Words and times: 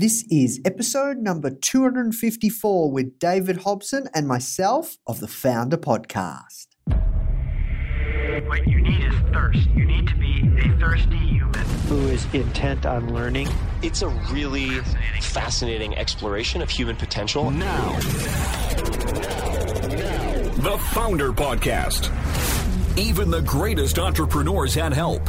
This 0.00 0.24
is 0.30 0.60
episode 0.64 1.16
number 1.16 1.50
254 1.50 2.92
with 2.92 3.18
David 3.18 3.56
Hobson 3.62 4.08
and 4.14 4.28
myself 4.28 4.96
of 5.08 5.18
the 5.18 5.26
Foundr 5.26 5.74
Podcast. 5.74 6.68
What 8.46 8.64
you 8.68 8.80
need 8.80 9.04
is 9.06 9.14
thirst. 9.32 9.68
You 9.70 9.84
need 9.84 10.06
to 10.06 10.14
be 10.14 10.52
a 10.56 10.78
thirsty 10.78 11.16
human. 11.16 11.64
who 11.88 11.98
is 12.10 12.32
intent 12.32 12.86
on 12.86 13.12
learning. 13.12 13.48
It's 13.82 14.02
a 14.02 14.08
really 14.30 14.68
Fascinating. 14.68 15.20
fascinating 15.20 15.96
exploration 15.96 16.62
of 16.62 16.70
human 16.70 16.94
potential. 16.94 17.50
Now. 17.50 17.98
The 20.58 20.78
Foundr 20.92 21.34
Podcast. 21.34 22.06
Even 22.96 23.32
the 23.32 23.42
greatest 23.42 23.98
entrepreneurs 23.98 24.76
had 24.76 24.92
help. 24.92 25.28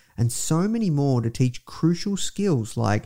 and 0.21 0.31
so 0.31 0.67
many 0.67 0.91
more 0.91 1.19
to 1.19 1.31
teach 1.31 1.65
crucial 1.65 2.15
skills 2.15 2.77
like 2.77 3.05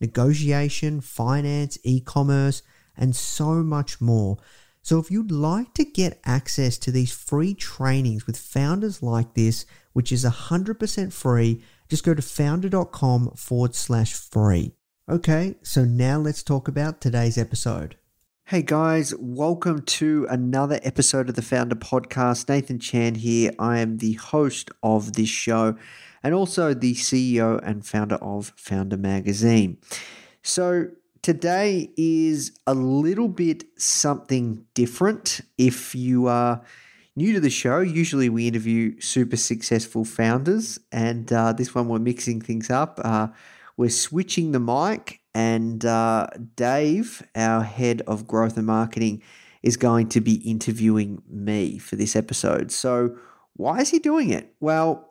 negotiation, 0.00 1.00
finance, 1.00 1.78
e 1.84 2.00
commerce, 2.00 2.64
and 2.96 3.14
so 3.14 3.62
much 3.62 4.00
more. 4.00 4.36
So, 4.82 4.98
if 4.98 5.08
you'd 5.08 5.30
like 5.30 5.74
to 5.74 5.84
get 5.84 6.18
access 6.24 6.76
to 6.78 6.90
these 6.90 7.12
free 7.12 7.54
trainings 7.54 8.26
with 8.26 8.36
founders 8.36 9.00
like 9.00 9.34
this, 9.34 9.64
which 9.92 10.10
is 10.10 10.24
100% 10.24 11.12
free, 11.12 11.62
just 11.88 12.02
go 12.02 12.14
to 12.14 12.22
foundr.com 12.22 13.30
forward 13.36 13.76
slash 13.76 14.12
free. 14.12 14.72
Okay, 15.08 15.54
so 15.62 15.84
now 15.84 16.18
let's 16.18 16.42
talk 16.42 16.66
about 16.66 17.00
today's 17.00 17.38
episode. 17.38 17.96
Hey 18.46 18.62
guys, 18.62 19.14
welcome 19.18 19.82
to 19.82 20.26
another 20.28 20.80
episode 20.82 21.28
of 21.28 21.36
the 21.36 21.42
Foundr 21.42 21.74
Podcast. 21.74 22.48
Nathan 22.48 22.80
Chan 22.80 23.16
here. 23.16 23.52
I 23.56 23.78
am 23.78 23.98
the 23.98 24.14
host 24.14 24.70
of 24.82 25.12
this 25.12 25.28
show 25.28 25.76
and 26.26 26.34
also 26.34 26.74
the 26.74 26.92
CEO 26.92 27.60
and 27.62 27.86
founder 27.86 28.16
of 28.16 28.52
Foundr 28.56 28.98
Magazine. 28.98 29.78
So, 30.42 30.88
today 31.22 31.92
is 31.96 32.58
a 32.66 32.74
little 32.74 33.28
bit 33.28 33.62
something 33.78 34.64
different. 34.74 35.42
If 35.56 35.94
you 35.94 36.26
are 36.26 36.62
new 37.14 37.32
to 37.32 37.38
the 37.38 37.48
show, 37.48 37.78
usually 37.78 38.28
we 38.28 38.48
interview 38.48 39.00
super 39.00 39.36
successful 39.36 40.04
founders, 40.04 40.80
and 40.90 41.32
uh, 41.32 41.52
this 41.52 41.76
one 41.76 41.86
we're 41.86 42.00
mixing 42.00 42.40
things 42.40 42.70
up. 42.70 43.00
Uh, 43.04 43.28
we're 43.76 43.88
switching 43.88 44.50
the 44.50 44.58
mic, 44.58 45.20
and 45.32 45.84
uh, 45.84 46.26
Dave, 46.56 47.24
our 47.36 47.62
head 47.62 48.02
of 48.08 48.26
growth 48.26 48.56
and 48.56 48.66
marketing, 48.66 49.22
is 49.62 49.76
going 49.76 50.08
to 50.08 50.20
be 50.20 50.34
interviewing 50.38 51.22
me 51.28 51.78
for 51.78 51.94
this 51.94 52.16
episode. 52.16 52.72
So, 52.72 53.16
why 53.52 53.78
is 53.78 53.90
he 53.90 54.00
doing 54.00 54.30
it? 54.30 54.52
Well, 54.58 55.05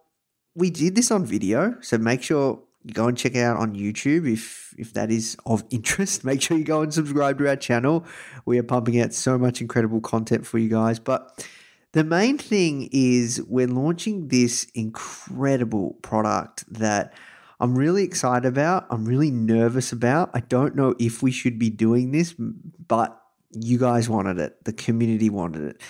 we 0.56 0.70
did 0.70 0.96
this 0.96 1.12
on 1.12 1.26
video, 1.26 1.76
so 1.82 1.98
make 1.98 2.24
sure 2.24 2.62
you 2.84 2.94
go 2.94 3.08
and 3.08 3.18
check 3.18 3.36
it 3.36 3.42
out 3.42 3.58
on 3.58 3.76
YouTube 3.76 4.32
if 4.32 4.74
if 4.78 4.94
that 4.94 5.12
is 5.12 5.38
of 5.46 5.64
interest. 5.70 6.24
Make 6.24 6.42
sure 6.42 6.58
you 6.58 6.64
go 6.64 6.82
and 6.82 6.94
subscribe 6.94 7.38
to 7.40 7.50
our 7.50 7.56
channel. 7.56 8.06
We 8.46 8.58
are 8.58 8.64
pumping 8.64 9.00
out 9.02 9.14
so 9.14 9.38
much 9.38 9.62
incredible 9.62 10.02
content 10.02 10.46
for 10.46 10.58
you 10.58 10.70
guys. 10.70 11.00
But 11.00 11.46
the 11.92 12.04
main 12.04 12.38
thing 12.38 12.90
is 12.92 13.42
we're 13.48 13.68
launching 13.68 14.30
this 14.30 14.68
incredible 14.74 15.94
product 16.02 16.66
that 16.74 17.14
I'm 17.60 17.78
really 17.78 18.04
excited 18.04 18.46
about. 18.46 18.86
I'm 18.90 19.06
really 19.06 19.32
nervous 19.32 19.92
about. 19.92 20.30
I 20.34 20.42
don't 20.42 20.76
know 20.76 20.96
if 21.00 21.24
we 21.24 21.32
should 21.32 21.58
be 21.58 21.70
doing 21.70 22.12
this, 22.12 22.36
but 22.38 23.22
you 23.52 23.78
guys 23.78 24.10
wanted 24.10 24.40
it. 24.40 24.64
The 24.66 24.74
community 24.74 25.30
wanted 25.30 25.64
it. 25.70 25.82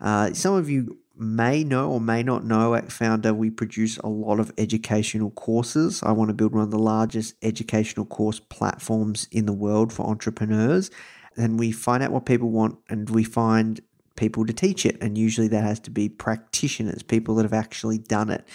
Uh, 0.00 0.32
some 0.34 0.54
of 0.54 0.68
you 0.68 0.98
may 1.16 1.62
know 1.64 1.90
or 1.90 2.00
may 2.00 2.22
not 2.22 2.44
know 2.44 2.74
at 2.74 2.88
Foundr, 2.88 3.34
we 3.34 3.50
produce 3.50 3.98
a 3.98 4.08
lot 4.08 4.40
of 4.40 4.52
educational 4.58 5.30
courses. 5.30 6.02
I 6.02 6.12
want 6.12 6.28
to 6.28 6.34
build 6.34 6.54
one 6.54 6.64
of 6.64 6.70
the 6.70 6.78
largest 6.78 7.34
educational 7.42 8.06
course 8.06 8.40
platforms 8.40 9.28
in 9.30 9.46
the 9.46 9.52
world 9.52 9.92
for 9.92 10.06
entrepreneurs. 10.06 10.90
And 11.36 11.58
we 11.58 11.72
find 11.72 12.02
out 12.02 12.12
what 12.12 12.26
people 12.26 12.50
want 12.50 12.78
and 12.88 13.08
we 13.08 13.24
find 13.24 13.80
people 14.16 14.46
to 14.46 14.52
teach 14.52 14.84
it. 14.84 14.96
And 15.00 15.16
usually 15.16 15.48
that 15.48 15.62
has 15.62 15.80
to 15.80 15.90
be 15.90 16.08
practitioners, 16.08 17.02
people 17.02 17.34
that 17.36 17.44
have 17.44 17.52
actually 17.52 17.98
done 17.98 18.30
it. 18.30 18.46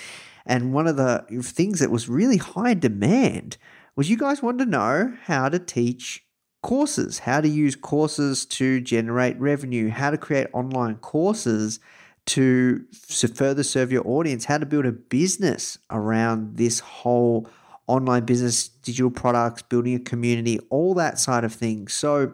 And 0.46 0.74
one 0.74 0.88
of 0.88 0.98
the 0.98 1.26
things 1.44 1.80
that 1.80 1.92
was 1.92 2.08
really 2.08 2.38
high 2.38 2.74
demand 2.74 3.58
was 3.96 4.10
you 4.10 4.18
guys 4.18 4.42
wanted 4.42 4.66
to 4.66 4.72
know 4.72 5.14
how 5.24 5.50
to 5.50 5.60
teach 5.60 6.24
courses, 6.62 7.20
how 7.20 7.42
to 7.42 7.48
use 7.48 7.76
courses 7.76 8.46
to 8.46 8.80
generate 8.82 9.40
revenue, 9.40 9.90
how 9.90 10.12
to 10.12 10.18
create 10.18 10.48
online 10.54 10.96
courses 10.98 11.80
to 12.28 12.86
further 13.34 13.64
serve 13.64 13.92
your 13.92 14.06
audience, 14.08 14.46
how 14.46 14.58
to 14.58 14.66
build 14.66 14.86
a 14.86 14.92
business 14.92 15.78
around 15.90 16.58
this 16.58 16.80
whole 16.80 17.50
online 17.88 18.26
business, 18.26 18.68
digital 18.68 19.10
products, 19.10 19.62
building 19.62 19.96
a 19.96 20.00
community, 20.00 20.60
all 20.70 20.94
that 20.94 21.18
side 21.18 21.44
of 21.44 21.54
things. 21.54 21.94
So 21.94 22.34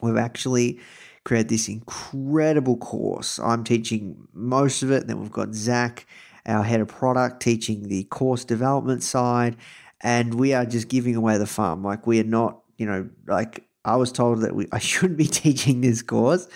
we've 0.00 0.16
actually 0.16 0.80
created 1.24 1.48
this 1.48 1.68
incredible 1.68 2.76
course. 2.76 3.38
I'm 3.38 3.62
teaching 3.62 4.26
most 4.32 4.82
of 4.82 4.90
it. 4.90 5.06
Then 5.06 5.20
we've 5.20 5.30
got 5.30 5.54
Zach, 5.54 6.06
our 6.44 6.64
head 6.64 6.80
of 6.80 6.88
product, 6.88 7.40
teaching 7.40 7.88
the 7.88 8.04
course 8.04 8.44
development 8.44 9.02
side. 9.02 9.56
And 10.00 10.34
we 10.34 10.54
are 10.54 10.66
just 10.66 10.88
giving 10.88 11.14
away 11.14 11.38
the 11.38 11.46
farm. 11.46 11.84
Like 11.84 12.06
we 12.06 12.18
are 12.20 12.24
not, 12.24 12.62
you 12.78 12.86
know, 12.86 13.08
like 13.26 13.64
I 13.84 13.96
was 13.96 14.12
told 14.12 14.42
that 14.42 14.54
we, 14.54 14.66
I 14.72 14.78
shouldn't 14.78 15.18
be 15.18 15.26
teaching 15.26 15.80
this 15.80 16.02
course. 16.02 16.48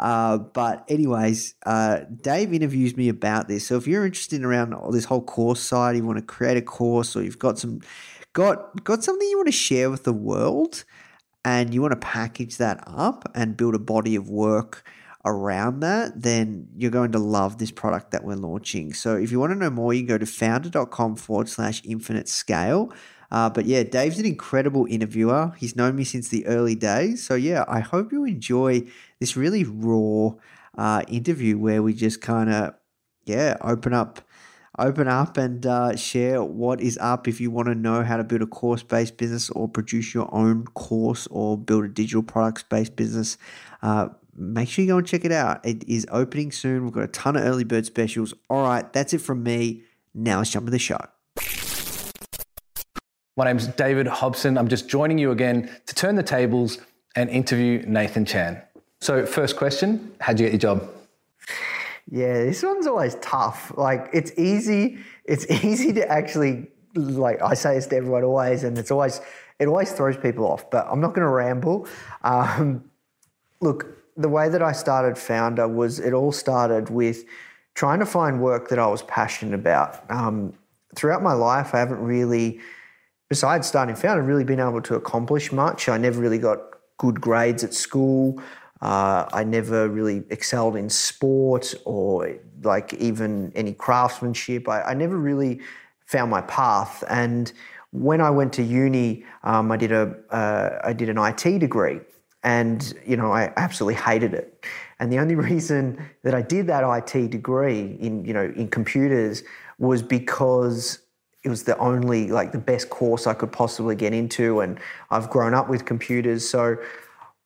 Uh, 0.00 0.38
but 0.38 0.84
anyways, 0.88 1.54
uh, 1.66 2.00
Dave 2.20 2.52
interviews 2.52 2.96
me 2.96 3.08
about 3.08 3.48
this. 3.48 3.66
So 3.66 3.76
if 3.76 3.86
you're 3.86 4.04
interested 4.04 4.40
in 4.40 4.44
around 4.44 4.74
this 4.92 5.04
whole 5.04 5.22
course 5.22 5.60
side, 5.60 5.96
you 5.96 6.04
want 6.04 6.18
to 6.18 6.24
create 6.24 6.56
a 6.56 6.62
course 6.62 7.16
or 7.16 7.22
you've 7.22 7.38
got 7.38 7.58
some 7.58 7.80
got 8.32 8.82
got 8.82 9.04
something 9.04 9.28
you 9.28 9.38
want 9.38 9.46
to 9.46 9.52
share 9.52 9.90
with 9.90 10.02
the 10.02 10.12
world 10.12 10.84
and 11.44 11.72
you 11.72 11.80
want 11.80 11.92
to 11.92 11.96
package 11.96 12.56
that 12.56 12.82
up 12.86 13.30
and 13.34 13.56
build 13.56 13.74
a 13.74 13.78
body 13.78 14.16
of 14.16 14.28
work 14.28 14.84
around 15.24 15.80
that, 15.80 16.20
then 16.20 16.68
you're 16.76 16.90
going 16.90 17.12
to 17.12 17.18
love 17.18 17.58
this 17.58 17.70
product 17.70 18.10
that 18.10 18.24
we're 18.24 18.36
launching. 18.36 18.92
So 18.92 19.16
if 19.16 19.32
you 19.32 19.40
want 19.40 19.52
to 19.52 19.58
know 19.58 19.70
more, 19.70 19.94
you 19.94 20.00
can 20.00 20.08
go 20.08 20.18
to 20.18 20.26
foundr.com 20.26 21.16
forward 21.16 21.48
slash 21.48 21.80
infinite 21.84 22.28
scale. 22.28 22.92
Uh, 23.34 23.50
but 23.50 23.66
yeah, 23.66 23.82
Dave's 23.82 24.20
an 24.20 24.26
incredible 24.26 24.86
interviewer. 24.88 25.52
He's 25.58 25.74
known 25.74 25.96
me 25.96 26.04
since 26.04 26.28
the 26.28 26.46
early 26.46 26.76
days. 26.76 27.26
So 27.26 27.34
yeah, 27.34 27.64
I 27.66 27.80
hope 27.80 28.12
you 28.12 28.24
enjoy 28.24 28.84
this 29.18 29.36
really 29.36 29.64
raw 29.64 30.34
uh, 30.78 31.02
interview 31.08 31.58
where 31.58 31.82
we 31.82 31.94
just 31.94 32.20
kind 32.20 32.48
of, 32.48 32.74
yeah, 33.24 33.56
open 33.60 33.92
up 33.92 34.20
open 34.78 35.08
up 35.08 35.36
and 35.36 35.66
uh, 35.66 35.96
share 35.96 36.44
what 36.44 36.80
is 36.80 36.96
up. 37.00 37.26
If 37.26 37.40
you 37.40 37.50
want 37.50 37.66
to 37.66 37.74
know 37.74 38.04
how 38.04 38.18
to 38.18 38.24
build 38.24 38.42
a 38.42 38.46
course 38.46 38.84
based 38.84 39.16
business 39.16 39.50
or 39.50 39.66
produce 39.66 40.14
your 40.14 40.32
own 40.32 40.66
course 40.66 41.26
or 41.28 41.58
build 41.58 41.84
a 41.86 41.88
digital 41.88 42.22
products 42.22 42.62
based 42.62 42.94
business, 42.94 43.36
uh, 43.82 44.10
make 44.36 44.68
sure 44.68 44.84
you 44.84 44.90
go 44.92 44.98
and 44.98 45.06
check 45.06 45.24
it 45.24 45.32
out. 45.32 45.64
It 45.66 45.82
is 45.88 46.06
opening 46.12 46.52
soon. 46.52 46.84
We've 46.84 46.92
got 46.92 47.02
a 47.02 47.08
ton 47.08 47.34
of 47.34 47.42
early 47.42 47.64
bird 47.64 47.84
specials. 47.84 48.32
All 48.48 48.62
right, 48.62 48.92
that's 48.92 49.12
it 49.12 49.22
from 49.22 49.42
me. 49.42 49.82
Now 50.14 50.38
let's 50.38 50.50
jump 50.50 50.68
into 50.68 50.70
the 50.70 50.78
show. 50.78 51.00
My 53.36 53.46
name's 53.46 53.66
David 53.66 54.06
Hobson. 54.06 54.56
I'm 54.56 54.68
just 54.68 54.88
joining 54.88 55.18
you 55.18 55.32
again 55.32 55.68
to 55.86 55.94
turn 55.96 56.14
the 56.14 56.22
tables 56.22 56.78
and 57.16 57.28
interview 57.28 57.82
Nathan 57.84 58.24
Chan. 58.24 58.62
So, 59.00 59.26
first 59.26 59.56
question 59.56 60.14
How'd 60.20 60.38
you 60.38 60.46
get 60.46 60.52
your 60.52 60.76
job? 60.76 60.88
Yeah, 62.08 62.44
this 62.44 62.62
one's 62.62 62.86
always 62.86 63.16
tough. 63.16 63.72
Like, 63.76 64.08
it's 64.12 64.30
easy. 64.38 64.98
It's 65.24 65.50
easy 65.64 65.92
to 65.94 66.08
actually, 66.08 66.68
like, 66.94 67.42
I 67.42 67.54
say 67.54 67.74
this 67.74 67.88
to 67.88 67.96
everyone 67.96 68.22
always, 68.22 68.62
and 68.62 68.78
it's 68.78 68.92
always, 68.92 69.20
it 69.58 69.66
always 69.66 69.90
throws 69.90 70.16
people 70.16 70.46
off, 70.46 70.70
but 70.70 70.86
I'm 70.88 71.00
not 71.00 71.08
going 71.08 71.26
to 71.26 71.32
ramble. 71.32 71.88
Um, 72.22 72.84
look, 73.60 73.86
the 74.16 74.28
way 74.28 74.48
that 74.48 74.62
I 74.62 74.70
started 74.70 75.16
Foundr 75.16 75.68
was 75.68 75.98
it 75.98 76.12
all 76.12 76.30
started 76.30 76.88
with 76.88 77.24
trying 77.74 77.98
to 77.98 78.06
find 78.06 78.40
work 78.40 78.68
that 78.68 78.78
I 78.78 78.86
was 78.86 79.02
passionate 79.02 79.54
about. 79.54 80.08
Um, 80.08 80.52
throughout 80.94 81.20
my 81.20 81.32
life, 81.32 81.74
I 81.74 81.80
haven't 81.80 81.98
really 81.98 82.60
besides 83.28 83.66
starting 83.66 83.94
Foundr, 83.94 84.18
I've 84.18 84.26
really 84.26 84.44
been 84.44 84.60
able 84.60 84.82
to 84.82 84.94
accomplish 84.94 85.52
much. 85.52 85.88
I 85.88 85.98
never 85.98 86.20
really 86.20 86.38
got 86.38 86.58
good 86.98 87.20
grades 87.20 87.64
at 87.64 87.74
school. 87.74 88.40
Uh, 88.80 89.26
I 89.32 89.44
never 89.44 89.88
really 89.88 90.24
excelled 90.30 90.76
in 90.76 90.90
sport 90.90 91.74
or 91.84 92.36
like 92.62 92.92
even 92.94 93.52
any 93.54 93.72
craftsmanship. 93.72 94.68
I, 94.68 94.82
I 94.82 94.94
never 94.94 95.16
really 95.16 95.60
found 96.04 96.30
my 96.30 96.42
path. 96.42 97.02
And 97.08 97.52
when 97.92 98.20
I 98.20 98.30
went 98.30 98.52
to 98.54 98.62
uni, 98.62 99.24
um, 99.44 99.70
I 99.70 99.76
did 99.76 99.92
a 99.92 100.14
uh, 100.30 100.80
I 100.82 100.92
did 100.92 101.08
an 101.08 101.16
IT 101.16 101.60
degree, 101.60 102.00
and 102.42 102.92
you 103.06 103.16
know 103.16 103.32
I 103.32 103.52
absolutely 103.56 103.94
hated 103.94 104.34
it. 104.34 104.64
And 104.98 105.12
the 105.12 105.18
only 105.18 105.34
reason 105.50 106.04
that 106.22 106.34
I 106.34 106.42
did 106.42 106.66
that 106.66 106.82
IT 106.84 107.30
degree 107.30 107.96
in 108.00 108.24
you 108.24 108.34
know 108.34 108.52
in 108.56 108.68
computers 108.68 109.44
was 109.78 110.02
because 110.02 110.98
it 111.44 111.50
was 111.50 111.62
the 111.62 111.76
only 111.78 112.28
like 112.28 112.52
the 112.52 112.58
best 112.58 112.88
course 112.90 113.26
I 113.26 113.34
could 113.34 113.52
possibly 113.52 113.94
get 113.94 114.14
into 114.14 114.60
and 114.60 114.80
I've 115.10 115.28
grown 115.28 115.52
up 115.54 115.68
with 115.68 115.84
computers. 115.84 116.48
So 116.48 116.76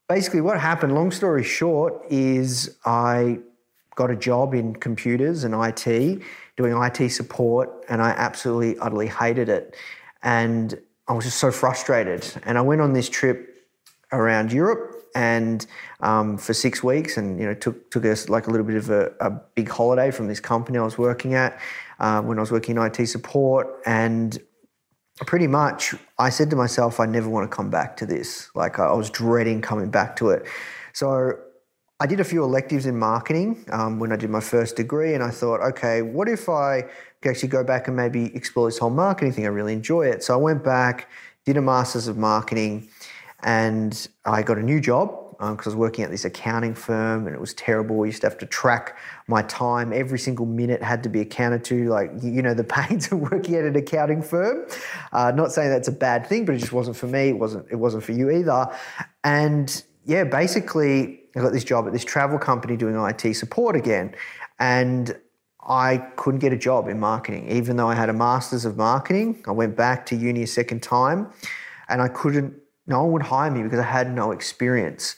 basically 0.08 0.40
what 0.40 0.58
happened 0.60 0.94
long 0.94 1.10
story 1.10 1.42
short 1.42 2.04
is 2.08 2.78
I 2.84 3.40
got 3.96 4.10
a 4.10 4.16
job 4.16 4.54
in 4.54 4.74
computers 4.76 5.42
and 5.42 5.52
IT 5.54 6.22
doing 6.56 6.80
IT 6.80 7.10
support 7.10 7.84
and 7.88 8.00
I 8.00 8.10
absolutely 8.10 8.78
utterly 8.78 9.08
hated 9.08 9.48
it. 9.48 9.74
And 10.22 10.78
I 11.08 11.12
was 11.12 11.24
just 11.24 11.38
so 11.38 11.50
frustrated. 11.50 12.24
And 12.44 12.56
I 12.56 12.60
went 12.60 12.80
on 12.80 12.92
this 12.92 13.08
trip 13.08 13.66
around 14.12 14.52
Europe 14.52 14.97
and 15.14 15.66
um, 16.00 16.38
for 16.38 16.54
six 16.54 16.82
weeks 16.82 17.16
and 17.16 17.38
you 17.38 17.46
know 17.46 17.54
took 17.54 17.90
took 17.90 18.04
us 18.04 18.28
like 18.28 18.46
a 18.46 18.50
little 18.50 18.66
bit 18.66 18.76
of 18.76 18.90
a, 18.90 19.12
a 19.20 19.30
big 19.30 19.68
holiday 19.68 20.10
from 20.10 20.28
this 20.28 20.40
company 20.40 20.78
I 20.78 20.82
was 20.82 20.98
working 20.98 21.34
at 21.34 21.58
uh, 22.00 22.22
when 22.22 22.38
I 22.38 22.40
was 22.40 22.52
working 22.52 22.76
in 22.76 22.82
IT 22.82 23.06
support. 23.06 23.80
And 23.86 24.38
pretty 25.26 25.46
much 25.46 25.94
I 26.18 26.30
said 26.30 26.50
to 26.50 26.56
myself, 26.56 27.00
I 27.00 27.06
never 27.06 27.28
want 27.28 27.50
to 27.50 27.54
come 27.54 27.70
back 27.70 27.96
to 27.98 28.06
this. 28.06 28.50
Like 28.54 28.78
I 28.78 28.92
was 28.92 29.10
dreading 29.10 29.60
coming 29.60 29.90
back 29.90 30.16
to 30.16 30.30
it. 30.30 30.46
So 30.92 31.38
I 32.00 32.06
did 32.06 32.20
a 32.20 32.24
few 32.24 32.44
electives 32.44 32.86
in 32.86 32.96
marketing 32.96 33.64
um, 33.70 33.98
when 33.98 34.12
I 34.12 34.16
did 34.16 34.30
my 34.30 34.40
first 34.40 34.76
degree, 34.76 35.14
and 35.14 35.22
I 35.22 35.30
thought, 35.30 35.60
okay, 35.60 36.00
what 36.02 36.28
if 36.28 36.48
I 36.48 36.82
could 37.20 37.30
actually 37.30 37.48
go 37.48 37.64
back 37.64 37.88
and 37.88 37.96
maybe 37.96 38.32
explore 38.36 38.68
this 38.68 38.78
whole 38.78 38.90
marketing 38.90 39.32
thing? 39.32 39.46
I 39.46 39.48
really 39.48 39.72
enjoy 39.72 40.06
it. 40.06 40.22
So 40.22 40.32
I 40.32 40.36
went 40.36 40.62
back, 40.62 41.10
did 41.44 41.56
a 41.56 41.60
master's 41.60 42.06
of 42.06 42.16
marketing, 42.16 42.88
and 43.42 44.08
I 44.24 44.42
got 44.42 44.58
a 44.58 44.62
new 44.62 44.80
job 44.80 45.28
because 45.38 45.48
um, 45.48 45.58
I 45.60 45.68
was 45.68 45.76
working 45.76 46.04
at 46.04 46.10
this 46.10 46.24
accounting 46.24 46.74
firm 46.74 47.26
and 47.26 47.34
it 47.34 47.40
was 47.40 47.54
terrible. 47.54 47.94
We 47.96 48.08
used 48.08 48.22
to 48.22 48.26
have 48.26 48.38
to 48.38 48.46
track 48.46 48.98
my 49.28 49.42
time. 49.42 49.92
Every 49.92 50.18
single 50.18 50.46
minute 50.46 50.82
had 50.82 51.04
to 51.04 51.08
be 51.08 51.20
accounted 51.20 51.62
to. 51.64 51.88
Like, 51.88 52.10
you 52.20 52.42
know, 52.42 52.54
the 52.54 52.64
pains 52.88 53.12
of 53.12 53.20
working 53.20 53.54
at 53.54 53.64
an 53.64 53.76
accounting 53.76 54.20
firm. 54.20 54.66
Uh, 55.12 55.30
not 55.30 55.52
saying 55.52 55.70
that's 55.70 55.86
a 55.86 55.92
bad 55.92 56.26
thing, 56.26 56.44
but 56.44 56.56
it 56.56 56.58
just 56.58 56.72
wasn't 56.72 56.96
for 56.96 57.06
me. 57.06 57.28
It 57.28 57.38
wasn't, 57.38 57.66
it 57.70 57.76
wasn't 57.76 58.02
for 58.02 58.12
you 58.12 58.30
either. 58.30 58.76
And 59.22 59.82
yeah, 60.04 60.24
basically, 60.24 61.20
I 61.36 61.40
got 61.40 61.52
this 61.52 61.64
job 61.64 61.86
at 61.86 61.92
this 61.92 62.04
travel 62.04 62.38
company 62.38 62.76
doing 62.76 62.96
IT 62.96 63.34
support 63.34 63.76
again. 63.76 64.16
And 64.58 65.16
I 65.68 65.98
couldn't 66.16 66.40
get 66.40 66.52
a 66.52 66.58
job 66.58 66.88
in 66.88 66.98
marketing, 66.98 67.48
even 67.50 67.76
though 67.76 67.88
I 67.88 67.94
had 67.94 68.08
a 68.08 68.12
master's 68.12 68.64
of 68.64 68.76
marketing. 68.76 69.44
I 69.46 69.52
went 69.52 69.76
back 69.76 70.06
to 70.06 70.16
uni 70.16 70.42
a 70.42 70.46
second 70.48 70.82
time 70.82 71.30
and 71.88 72.02
I 72.02 72.08
couldn't 72.08 72.54
no 72.88 73.02
one 73.02 73.12
would 73.12 73.22
hire 73.22 73.50
me 73.50 73.62
because 73.62 73.78
I 73.78 73.84
had 73.84 74.12
no 74.12 74.32
experience. 74.32 75.14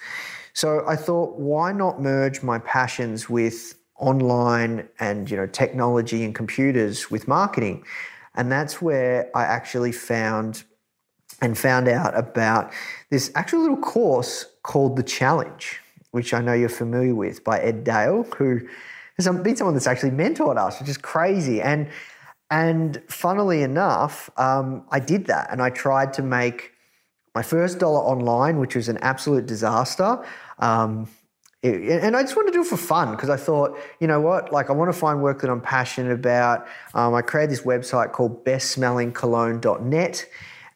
So 0.52 0.84
I 0.87 0.96
thought, 0.96 1.38
why 1.38 1.72
not 1.72 2.00
merge 2.00 2.43
my 2.43 2.58
passions 2.58 3.31
with 3.31 3.75
online 3.96 4.88
and 4.99 5.31
you 5.31 5.37
know 5.37 5.46
technology 5.46 6.25
and 6.25 6.34
computers 6.34 7.11
with 7.11 7.28
marketing? 7.28 7.84
And 8.34 8.50
that's 8.50 8.82
where 8.82 9.31
I 9.34 9.44
actually 9.44 9.93
found 9.93 10.64
and 11.40 11.56
found 11.56 11.88
out 11.88 12.17
about 12.17 12.72
this 13.11 13.31
actual 13.34 13.61
little 13.61 13.76
course 13.76 14.46
called 14.62 14.96
The 14.96 15.02
Challenge, 15.02 15.81
which 16.11 16.34
I 16.34 16.40
know 16.40 16.52
you're 16.52 16.69
familiar 16.69 17.14
with 17.14 17.44
by 17.44 17.61
Ed 17.61 17.84
Dale, 17.84 18.25
who 18.37 18.61
has 19.16 19.26
been 19.26 19.56
someone 19.56 19.75
that's 19.75 19.87
actually 19.87 20.11
mentored 20.11 20.58
us, 20.58 20.81
which 20.81 20.88
is 20.88 20.99
crazy. 20.99 21.62
And 21.62 21.88
and 22.50 23.00
funnily 23.08 23.62
enough, 23.62 24.28
um, 24.37 24.84
I 24.90 24.99
did 24.99 25.26
that 25.26 25.49
and 25.52 25.62
I 25.62 25.70
tried 25.70 26.12
to 26.14 26.23
make 26.23 26.73
my 27.35 27.43
first 27.43 27.79
dollar 27.79 28.00
online, 28.00 28.59
which 28.59 28.75
was 28.75 28.88
an 28.88 28.99
absolute 28.99 29.47
disaster. 29.47 30.25
Um, 30.59 31.09
it, 31.62 32.03
and 32.03 32.17
I 32.17 32.23
just 32.23 32.37
wanted 32.37 32.53
to 32.53 32.59
do 32.59 32.62
it 32.62 32.67
for 32.67 32.77
fun 32.77 33.11
because 33.11 33.29
I 33.29 33.37
thought, 33.37 33.79
you 34.00 34.06
know 34.06 34.21
what, 34.21 34.53
like 34.53 34.71
I 34.71 34.73
want 34.73 34.93
to 34.93 34.99
find 34.99 35.23
work 35.23 35.43
that 35.43 35.50
I'm 35.50 35.61
passionate 35.61 36.12
about. 36.12 36.67
Um, 36.94 37.15
I 37.15 37.23
created 37.23 37.50
this 37.50 37.62
website 37.62 38.12
called 38.12 38.44
bestsmellingcologne.net 38.44 40.27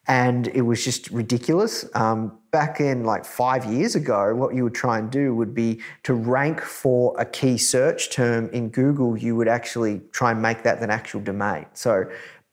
and 0.07 0.49
it 0.49 0.61
was 0.63 0.85
just 0.85 1.11
ridiculous. 1.11 1.87
Um, 1.95 2.39
back 2.51 2.81
in 2.81 3.05
like 3.05 3.25
five 3.25 3.65
years 3.65 3.95
ago, 3.95 4.35
what 4.35 4.55
you 4.55 4.65
would 4.65 4.75
try 4.75 4.99
and 4.99 5.11
do 5.11 5.35
would 5.35 5.55
be 5.55 5.81
to 6.03 6.13
rank 6.13 6.61
for 6.61 7.19
a 7.19 7.25
key 7.25 7.57
search 7.57 8.11
term 8.11 8.51
in 8.51 8.69
Google, 8.69 9.17
you 9.17 9.35
would 9.35 9.49
actually 9.49 10.03
try 10.13 10.33
and 10.33 10.43
make 10.43 10.63
that 10.65 10.83
an 10.83 10.91
actual 10.91 11.21
domain. 11.21 11.65
So 11.73 12.05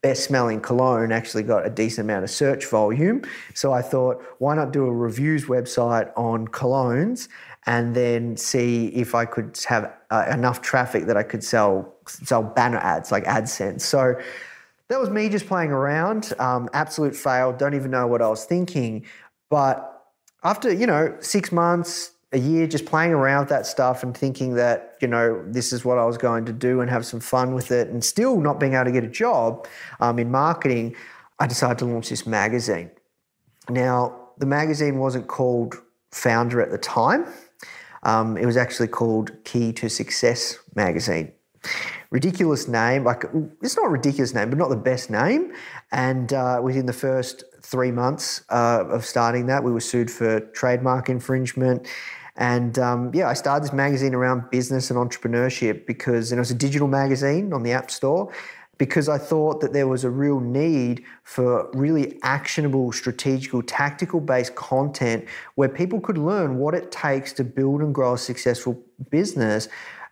best 0.02 0.24
smelling 0.24 0.60
cologne 0.60 1.12
actually 1.12 1.44
got 1.44 1.64
a 1.64 1.70
decent 1.70 2.06
amount 2.06 2.24
of 2.24 2.30
search 2.30 2.66
volume. 2.66 3.22
So 3.54 3.72
I 3.72 3.82
thought, 3.82 4.22
why 4.38 4.54
not 4.56 4.72
do 4.72 4.84
a 4.84 4.92
reviews 4.92 5.46
website 5.46 6.12
on 6.16 6.48
colognes 6.48 7.28
and 7.66 7.94
then 7.94 8.36
see 8.36 8.88
if 8.88 9.14
I 9.14 9.24
could 9.24 9.58
have 9.68 9.92
uh, 10.10 10.26
enough 10.30 10.60
traffic 10.60 11.06
that 11.06 11.16
I 11.16 11.22
could 11.22 11.44
sell 11.44 11.94
sell 12.06 12.42
banner 12.42 12.78
ads 12.78 13.12
like 13.12 13.24
AdSense. 13.24 13.82
So 13.82 14.20
that 14.88 15.00
was 15.00 15.08
me 15.08 15.28
just 15.28 15.46
playing 15.46 15.70
around. 15.70 16.32
Um, 16.40 16.68
absolute 16.72 17.14
fail. 17.14 17.52
Don't 17.52 17.74
even 17.74 17.92
know 17.92 18.08
what 18.08 18.20
I 18.20 18.28
was 18.28 18.44
thinking. 18.44 19.06
But 19.48 19.88
after 20.42 20.72
you 20.72 20.86
know 20.86 21.16
six 21.20 21.52
months, 21.52 22.10
a 22.32 22.38
year 22.38 22.66
just 22.66 22.86
playing 22.86 23.12
around 23.12 23.40
with 23.40 23.48
that 23.50 23.66
stuff 23.66 24.02
and 24.02 24.16
thinking 24.16 24.54
that, 24.54 24.96
you 25.00 25.08
know, 25.08 25.44
this 25.46 25.72
is 25.72 25.84
what 25.84 25.98
I 25.98 26.04
was 26.04 26.16
going 26.16 26.46
to 26.46 26.52
do 26.52 26.80
and 26.80 26.90
have 26.90 27.04
some 27.04 27.20
fun 27.20 27.54
with 27.54 27.70
it 27.70 27.88
and 27.88 28.02
still 28.02 28.40
not 28.40 28.58
being 28.58 28.72
able 28.74 28.86
to 28.86 28.92
get 28.92 29.04
a 29.04 29.08
job 29.08 29.66
um, 30.00 30.18
in 30.18 30.30
marketing, 30.30 30.96
I 31.38 31.46
decided 31.46 31.78
to 31.78 31.84
launch 31.84 32.08
this 32.08 32.26
magazine. 32.26 32.90
Now, 33.68 34.30
the 34.38 34.46
magazine 34.46 34.98
wasn't 34.98 35.28
called 35.28 35.76
Foundr 36.12 36.62
at 36.62 36.70
the 36.70 36.78
time. 36.78 37.26
Um, 38.02 38.36
it 38.36 38.46
was 38.46 38.56
actually 38.56 38.88
called 38.88 39.32
Key 39.44 39.72
to 39.74 39.88
Success 39.88 40.58
magazine. 40.74 41.32
Ridiculous 42.10 42.66
name, 42.66 43.04
like 43.04 43.24
it's 43.62 43.76
not 43.76 43.86
a 43.86 43.90
ridiculous 43.90 44.34
name, 44.34 44.50
but 44.50 44.58
not 44.58 44.68
the 44.68 44.76
best 44.76 45.10
name. 45.10 45.52
And 45.92 46.32
uh, 46.32 46.60
within 46.62 46.86
the 46.86 46.92
first 46.92 47.44
three 47.62 47.92
months 47.92 48.42
uh, 48.50 48.84
of 48.88 49.04
starting 49.04 49.46
that, 49.46 49.62
we 49.62 49.70
were 49.70 49.80
sued 49.80 50.10
for 50.10 50.40
trademark 50.40 51.08
infringement. 51.08 51.86
And 52.36 52.78
um, 52.78 53.10
yeah, 53.14 53.28
I 53.28 53.34
started 53.34 53.64
this 53.64 53.72
magazine 53.72 54.14
around 54.14 54.50
business 54.50 54.90
and 54.90 54.98
entrepreneurship 54.98 55.86
because, 55.86 56.32
and 56.32 56.38
it 56.38 56.40
was 56.40 56.50
a 56.50 56.54
digital 56.54 56.88
magazine 56.88 57.52
on 57.52 57.62
the 57.62 57.72
App 57.72 57.90
Store, 57.90 58.32
because 58.78 59.08
I 59.08 59.18
thought 59.18 59.60
that 59.60 59.72
there 59.72 59.86
was 59.86 60.02
a 60.02 60.10
real 60.10 60.40
need 60.40 61.04
for 61.24 61.70
really 61.72 62.18
actionable, 62.22 62.90
strategical, 62.90 63.62
tactical 63.62 64.20
based 64.20 64.54
content 64.54 65.26
where 65.54 65.68
people 65.68 66.00
could 66.00 66.18
learn 66.18 66.56
what 66.56 66.74
it 66.74 66.90
takes 66.90 67.32
to 67.34 67.44
build 67.44 67.80
and 67.80 67.94
grow 67.94 68.14
a 68.14 68.18
successful 68.18 68.82
business. 69.10 69.68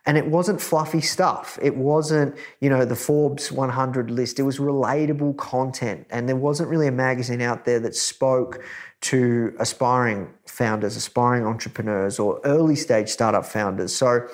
And 0.06 0.16
it 0.16 0.26
wasn't 0.26 0.60
fluffy 0.60 1.00
stuff. 1.00 1.58
It 1.60 1.76
wasn't, 1.76 2.36
you 2.60 2.70
know, 2.70 2.84
the 2.84 2.96
Forbes 2.96 3.50
100 3.50 4.10
list. 4.10 4.38
It 4.38 4.44
was 4.44 4.58
relatable 4.58 5.36
content. 5.36 6.06
And 6.10 6.28
there 6.28 6.36
wasn't 6.36 6.68
really 6.68 6.86
a 6.86 6.92
magazine 6.92 7.42
out 7.42 7.64
there 7.64 7.80
that 7.80 7.94
spoke 7.96 8.62
to 9.02 9.54
aspiring 9.58 10.28
founders, 10.46 10.96
aspiring 10.96 11.46
entrepreneurs, 11.46 12.18
or 12.18 12.40
early 12.44 12.76
stage 12.76 13.08
startup 13.08 13.46
founders. 13.46 13.94
So, 13.94 14.28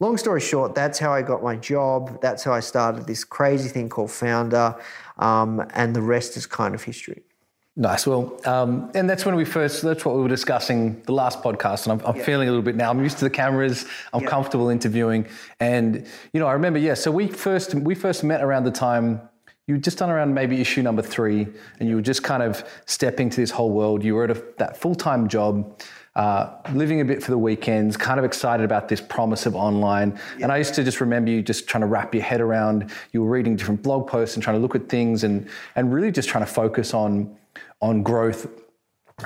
long 0.00 0.16
story 0.18 0.40
short, 0.40 0.74
that's 0.74 0.98
how 0.98 1.12
I 1.12 1.22
got 1.22 1.42
my 1.42 1.56
job. 1.56 2.20
That's 2.20 2.44
how 2.44 2.52
I 2.52 2.60
started 2.60 3.06
this 3.06 3.24
crazy 3.24 3.68
thing 3.68 3.88
called 3.88 4.10
Foundr, 4.10 4.78
um, 5.18 5.66
and 5.74 5.96
the 5.96 6.02
rest 6.02 6.36
is 6.36 6.46
kind 6.46 6.74
of 6.74 6.82
history. 6.82 7.22
Nice. 7.76 8.06
Well, 8.06 8.38
um, 8.44 8.92
and 8.94 9.10
that's 9.10 9.26
when 9.26 9.34
we 9.34 9.44
first, 9.44 9.82
that's 9.82 10.04
what 10.04 10.14
we 10.14 10.22
were 10.22 10.28
discussing 10.28 11.02
the 11.06 11.12
last 11.12 11.42
podcast. 11.42 11.88
And 11.88 12.00
I'm, 12.00 12.06
I'm 12.06 12.22
feeling 12.22 12.46
a 12.46 12.52
little 12.52 12.62
bit 12.62 12.76
now. 12.76 12.88
I'm 12.88 13.02
used 13.02 13.18
to 13.18 13.24
the 13.24 13.30
cameras. 13.30 13.84
I'm 14.12 14.22
Yeah. 14.22 14.28
comfortable 14.28 14.68
interviewing. 14.68 15.26
And, 15.58 16.06
you 16.32 16.38
know, 16.38 16.46
I 16.46 16.52
remember, 16.52 16.78
yeah, 16.78 16.94
so 16.94 17.10
we 17.10 17.26
first, 17.26 17.74
we 17.74 17.96
first 17.96 18.22
met 18.22 18.44
around 18.44 18.62
the 18.62 18.70
time 18.70 19.22
you 19.66 19.74
were 19.74 19.80
just 19.80 19.98
done 19.98 20.10
around 20.10 20.34
maybe 20.34 20.60
issue 20.60 20.82
number 20.82 21.00
three 21.00 21.46
and 21.80 21.88
you 21.88 21.96
were 21.96 22.02
just 22.02 22.22
kind 22.22 22.42
of 22.42 22.64
stepping 22.86 23.30
to 23.30 23.36
this 23.36 23.50
whole 23.50 23.70
world. 23.70 24.04
You 24.04 24.14
were 24.14 24.24
at 24.24 24.30
a, 24.30 24.44
that 24.58 24.76
full-time 24.76 25.26
job, 25.26 25.80
uh, 26.16 26.50
living 26.74 27.00
a 27.00 27.04
bit 27.04 27.22
for 27.22 27.30
the 27.30 27.38
weekends, 27.38 27.96
kind 27.96 28.18
of 28.18 28.26
excited 28.26 28.62
about 28.62 28.88
this 28.88 29.00
promise 29.00 29.46
of 29.46 29.56
online. 29.56 30.18
And 30.40 30.52
I 30.52 30.58
used 30.58 30.74
to 30.74 30.84
just 30.84 31.00
remember 31.00 31.30
you 31.30 31.42
just 31.42 31.66
trying 31.66 31.80
to 31.80 31.86
wrap 31.86 32.14
your 32.14 32.22
head 32.22 32.42
around, 32.42 32.92
you 33.12 33.22
were 33.22 33.30
reading 33.30 33.56
different 33.56 33.82
blog 33.82 34.06
posts 34.06 34.36
and 34.36 34.42
trying 34.42 34.56
to 34.56 34.60
look 34.60 34.74
at 34.74 34.88
things 34.88 35.24
and, 35.24 35.48
and 35.76 35.92
really 35.92 36.12
just 36.12 36.28
trying 36.28 36.44
to 36.44 36.52
focus 36.52 36.92
on, 36.92 37.34
on 37.80 38.02
growth. 38.02 38.46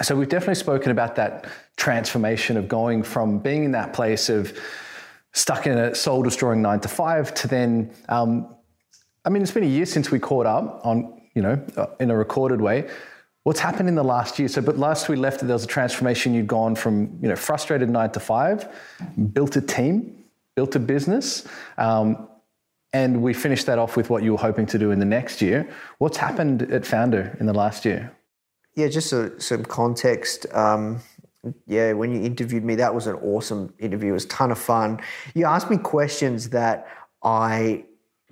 So 0.02 0.14
we've 0.14 0.28
definitely 0.28 0.54
spoken 0.54 0.92
about 0.92 1.16
that 1.16 1.46
transformation 1.76 2.56
of 2.56 2.68
going 2.68 3.02
from 3.02 3.40
being 3.40 3.64
in 3.64 3.72
that 3.72 3.92
place 3.92 4.28
of 4.28 4.56
stuck 5.32 5.66
in 5.66 5.76
a 5.76 5.94
soul 5.94 6.22
destroying 6.22 6.62
nine 6.62 6.80
to 6.80 6.88
five 6.88 7.34
to 7.34 7.48
then, 7.48 7.90
um, 8.08 8.54
I 9.28 9.30
mean, 9.30 9.42
it's 9.42 9.52
been 9.52 9.62
a 9.62 9.66
year 9.66 9.84
since 9.84 10.10
we 10.10 10.18
caught 10.18 10.46
up 10.46 10.80
on, 10.86 11.20
you 11.34 11.42
know, 11.42 11.62
uh, 11.76 11.88
in 12.00 12.10
a 12.10 12.16
recorded 12.16 12.62
way. 12.62 12.88
What's 13.42 13.60
happened 13.60 13.86
in 13.86 13.94
the 13.94 14.02
last 14.02 14.38
year? 14.38 14.48
So, 14.48 14.62
but 14.62 14.78
last 14.78 15.06
we 15.10 15.16
left, 15.16 15.40
there 15.40 15.52
was 15.52 15.64
a 15.64 15.66
transformation. 15.66 16.32
You'd 16.32 16.46
gone 16.46 16.74
from, 16.74 17.18
you 17.20 17.28
know, 17.28 17.36
frustrated 17.36 17.90
nine 17.90 18.10
to 18.12 18.20
five, 18.20 18.66
built 19.34 19.54
a 19.56 19.60
team, 19.60 20.24
built 20.56 20.76
a 20.76 20.78
business, 20.78 21.46
um, 21.76 22.26
and 22.94 23.22
we 23.22 23.34
finished 23.34 23.66
that 23.66 23.78
off 23.78 23.98
with 23.98 24.08
what 24.08 24.22
you 24.22 24.32
were 24.32 24.38
hoping 24.38 24.64
to 24.64 24.78
do 24.78 24.92
in 24.92 24.98
the 24.98 25.04
next 25.04 25.42
year. 25.42 25.68
What's 25.98 26.16
happened 26.16 26.62
at 26.62 26.84
Foundr 26.84 27.38
in 27.38 27.44
the 27.44 27.52
last 27.52 27.84
year? 27.84 28.10
Yeah, 28.76 28.88
just 28.88 29.10
so, 29.10 29.36
some 29.36 29.62
context. 29.62 30.46
Um, 30.54 31.02
yeah, 31.66 31.92
when 31.92 32.14
you 32.14 32.22
interviewed 32.22 32.64
me, 32.64 32.76
that 32.76 32.94
was 32.94 33.06
an 33.06 33.16
awesome 33.16 33.74
interview. 33.78 34.08
It 34.08 34.14
was 34.14 34.24
a 34.24 34.28
ton 34.28 34.50
of 34.50 34.58
fun. 34.58 35.02
You 35.34 35.44
asked 35.44 35.68
me 35.68 35.76
questions 35.76 36.48
that 36.48 36.88
I, 37.22 37.84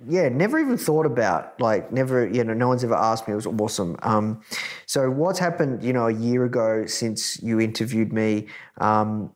yeah, 0.05 0.29
never 0.29 0.59
even 0.59 0.77
thought 0.77 1.05
about. 1.05 1.59
Like, 1.59 1.91
never, 1.91 2.27
you 2.27 2.43
know, 2.43 2.53
no 2.53 2.67
one's 2.67 2.83
ever 2.83 2.95
asked 2.95 3.27
me. 3.27 3.33
It 3.33 3.37
was 3.37 3.47
awesome. 3.47 3.95
Um, 4.03 4.41
so, 4.85 5.09
what's 5.09 5.39
happened, 5.39 5.83
you 5.83 5.93
know, 5.93 6.07
a 6.07 6.13
year 6.13 6.45
ago 6.45 6.85
since 6.85 7.41
you 7.41 7.59
interviewed 7.59 8.13
me? 8.13 8.47
Um, 8.79 9.31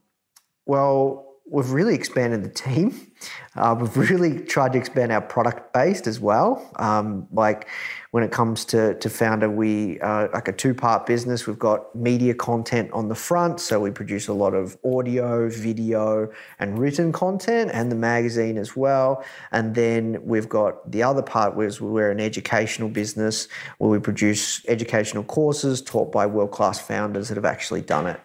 well, 0.65 1.30
we've 1.51 1.71
really 1.71 1.93
expanded 1.93 2.43
the 2.43 2.49
team. 2.49 3.11
Uh, 3.55 3.75
we've 3.77 3.97
really 3.97 4.39
tried 4.39 4.71
to 4.71 4.79
expand 4.79 5.11
our 5.11 5.21
product 5.21 5.73
based 5.73 6.07
as 6.07 6.19
well. 6.19 6.71
Um, 6.77 7.27
like 7.33 7.67
when 8.11 8.23
it 8.23 8.31
comes 8.31 8.63
to, 8.65 8.93
to 8.95 9.09
Foundr, 9.09 9.53
we 9.53 9.99
are 9.99 10.29
like 10.29 10.47
a 10.47 10.53
two 10.53 10.73
part 10.73 11.05
business. 11.05 11.45
We've 11.45 11.59
got 11.59 11.93
media 11.93 12.33
content 12.33 12.89
on 12.93 13.09
the 13.09 13.15
front, 13.15 13.59
so 13.59 13.81
we 13.81 13.91
produce 13.91 14.29
a 14.29 14.33
lot 14.33 14.53
of 14.53 14.77
audio, 14.85 15.49
video, 15.49 16.31
and 16.59 16.79
written 16.79 17.11
content, 17.11 17.71
and 17.73 17.91
the 17.91 17.95
magazine 17.97 18.57
as 18.57 18.77
well. 18.77 19.23
And 19.51 19.75
then 19.75 20.25
we've 20.25 20.49
got 20.49 20.89
the 20.89 21.03
other 21.03 21.21
part, 21.21 21.55
where 21.55 21.69
we're 21.81 22.11
an 22.11 22.21
educational 22.21 22.87
business 22.87 23.49
where 23.77 23.89
we 23.89 23.99
produce 23.99 24.65
educational 24.69 25.25
courses 25.25 25.81
taught 25.81 26.13
by 26.13 26.25
world 26.25 26.51
class 26.51 26.79
founders 26.79 27.27
that 27.27 27.35
have 27.35 27.45
actually 27.45 27.81
done 27.81 28.07
it. 28.07 28.21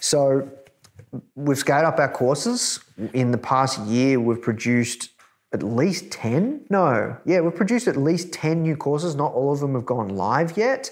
So 0.00 0.50
we've 1.34 1.58
scaled 1.58 1.84
up 1.84 1.98
our 1.98 2.10
courses. 2.10 2.80
In 3.12 3.30
the 3.30 3.38
past 3.38 3.80
year, 3.80 4.20
we've 4.20 4.40
produced 4.40 5.10
at 5.52 5.62
least 5.62 6.10
10. 6.10 6.66
No, 6.68 7.16
yeah, 7.24 7.40
we've 7.40 7.54
produced 7.54 7.86
at 7.86 7.96
least 7.96 8.32
10 8.32 8.62
new 8.62 8.76
courses. 8.76 9.14
Not 9.14 9.32
all 9.32 9.52
of 9.52 9.60
them 9.60 9.74
have 9.74 9.86
gone 9.86 10.08
live 10.08 10.56
yet. 10.56 10.90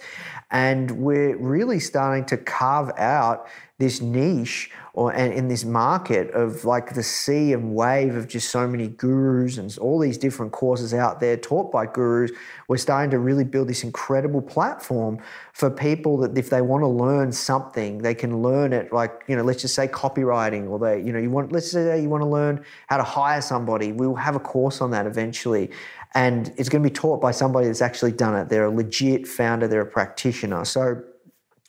And 0.50 0.90
we're 0.92 1.36
really 1.36 1.80
starting 1.80 2.24
to 2.26 2.36
carve 2.36 2.90
out 2.98 3.46
this 3.78 4.00
niche 4.00 4.70
or 4.94 5.12
and 5.12 5.32
in 5.32 5.48
this 5.48 5.64
market 5.64 6.30
of 6.32 6.64
like 6.64 6.94
the 6.94 7.02
sea 7.02 7.52
and 7.52 7.74
wave 7.74 8.14
of 8.14 8.28
just 8.28 8.50
so 8.50 8.68
many 8.68 8.88
gurus 8.88 9.56
and 9.56 9.76
all 9.78 9.98
these 9.98 10.18
different 10.18 10.52
courses 10.52 10.92
out 10.92 11.20
there 11.20 11.36
taught 11.36 11.72
by 11.72 11.86
gurus 11.86 12.30
we're 12.68 12.76
starting 12.76 13.10
to 13.10 13.18
really 13.18 13.44
build 13.44 13.68
this 13.68 13.82
incredible 13.82 14.42
platform 14.42 15.18
for 15.52 15.70
people 15.70 16.18
that 16.18 16.36
if 16.36 16.50
they 16.50 16.60
want 16.60 16.82
to 16.82 16.88
learn 16.88 17.32
something 17.32 17.98
they 17.98 18.14
can 18.14 18.42
learn 18.42 18.72
it 18.72 18.92
like 18.92 19.22
you 19.28 19.34
know 19.34 19.42
let's 19.42 19.62
just 19.62 19.74
say 19.74 19.88
copywriting 19.88 20.68
or 20.68 20.78
they 20.78 21.00
you 21.00 21.12
know 21.12 21.18
you 21.18 21.30
want 21.30 21.52
let's 21.52 21.70
say 21.70 22.00
you 22.00 22.08
want 22.08 22.22
to 22.22 22.28
learn 22.28 22.62
how 22.88 22.98
to 22.98 23.02
hire 23.02 23.40
somebody 23.40 23.92
we 23.92 24.06
will 24.06 24.14
have 24.14 24.36
a 24.36 24.40
course 24.40 24.80
on 24.80 24.90
that 24.90 25.06
eventually. 25.06 25.70
And 26.14 26.52
it's 26.56 26.68
going 26.68 26.82
to 26.82 26.88
be 26.88 26.92
taught 26.92 27.20
by 27.20 27.30
somebody 27.30 27.66
that's 27.66 27.80
actually 27.80 28.12
done 28.12 28.34
it. 28.36 28.48
They're 28.48 28.66
a 28.66 28.70
legit 28.70 29.26
founder 29.26 29.66
they're 29.66 29.80
a 29.80 29.86
practitioner. 29.86 30.64
So 30.64 31.02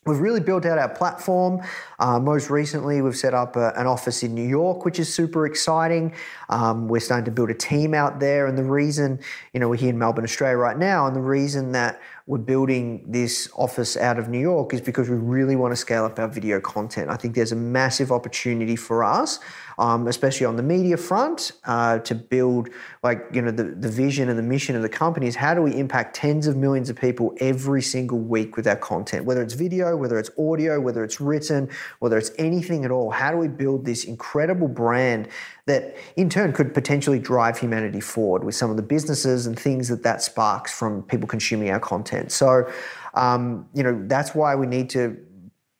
We've 0.05 0.19
really 0.19 0.41
built 0.41 0.65
out 0.65 0.77
our 0.77 0.89
platform. 0.89 1.61
Uh, 1.97 2.19
most 2.19 2.49
recently, 2.49 3.01
we've 3.01 3.15
set 3.15 3.33
up 3.33 3.55
a, 3.55 3.71
an 3.77 3.87
office 3.87 4.21
in 4.21 4.35
New 4.35 4.47
York, 4.47 4.83
which 4.83 4.99
is 4.99 5.13
super 5.13 5.45
exciting. 5.45 6.13
Um, 6.49 6.89
we're 6.89 6.99
starting 6.99 7.25
to 7.25 7.31
build 7.31 7.49
a 7.49 7.53
team 7.53 7.93
out 7.93 8.19
there. 8.19 8.47
And 8.47 8.57
the 8.57 8.63
reason, 8.63 9.19
you 9.53 9.59
know, 9.59 9.69
we're 9.69 9.77
here 9.77 9.91
in 9.91 9.97
Melbourne, 9.97 10.25
Australia 10.25 10.57
right 10.57 10.77
now, 10.77 11.07
and 11.07 11.15
the 11.15 11.21
reason 11.21 11.71
that 11.71 12.01
we're 12.25 12.37
building 12.37 13.03
this 13.05 13.49
office 13.57 13.97
out 13.97 14.17
of 14.17 14.29
New 14.29 14.39
York 14.39 14.73
is 14.73 14.79
because 14.79 15.09
we 15.09 15.17
really 15.17 15.57
want 15.57 15.73
to 15.73 15.75
scale 15.75 16.05
up 16.05 16.17
our 16.19 16.27
video 16.29 16.61
content. 16.61 17.09
I 17.09 17.17
think 17.17 17.35
there's 17.35 17.51
a 17.51 17.57
massive 17.57 18.13
opportunity 18.13 18.77
for 18.77 19.03
us, 19.03 19.39
um, 19.77 20.07
especially 20.07 20.45
on 20.45 20.55
the 20.55 20.63
media 20.63 20.95
front, 20.95 21.51
uh, 21.65 21.99
to 21.99 22.15
build 22.15 22.69
like, 23.03 23.25
you 23.33 23.41
know, 23.41 23.51
the, 23.51 23.65
the 23.65 23.89
vision 23.89 24.29
and 24.29 24.39
the 24.39 24.43
mission 24.43 24.77
of 24.77 24.83
the 24.83 24.89
company 24.89 25.27
is 25.27 25.35
how 25.35 25.53
do 25.53 25.61
we 25.61 25.75
impact 25.77 26.15
tens 26.15 26.47
of 26.47 26.55
millions 26.55 26.89
of 26.89 26.95
people 26.95 27.35
every 27.41 27.81
single 27.81 28.19
week 28.19 28.55
with 28.55 28.67
our 28.67 28.77
content, 28.77 29.25
whether 29.25 29.41
it's 29.41 29.53
video, 29.53 29.97
whether 29.97 30.17
it's 30.17 30.31
audio, 30.39 30.79
whether 30.79 31.03
it's 31.03 31.19
written, 31.19 31.69
whether 31.99 32.17
it's 32.17 32.31
anything 32.37 32.85
at 32.85 32.91
all. 32.91 33.11
How 33.11 33.31
do 33.31 33.37
we 33.37 33.49
build 33.49 33.83
this 33.83 34.05
incredible 34.05 34.69
brand 34.69 35.27
that 35.65 35.95
in 36.17 36.29
turn 36.29 36.51
could 36.51 36.73
potentially 36.73 37.19
drive 37.19 37.57
humanity 37.57 38.01
forward 38.01 38.43
with 38.43 38.55
some 38.55 38.69
of 38.69 38.75
the 38.75 38.83
businesses 38.83 39.47
and 39.47 39.57
things 39.57 39.87
that 39.87 40.03
that 40.03 40.21
sparks 40.21 40.77
from 40.77 41.03
people 41.03 41.27
consuming 41.27 41.69
our 41.69 41.79
content. 41.79 42.31
So, 42.31 42.69
um, 43.13 43.67
you 43.73 43.83
know, 43.83 44.03
that's 44.07 44.35
why 44.35 44.55
we 44.55 44.67
need 44.67 44.89
to 44.91 45.17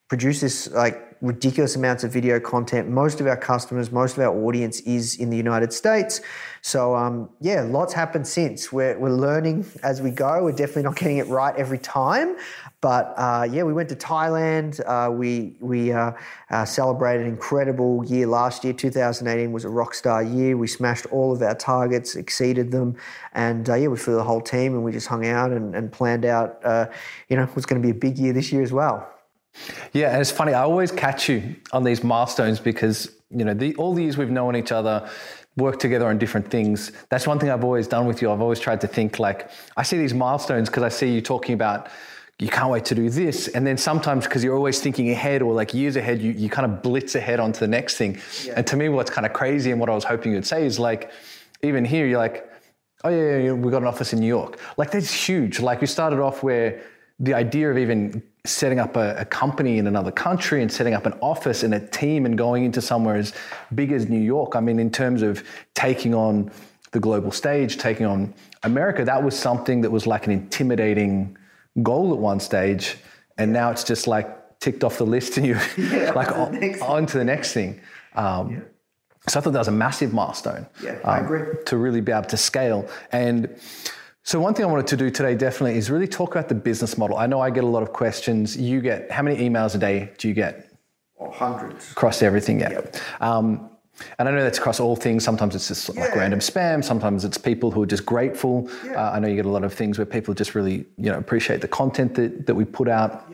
produce 0.08 0.42
this 0.42 0.70
like 0.72 1.13
ridiculous 1.24 1.78
amounts 1.78 2.04
of 2.04 2.12
video 2.12 2.38
content. 2.38 2.90
Most 2.90 3.22
of 3.22 3.28
our 3.28 3.38
customers, 3.38 3.92
most 3.94 4.18
of 4.18 4.24
our 4.24 4.36
audience 4.46 4.82
is 4.82 5.16
in 5.16 5.30
the 5.30 5.38
United 5.38 5.72
States. 5.72 6.20
So 6.62 6.96
um, 6.96 7.30
yeah, 7.40 7.62
lots 7.62 7.94
happened 7.94 8.28
since. 8.28 8.74
We're, 8.74 9.00
we're 9.00 9.10
learning 9.10 9.66
as 9.84 10.02
we 10.02 10.12
go. 10.12 10.44
We're 10.44 10.52
definitely 10.52 10.84
not 10.84 10.98
getting 10.98 11.18
it 11.18 11.28
right 11.28 11.56
every 11.56 11.78
time. 11.78 12.36
But 12.82 13.14
uh, 13.16 13.48
yeah, 13.50 13.64
we 13.64 13.72
went 13.72 13.88
to 13.90 13.96
Thailand. 13.96 14.82
Uh, 14.86 15.10
we 15.12 15.56
we 15.62 15.94
uh, 15.94 16.12
uh, 16.50 16.66
celebrated 16.66 17.26
an 17.26 17.32
incredible 17.32 18.04
year 18.04 18.28
last 18.28 18.66
year. 18.66 18.74
2018 18.74 19.54
was 19.54 19.64
a 19.64 19.70
rock 19.70 19.94
star 19.94 20.22
year. 20.22 20.58
We 20.58 20.68
smashed 20.68 21.06
all 21.06 21.32
of 21.32 21.42
our 21.42 21.56
targets, 21.56 22.18
exceeded 22.18 22.72
them, 22.72 22.98
and 23.34 23.70
uh, 23.70 23.76
yeah, 23.76 23.88
we 23.88 23.96
flew 23.96 24.16
the 24.16 24.24
whole 24.24 24.42
team 24.42 24.74
and 24.74 24.84
we 24.84 24.92
just 24.92 25.08
hung 25.08 25.26
out 25.26 25.52
and, 25.52 25.74
and 25.74 25.94
planned 25.94 26.26
out. 26.26 26.60
Uh, 26.66 26.88
you 27.30 27.38
know, 27.38 27.48
was 27.56 27.66
going 27.66 27.82
to 27.82 27.86
be 27.86 27.92
a 27.92 27.98
big 27.98 28.18
year 28.18 28.34
this 28.34 28.52
year 28.52 28.62
as 28.62 28.74
well. 28.74 29.13
Yeah, 29.94 30.12
and 30.12 30.22
it's 30.22 30.32
funny. 30.32 30.54
I 30.54 30.64
always 30.64 30.92
catch 30.92 31.30
you 31.30 31.56
on 31.72 31.84
these 31.84 32.04
milestones 32.04 32.60
because 32.60 33.12
you 33.30 33.46
know 33.46 33.54
the, 33.54 33.76
all 33.76 33.94
the 33.94 34.04
years 34.04 34.18
we've 34.18 34.30
known 34.30 34.56
each 34.56 34.72
other, 34.72 35.08
worked 35.58 35.80
together 35.80 36.08
on 36.08 36.18
different 36.18 36.50
things. 36.50 36.92
That's 37.10 37.28
one 37.28 37.40
thing 37.40 37.50
I've 37.50 37.64
always 37.64 37.88
done 37.88 38.08
with 38.08 38.22
you. 38.22 38.32
I've 38.32 38.42
always 38.42 38.60
tried 38.60 38.82
to 38.82 38.88
think 38.88 39.20
like 39.20 39.50
I 39.78 39.84
see 39.84 39.98
these 39.98 40.14
milestones 40.14 40.70
because 40.70 40.84
I 40.84 40.90
see 40.90 41.14
you 41.14 41.22
talking 41.22 41.54
about 41.54 41.90
you 42.40 42.48
can't 42.48 42.72
wait 42.72 42.86
to 42.86 42.96
do 42.96 43.10
this, 43.10 43.48
and 43.50 43.66
then 43.66 43.78
sometimes 43.78 44.26
because 44.26 44.44
you're 44.44 44.56
always 44.56 44.80
thinking 44.80 45.12
ahead 45.12 45.42
or 45.42 45.54
like 45.54 45.74
years 45.74 45.96
ahead, 45.96 46.22
you 46.22 46.32
you 46.32 46.50
kind 46.50 46.72
of 46.72 46.82
blitz 46.82 47.16
ahead 47.16 47.40
onto 47.40 47.60
the 47.60 47.68
next 47.68 47.98
thing. 47.98 48.20
And 48.56 48.66
to 48.68 48.76
me, 48.76 48.90
what's 48.90 49.12
kind 49.12 49.26
of 49.26 49.34
crazy 49.34 49.72
and 49.72 49.80
what 49.80 49.90
I 49.90 49.96
was 49.96 50.04
hoping 50.04 50.34
you'd 50.34 50.48
say 50.48 50.66
is 50.66 50.80
like, 50.80 51.12
even 51.62 51.86
here, 51.86 52.08
you're 52.08 52.18
like, 52.18 52.50
oh 53.04 53.10
yeah, 53.10 53.18
yeah, 53.18 53.38
yeah, 53.38 53.52
we 53.52 53.70
got 53.70 53.84
an 53.84 53.88
office 53.88 54.14
in 54.14 54.20
New 54.20 54.28
York. 54.28 54.60
Like 54.78 54.90
that's 54.90 55.14
huge. 55.14 55.60
Like 55.60 55.80
we 55.80 55.88
started 55.88 56.20
off 56.20 56.42
where 56.42 56.82
the 57.20 57.36
idea 57.36 57.70
of 57.70 57.78
even 57.78 58.24
setting 58.46 58.80
up 58.80 58.98
a, 58.98 59.16
a, 59.16 59.26
company 59.26 59.78
in 59.78 59.88
another 59.88 60.12
country 60.12 60.62
and 60.62 60.70
setting 60.70 60.94
up 60.94 61.06
an 61.06 61.14
office 61.22 61.64
and 61.64 61.74
a 61.74 61.80
team 61.80 62.26
and 62.26 62.38
going 62.38 62.66
into 62.66 62.82
somewhere 62.82 63.16
as 63.16 63.34
big 63.74 63.94
as 63.94 64.10
New 64.10 64.20
York. 64.20 64.56
I 64.56 64.60
mean, 64.60 64.80
in 64.80 64.92
terms 64.92 65.22
of 65.22 65.44
taking 65.76 66.14
on 66.14 66.52
the 66.92 67.00
global 67.00 67.32
stage, 67.32 67.78
taking 67.78 68.06
on 68.06 68.34
America, 68.64 69.06
that 69.06 69.24
was 69.24 69.38
something 69.38 69.80
that 69.82 69.92
was 69.92 70.06
like 70.06 70.26
an 70.26 70.34
intimidating 70.34 71.38
goal 71.82 72.12
at 72.12 72.20
one 72.20 72.42
stage. 72.42 72.98
And 73.38 73.54
now 73.54 73.72
it's 73.72 73.86
just 73.86 74.08
like 74.08 74.60
ticked 74.60 74.84
off 74.84 74.98
the 74.98 75.06
list 75.06 75.38
and 75.38 75.46
you 75.46 75.54
like 76.14 76.32
on, 76.34 76.82
on, 76.82 77.06
to 77.06 77.18
the 77.18 77.24
next 77.24 77.54
thing. 77.54 77.80
Um, 78.16 78.52
yeah. 78.52 78.60
So 79.30 79.40
I 79.40 79.44
thought 79.44 79.54
that 79.54 79.60
was 79.60 79.70
a 79.70 79.72
massive 79.72 80.14
milestone. 80.14 80.68
Yeah, 80.84 81.00
I 81.06 81.20
um, 81.20 81.26
agree. 81.26 81.64
To 81.68 81.78
really 81.78 82.02
be 82.02 82.12
able 82.12 82.28
to 82.28 82.36
scale. 82.36 82.90
And 83.14 83.58
so 84.24 84.40
one 84.40 84.54
thing 84.54 84.66
I 84.66 84.70
wanted 84.70 84.88
to 84.88 84.98
do 84.98 85.10
today 85.10 85.36
definitely 85.36 85.78
is 85.78 85.90
really 85.92 86.08
talk 86.08 86.32
about 86.34 86.48
the 86.48 86.56
business 86.56 86.98
model. 86.98 87.18
I 87.18 87.28
know 87.28 87.42
I 87.42 87.50
get 87.50 87.64
a 87.64 87.68
lot 87.68 87.84
of 87.84 87.92
questions. 87.92 88.56
You 88.56 88.80
get 88.82 89.12
how 89.12 89.22
many 89.22 89.38
emails 89.38 89.76
a 89.76 89.78
day 89.78 90.12
do 90.18 90.28
you 90.30 90.34
get? 90.34 90.70
Oh, 91.20 91.30
hundreds 91.30 91.92
across 91.92 92.22
everything. 92.22 92.60
Yeah. 92.62 92.72
Yep. 92.72 92.96
Um, 93.22 93.70
And 94.18 94.28
I 94.28 94.32
know 94.32 94.42
that's 94.42 94.58
across 94.58 94.80
all 94.80 94.96
things. 94.96 95.24
Sometimes 95.24 95.54
it's 95.56 95.68
just 95.68 95.88
like 95.90 95.98
Yeah. 96.10 96.20
random 96.20 96.40
spam. 96.40 96.84
Sometimes 96.84 97.24
it's 97.26 97.38
people 97.38 97.70
who 97.70 97.84
are 97.84 97.86
just 97.86 98.06
grateful. 98.08 98.68
Uh, 98.90 98.98
I 99.14 99.20
know 99.20 99.28
you 99.28 99.36
get 99.36 99.46
a 99.46 99.50
lot 99.58 99.64
of 99.64 99.72
things 99.74 100.00
where 100.00 100.06
people 100.06 100.34
just 100.34 100.56
really, 100.56 100.86
you 100.98 101.12
know, 101.12 101.18
appreciate 101.20 101.62
the 101.62 101.68
content 101.68 102.16
that, 102.16 102.48
that 102.48 102.56
we 102.56 102.66
put 102.66 102.88
out. 102.90 103.32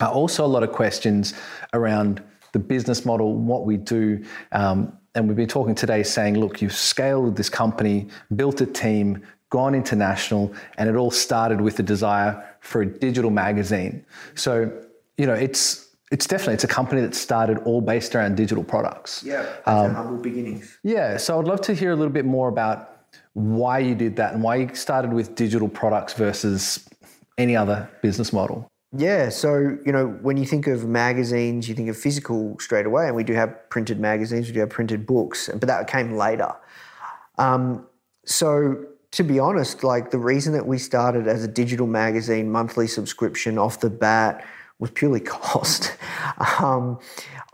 Uh, 0.00 0.10
also, 0.10 0.44
a 0.44 0.48
lot 0.56 0.64
of 0.64 0.72
questions 0.72 1.34
around 1.74 2.20
the 2.52 2.58
business 2.58 3.04
model, 3.06 3.36
what 3.36 3.66
we 3.66 3.76
do. 3.76 4.24
Um, 4.50 4.92
and 5.14 5.28
we've 5.28 5.36
been 5.36 5.48
talking 5.48 5.76
today 5.76 6.02
saying, 6.02 6.38
look, 6.40 6.60
you've 6.60 6.74
scaled 6.74 7.36
this 7.36 7.48
company, 7.48 8.08
built 8.34 8.60
a 8.60 8.66
team, 8.66 9.22
gone 9.50 9.74
international, 9.74 10.52
and 10.78 10.88
it 10.88 10.96
all 10.96 11.10
started 11.10 11.60
with 11.60 11.76
the 11.76 11.82
desire 11.82 12.42
for 12.60 12.82
a 12.82 12.86
digital 12.86 13.30
magazine. 13.30 14.04
So, 14.34 14.72
you 15.18 15.26
know, 15.26 15.34
it's 15.34 15.88
it's 16.10 16.26
definitely 16.26 16.54
it's 16.54 16.64
a 16.64 16.68
company 16.68 17.00
that 17.02 17.14
started 17.14 17.58
all 17.58 17.80
based 17.80 18.14
around 18.14 18.36
digital 18.36 18.64
products. 18.64 19.22
Yeah, 19.24 19.46
um, 19.66 19.94
humble 19.94 20.22
beginnings. 20.22 20.78
Yeah, 20.82 21.16
so 21.16 21.38
I'd 21.38 21.46
love 21.46 21.60
to 21.62 21.74
hear 21.74 21.92
a 21.92 21.96
little 21.96 22.12
bit 22.12 22.24
more 22.24 22.48
about 22.48 22.96
why 23.34 23.78
you 23.78 23.94
did 23.94 24.16
that 24.16 24.34
and 24.34 24.42
why 24.42 24.56
you 24.56 24.74
started 24.74 25.12
with 25.12 25.34
digital 25.34 25.68
products 25.68 26.14
versus 26.14 26.88
any 27.38 27.56
other 27.56 27.88
business 28.02 28.32
model. 28.32 28.68
Yeah, 28.96 29.28
so 29.28 29.78
you 29.84 29.92
know 29.92 30.08
when 30.22 30.36
you 30.36 30.46
think 30.46 30.66
of 30.66 30.86
magazines, 30.86 31.68
you 31.68 31.74
think 31.74 31.88
of 31.88 31.96
physical 31.96 32.56
straight 32.58 32.86
away, 32.86 33.06
and 33.06 33.14
we 33.14 33.24
do 33.24 33.34
have 33.34 33.68
printed 33.70 34.00
magazines, 34.00 34.48
we 34.48 34.54
do 34.54 34.60
have 34.60 34.70
printed 34.70 35.06
books, 35.06 35.48
but 35.48 35.68
that 35.68 35.86
came 35.86 36.16
later. 36.16 36.52
Um, 37.38 37.86
so 38.24 38.84
to 39.12 39.24
be 39.24 39.38
honest, 39.38 39.82
like 39.82 40.10
the 40.10 40.18
reason 40.18 40.52
that 40.52 40.66
we 40.66 40.78
started 40.78 41.26
as 41.26 41.42
a 41.42 41.48
digital 41.48 41.86
magazine 41.86 42.50
monthly 42.50 42.86
subscription 42.86 43.58
off 43.58 43.80
the 43.80 43.90
bat 43.90 44.44
was 44.78 44.90
purely 44.90 45.20
cost. 45.38 45.96
Um, 46.60 46.98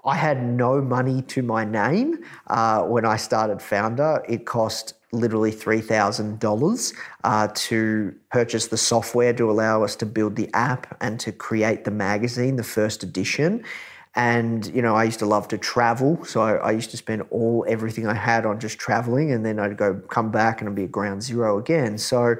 I 0.05 0.15
had 0.15 0.43
no 0.43 0.81
money 0.81 1.23
to 1.23 1.43
my 1.43 1.65
name 1.65 2.25
uh, 2.47 2.83
when 2.83 3.05
I 3.05 3.17
started 3.17 3.59
Foundr. 3.59 4.25
It 4.29 4.47
cost 4.47 4.95
literally 5.13 5.51
$3,000 5.51 6.95
uh, 7.25 7.49
to 7.55 8.15
purchase 8.31 8.67
the 8.69 8.77
software 8.77 9.33
to 9.33 9.51
allow 9.51 9.83
us 9.83 9.97
to 9.97 10.07
build 10.07 10.37
the 10.37 10.49
app 10.55 10.97
and 11.01 11.19
to 11.21 11.33
create 11.33 11.85
the 11.85 11.91
magazine, 11.91 12.57
the 12.57 12.63
first 12.63 13.03
edition. 13.03 13.65
And 14.17 14.67
you 14.75 14.83
know, 14.83 14.97
I 14.97 15.05
used 15.05 15.19
to 15.21 15.27
love 15.27 15.47
to 15.49 15.59
travel, 15.59 16.25
so 16.25 16.41
I, 16.41 16.55
I 16.55 16.71
used 16.73 16.91
to 16.91 16.97
spend 16.97 17.23
all 17.31 17.65
everything 17.69 18.07
I 18.07 18.15
had 18.15 18.47
on 18.47 18.59
just 18.59 18.79
traveling, 18.79 19.31
and 19.31 19.45
then 19.45 19.59
I'd 19.59 19.77
go 19.77 19.95
come 20.09 20.31
back 20.31 20.61
and 20.61 20.69
I'd 20.69 20.75
be 20.75 20.85
at 20.85 20.93
ground 20.93 21.23
zero 21.23 21.59
again. 21.59 21.99
So, 21.99 22.37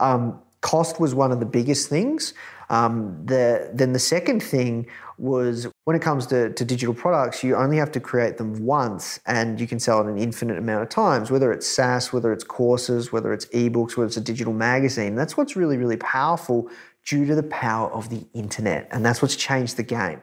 um, 0.00 0.40
cost 0.60 1.00
was 1.00 1.14
one 1.14 1.32
of 1.32 1.40
the 1.40 1.46
biggest 1.46 1.88
things. 1.88 2.34
Um, 2.68 3.20
the, 3.24 3.68
then 3.74 3.92
the 3.92 3.98
second 3.98 4.42
thing 4.42 4.86
was 5.18 5.66
when 5.84 5.96
it 5.96 6.02
comes 6.02 6.26
to, 6.28 6.52
to 6.52 6.64
digital 6.64 6.94
products, 6.94 7.42
you 7.42 7.56
only 7.56 7.76
have 7.76 7.90
to 7.92 8.00
create 8.00 8.38
them 8.38 8.64
once 8.64 9.18
and 9.26 9.60
you 9.60 9.66
can 9.66 9.80
sell 9.80 10.00
it 10.00 10.06
an 10.06 10.16
infinite 10.16 10.56
amount 10.56 10.82
of 10.82 10.88
times, 10.88 11.30
whether 11.30 11.52
it's 11.52 11.66
SaaS, 11.66 12.12
whether 12.12 12.32
it's 12.32 12.44
courses, 12.44 13.12
whether 13.12 13.32
it's 13.32 13.46
ebooks, 13.46 13.96
whether 13.96 14.06
it's 14.06 14.16
a 14.16 14.20
digital 14.20 14.52
magazine. 14.52 15.16
That's 15.16 15.36
what's 15.36 15.56
really, 15.56 15.76
really 15.76 15.96
powerful 15.96 16.70
due 17.04 17.26
to 17.26 17.34
the 17.34 17.42
power 17.42 17.90
of 17.90 18.08
the 18.08 18.24
internet. 18.34 18.88
And 18.92 19.04
that's 19.04 19.20
what's 19.20 19.36
changed 19.36 19.76
the 19.76 19.82
game. 19.82 20.20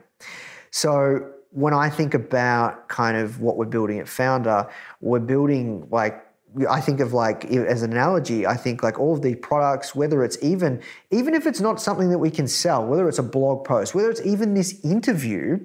So 0.72 1.32
when 1.52 1.74
I 1.74 1.90
think 1.90 2.14
about 2.14 2.88
kind 2.88 3.18
of 3.18 3.42
what 3.42 3.58
we're 3.58 3.66
building 3.66 4.00
at 4.00 4.06
Foundr, 4.06 4.70
we're 5.02 5.20
building 5.20 5.88
like 5.90 6.24
I 6.70 6.82
think 6.82 7.02
of 7.02 7.14
like 7.14 7.46
as 7.46 7.84
an 7.84 7.92
analogy, 7.92 8.48
I 8.48 8.56
think 8.56 8.82
like 8.82 9.00
all 9.00 9.14
of 9.14 9.22
these 9.22 9.38
products, 9.42 9.94
whether 9.94 10.24
it's 10.24 10.38
even 10.42 10.82
even 11.12 11.34
if 11.34 11.46
it's 11.46 11.60
not 11.60 11.82
something 11.82 12.10
that 12.10 12.18
we 12.18 12.32
can 12.32 12.48
sell, 12.48 12.86
whether 12.86 13.08
it's 13.08 13.20
a 13.20 13.24
blog 13.24 13.66
post, 13.66 13.94
whether 13.94 14.10
it's 14.10 14.26
even 14.26 14.54
this 14.54 14.80
interview, 14.84 15.60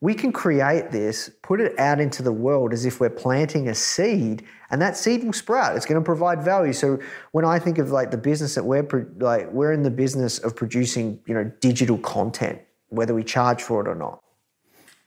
we 0.00 0.14
can 0.14 0.32
create 0.32 0.90
this, 0.90 1.30
put 1.42 1.60
it 1.60 1.78
out 1.78 2.00
into 2.00 2.22
the 2.22 2.32
world 2.32 2.72
as 2.72 2.84
if 2.84 2.98
we're 2.98 3.10
planting 3.10 3.68
a 3.68 3.74
seed, 3.74 4.44
and 4.70 4.82
that 4.82 4.96
seed 4.96 5.22
will 5.22 5.32
sprout. 5.32 5.76
It's 5.76 5.86
going 5.86 6.00
to 6.00 6.04
provide 6.04 6.42
value. 6.42 6.72
So 6.72 6.98
when 7.30 7.44
I 7.44 7.58
think 7.58 7.78
of 7.78 7.92
like 7.92 8.10
the 8.10 8.16
business 8.16 8.56
that 8.56 8.64
we're 8.64 8.88
like, 9.18 9.50
we're 9.52 9.72
in 9.72 9.84
the 9.84 9.90
business 9.90 10.38
of 10.38 10.56
producing, 10.56 11.20
you 11.26 11.34
know, 11.34 11.44
digital 11.60 11.98
content, 11.98 12.60
whether 12.88 13.14
we 13.14 13.22
charge 13.22 13.62
for 13.62 13.80
it 13.80 13.88
or 13.88 13.94
not. 13.94 14.21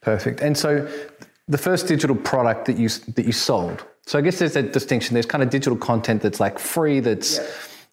Perfect. 0.05 0.39
And 0.41 0.55
so, 0.55 0.87
the 1.47 1.57
first 1.57 1.87
digital 1.87 2.15
product 2.15 2.65
that 2.65 2.77
you 2.77 2.89
that 2.89 3.25
you 3.25 3.31
sold. 3.31 3.83
So 4.05 4.19
I 4.19 4.21
guess 4.21 4.37
there's 4.37 4.55
a 4.55 4.61
distinction. 4.61 5.15
There's 5.15 5.25
kind 5.25 5.41
of 5.41 5.49
digital 5.49 5.77
content 5.77 6.21
that's 6.21 6.39
like 6.39 6.59
free, 6.59 6.99
that's 6.99 7.39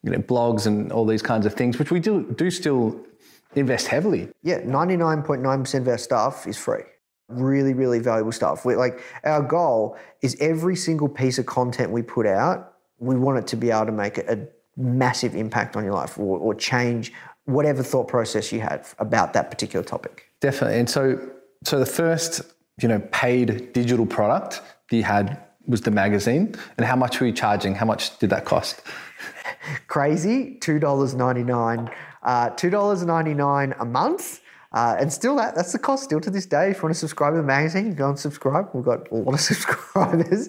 you 0.03 0.11
know 0.11 0.19
blogs 0.19 0.67
and 0.67 0.93
all 0.93 1.07
these 1.07 1.23
kinds 1.23 1.47
of 1.47 1.55
things, 1.55 1.79
which 1.79 1.91
we 1.91 2.01
do 2.01 2.31
do 2.37 2.51
still 2.51 3.01
invest 3.55 3.87
heavily. 3.87 4.29
Yeah, 4.43 4.61
99.9% 4.61 5.81
of 5.81 5.89
our 5.89 5.97
stuff 5.99 6.47
is 6.47 6.59
free. 6.59 6.85
Really, 7.29 7.73
really 7.73 7.99
valuable 7.99 8.33
stuff. 8.33 8.67
We 8.67 8.77
like 8.77 9.01
our 9.25 9.41
goal 9.41 9.97
is 10.21 10.37
every 10.39 10.77
single 10.77 11.09
piece 11.09 11.39
of 11.39 11.47
content 11.47 11.93
we 11.93 12.03
put 12.03 12.27
out, 12.27 12.75
we 12.99 13.17
want 13.17 13.39
it 13.39 13.47
to 13.49 13.57
be 13.57 13.71
able 13.71 13.87
to 13.87 13.93
make 13.93 14.19
a, 14.19 14.33
a 14.35 14.39
massive 14.77 15.35
impact 15.35 15.77
on 15.77 15.85
your 15.85 15.95
life 15.95 16.19
or, 16.19 16.39
or 16.39 16.55
change 16.55 17.11
whatever 17.47 17.83
thought 17.83 18.07
process 18.07 18.53
you 18.53 18.61
had 18.61 18.87
about 18.99 19.33
that 19.33 19.51
particular 19.51 19.85
topic. 19.85 20.29
Definitely. 20.41 20.79
And 20.79 20.91
so, 20.91 21.31
so 21.65 21.79
the 21.79 21.87
first 21.87 22.43
you 22.81 22.89
know 22.89 23.01
paid 23.13 23.73
digital 23.73 24.07
product 24.07 24.61
that 24.91 24.97
you 24.97 25.03
had 25.03 25.39
was 25.67 25.83
the 25.83 25.91
magazine. 25.91 26.55
And 26.77 26.87
how 26.87 26.97
much 26.97 27.21
were 27.21 27.27
you 27.27 27.33
charging? 27.33 27.75
How 27.75 27.87
much 27.87 28.19
did 28.19 28.31
that 28.31 28.45
cost? 28.45 28.83
Crazy, 29.87 30.57
two 30.61 30.79
dollars 30.79 31.15
ninety 31.15 31.45
nine. 31.45 31.91
Uh, 32.23 32.51
two 32.51 32.71
dollars 32.71 33.05
ninety 33.05 33.35
nine 33.35 33.75
a 33.79 33.85
month. 33.85 34.41
Uh, 34.73 34.97
and 34.99 35.13
still, 35.13 35.37
that 35.37 35.55
that's 35.55 35.73
the 35.73 35.79
cost 35.79 36.05
still 36.05 36.21
to 36.21 36.31
this 36.31 36.47
day. 36.47 36.71
If 36.71 36.79
you 36.79 36.85
want 36.85 36.95
to 36.95 36.99
subscribe 36.99 37.35
to 37.35 37.37
the 37.37 37.43
magazine, 37.43 37.95
go 37.95 38.09
and 38.09 38.19
subscribe. 38.19 38.71
We've 38.73 38.85
got 38.85 39.11
a 39.11 39.15
lot 39.15 39.35
of 39.35 39.41
subscribers. 39.53 40.49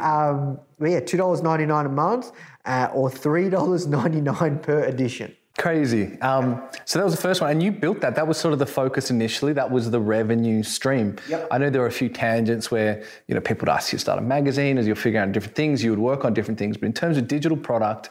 Um, 0.00 0.60
but 0.78 0.90
yeah, 0.90 1.00
two 1.00 1.16
dollars 1.16 1.42
ninety 1.42 1.66
nine 1.66 1.86
a 1.86 1.90
month, 1.90 2.30
uh, 2.64 2.88
or 2.94 3.10
three 3.10 3.50
dollars 3.50 3.86
ninety 3.86 4.20
nine 4.20 4.60
per 4.60 4.84
edition. 4.84 5.34
Crazy. 5.56 6.20
Um, 6.20 6.62
so 6.84 6.98
that 6.98 7.04
was 7.04 7.14
the 7.14 7.20
first 7.20 7.40
one, 7.40 7.50
and 7.50 7.62
you 7.62 7.70
built 7.70 8.00
that. 8.00 8.16
That 8.16 8.26
was 8.26 8.38
sort 8.38 8.52
of 8.52 8.58
the 8.58 8.66
focus 8.66 9.10
initially. 9.10 9.52
That 9.52 9.70
was 9.70 9.88
the 9.88 10.00
revenue 10.00 10.64
stream. 10.64 11.16
Yep. 11.28 11.48
I 11.50 11.58
know 11.58 11.70
there 11.70 11.80
were 11.80 11.86
a 11.86 11.92
few 11.92 12.08
tangents 12.08 12.72
where 12.72 13.04
you 13.28 13.36
know 13.36 13.40
people 13.40 13.66
would 13.66 13.72
ask 13.72 13.92
you 13.92 13.98
to 13.98 14.00
start 14.00 14.18
a 14.18 14.22
magazine 14.22 14.78
as 14.78 14.86
you're 14.86 14.96
figuring 14.96 15.28
out 15.28 15.32
different 15.32 15.54
things. 15.54 15.84
You 15.84 15.90
would 15.90 16.00
work 16.00 16.24
on 16.24 16.34
different 16.34 16.58
things, 16.58 16.76
but 16.76 16.86
in 16.86 16.92
terms 16.92 17.16
of 17.16 17.28
digital 17.28 17.56
product, 17.56 18.10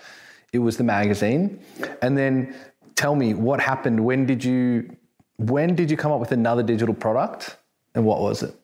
it 0.53 0.60
was 0.60 0.77
the 0.77 0.86
magazine. 0.86 1.60
And 2.01 2.17
then 2.17 2.56
tell 2.95 3.13
me 3.13 3.34
what 3.34 3.60
happened. 3.60 3.99
When 3.99 4.25
did 4.25 4.41
you 4.41 4.95
when 5.38 5.75
did 5.75 5.91
you 5.91 5.97
come 5.97 6.13
up 6.13 6.21
with 6.21 6.32
another 6.32 6.63
digital 6.63 6.95
product, 6.95 7.58
and 7.93 8.06
what 8.06 8.21
was 8.21 8.41
it? 8.41 8.56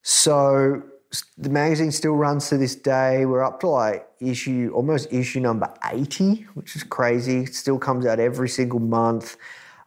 So 0.00 0.82
the 1.36 1.50
magazine 1.50 1.92
still 1.92 2.14
runs 2.14 2.48
to 2.48 2.56
this 2.56 2.74
day. 2.74 3.26
We're 3.26 3.44
up 3.44 3.60
to 3.60 3.68
like 3.68 4.08
issue, 4.20 4.72
almost 4.74 5.12
issue 5.12 5.40
number 5.40 5.72
80, 5.84 6.46
which 6.54 6.76
is 6.76 6.82
crazy. 6.82 7.42
It 7.42 7.54
still 7.54 7.78
comes 7.78 8.06
out 8.06 8.20
every 8.20 8.48
single 8.48 8.80
month. 8.80 9.36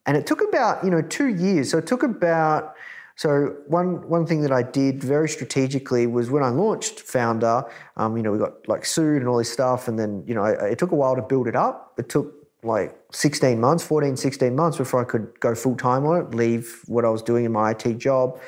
And 0.06 0.16
it 0.16 0.26
took 0.26 0.42
about, 0.42 0.84
you 0.84 0.90
know, 0.90 1.02
two 1.02 1.28
years. 1.28 1.72
So 1.72 1.80
it 1.80 1.88
took 1.88 2.04
about, 2.04 2.76
so 3.16 3.56
one, 3.68 4.08
one 4.08 4.26
thing 4.26 4.42
that 4.42 4.52
I 4.52 4.63
did 4.63 5.04
very 5.04 5.28
strategically 5.28 6.08
was 6.08 6.30
when 6.30 6.44
I 6.44 6.50
launched 6.50 7.00
Foundr, 7.08 7.70
um, 7.98 8.16
you 8.16 8.24
know, 8.24 8.32
we 8.32 8.38
got 8.38 8.68
like 8.68 8.86
sued 8.86 9.22
and 9.22 9.28
all 9.28 9.38
this 9.38 9.52
stuff. 9.52 9.88
And 9.88 9.98
then, 9.98 10.24
you 10.28 10.36
know, 10.36 10.46
it, 10.46 10.74
it 10.74 10.80
took 10.80 10.92
a 10.92 10.96
while 10.96 11.16
to 11.16 11.22
build 11.22 11.48
it 11.48 11.56
up. 11.56 11.94
It 11.98 12.10
took 12.10 12.34
like 12.63 12.98
16 13.12 13.60
months, 13.60 13.84
14, 13.84 14.16
16 14.16 14.56
months 14.56 14.78
before 14.78 15.02
I 15.02 15.04
could 15.04 15.40
go 15.40 15.56
full 15.56 15.76
time 15.76 16.06
on 16.06 16.22
it, 16.22 16.36
leave 16.36 16.82
what 16.86 17.06
I 17.06 17.10
was 17.10 17.22
doing 17.22 17.46
in 17.46 17.52
my 17.52 17.72
IT 17.72 17.98
job. 17.98 18.40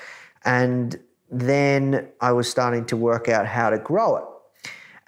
And 0.45 0.99
then 1.31 2.09
I 2.19 2.31
was 2.31 2.49
starting 2.49 2.85
to 2.85 2.97
work 2.97 3.29
out 3.29 3.45
how 3.45 3.69
to 3.69 3.77
grow 3.77 4.17
it. 4.17 4.23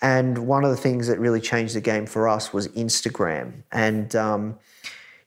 And 0.01 0.47
one 0.47 0.63
of 0.63 0.71
the 0.71 0.77
things 0.77 1.07
that 1.07 1.19
really 1.19 1.41
changed 1.41 1.75
the 1.75 1.81
game 1.81 2.05
for 2.05 2.27
us 2.27 2.51
was 2.51 2.67
Instagram. 2.69 3.63
And 3.71 4.15
um, 4.15 4.57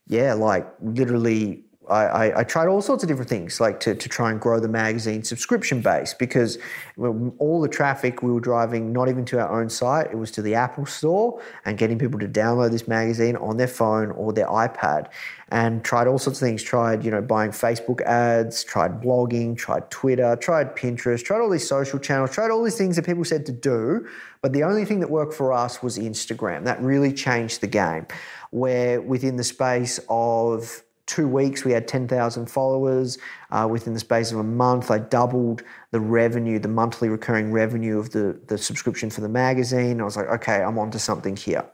yeah, 0.07 0.33
like 0.33 0.67
literally, 0.81 1.63
I, 1.89 2.05
I, 2.05 2.39
I 2.39 2.43
tried 2.43 2.67
all 2.67 2.81
sorts 2.81 3.03
of 3.03 3.07
different 3.07 3.29
things, 3.29 3.61
like 3.61 3.79
to, 3.81 3.95
to 3.95 4.09
try 4.09 4.31
and 4.31 4.41
grow 4.41 4.59
the 4.59 4.67
magazine 4.67 5.23
subscription 5.23 5.81
base 5.81 6.13
because 6.13 6.57
all 6.97 7.61
the 7.61 7.69
traffic 7.69 8.21
we 8.21 8.31
were 8.31 8.39
driving, 8.39 8.91
not 8.91 9.07
even 9.07 9.23
to 9.25 9.39
our 9.39 9.61
own 9.61 9.69
site, 9.69 10.07
it 10.07 10.17
was 10.17 10.31
to 10.31 10.41
the 10.41 10.55
Apple 10.55 10.85
Store 10.85 11.41
and 11.63 11.77
getting 11.77 11.97
people 11.97 12.19
to 12.19 12.27
download 12.27 12.71
this 12.71 12.87
magazine 12.87 13.35
on 13.37 13.57
their 13.57 13.67
phone 13.67 14.11
or 14.11 14.33
their 14.33 14.47
iPad. 14.47 15.07
And 15.49 15.83
tried 15.83 16.07
all 16.07 16.17
sorts 16.17 16.41
of 16.41 16.47
things. 16.47 16.63
Tried, 16.63 17.05
you 17.05 17.11
know, 17.11 17.21
buying 17.21 17.51
Facebook 17.51 18.01
ads, 18.01 18.63
tried 18.63 19.01
blogging, 19.01 19.55
tried 19.55 19.89
Twitter, 19.91 20.35
tried 20.35 20.75
Pinterest, 20.75 21.23
tried 21.23 21.39
all 21.39 21.49
these 21.49 21.67
social 21.67 21.99
channels, 21.99 22.31
tried 22.31 22.49
all 22.49 22.63
these 22.63 22.77
things 22.77 22.95
that 22.95 23.05
people 23.05 23.23
said 23.23 23.45
to 23.45 23.51
do. 23.51 24.07
But 24.41 24.53
the 24.53 24.63
only 24.63 24.85
thing 24.85 24.99
that 25.01 25.09
worked 25.09 25.33
for 25.33 25.53
us 25.53 25.83
was 25.83 25.97
Instagram. 25.97 26.65
That 26.65 26.81
really 26.81 27.13
changed 27.13 27.61
the 27.61 27.67
game. 27.67 28.07
Where 28.49 29.01
within 29.01 29.35
the 29.35 29.43
space 29.43 29.99
of 30.09 30.83
two 31.05 31.27
weeks, 31.27 31.63
we 31.63 31.71
had 31.71 31.87
10,000 31.87 32.47
followers. 32.47 33.17
Uh, 33.51 33.67
within 33.69 33.93
the 33.93 33.99
space 33.99 34.31
of 34.31 34.39
a 34.39 34.43
month, 34.43 34.89
I 34.89 34.97
doubled 34.97 35.61
the 35.91 35.99
revenue, 35.99 36.59
the 36.59 36.67
monthly 36.67 37.09
recurring 37.09 37.51
revenue 37.51 37.99
of 37.99 38.09
the, 38.11 38.39
the 38.47 38.57
subscription 38.57 39.09
for 39.09 39.21
the 39.21 39.29
magazine. 39.29 40.01
I 40.01 40.03
was 40.03 40.17
like, 40.17 40.27
okay, 40.27 40.63
I'm 40.63 40.79
onto 40.79 40.97
something 40.97 41.35
here. 41.35 41.65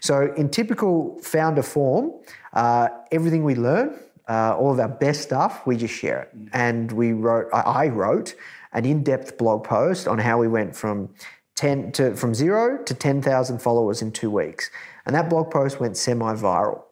So, 0.00 0.32
in 0.34 0.48
typical 0.48 1.18
founder 1.22 1.62
form, 1.62 2.12
uh, 2.52 2.88
everything 3.12 3.44
we 3.44 3.54
learn, 3.54 3.98
uh, 4.28 4.56
all 4.56 4.72
of 4.72 4.80
our 4.80 4.88
best 4.88 5.22
stuff, 5.22 5.66
we 5.66 5.76
just 5.76 5.94
share 5.94 6.22
it. 6.22 6.30
And 6.52 6.90
we 6.92 7.12
wrote, 7.12 7.48
I, 7.52 7.60
I 7.60 7.88
wrote 7.88 8.34
an 8.72 8.84
in-depth 8.84 9.38
blog 9.38 9.64
post 9.64 10.06
on 10.06 10.18
how 10.18 10.38
we 10.38 10.48
went 10.48 10.74
from 10.76 11.08
10 11.56 11.92
to 11.92 12.16
from 12.16 12.34
0 12.34 12.84
to 12.84 12.94
10,000 12.94 13.60
followers 13.60 14.02
in 14.02 14.12
2 14.12 14.30
weeks. 14.30 14.70
And 15.04 15.14
that 15.14 15.28
blog 15.28 15.50
post 15.50 15.80
went 15.80 15.96
semi-viral. 15.96 16.82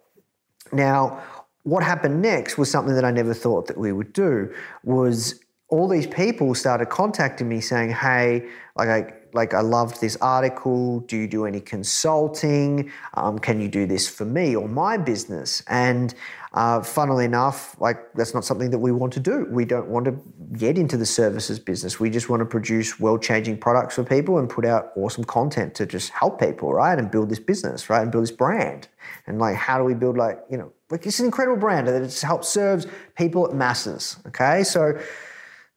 Now, 0.73 1.23
what 1.63 1.83
happened 1.83 2.23
next 2.23 2.59
was 2.59 2.71
something 2.71 2.95
that 2.95 3.05
I 3.05 3.11
never 3.11 3.35
thought 3.35 3.67
that 3.67 3.79
we 3.79 3.93
would 3.93 4.13
do 4.13 4.53
was 4.85 5.41
all 5.69 5.89
these 5.89 6.07
people 6.07 6.55
started 6.55 6.87
contacting 6.87 7.49
me 7.49 7.61
saying, 7.61 7.91
"Hey, 7.91 8.49
like 8.75 8.89
I 8.89 9.13
like 9.33 9.55
I 9.55 9.61
loved 9.61 10.01
this 10.01 10.17
article. 10.21 11.01
Do 11.01 11.17
you 11.17 11.27
do 11.27 11.47
any 11.47 11.61
consulting? 11.61 12.91
Um, 13.15 13.39
can 13.39 13.61
you 13.61 13.69
do 13.69 13.87
this 13.87 14.09
for 14.09 14.25
me 14.25 14.57
or 14.57 14.69
my 14.69 14.97
business?" 14.97 15.63
And 15.69 16.15
uh, 16.55 16.83
funnily 16.83 17.25
enough, 17.25 17.77
like 17.81 18.13
that's 18.15 18.35
not 18.35 18.45
something 18.45 18.71
that 18.71 18.79
we 18.79 18.93
want 18.93 19.13
to 19.15 19.21
do. 19.21 19.47
We 19.51 19.65
don't 19.65 19.89
want 19.89 20.07
to 20.07 20.19
get 20.57 20.79
into 20.79 20.97
the 20.97 21.07
services 21.07 21.59
business. 21.59 22.01
We 22.01 22.11
just 22.11 22.29
want 22.29 22.41
to 22.41 22.47
produce 22.47 22.99
world-changing 22.99 23.59
products 23.59 23.95
for 23.97 24.05
people 24.05 24.39
and 24.39 24.49
put 24.49 24.65
out 24.65 24.93
awesome 24.97 25.25
content 25.25 25.75
to 25.75 25.87
just 25.87 26.11
help 26.11 26.41
people, 26.41 26.73
right? 26.73 26.99
And 26.99 27.11
build 27.11 27.29
this 27.29 27.39
business, 27.39 27.91
right? 27.91 28.03
And 28.03 28.11
build 28.11 28.23
this 28.23 28.31
brand. 28.31 28.89
And 29.27 29.39
like, 29.39 29.57
how 29.57 29.79
do 29.79 29.85
we 29.85 29.95
build 29.95 30.17
like 30.17 30.39
you 30.51 30.57
know 30.57 30.73
like 30.91 31.07
it's 31.07 31.21
an 31.21 31.27
incredible 31.27 31.59
brand 31.59 31.87
that 31.87 32.03
just 32.03 32.23
helps 32.23 32.49
serves 32.49 32.87
people 33.17 33.47
at 33.47 33.55
masses. 33.55 34.17
Okay, 34.29 34.63
so 34.65 34.99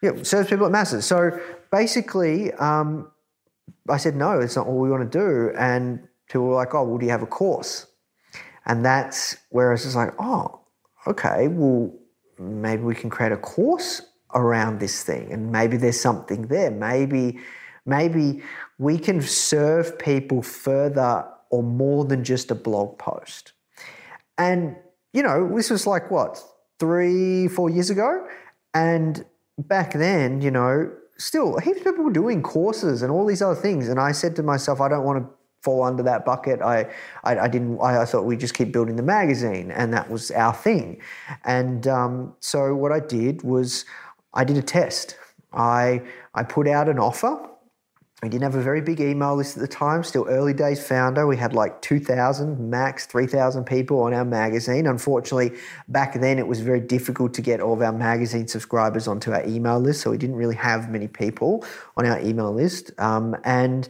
yeah, 0.01 0.11
serves 0.23 0.49
people 0.49 0.65
at 0.65 0.71
masses. 0.71 1.05
So 1.05 1.39
basically, 1.71 2.53
um, 2.53 3.11
I 3.89 3.97
said, 3.97 4.15
no, 4.15 4.39
it's 4.39 4.55
not 4.55 4.67
what 4.67 4.77
we 4.77 4.89
want 4.89 5.11
to 5.11 5.17
do. 5.17 5.51
And 5.57 6.07
people 6.27 6.47
were 6.47 6.55
like, 6.55 6.73
oh, 6.73 6.83
well, 6.83 6.97
do 6.97 7.05
you 7.05 7.11
have 7.11 7.23
a 7.23 7.27
course? 7.27 7.87
And 8.65 8.85
that's 8.85 9.37
where 9.49 9.69
I 9.69 9.71
was 9.73 9.83
just 9.83 9.95
like, 9.95 10.13
oh, 10.19 10.61
okay, 11.07 11.47
well, 11.47 11.93
maybe 12.37 12.83
we 12.83 12.95
can 12.95 13.09
create 13.09 13.31
a 13.31 13.37
course 13.37 14.01
around 14.33 14.79
this 14.79 15.03
thing. 15.03 15.31
And 15.31 15.51
maybe 15.51 15.77
there's 15.77 15.99
something 15.99 16.47
there. 16.47 16.71
Maybe, 16.71 17.39
maybe 17.85 18.43
we 18.77 18.97
can 18.97 19.21
serve 19.21 19.97
people 19.97 20.41
further 20.41 21.25
or 21.49 21.63
more 21.63 22.05
than 22.05 22.23
just 22.23 22.51
a 22.51 22.55
blog 22.55 22.97
post. 22.97 23.53
And, 24.37 24.75
you 25.13 25.23
know, 25.23 25.53
this 25.55 25.69
was 25.69 25.85
like 25.85 26.09
what, 26.09 26.41
three, 26.79 27.47
four 27.47 27.69
years 27.69 27.89
ago? 27.89 28.25
And 28.73 29.25
back 29.57 29.93
then, 29.93 30.41
you 30.41 30.51
know, 30.51 30.91
still 31.21 31.57
heaps 31.59 31.79
of 31.79 31.85
people 31.85 32.03
were 32.03 32.11
doing 32.11 32.41
courses 32.41 33.01
and 33.01 33.11
all 33.11 33.25
these 33.25 33.41
other 33.41 33.55
things. 33.55 33.89
And 33.89 33.99
I 33.99 34.11
said 34.11 34.35
to 34.37 34.43
myself, 34.43 34.81
I 34.81 34.89
don't 34.89 35.03
want 35.03 35.23
to 35.23 35.29
fall 35.61 35.83
under 35.83 36.03
that 36.03 36.25
bucket. 36.25 36.61
I, 36.61 36.87
I, 37.23 37.39
I 37.39 37.47
didn't. 37.47 37.79
I, 37.79 38.01
I, 38.01 38.05
thought 38.05 38.25
we'd 38.25 38.39
just 38.39 38.53
keep 38.53 38.71
building 38.71 38.95
the 38.95 39.03
magazine, 39.03 39.71
and 39.71 39.93
that 39.93 40.09
was 40.09 40.31
our 40.31 40.53
thing. 40.53 41.01
And 41.45 41.87
um, 41.87 42.33
so 42.39 42.75
what 42.75 42.91
I 42.91 42.99
did 42.99 43.43
was 43.43 43.85
I 44.33 44.43
did 44.43 44.57
a 44.57 44.61
test. 44.63 45.17
I 45.53 46.01
I 46.33 46.43
put 46.43 46.67
out 46.67 46.89
an 46.89 46.97
offer 46.97 47.47
we 48.21 48.29
didn't 48.29 48.43
have 48.43 48.53
a 48.53 48.61
very 48.61 48.81
big 48.81 48.99
email 48.99 49.35
list 49.35 49.57
at 49.57 49.61
the 49.61 49.67
time, 49.67 50.03
still 50.03 50.27
early 50.29 50.53
days 50.53 50.85
founder. 50.85 51.25
We 51.25 51.37
had 51.37 51.53
like 51.53 51.81
2,000 51.81 52.69
max, 52.69 53.07
3,000 53.07 53.63
people 53.63 53.99
on 54.01 54.13
our 54.13 54.23
magazine. 54.23 54.85
Unfortunately, 54.85 55.57
back 55.87 56.13
then 56.19 56.37
it 56.37 56.45
was 56.45 56.59
very 56.59 56.81
difficult 56.81 57.33
to 57.33 57.41
get 57.41 57.59
all 57.59 57.73
of 57.73 57.81
our 57.81 57.91
magazine 57.91 58.47
subscribers 58.47 59.07
onto 59.07 59.31
our 59.31 59.43
email 59.47 59.79
list, 59.79 60.01
so 60.01 60.11
we 60.11 60.19
didn't 60.19 60.35
really 60.35 60.55
have 60.55 60.91
many 60.91 61.07
people 61.07 61.65
on 61.97 62.05
our 62.05 62.19
email 62.19 62.53
list. 62.53 62.91
Um, 62.99 63.35
and 63.43 63.89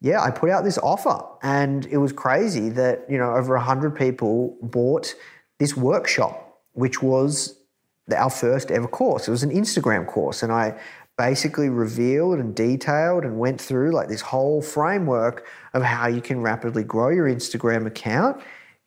yeah, 0.00 0.20
I 0.20 0.32
put 0.32 0.50
out 0.50 0.64
this 0.64 0.78
offer, 0.78 1.24
and 1.44 1.86
it 1.86 1.98
was 1.98 2.12
crazy 2.12 2.68
that 2.70 3.06
you 3.08 3.16
know 3.16 3.36
over 3.36 3.54
100 3.54 3.94
people 3.94 4.56
bought 4.60 5.14
this 5.60 5.76
workshop, 5.76 6.58
which 6.72 7.00
was 7.00 7.60
our 8.12 8.30
first 8.30 8.72
ever 8.72 8.88
course. 8.88 9.28
It 9.28 9.30
was 9.30 9.44
an 9.44 9.50
Instagram 9.50 10.08
course, 10.08 10.42
and 10.42 10.50
I 10.50 10.76
basically 11.18 11.68
revealed 11.68 12.38
and 12.38 12.54
detailed 12.54 13.24
and 13.24 13.38
went 13.38 13.60
through 13.60 13.92
like 13.92 14.08
this 14.08 14.20
whole 14.20 14.62
framework 14.62 15.46
of 15.74 15.82
how 15.82 16.06
you 16.06 16.20
can 16.20 16.40
rapidly 16.40 16.84
grow 16.84 17.10
your 17.10 17.26
Instagram 17.26 17.86
account, 17.86 18.40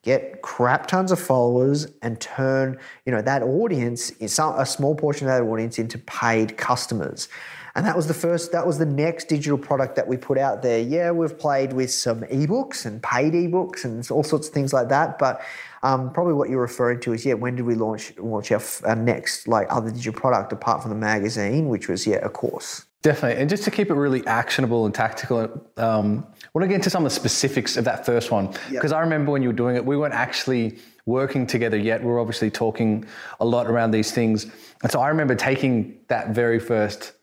get 0.04 0.42
crap 0.42 0.88
tons 0.88 1.12
of 1.12 1.20
followers, 1.20 1.88
and 2.02 2.20
turn 2.20 2.78
you 3.06 3.12
know 3.12 3.22
that 3.22 3.44
audience, 3.44 4.12
a 4.20 4.66
small 4.66 4.96
portion 4.96 5.28
of 5.28 5.34
that 5.34 5.48
audience, 5.48 5.78
into 5.80 5.98
paid 6.00 6.58
customers. 6.58 7.28
And 7.76 7.86
that 7.86 7.96
was 7.96 8.08
the 8.08 8.14
first, 8.14 8.54
that 8.54 8.66
was 8.66 8.78
the 8.78 8.86
next 8.86 9.28
digital 9.28 9.58
product 9.58 9.98
that 9.98 10.08
we 10.08 10.16
put 10.16 10.38
out 10.38 10.62
there. 10.62 10.80
Yeah, 10.80 11.12
we've 11.12 11.38
played 11.38 11.74
with 11.74 11.92
some 11.92 12.22
ebooks 12.22 12.86
and 12.86 13.04
paid 13.04 13.34
ebooks 13.34 13.84
and 13.84 14.10
all 14.12 14.24
sorts 14.24 14.48
of 14.48 14.54
things 14.54 14.72
like 14.72 14.88
that. 14.90 15.20
But 15.20 15.42
um, 15.86 16.12
probably 16.12 16.34
what 16.34 16.50
you're 16.50 16.62
referring 16.62 17.00
to 17.02 17.13
is, 17.13 17.26
yeah, 17.26 17.36
when 17.36 17.56
did 17.56 17.65
we 17.65 17.76
launch 17.76 18.13
launch 18.17 18.52
our, 18.52 18.62
our 18.86 18.95
next 18.95 19.48
like 19.48 19.67
other 19.69 19.91
digital 19.91 20.19
product 20.19 20.52
apart 20.52 20.82
from 20.82 20.89
the 20.89 20.98
magazine, 20.98 21.69
which 21.69 21.88
was, 21.88 22.08
yeah, 22.08 22.17
a 22.17 22.30
course. 22.30 22.86
Definitely. 23.04 23.39
And 23.39 23.48
just 23.48 23.63
to 23.65 23.71
keep 23.71 23.91
it 23.91 23.93
really 23.93 24.26
actionable 24.26 24.88
and 24.88 24.95
tactical, 24.95 25.41
um, 25.78 26.26
I 26.43 26.48
want 26.56 26.63
to 26.63 26.67
get 26.67 26.76
into 26.76 26.89
some 26.89 27.06
of 27.06 27.12
the 27.12 27.15
specifics 27.15 27.78
of 27.78 27.86
that 27.86 28.04
first 28.04 28.32
one. 28.32 28.48
Because 28.71 28.91
yep. 28.91 28.93
I 28.93 29.02
remember 29.02 29.32
when 29.32 29.43
you 29.43 29.50
were 29.50 29.54
doing 29.54 29.76
it, 29.76 29.86
we 29.86 29.95
weren't 29.95 30.15
actually 30.15 30.80
working 31.06 31.45
together 31.45 31.78
yet. 31.78 32.02
We 32.02 32.08
were 32.08 32.19
obviously 32.19 32.50
talking 32.50 33.06
a 33.39 33.45
lot 33.45 33.67
around 33.67 33.91
these 33.91 34.12
things. 34.12 34.48
And 34.82 34.91
so 34.91 35.00
I 35.02 35.10
remember 35.10 35.36
taking 35.36 36.00
that 36.08 36.30
very 36.30 36.60
first 36.60 37.13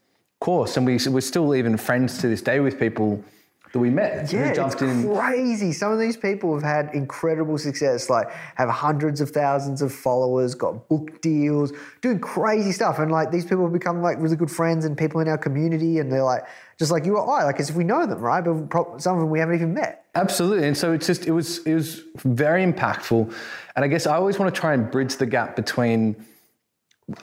course, 0.41 0.77
and 0.77 0.87
we 0.87 0.99
we're 1.09 1.21
still 1.21 1.53
even 1.53 1.77
friends 1.77 2.19
to 2.19 2.29
this 2.29 2.43
day 2.43 2.61
with 2.61 2.79
people 2.79 3.25
that 3.73 3.79
we 3.79 3.89
met. 3.89 4.31
Yeah, 4.33 4.53
it's 4.55 4.83
in. 4.83 5.15
crazy. 5.15 5.73
Some 5.73 5.93
of 5.93 5.99
these 5.99 6.17
people 6.17 6.55
have 6.55 6.63
had 6.63 6.95
incredible 6.95 7.57
success, 7.57 8.11
like 8.11 8.31
have 8.57 8.69
hundreds 8.69 9.21
of 9.23 9.31
thousands 9.31 9.81
of 9.81 9.93
followers, 9.93 10.55
got 10.55 10.89
book 10.89 11.21
deals, 11.23 11.73
doing 12.03 12.21
crazy 12.21 12.73
stuff, 12.73 12.99
and 12.99 13.11
like 13.11 13.31
these 13.31 13.45
people 13.45 13.65
have 13.65 13.73
become 13.73 14.03
like 14.03 14.19
really 14.19 14.37
good 14.37 14.51
friends 14.51 14.85
and 14.85 14.97
people 14.97 15.21
in 15.21 15.29
our 15.29 15.39
community, 15.39 15.99
and 15.99 16.13
they're 16.13 16.23
like 16.23 16.45
just 16.79 16.93
like 16.93 17.07
you 17.07 17.17
or 17.17 17.41
I, 17.41 17.45
like 17.45 17.59
as 17.61 17.71
if 17.71 17.77
we 17.77 17.85
know 17.85 18.07
them, 18.07 18.21
right? 18.21 18.43
But 18.43 19.01
some 19.01 19.15
of 19.15 19.21
them 19.21 19.31
we 19.31 19.39
haven't 19.39 19.55
even 19.55 19.73
met. 19.73 20.05
Absolutely, 20.15 20.69
and 20.69 20.77
so 20.77 20.93
it's 20.93 21.07
just 21.07 21.27
it 21.27 21.33
was 21.33 21.59
it 21.67 21.75
was 21.75 22.03
very 22.19 22.65
impactful, 22.65 23.33
and 23.75 23.85
I 23.85 23.89
guess 23.89 24.07
I 24.07 24.17
always 24.17 24.39
want 24.39 24.55
to 24.55 24.61
try 24.61 24.75
and 24.75 24.91
bridge 24.91 25.17
the 25.17 25.27
gap 25.27 25.57
between 25.57 26.15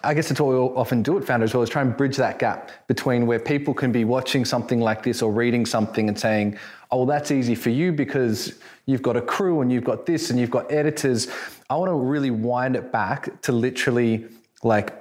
I 0.03 0.13
guess 0.13 0.27
that's 0.29 0.41
what 0.41 0.49
we 0.49 0.55
often 0.55 1.01
do 1.01 1.17
at 1.17 1.23
Foundr 1.23 1.43
as 1.43 1.53
well, 1.53 1.63
is 1.63 1.69
try 1.69 1.81
and 1.81 1.95
bridge 1.95 2.17
that 2.17 2.37
gap 2.37 2.71
between 2.87 3.25
where 3.25 3.39
people 3.39 3.73
can 3.73 3.91
be 3.91 4.03
watching 4.03 4.43
something 4.45 4.81
like 4.81 5.03
this 5.03 5.21
or 5.21 5.31
reading 5.31 5.65
something 5.65 6.09
and 6.09 6.19
saying, 6.19 6.57
oh, 6.91 6.97
well, 6.97 7.05
that's 7.05 7.31
easy 7.31 7.55
for 7.55 7.69
you 7.69 7.91
because 7.91 8.59
you've 8.85 9.01
got 9.01 9.15
a 9.15 9.21
crew 9.21 9.61
and 9.61 9.71
you've 9.71 9.85
got 9.85 10.05
this 10.05 10.29
and 10.29 10.39
you've 10.39 10.51
got 10.51 10.69
editors. 10.71 11.27
I 11.69 11.75
want 11.77 11.89
to 11.89 11.95
really 11.95 12.31
wind 12.31 12.75
it 12.75 12.91
back 12.91 13.41
to 13.43 13.51
literally 13.51 14.27
like 14.63 14.93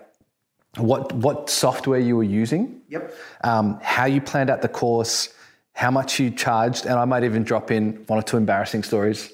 what 0.77 1.13
what 1.13 1.51
software 1.51 1.99
you 1.99 2.17
were 2.17 2.23
using, 2.23 2.81
yep, 2.89 3.15
um, 3.43 3.81
how 3.83 4.05
you 4.05 4.21
planned 4.21 4.49
out 4.49 4.63
the 4.63 4.69
course, 4.69 5.35
how 5.73 5.91
much 5.91 6.21
you 6.21 6.31
charged, 6.31 6.87
and 6.87 6.95
I 6.95 7.05
might 7.05 7.25
even 7.25 7.43
drop 7.43 7.71
in 7.71 8.05
one 8.07 8.19
or 8.19 8.23
two 8.23 8.37
embarrassing 8.37 8.85
stories. 8.85 9.33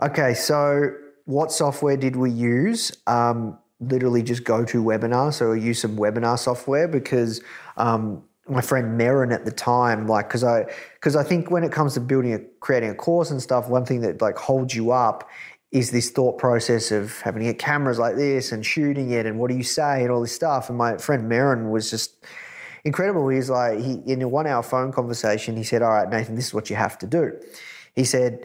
Okay, 0.00 0.32
so 0.32 0.94
what 1.24 1.52
software 1.52 1.96
did 1.96 2.16
we 2.16 2.30
use? 2.30 2.92
Um, 3.06 3.58
literally 3.80 4.22
just 4.22 4.44
GoToWebinar. 4.44 5.32
So 5.32 5.52
I 5.52 5.56
use 5.56 5.80
some 5.80 5.96
webinar 5.96 6.38
software 6.38 6.88
because 6.88 7.40
um, 7.76 8.22
my 8.48 8.60
friend 8.60 9.00
Merrin 9.00 9.32
at 9.32 9.44
the 9.44 9.52
time, 9.52 10.06
like, 10.06 10.28
because 10.28 10.44
I 10.44 10.66
because 10.94 11.16
I 11.16 11.22
think 11.22 11.50
when 11.50 11.64
it 11.64 11.72
comes 11.72 11.94
to 11.94 12.00
building 12.00 12.34
a 12.34 12.40
creating 12.60 12.90
a 12.90 12.94
course 12.94 13.30
and 13.30 13.40
stuff, 13.40 13.68
one 13.68 13.84
thing 13.84 14.00
that 14.00 14.20
like 14.20 14.36
holds 14.36 14.74
you 14.74 14.90
up 14.90 15.28
is 15.70 15.90
this 15.90 16.10
thought 16.10 16.38
process 16.38 16.90
of 16.90 17.20
having 17.20 17.40
to 17.40 17.46
get 17.46 17.58
cameras 17.58 17.98
like 17.98 18.16
this 18.16 18.52
and 18.52 18.64
shooting 18.64 19.10
it 19.10 19.26
and 19.26 19.38
what 19.38 19.50
do 19.50 19.56
you 19.56 19.62
say 19.62 20.02
and 20.02 20.10
all 20.10 20.22
this 20.22 20.32
stuff. 20.32 20.70
And 20.70 20.78
my 20.78 20.96
friend 20.96 21.30
Merrin 21.30 21.70
was 21.70 21.90
just 21.90 22.24
incredible. 22.84 23.28
He's 23.28 23.50
like 23.50 23.78
he 23.78 24.00
in 24.06 24.22
a 24.22 24.28
one 24.28 24.46
hour 24.46 24.62
phone 24.62 24.92
conversation, 24.92 25.56
he 25.56 25.62
said, 25.62 25.82
"All 25.82 25.90
right, 25.90 26.08
Nathan, 26.08 26.34
this 26.34 26.46
is 26.46 26.54
what 26.54 26.70
you 26.70 26.76
have 26.76 26.98
to 26.98 27.06
do." 27.06 27.38
He 27.94 28.04
said, 28.04 28.44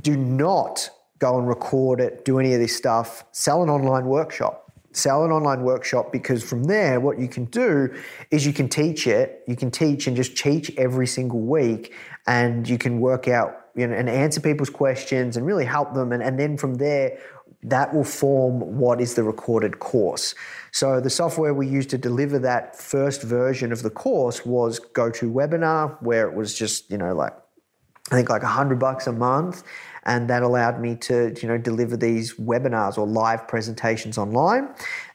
"Do 0.00 0.16
not 0.16 0.90
go 1.18 1.38
and 1.38 1.48
record 1.48 2.00
it, 2.00 2.24
do 2.24 2.38
any 2.38 2.52
of 2.52 2.60
this 2.60 2.76
stuff, 2.76 3.24
sell 3.32 3.62
an 3.62 3.70
online 3.70 4.06
workshop. 4.06 4.62
Sell 4.92 5.26
an 5.26 5.30
online 5.30 5.62
workshop 5.62 6.10
because 6.10 6.42
from 6.42 6.64
there, 6.64 7.00
what 7.00 7.18
you 7.18 7.28
can 7.28 7.44
do 7.46 7.94
is 8.30 8.46
you 8.46 8.52
can 8.54 8.66
teach 8.66 9.06
it. 9.06 9.42
You 9.46 9.54
can 9.54 9.70
teach 9.70 10.06
and 10.06 10.16
just 10.16 10.38
teach 10.38 10.74
every 10.78 11.06
single 11.06 11.40
week, 11.40 11.92
and 12.26 12.66
you 12.66 12.78
can 12.78 12.98
work 12.98 13.28
out 13.28 13.66
you 13.74 13.86
know, 13.86 13.94
and 13.94 14.08
answer 14.08 14.40
people's 14.40 14.70
questions 14.70 15.36
and 15.36 15.44
really 15.44 15.66
help 15.66 15.92
them. 15.92 16.12
And, 16.12 16.22
and 16.22 16.40
then 16.40 16.56
from 16.56 16.76
there, 16.76 17.18
that 17.62 17.94
will 17.94 18.04
form 18.04 18.78
what 18.78 19.00
is 19.00 19.14
the 19.14 19.22
recorded 19.22 19.80
course. 19.80 20.34
So 20.72 21.00
the 21.00 21.10
software 21.10 21.52
we 21.52 21.68
used 21.68 21.90
to 21.90 21.98
deliver 21.98 22.38
that 22.38 22.76
first 22.76 23.22
version 23.22 23.72
of 23.72 23.82
the 23.82 23.90
course 23.90 24.46
was 24.46 24.80
GoToWebinar, 24.80 26.00
where 26.02 26.26
it 26.26 26.34
was 26.34 26.54
just, 26.54 26.90
you 26.90 26.96
know, 26.96 27.14
like 27.14 27.34
I 28.10 28.14
think 28.14 28.30
like 28.30 28.44
a 28.44 28.48
hundred 28.48 28.78
bucks 28.78 29.06
a 29.06 29.12
month 29.12 29.62
and 30.06 30.30
that 30.30 30.42
allowed 30.42 30.80
me 30.80 30.94
to 30.94 31.34
you 31.42 31.48
know 31.48 31.58
deliver 31.58 31.96
these 31.96 32.34
webinars 32.34 32.96
or 32.96 33.06
live 33.06 33.46
presentations 33.46 34.16
online. 34.16 34.68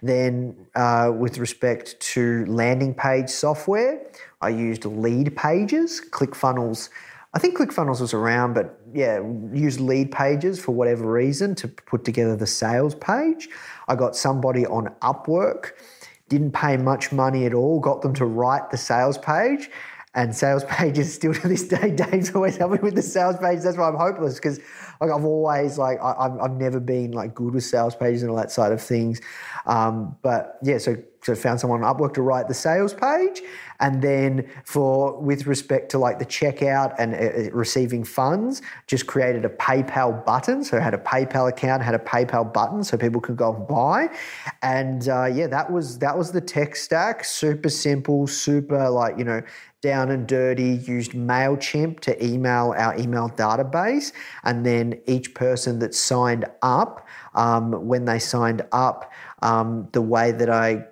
Then, 0.03 0.55
uh, 0.75 1.11
with 1.17 1.37
respect 1.37 1.99
to 2.13 2.45
landing 2.45 2.93
page 2.93 3.29
software, 3.29 4.05
I 4.41 4.49
used 4.49 4.83
Leadpages, 4.83 6.09
ClickFunnels. 6.09 6.89
I 7.33 7.39
think 7.39 7.57
ClickFunnels 7.57 8.01
was 8.01 8.13
around, 8.13 8.53
but 8.53 8.81
yeah, 8.93 9.21
used 9.53 9.79
Leadpages 9.79 10.59
for 10.59 10.73
whatever 10.73 11.09
reason 11.09 11.55
to 11.55 11.69
put 11.69 12.03
together 12.03 12.35
the 12.35 12.47
sales 12.47 12.93
page. 12.93 13.47
I 13.87 13.95
got 13.95 14.17
somebody 14.17 14.65
on 14.65 14.93
Upwork 15.01 15.71
didn't 16.31 16.53
pay 16.53 16.77
much 16.77 17.11
money 17.11 17.45
at 17.45 17.53
all, 17.53 17.81
got 17.81 18.01
them 18.01 18.13
to 18.13 18.23
write 18.23 18.69
the 18.71 18.77
sales 18.77 19.17
page. 19.17 19.69
And 20.13 20.35
sales 20.35 20.63
pages 20.69 21.13
still 21.13 21.33
to 21.33 21.47
this 21.47 21.67
day, 21.67 21.91
Dave's 21.95 22.31
always 22.35 22.57
helping 22.57 22.81
with 22.81 22.95
the 22.95 23.01
sales 23.01 23.37
pages. 23.37 23.63
That's 23.63 23.77
why 23.77 23.87
I'm 23.87 23.95
hopeless 23.95 24.35
because 24.35 24.59
like 24.99 25.09
I've 25.09 25.25
always 25.25 25.77
like 25.77 25.99
I, 26.01 26.13
I've, 26.19 26.39
I've 26.39 26.57
never 26.57 26.79
been 26.79 27.11
like 27.11 27.33
good 27.33 27.53
with 27.53 27.63
sales 27.63 27.95
pages 27.95 28.21
and 28.21 28.29
all 28.29 28.37
that 28.37 28.51
side 28.51 28.71
of 28.71 28.81
things. 28.81 29.21
Um, 29.65 30.15
but 30.21 30.57
yeah, 30.61 30.77
so 30.77 30.97
so 31.23 31.35
found 31.35 31.59
someone 31.59 31.83
on 31.83 31.95
Upwork 31.95 32.15
to 32.15 32.23
write 32.23 32.47
the 32.47 32.53
sales 32.53 32.95
page, 32.95 33.41
and 33.79 34.01
then 34.01 34.49
for 34.65 35.19
with 35.19 35.45
respect 35.45 35.91
to 35.91 35.99
like 35.99 36.17
the 36.17 36.25
checkout 36.25 36.95
and 36.97 37.13
uh, 37.13 37.51
receiving 37.55 38.03
funds, 38.03 38.63
just 38.87 39.05
created 39.05 39.45
a 39.45 39.49
PayPal 39.49 40.25
button. 40.25 40.63
So 40.63 40.77
I 40.77 40.81
had 40.81 40.95
a 40.95 40.99
PayPal 40.99 41.47
account, 41.47 41.83
had 41.83 41.93
a 41.93 41.99
PayPal 41.99 42.51
button, 42.51 42.83
so 42.83 42.97
people 42.97 43.21
could 43.21 43.37
go 43.37 43.55
and 43.55 43.67
buy. 43.67 44.09
And 44.63 45.07
uh, 45.07 45.25
yeah, 45.25 45.47
that 45.47 45.71
was 45.71 45.99
that 45.99 46.17
was 46.17 46.31
the 46.31 46.41
tech 46.41 46.75
stack. 46.75 47.23
Super 47.23 47.69
simple, 47.69 48.25
super 48.25 48.89
like 48.89 49.17
you 49.17 49.23
know 49.23 49.41
down 49.81 50.11
and 50.11 50.27
dirty, 50.27 50.75
used 50.87 51.11
MailChimp 51.11 51.99
to 52.01 52.25
email 52.25 52.73
our 52.77 52.97
email 52.97 53.29
database. 53.29 54.13
And 54.43 54.65
then 54.65 55.01
each 55.07 55.33
person 55.33 55.79
that 55.79 55.95
signed 55.95 56.45
up, 56.61 57.07
um, 57.33 57.71
when 57.87 58.05
they 58.05 58.19
signed 58.19 58.61
up, 58.71 59.11
um, 59.41 59.89
the 59.91 60.01
way 60.01 60.31
that 60.31 60.49
I 60.49 60.85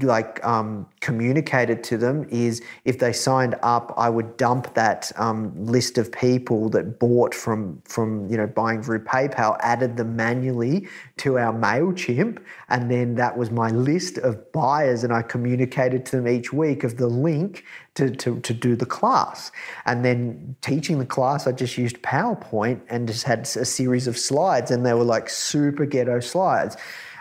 like 0.00 0.42
um, 0.44 0.86
communicated 1.00 1.84
to 1.84 1.98
them 1.98 2.26
is 2.30 2.62
if 2.84 2.98
they 2.98 3.12
signed 3.12 3.56
up, 3.62 3.92
I 3.98 4.08
would 4.08 4.38
dump 4.38 4.72
that 4.74 5.12
um, 5.16 5.52
list 5.66 5.98
of 5.98 6.10
people 6.10 6.70
that 6.70 6.98
bought 6.98 7.34
from 7.34 7.82
from 7.84 8.26
you 8.30 8.38
know 8.38 8.46
buying 8.46 8.82
through 8.82 9.04
PayPal, 9.04 9.58
added 9.60 9.98
them 9.98 10.16
manually 10.16 10.88
to 11.18 11.38
our 11.38 11.52
Mailchimp, 11.52 12.42
and 12.70 12.90
then 12.90 13.16
that 13.16 13.36
was 13.36 13.50
my 13.50 13.68
list 13.68 14.16
of 14.18 14.50
buyers, 14.52 15.04
and 15.04 15.12
I 15.12 15.20
communicated 15.20 16.06
to 16.06 16.16
them 16.16 16.28
each 16.28 16.54
week 16.54 16.84
of 16.84 16.96
the 16.96 17.06
link 17.06 17.64
to, 17.94 18.10
to, 18.10 18.40
to 18.40 18.54
do 18.54 18.74
the 18.74 18.86
class. 18.86 19.52
And 19.84 20.04
then 20.04 20.56
teaching 20.62 20.98
the 20.98 21.06
class, 21.06 21.46
I 21.46 21.52
just 21.52 21.76
used 21.76 22.00
PowerPoint 22.02 22.80
and 22.88 23.06
just 23.06 23.24
had 23.24 23.40
a 23.40 23.64
series 23.64 24.06
of 24.06 24.18
slides, 24.18 24.70
and 24.70 24.86
they 24.86 24.94
were 24.94 25.04
like 25.04 25.28
super 25.28 25.84
ghetto 25.84 26.20
slides. 26.20 26.76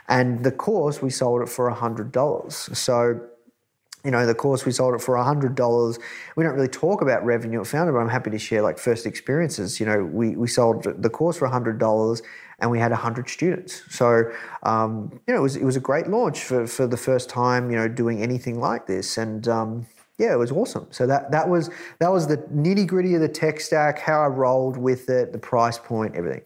And 0.07 0.43
the 0.43 0.51
course, 0.51 1.01
we 1.01 1.09
sold 1.09 1.41
it 1.41 1.49
for 1.49 1.71
$100. 1.71 2.75
So, 2.75 3.21
you 4.03 4.11
know, 4.11 4.25
the 4.25 4.35
course 4.35 4.65
we 4.65 4.71
sold 4.71 4.95
it 4.95 5.01
for 5.01 5.15
$100. 5.15 5.99
We 6.35 6.43
don't 6.43 6.53
really 6.53 6.67
talk 6.67 7.01
about 7.01 7.23
revenue 7.23 7.61
at 7.61 7.67
Foundr, 7.67 7.93
but 7.93 7.99
I'm 7.99 8.09
happy 8.09 8.31
to 8.31 8.39
share 8.39 8.61
like 8.61 8.77
first 8.77 9.05
experiences. 9.05 9.79
You 9.79 9.85
know, 9.85 10.03
we, 10.03 10.35
we 10.35 10.47
sold 10.47 10.83
the 10.83 11.09
course 11.09 11.37
for 11.37 11.47
$100 11.47 12.21
and 12.59 12.71
we 12.71 12.79
had 12.79 12.91
100 12.91 13.29
students. 13.29 13.83
So, 13.89 14.31
um, 14.63 15.19
you 15.27 15.33
know, 15.33 15.39
it 15.39 15.43
was, 15.43 15.55
it 15.55 15.63
was 15.63 15.75
a 15.75 15.79
great 15.79 16.07
launch 16.07 16.43
for, 16.43 16.67
for 16.67 16.87
the 16.87 16.97
first 16.97 17.29
time, 17.29 17.69
you 17.69 17.77
know, 17.77 17.87
doing 17.87 18.21
anything 18.21 18.59
like 18.59 18.87
this. 18.87 19.17
And, 19.17 19.47
um, 19.47 19.87
yeah, 20.17 20.33
it 20.33 20.37
was 20.37 20.51
awesome. 20.51 20.87
So 20.91 21.07
that 21.07 21.31
that 21.31 21.49
was 21.49 21.71
that 21.97 22.11
was 22.11 22.27
the 22.27 22.37
nitty 22.37 22.85
gritty 22.85 23.15
of 23.15 23.21
the 23.21 23.27
tech 23.27 23.59
stack, 23.59 23.97
how 23.97 24.21
I 24.21 24.27
rolled 24.27 24.77
with 24.77 25.09
it, 25.09 25.31
the 25.31 25.39
price 25.39 25.79
point, 25.79 26.15
everything. 26.15 26.43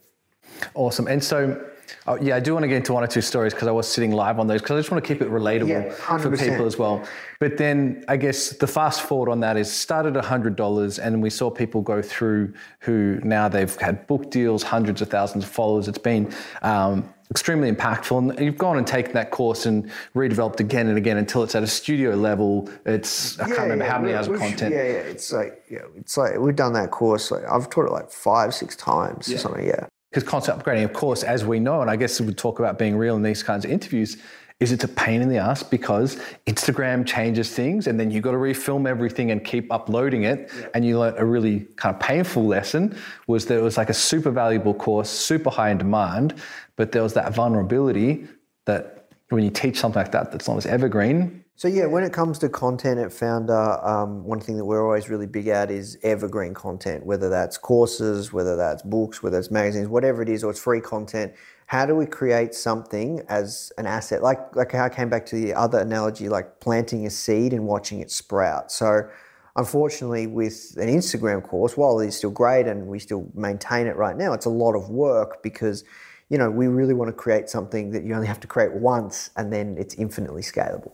Awesome. 0.75 1.07
And 1.07 1.21
so 1.21 1.61
Oh, 2.08 2.15
yeah, 2.21 2.36
I 2.36 2.39
do 2.39 2.54
want 2.54 2.63
to 2.63 2.67
get 2.67 2.78
into 2.78 2.93
one 2.93 3.04
or 3.04 3.08
two 3.08 3.21
stories 3.21 3.54
because 3.54 3.67
I 3.67 3.71
was 3.71 3.88
sitting 3.88 4.12
live 4.12 4.39
on 4.39 4.48
those 4.48 4.62
because 4.62 4.76
I 4.76 4.80
just 4.80 4.91
want 4.91 5.04
to 5.04 5.08
keep 5.08 5.21
it 5.21 5.30
relatable 5.30 5.67
Yeah, 5.67 6.17
for 6.17 6.36
people 6.38 6.65
as 6.65 6.78
well. 6.78 7.04
But 7.39 7.58
then 7.58 8.06
I 8.08 8.17
guess 8.17 8.50
the 8.52 8.67
fast 8.67 9.02
forward 9.02 9.30
on 9.30 9.39
that 9.41 9.58
is 9.58 9.71
started 9.71 10.15
at 10.17 10.24
$100 10.24 11.00
and 11.00 11.21
we 11.21 11.30
saw 11.30 11.50
people 11.50 11.82
go 11.82 12.02
through 12.02 12.54
who 12.80 13.19
now 13.24 13.50
they've 13.50 13.76
had 13.78 14.08
book 14.08 14.32
deals, 14.32 14.63
hundreds 14.63 15.02
of 15.02 15.10
thousands 15.10 15.43
of 15.43 15.50
followers. 15.50 15.88
It's 15.88 15.98
been 15.98 16.34
um, 16.62 17.13
extremely 17.32 17.71
impactful. 17.71 18.36
And 18.36 18.39
you've 18.39 18.58
gone 18.58 18.78
and 18.78 18.88
taken 18.88 19.13
that 19.13 19.32
course 19.32 19.65
and 19.65 19.89
redeveloped 20.15 20.60
again 20.60 20.88
and 20.88 20.98
again 20.98 21.17
until 21.17 21.43
it's 21.43 21.56
at 21.56 21.63
a 21.63 21.67
studio 21.67 22.15
level. 22.15 22.69
It's, 22.86 23.39
I 23.39 23.48
can't 23.48 23.60
remember 23.60 23.86
how 23.86 24.00
many 24.00 24.13
hours 24.13 24.28
of 24.28 24.39
content. 24.39 24.74
Yeah, 24.74 24.84
yeah. 24.84 24.93
It's 24.93 25.32
like 25.34 25.63
yeah, 25.69 25.80
it's 25.95 26.17
like 26.17 26.38
we've 26.38 26.56
done 26.56 26.74
that 26.74 26.91
course. 26.91 27.32
Like 27.32 27.43
I've 27.45 27.69
taught 27.69 27.86
it 27.86 27.91
like 27.91 28.12
five, 28.12 28.54
six 28.54 28.76
times 28.76 29.30
or 29.32 29.38
something. 29.38 29.65
Yeah. 29.65 29.88
Because 30.15 30.30
content 30.30 30.63
upgrading, 30.63 30.86
of 30.86 30.93
course, 30.93 31.23
as 31.23 31.43
we 31.43 31.60
know, 31.60 31.82
and 31.82 31.91
I 31.91 31.97
guess 31.97 32.21
we 32.21 32.34
talk 32.34 32.60
about 32.60 32.80
being 32.80 32.95
real 32.95 33.17
in 33.17 33.21
these 33.21 33.43
kinds 33.43 33.65
of 33.65 33.71
interviews, 33.71 34.15
is 34.62 34.71
it's 34.71 34.86
a 34.86 34.88
pain 34.88 35.21
in 35.21 35.28
the 35.28 35.39
ass 35.39 35.62
because 35.62 36.17
Instagram 36.47 37.06
changes 37.06 37.51
things 37.51 37.88
and 37.88 37.99
then 37.99 38.10
you've 38.10 38.23
got 38.23 38.32
to 38.32 38.38
refilm 38.38 38.88
everything 38.88 39.32
and 39.32 39.43
keep 39.43 39.69
uploading 39.73 40.23
it. 40.23 40.49
And 40.73 40.86
you 40.86 40.97
learnt 40.97 41.19
a 41.19 41.25
really 41.25 41.67
kind 41.75 41.93
of 41.93 41.99
painful 41.99 42.45
lesson 42.45 42.97
was 43.28 43.45
that 43.47 43.58
it 43.58 43.62
was 43.62 43.75
like 43.75 43.89
a 43.89 43.93
super 43.93 44.32
valuable 44.32 44.73
course, 44.73 45.10
super 45.10 45.49
high 45.49 45.71
in 45.71 45.80
demand, 45.80 46.36
but 46.78 46.93
there 46.93 47.04
was 47.04 47.13
that 47.15 47.34
vulnerability 47.34 48.25
that 48.67 49.10
when 49.32 49.43
you 49.43 49.49
teach 49.49 49.78
something 49.78 50.01
like 50.01 50.13
that 50.13 50.32
that's 50.32 50.47
not 50.47 50.56
as 50.56 50.65
evergreen, 50.65 51.43
So 51.57 51.69
yeah, 51.69 51.85
when 51.85 52.03
it 52.03 52.11
comes 52.11 52.37
to 52.39 52.49
content 52.49 52.99
at 52.99 53.11
Foundr, 53.11 53.87
um, 53.87 54.25
one 54.25 54.41
thing 54.41 54.57
that 54.57 54.65
we're 54.65 54.83
always 54.83 55.07
really 55.07 55.25
big 55.25 55.47
at 55.47 55.71
is 55.71 55.97
evergreen 56.03 56.53
content, 56.53 57.05
whether 57.05 57.29
that's 57.29 57.57
courses, 57.57 58.33
whether 58.33 58.57
that's 58.57 58.83
books, 58.83 59.23
whether 59.23 59.39
it's 59.39 59.49
magazines, 59.49 59.87
whatever 59.87 60.21
it 60.21 60.27
is, 60.27 60.43
or 60.43 60.51
it's 60.51 60.59
free 60.59 60.81
content. 60.81 61.33
How 61.67 61.85
do 61.85 61.95
we 61.95 62.07
create 62.07 62.53
something 62.53 63.21
as 63.29 63.71
an 63.77 63.85
asset? 63.85 64.21
Like 64.21 64.53
like 64.53 64.73
how 64.73 64.83
I 64.83 64.89
came 64.89 65.07
back 65.07 65.25
to 65.27 65.37
the 65.37 65.53
other 65.53 65.79
analogy, 65.79 66.27
like 66.27 66.59
planting 66.59 67.05
a 67.07 67.09
seed 67.09 67.53
and 67.53 67.65
watching 67.65 68.01
it 68.01 68.11
sprout. 68.11 68.69
So 68.69 69.09
unfortunately, 69.55 70.27
with 70.27 70.75
an 70.75 70.89
Instagram 70.89 71.41
course, 71.41 71.77
while 71.77 71.97
it's 72.01 72.17
still 72.17 72.31
great 72.31 72.67
and 72.67 72.87
we 72.87 72.99
still 72.99 73.31
maintain 73.33 73.87
it 73.87 73.95
right 73.95 74.17
now, 74.17 74.33
it's 74.33 74.45
a 74.45 74.49
lot 74.49 74.75
of 74.75 74.89
work 74.89 75.41
because 75.41 75.85
you 76.27 76.37
know 76.37 76.51
we 76.51 76.67
really 76.67 76.93
want 76.93 77.07
to 77.07 77.13
create 77.13 77.49
something 77.49 77.91
that 77.91 78.03
you 78.03 78.13
only 78.13 78.27
have 78.27 78.41
to 78.41 78.47
create 78.47 78.73
once 78.73 79.29
and 79.37 79.53
then 79.53 79.77
it's 79.79 79.95
infinitely 79.95 80.41
scalable. 80.41 80.91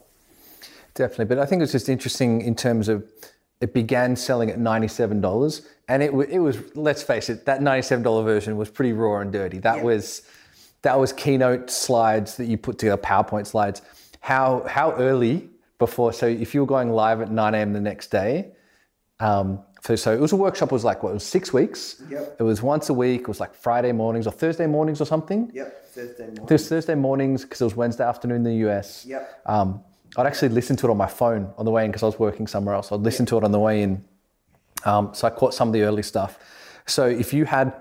Definitely, 0.94 1.26
but 1.26 1.40
I 1.40 1.46
think 1.46 1.62
it's 1.62 1.72
just 1.72 1.90
interesting 1.90 2.42
in 2.42 2.56
terms 2.56 2.90
of 2.90 3.10
it 3.62 3.74
began 3.74 4.16
selling 4.16 4.50
at 4.50 4.60
ninety-seven 4.60 5.22
dollars, 5.22 5.62
and 5.88 6.04
it 6.04 6.12
it 6.30 6.40
was 6.40 6.58
let's 6.76 7.04
face 7.04 7.30
it, 7.30 7.46
that 7.46 7.62
ninety-seven 7.62 8.04
dollar 8.04 8.24
version 8.24 8.58
was 8.58 8.70
pretty 8.70 8.92
raw 8.94 9.22
and 9.22 9.32
dirty. 9.32 9.60
That 9.60 9.84
was 9.84 10.24
that 10.82 11.00
was 11.00 11.14
keynote 11.14 11.70
slides 11.70 12.38
that 12.38 12.46
you 12.46 12.58
put 12.58 12.78
together, 12.80 13.02
PowerPoint 13.02 13.48
slides. 13.48 13.82
How 14.20 14.66
how 14.68 14.94
early 14.94 15.50
before? 15.80 16.12
So 16.12 16.28
if 16.28 16.54
you 16.54 16.62
were 16.62 16.68
going 16.68 16.90
live 16.92 17.22
at 17.22 17.32
nine 17.32 17.56
a.m. 17.56 17.74
the 17.74 17.82
next 17.82 18.08
day, 18.08 18.52
um, 19.20 19.60
so, 19.82 19.96
so 19.96 20.14
it 20.14 20.20
was 20.20 20.32
a 20.32 20.36
workshop. 20.36 20.70
it 20.70 20.74
Was 20.74 20.84
like 20.84 21.02
what? 21.04 21.12
It 21.12 21.14
was 21.16 21.24
six 21.26 21.54
weeks. 21.54 22.02
Yep. 22.10 22.38
It 22.40 22.44
was 22.44 22.62
once 22.62 22.90
a 22.90 22.94
week. 22.94 23.22
It 23.22 23.28
was 23.28 23.40
like 23.40 23.56
Friday 23.56 23.92
mornings 23.92 24.28
or 24.28 24.32
Thursday 24.32 24.68
mornings 24.68 25.02
or 25.02 25.06
something. 25.06 25.52
Yep, 25.54 25.88
Thursday 25.88 26.26
morning. 26.26 26.44
It 26.44 26.52
was 26.52 26.70
Thursday 26.70 26.96
mornings 26.96 27.44
because 27.44 27.62
it 27.62 27.64
was 27.64 27.76
Wednesday 27.76 28.04
afternoon 28.04 28.38
in 28.38 28.44
the 28.44 28.70
US. 28.70 29.06
Yep. 29.06 29.42
Um, 29.46 29.84
I'd 30.18 30.26
actually 30.26 30.50
listen 30.50 30.76
to 30.78 30.88
it 30.88 30.90
on 30.90 30.98
my 30.98 31.08
phone 31.08 31.54
on 31.58 31.66
the 31.66 31.72
way 31.72 31.86
in 31.86 31.92
because 31.92 32.04
I 32.04 32.08
was 32.08 32.20
working 32.20 32.48
somewhere 32.48 32.76
else. 32.76 32.92
I'd 32.92 33.00
listen 33.00 33.26
to 33.28 33.38
it 33.38 33.44
on 33.44 33.52
the 33.52 33.60
way 33.60 33.82
in. 33.84 34.04
Um, 34.84 35.14
so 35.14 35.28
I 35.28 35.30
caught 35.30 35.54
some 35.54 35.70
of 35.70 35.74
the 35.74 35.84
early 35.84 36.04
stuff. 36.04 36.40
So 36.86 37.06
if 37.06 37.34
you 37.34 37.46
had, 37.46 37.74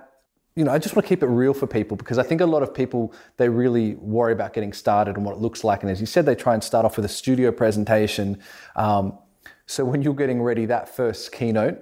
you 0.55 0.65
know, 0.65 0.73
I 0.73 0.79
just 0.79 0.95
want 0.95 1.07
to 1.07 1.09
keep 1.09 1.23
it 1.23 1.27
real 1.27 1.55
for 1.55 1.67
people 1.67 1.97
because 1.97 2.19
I 2.19 2.23
think 2.23 2.41
a 2.41 2.47
lot 2.47 2.63
of 2.63 2.73
people 2.73 3.13
they 3.37 3.49
really 3.49 3.95
worry 3.97 4.33
about 4.33 4.53
getting 4.53 4.73
started 4.73 5.17
and 5.17 5.25
what 5.25 5.33
it 5.33 5.39
looks 5.39 5.65
like. 5.65 5.83
And 5.83 5.91
as 5.91 6.01
you 6.01 6.07
said, 6.07 6.27
they 6.27 6.35
try 6.35 6.55
and 6.55 6.63
start 6.63 6.85
off 6.85 6.97
with 6.97 7.05
a 7.05 7.09
studio 7.09 7.51
presentation. 7.51 8.39
Um, 8.77 9.19
so 9.67 9.85
when 9.85 10.03
you're 10.03 10.15
getting 10.15 10.43
ready 10.43 10.67
that 10.67 10.95
first 10.95 11.33
keynote, 11.33 11.79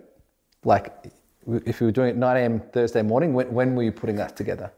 like 0.64 0.92
if 1.64 1.80
you 1.80 1.86
were 1.86 1.92
doing 1.92 2.10
it 2.10 2.16
9 2.16 2.36
a.m. 2.36 2.60
Thursday 2.60 3.02
morning, 3.02 3.34
when, 3.34 3.52
when 3.52 3.74
were 3.74 3.82
you 3.82 3.92
putting 3.92 4.16
that 4.16 4.36
together? 4.36 4.70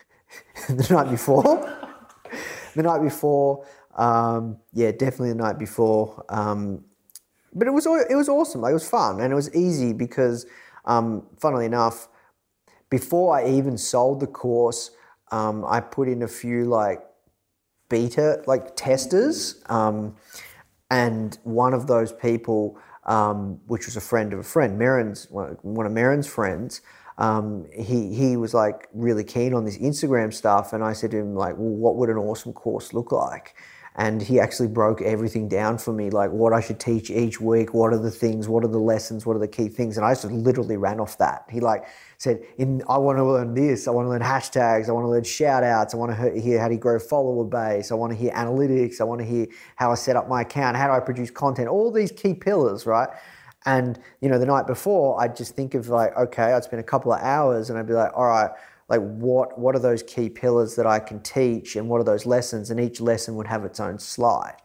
the 0.68 0.86
night 0.90 1.10
before. 1.10 1.44
the 2.74 2.82
night 2.82 3.02
before, 3.02 3.66
um, 3.96 4.58
yeah, 4.72 4.92
definitely 4.92 5.30
the 5.30 5.36
night 5.36 5.58
before. 5.58 6.24
Um, 6.28 6.84
but 7.52 7.66
it 7.66 7.72
was 7.72 7.86
it 7.86 8.14
was 8.14 8.28
awesome. 8.28 8.60
Like, 8.60 8.70
it 8.70 8.74
was 8.74 8.88
fun 8.88 9.20
and 9.20 9.32
it 9.32 9.36
was 9.36 9.54
easy 9.54 9.92
because, 9.92 10.46
um, 10.84 11.26
funnily 11.38 11.66
enough, 11.66 12.08
before 12.90 13.36
I 13.36 13.48
even 13.48 13.76
sold 13.76 14.20
the 14.20 14.26
course, 14.26 14.90
um, 15.32 15.64
I 15.66 15.80
put 15.80 16.08
in 16.08 16.22
a 16.22 16.28
few 16.28 16.64
like 16.64 17.02
beta 17.88 18.42
like 18.46 18.76
testers, 18.76 19.62
um, 19.66 20.16
and 20.90 21.38
one 21.44 21.74
of 21.74 21.86
those 21.86 22.12
people, 22.12 22.78
um, 23.04 23.60
which 23.66 23.86
was 23.86 23.96
a 23.96 24.00
friend 24.00 24.32
of 24.32 24.38
a 24.38 24.44
friend, 24.44 24.78
Marin's 24.78 25.26
one 25.30 25.86
of 25.86 25.92
Marin's 25.92 26.26
friends. 26.26 26.82
Um, 27.18 27.66
he 27.74 28.14
he 28.14 28.36
was 28.36 28.54
like 28.54 28.88
really 28.94 29.24
keen 29.24 29.54
on 29.54 29.64
this 29.64 29.78
Instagram 29.78 30.32
stuff, 30.32 30.72
and 30.72 30.82
I 30.82 30.92
said 30.92 31.10
to 31.10 31.18
him 31.18 31.34
like, 31.34 31.56
"Well, 31.58 31.68
what 31.68 31.96
would 31.96 32.08
an 32.08 32.16
awesome 32.16 32.52
course 32.52 32.92
look 32.94 33.12
like?" 33.12 33.54
And 34.00 34.22
he 34.22 34.40
actually 34.40 34.68
broke 34.68 35.02
everything 35.02 35.46
down 35.46 35.76
for 35.76 35.92
me, 35.92 36.08
like 36.08 36.30
what 36.30 36.54
I 36.54 36.60
should 36.62 36.80
teach 36.80 37.10
each 37.10 37.38
week, 37.38 37.74
what 37.74 37.92
are 37.92 37.98
the 37.98 38.10
things, 38.10 38.48
what 38.48 38.64
are 38.64 38.72
the 38.78 38.78
lessons, 38.78 39.26
what 39.26 39.36
are 39.36 39.44
the 39.46 39.54
key 39.58 39.68
things, 39.68 39.98
and 39.98 40.06
I 40.06 40.12
just 40.12 40.24
literally 40.24 40.78
ran 40.78 41.00
off 41.00 41.18
that. 41.18 41.44
He 41.50 41.60
like 41.60 41.84
said, 42.16 42.40
"In 42.56 42.82
I 42.88 42.96
want 42.96 43.18
to 43.18 43.24
learn 43.24 43.52
this, 43.52 43.86
I 43.86 43.90
want 43.90 44.06
to 44.06 44.10
learn 44.14 44.22
hashtags, 44.22 44.88
I 44.88 44.92
want 44.92 45.04
to 45.04 45.10
learn 45.10 45.24
shout 45.24 45.64
outs, 45.64 45.92
I 45.92 45.98
want 45.98 46.16
to 46.16 46.40
hear 46.40 46.58
how 46.58 46.70
you 46.70 46.78
grow 46.78 46.98
follower 46.98 47.44
base, 47.44 47.92
I 47.92 47.94
want 47.94 48.10
to 48.14 48.18
hear 48.18 48.32
analytics, 48.32 49.02
I 49.02 49.04
want 49.04 49.20
to 49.20 49.26
hear 49.26 49.46
how 49.76 49.92
I 49.92 49.96
set 49.96 50.16
up 50.16 50.30
my 50.30 50.40
account, 50.46 50.78
how 50.78 50.86
do 50.86 50.94
I 50.94 51.00
produce 51.00 51.30
content, 51.30 51.68
all 51.68 51.90
these 51.92 52.10
key 52.10 52.32
pillars, 52.32 52.86
right?" 52.86 53.10
And 53.66 54.00
you 54.22 54.30
know, 54.30 54.38
the 54.38 54.46
night 54.46 54.66
before, 54.66 55.20
I'd 55.20 55.36
just 55.36 55.54
think 55.54 55.74
of 55.74 55.90
like, 55.90 56.16
okay, 56.16 56.54
I'd 56.54 56.64
spend 56.64 56.80
a 56.80 56.88
couple 56.92 57.12
of 57.12 57.20
hours, 57.20 57.68
and 57.68 57.78
I'd 57.78 57.86
be 57.86 57.92
like, 57.92 58.12
all 58.16 58.24
right, 58.24 58.50
like 58.90 59.00
what 59.02 59.58
what 59.58 59.76
are 59.76 59.80
those 59.80 60.04
key 60.04 60.30
pillars 60.30 60.76
that 60.76 60.86
I 60.86 61.00
can 61.00 61.22
teach, 61.22 61.76
and 61.76 61.88
what 61.90 62.00
are 62.02 62.04
those 62.04 62.26
lessons, 62.26 62.70
and 62.70 62.80
each 62.80 63.00
lesson 63.00 63.36
would 63.36 63.48
have 63.48 63.64
its 63.66 63.80
own 63.80 64.00
slide. 64.00 64.56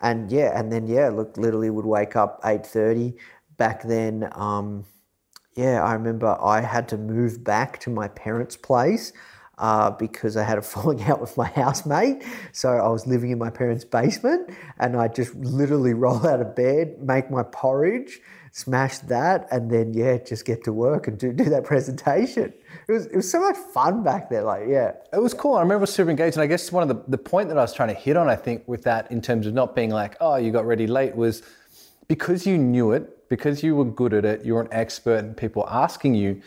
and 0.00 0.30
yeah, 0.32 0.58
and 0.58 0.72
then 0.72 0.86
yeah, 0.88 1.10
look, 1.10 1.36
literally 1.38 1.70
would 1.70 1.86
wake 1.86 2.16
up 2.16 2.40
eight 2.44 2.66
thirty. 2.66 3.14
Back 3.58 3.84
then, 3.84 4.28
um, 4.34 4.86
yeah, 5.56 5.82
I 5.84 5.94
remember 5.94 6.36
I 6.42 6.62
had 6.62 6.88
to 6.90 6.98
move 6.98 7.44
back 7.44 7.78
to 7.80 7.90
my 7.90 8.08
parents' 8.08 8.56
place 8.56 9.12
uh, 9.58 9.90
because 9.92 10.36
I 10.36 10.44
had 10.44 10.58
a 10.58 10.62
falling 10.74 11.02
out 11.04 11.20
with 11.20 11.36
my 11.36 11.48
housemate. 11.48 12.24
So 12.52 12.70
I 12.70 12.88
was 12.88 13.06
living 13.06 13.30
in 13.30 13.38
my 13.38 13.50
parents' 13.50 13.84
basement 13.84 14.50
and 14.78 14.96
I 14.96 15.08
just 15.08 15.34
literally 15.36 15.94
roll 16.04 16.26
out 16.26 16.40
of 16.40 16.56
bed, 16.56 16.96
make 17.02 17.30
my 17.30 17.44
porridge, 17.44 18.20
smash 18.54 18.98
that, 18.98 19.48
and 19.50 19.70
then, 19.70 19.94
yeah, 19.94 20.18
just 20.18 20.44
get 20.44 20.62
to 20.64 20.72
work 20.74 21.08
and 21.08 21.18
do, 21.18 21.32
do 21.32 21.44
that 21.44 21.64
presentation. 21.64 22.52
It 22.86 22.92
was, 22.92 23.06
it 23.06 23.16
was 23.16 23.30
so 23.30 23.40
much 23.40 23.56
fun 23.56 24.04
back 24.04 24.28
there. 24.28 24.42
Like, 24.42 24.64
yeah. 24.68 24.92
It 25.10 25.20
was 25.20 25.32
cool. 25.32 25.56
I 25.56 25.62
remember 25.62 25.86
super 25.86 26.10
engaged. 26.10 26.36
And 26.36 26.42
I 26.42 26.46
guess 26.46 26.70
one 26.70 26.88
of 26.88 26.94
the, 26.94 27.02
the 27.08 27.18
point 27.18 27.48
that 27.48 27.56
I 27.56 27.62
was 27.62 27.72
trying 27.72 27.88
to 27.88 27.94
hit 27.94 28.14
on, 28.14 28.28
I 28.28 28.36
think, 28.36 28.62
with 28.68 28.82
that 28.84 29.10
in 29.10 29.22
terms 29.22 29.46
of 29.46 29.54
not 29.54 29.74
being 29.74 29.88
like, 29.88 30.16
oh, 30.20 30.36
you 30.36 30.52
got 30.52 30.66
ready 30.66 30.86
late 30.86 31.16
was 31.16 31.42
because 32.08 32.46
you 32.46 32.58
knew 32.58 32.92
it, 32.92 33.26
because 33.30 33.62
you 33.62 33.74
were 33.74 33.86
good 33.86 34.12
at 34.12 34.26
it, 34.26 34.44
you 34.44 34.52
were 34.52 34.60
an 34.60 34.68
expert 34.70 35.24
and 35.24 35.34
people 35.34 35.66
asking 35.70 36.14
you, 36.14 36.42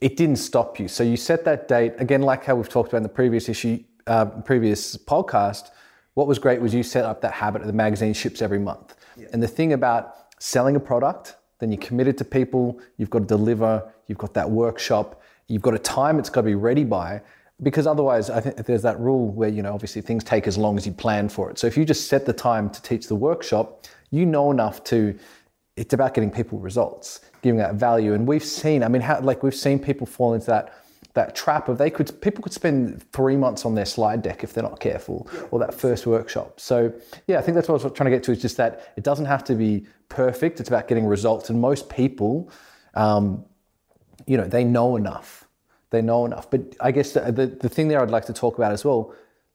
it 0.00 0.16
didn't 0.16 0.36
stop 0.36 0.80
you. 0.80 0.88
So 0.88 1.04
you 1.04 1.16
set 1.16 1.44
that 1.44 1.68
date 1.68 1.94
again, 1.98 2.22
like 2.22 2.44
how 2.44 2.56
we've 2.56 2.68
talked 2.68 2.88
about 2.88 2.98
in 2.98 3.02
the 3.04 3.08
previous 3.08 3.48
issue, 3.48 3.84
uh, 4.08 4.24
previous 4.24 4.96
podcast. 4.96 5.70
What 6.14 6.26
was 6.26 6.40
great 6.40 6.60
was 6.60 6.74
you 6.74 6.82
set 6.82 7.04
up 7.04 7.20
that 7.20 7.34
habit 7.34 7.60
of 7.60 7.68
the 7.68 7.72
magazine 7.72 8.14
ships 8.14 8.42
every 8.42 8.58
month. 8.58 8.96
Yeah. 9.16 9.28
And 9.32 9.40
the 9.40 9.46
thing 9.48 9.74
about 9.74 10.16
selling 10.40 10.74
a 10.74 10.80
product, 10.80 11.36
then 11.60 11.70
you're 11.70 11.80
committed 11.80 12.18
to 12.18 12.24
people, 12.24 12.80
you've 12.96 13.10
got 13.10 13.20
to 13.20 13.24
deliver, 13.26 13.92
you've 14.08 14.18
got 14.18 14.34
that 14.34 14.50
workshop, 14.50 15.22
you've 15.46 15.62
got 15.62 15.74
a 15.74 15.78
time 15.78 16.18
it's 16.18 16.30
got 16.30 16.40
to 16.40 16.46
be 16.46 16.54
ready 16.56 16.82
by. 16.82 17.20
Because 17.62 17.86
otherwise, 17.86 18.30
I 18.30 18.40
think 18.40 18.56
there's 18.64 18.82
that 18.82 18.98
rule 18.98 19.28
where, 19.28 19.50
you 19.50 19.62
know, 19.62 19.74
obviously 19.74 20.00
things 20.00 20.24
take 20.24 20.46
as 20.46 20.56
long 20.56 20.78
as 20.78 20.86
you 20.86 20.92
plan 20.92 21.28
for 21.28 21.50
it. 21.50 21.58
So 21.58 21.66
if 21.66 21.76
you 21.76 21.84
just 21.84 22.08
set 22.08 22.24
the 22.24 22.32
time 22.32 22.70
to 22.70 22.80
teach 22.80 23.06
the 23.06 23.14
workshop, 23.14 23.86
you 24.10 24.24
know 24.24 24.50
enough 24.50 24.82
to, 24.84 25.16
it's 25.76 25.92
about 25.92 26.14
getting 26.14 26.30
people 26.30 26.58
results 26.58 27.20
giving 27.42 27.58
that 27.58 27.74
value. 27.74 28.14
And 28.14 28.26
we've 28.26 28.44
seen, 28.44 28.82
I 28.82 28.88
mean, 28.88 29.02
how, 29.02 29.20
like 29.20 29.42
we've 29.42 29.54
seen 29.54 29.78
people 29.78 30.06
fall 30.06 30.34
into 30.34 30.46
that 30.46 30.74
that 31.14 31.34
trap 31.34 31.68
of 31.68 31.78
they 31.78 31.90
could 31.90 32.20
people 32.20 32.42
could 32.42 32.52
spend 32.52 33.02
three 33.12 33.36
months 33.36 33.64
on 33.64 33.74
their 33.74 33.84
slide 33.84 34.22
deck 34.22 34.44
if 34.44 34.52
they're 34.52 34.62
not 34.62 34.78
careful 34.78 35.28
or 35.50 35.58
that 35.58 35.74
first 35.74 36.06
workshop. 36.06 36.60
So 36.60 36.92
yeah 37.26 37.38
i 37.38 37.42
think 37.42 37.54
that's 37.54 37.68
what 37.68 37.80
i 37.80 37.84
was 37.84 37.92
trying 37.92 38.10
to 38.10 38.16
get 38.16 38.22
to 38.24 38.32
is 38.32 38.40
just 38.40 38.56
that 38.56 38.92
it 38.96 39.04
doesn't 39.04 39.26
have 39.26 39.44
to 39.44 39.54
be 39.54 39.86
perfect. 40.08 40.60
It's 40.60 40.68
about 40.68 40.88
getting 40.88 41.06
results 41.06 41.50
and 41.50 41.60
most 41.60 41.88
people 41.88 42.50
um, 42.94 43.44
you 44.26 44.36
know 44.36 44.46
they 44.46 44.64
know 44.64 44.96
enough. 44.96 45.46
They 45.90 46.02
know 46.02 46.24
enough. 46.26 46.50
But 46.50 46.76
i 46.80 46.92
guess 46.92 47.12
the, 47.12 47.32
the, 47.32 47.46
the 47.46 47.68
thing 47.68 47.88
there 47.88 48.00
i'd 48.00 48.10
like 48.10 48.26
to 48.26 48.32
talk 48.32 48.58
about 48.58 48.72
as 48.72 48.84
well 48.84 49.12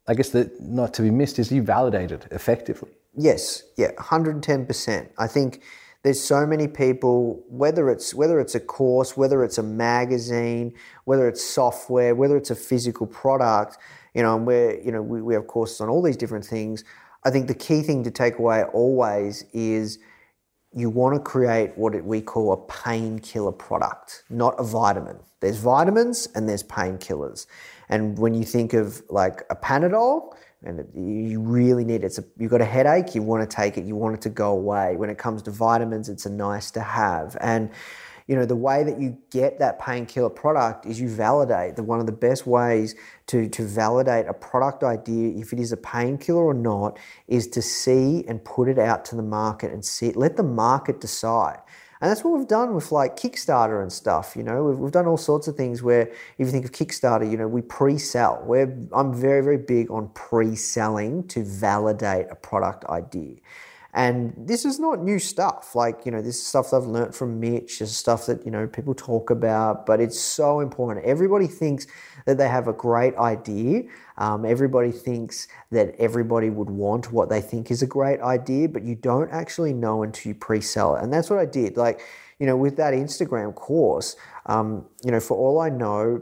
i 0.08 0.13
guess 0.13 0.30
that 0.30 0.60
not 0.62 0.94
to 0.96 1.02
be 1.02 1.12
missed 1.12 1.39
is 1.39 1.52
you 1.52 1.62
validated 1.62 2.28
effectively. 2.32 2.91
Yes. 3.18 3.63
Yeah. 3.78 3.91
110% 3.94 5.10
i 5.18 5.28
think 5.28 5.62
there's 6.06 6.22
so 6.22 6.46
many 6.46 6.68
people 6.68 7.44
whether 7.50 7.89
it's 7.89 8.13
whether 8.13 8.39
it's 8.39 8.54
a 8.54 8.60
course 8.60 9.18
whether 9.18 9.44
it's 9.44 9.58
a 9.58 9.63
magazine 9.63 10.72
whether 11.06 11.28
it's 11.28 11.44
software 11.44 12.13
whether 12.13 12.38
it's 12.38 12.52
a 12.52 12.56
physical 12.56 13.08
product 13.08 13.80
you 14.13 14.22
know 14.22 14.36
and 14.36 14.46
we're 14.46 14.80
you 14.82 14.91
know 14.91 15.02
we, 15.02 15.20
we 15.24 15.34
have 15.34 15.48
courses 15.48 15.82
on 15.82 15.89
all 15.89 16.04
these 16.04 16.15
different 16.15 16.46
things. 16.46 16.84
I 17.24 17.32
think 17.32 17.48
the 17.48 17.56
key 17.56 17.82
thing 17.82 18.04
to 18.04 18.12
take 18.12 18.38
away 18.38 18.63
always 18.65 19.46
is 19.52 19.98
you 20.74 20.91
want 20.91 21.15
to 21.15 21.20
create 21.20 21.76
what 21.76 22.00
we 22.04 22.22
call 22.22 22.54
a 22.54 22.58
painkiller 22.58 23.52
product 23.52 24.24
not 24.30 24.54
a 24.60 24.63
vitamin. 24.63 25.18
There's 25.39 25.58
vitamins 25.58 26.28
and 26.36 26.48
there's 26.48 26.63
painkillers. 26.63 27.48
And 27.89 28.18
when 28.20 28.36
you 28.36 28.46
think 28.46 28.74
of 28.74 29.02
like 29.10 29.44
a 29.50 29.56
panadol 29.56 30.36
and 30.65 30.86
you 31.30 31.39
really 31.39 31.86
need 31.86 32.04
it. 32.04 32.17
A, 32.17 32.23
you've 32.38 32.51
got 32.51 32.62
a 32.62 32.65
headache, 32.65 33.15
you 33.15 33.21
want 33.21 33.49
to 33.49 33.56
take 33.56 33.78
it, 33.78 33.86
you 33.86 33.95
want 33.95 34.15
it 34.15 34.21
to 34.21 34.30
go 34.30 34.51
away. 34.51 34.95
When 34.95 35.10
it 35.10 35.17
comes 35.17 35.41
to 35.43 35.51
vitamins, 35.51 36.10
it's 36.10 36.25
a 36.25 36.30
nice 36.30 36.71
to 36.71 36.82
have. 36.82 37.38
And 37.39 37.69
you 38.28 38.36
know 38.36 38.45
the 38.45 38.56
way 38.56 38.84
that 38.84 38.99
you 38.99 39.17
get 39.30 39.60
that 39.60 39.78
painkiller 39.78 40.30
product 40.30 40.88
is 40.88 40.99
you 40.99 41.08
validate. 41.08 41.75
The 41.75 41.84
one 41.84 41.99
of 41.99 42.08
the 42.08 42.12
best 42.12 42.47
ways 42.47 42.95
to 43.28 43.47
to 43.49 43.63
validate 43.63 44.25
a 44.28 44.34
product 44.34 44.84
idea, 44.84 45.39
if 45.39 45.54
it 45.54 45.60
is 45.60 45.71
a 45.71 45.78
painkiller 45.78 46.43
or 46.43 46.54
not, 46.56 46.97
is 47.28 47.47
to 47.49 47.62
see 47.62 48.25
and 48.28 48.43
put 48.43 48.67
it 48.67 48.80
out 48.80 49.06
to 49.06 49.15
the 49.15 49.21
market 49.21 49.71
and 49.71 49.86
see. 49.86 50.12
Let 50.12 50.38
the 50.38 50.43
market 50.43 50.99
decide. 50.99 51.60
And 52.02 52.12
that's 52.12 52.24
what 52.24 52.38
we've 52.38 52.48
done 52.48 52.76
with 52.76 52.92
like 52.92 53.16
Kickstarter 53.16 53.82
and 53.82 53.92
stuff. 53.92 54.36
You 54.36 54.44
know, 54.44 54.64
we've, 54.64 54.78
we've 54.78 54.92
done 54.92 55.08
all 55.08 55.18
sorts 55.18 55.48
of 55.48 55.56
things 55.56 55.82
where 55.82 56.02
if 56.02 56.36
you 56.38 56.48
think 56.48 56.66
of 56.66 56.72
Kickstarter, 56.72 57.30
you 57.30 57.38
know, 57.38 57.48
we 57.48 57.62
pre-sell. 57.62 58.44
We're, 58.46 58.78
I'm 58.92 59.14
very, 59.14 59.42
very 59.42 59.58
big 59.58 59.90
on 59.90 60.10
pre-selling 60.10 61.28
to 61.30 61.44
validate 61.44 62.28
a 62.30 62.36
product 62.36 62.86
idea. 62.86 63.36
And 63.96 64.34
this 64.38 64.66
is 64.66 64.78
not 64.78 65.02
new 65.02 65.20
stuff. 65.20 65.74
Like, 65.74 66.06
you 66.06 66.12
know, 66.12 66.22
this 66.22 66.36
is 66.36 66.46
stuff 66.46 66.72
that 66.72 66.78
I've 66.78 66.84
learned 66.84 67.16
from 67.16 67.40
Mitch. 67.40 67.80
This 67.80 67.92
is 67.92 67.96
stuff 67.96 68.26
that, 68.26 68.44
you 68.44 68.52
know, 68.52 68.68
people 68.68 68.94
talk 68.94 69.30
about, 69.30 69.86
but 69.86 70.02
it's 70.02 70.20
so 70.20 70.60
important. 70.60 71.06
Everybody 71.06 71.48
thinks 71.48 71.88
that 72.26 72.38
they 72.38 72.50
have 72.50 72.68
a 72.68 72.74
great 72.74 73.16
idea. 73.16 73.84
Um, 74.18 74.46
everybody 74.46 74.92
thinks 74.92 75.48
that 75.72 75.96
everybody 75.98 76.50
would 76.50 76.70
want 76.70 77.14
what 77.14 77.30
they 77.30 77.40
think 77.40 77.72
is 77.72 77.82
a 77.82 77.88
great 77.88 78.20
idea, 78.20 78.68
but 78.68 78.84
you 78.84 78.96
don't 78.96 79.32
actually 79.32 79.72
know 79.72 80.04
until 80.04 80.32
you 80.32 80.36
pre 80.36 80.60
sell 80.60 80.98
it. 80.98 81.04
And 81.04 81.14
that's 81.14 81.30
what 81.30 81.40
I 81.40 81.46
did. 81.46 81.78
Like, 81.78 82.02
you 82.38 82.46
know, 82.46 82.58
with 82.58 82.76
that 82.76 82.94
Instagram 82.94 83.56
course, 83.56 84.18
um, 84.48 84.86
you 85.06 85.12
know, 85.12 85.22
for 85.22 85.38
all 85.38 85.62
I 85.62 85.70
know, 85.70 86.22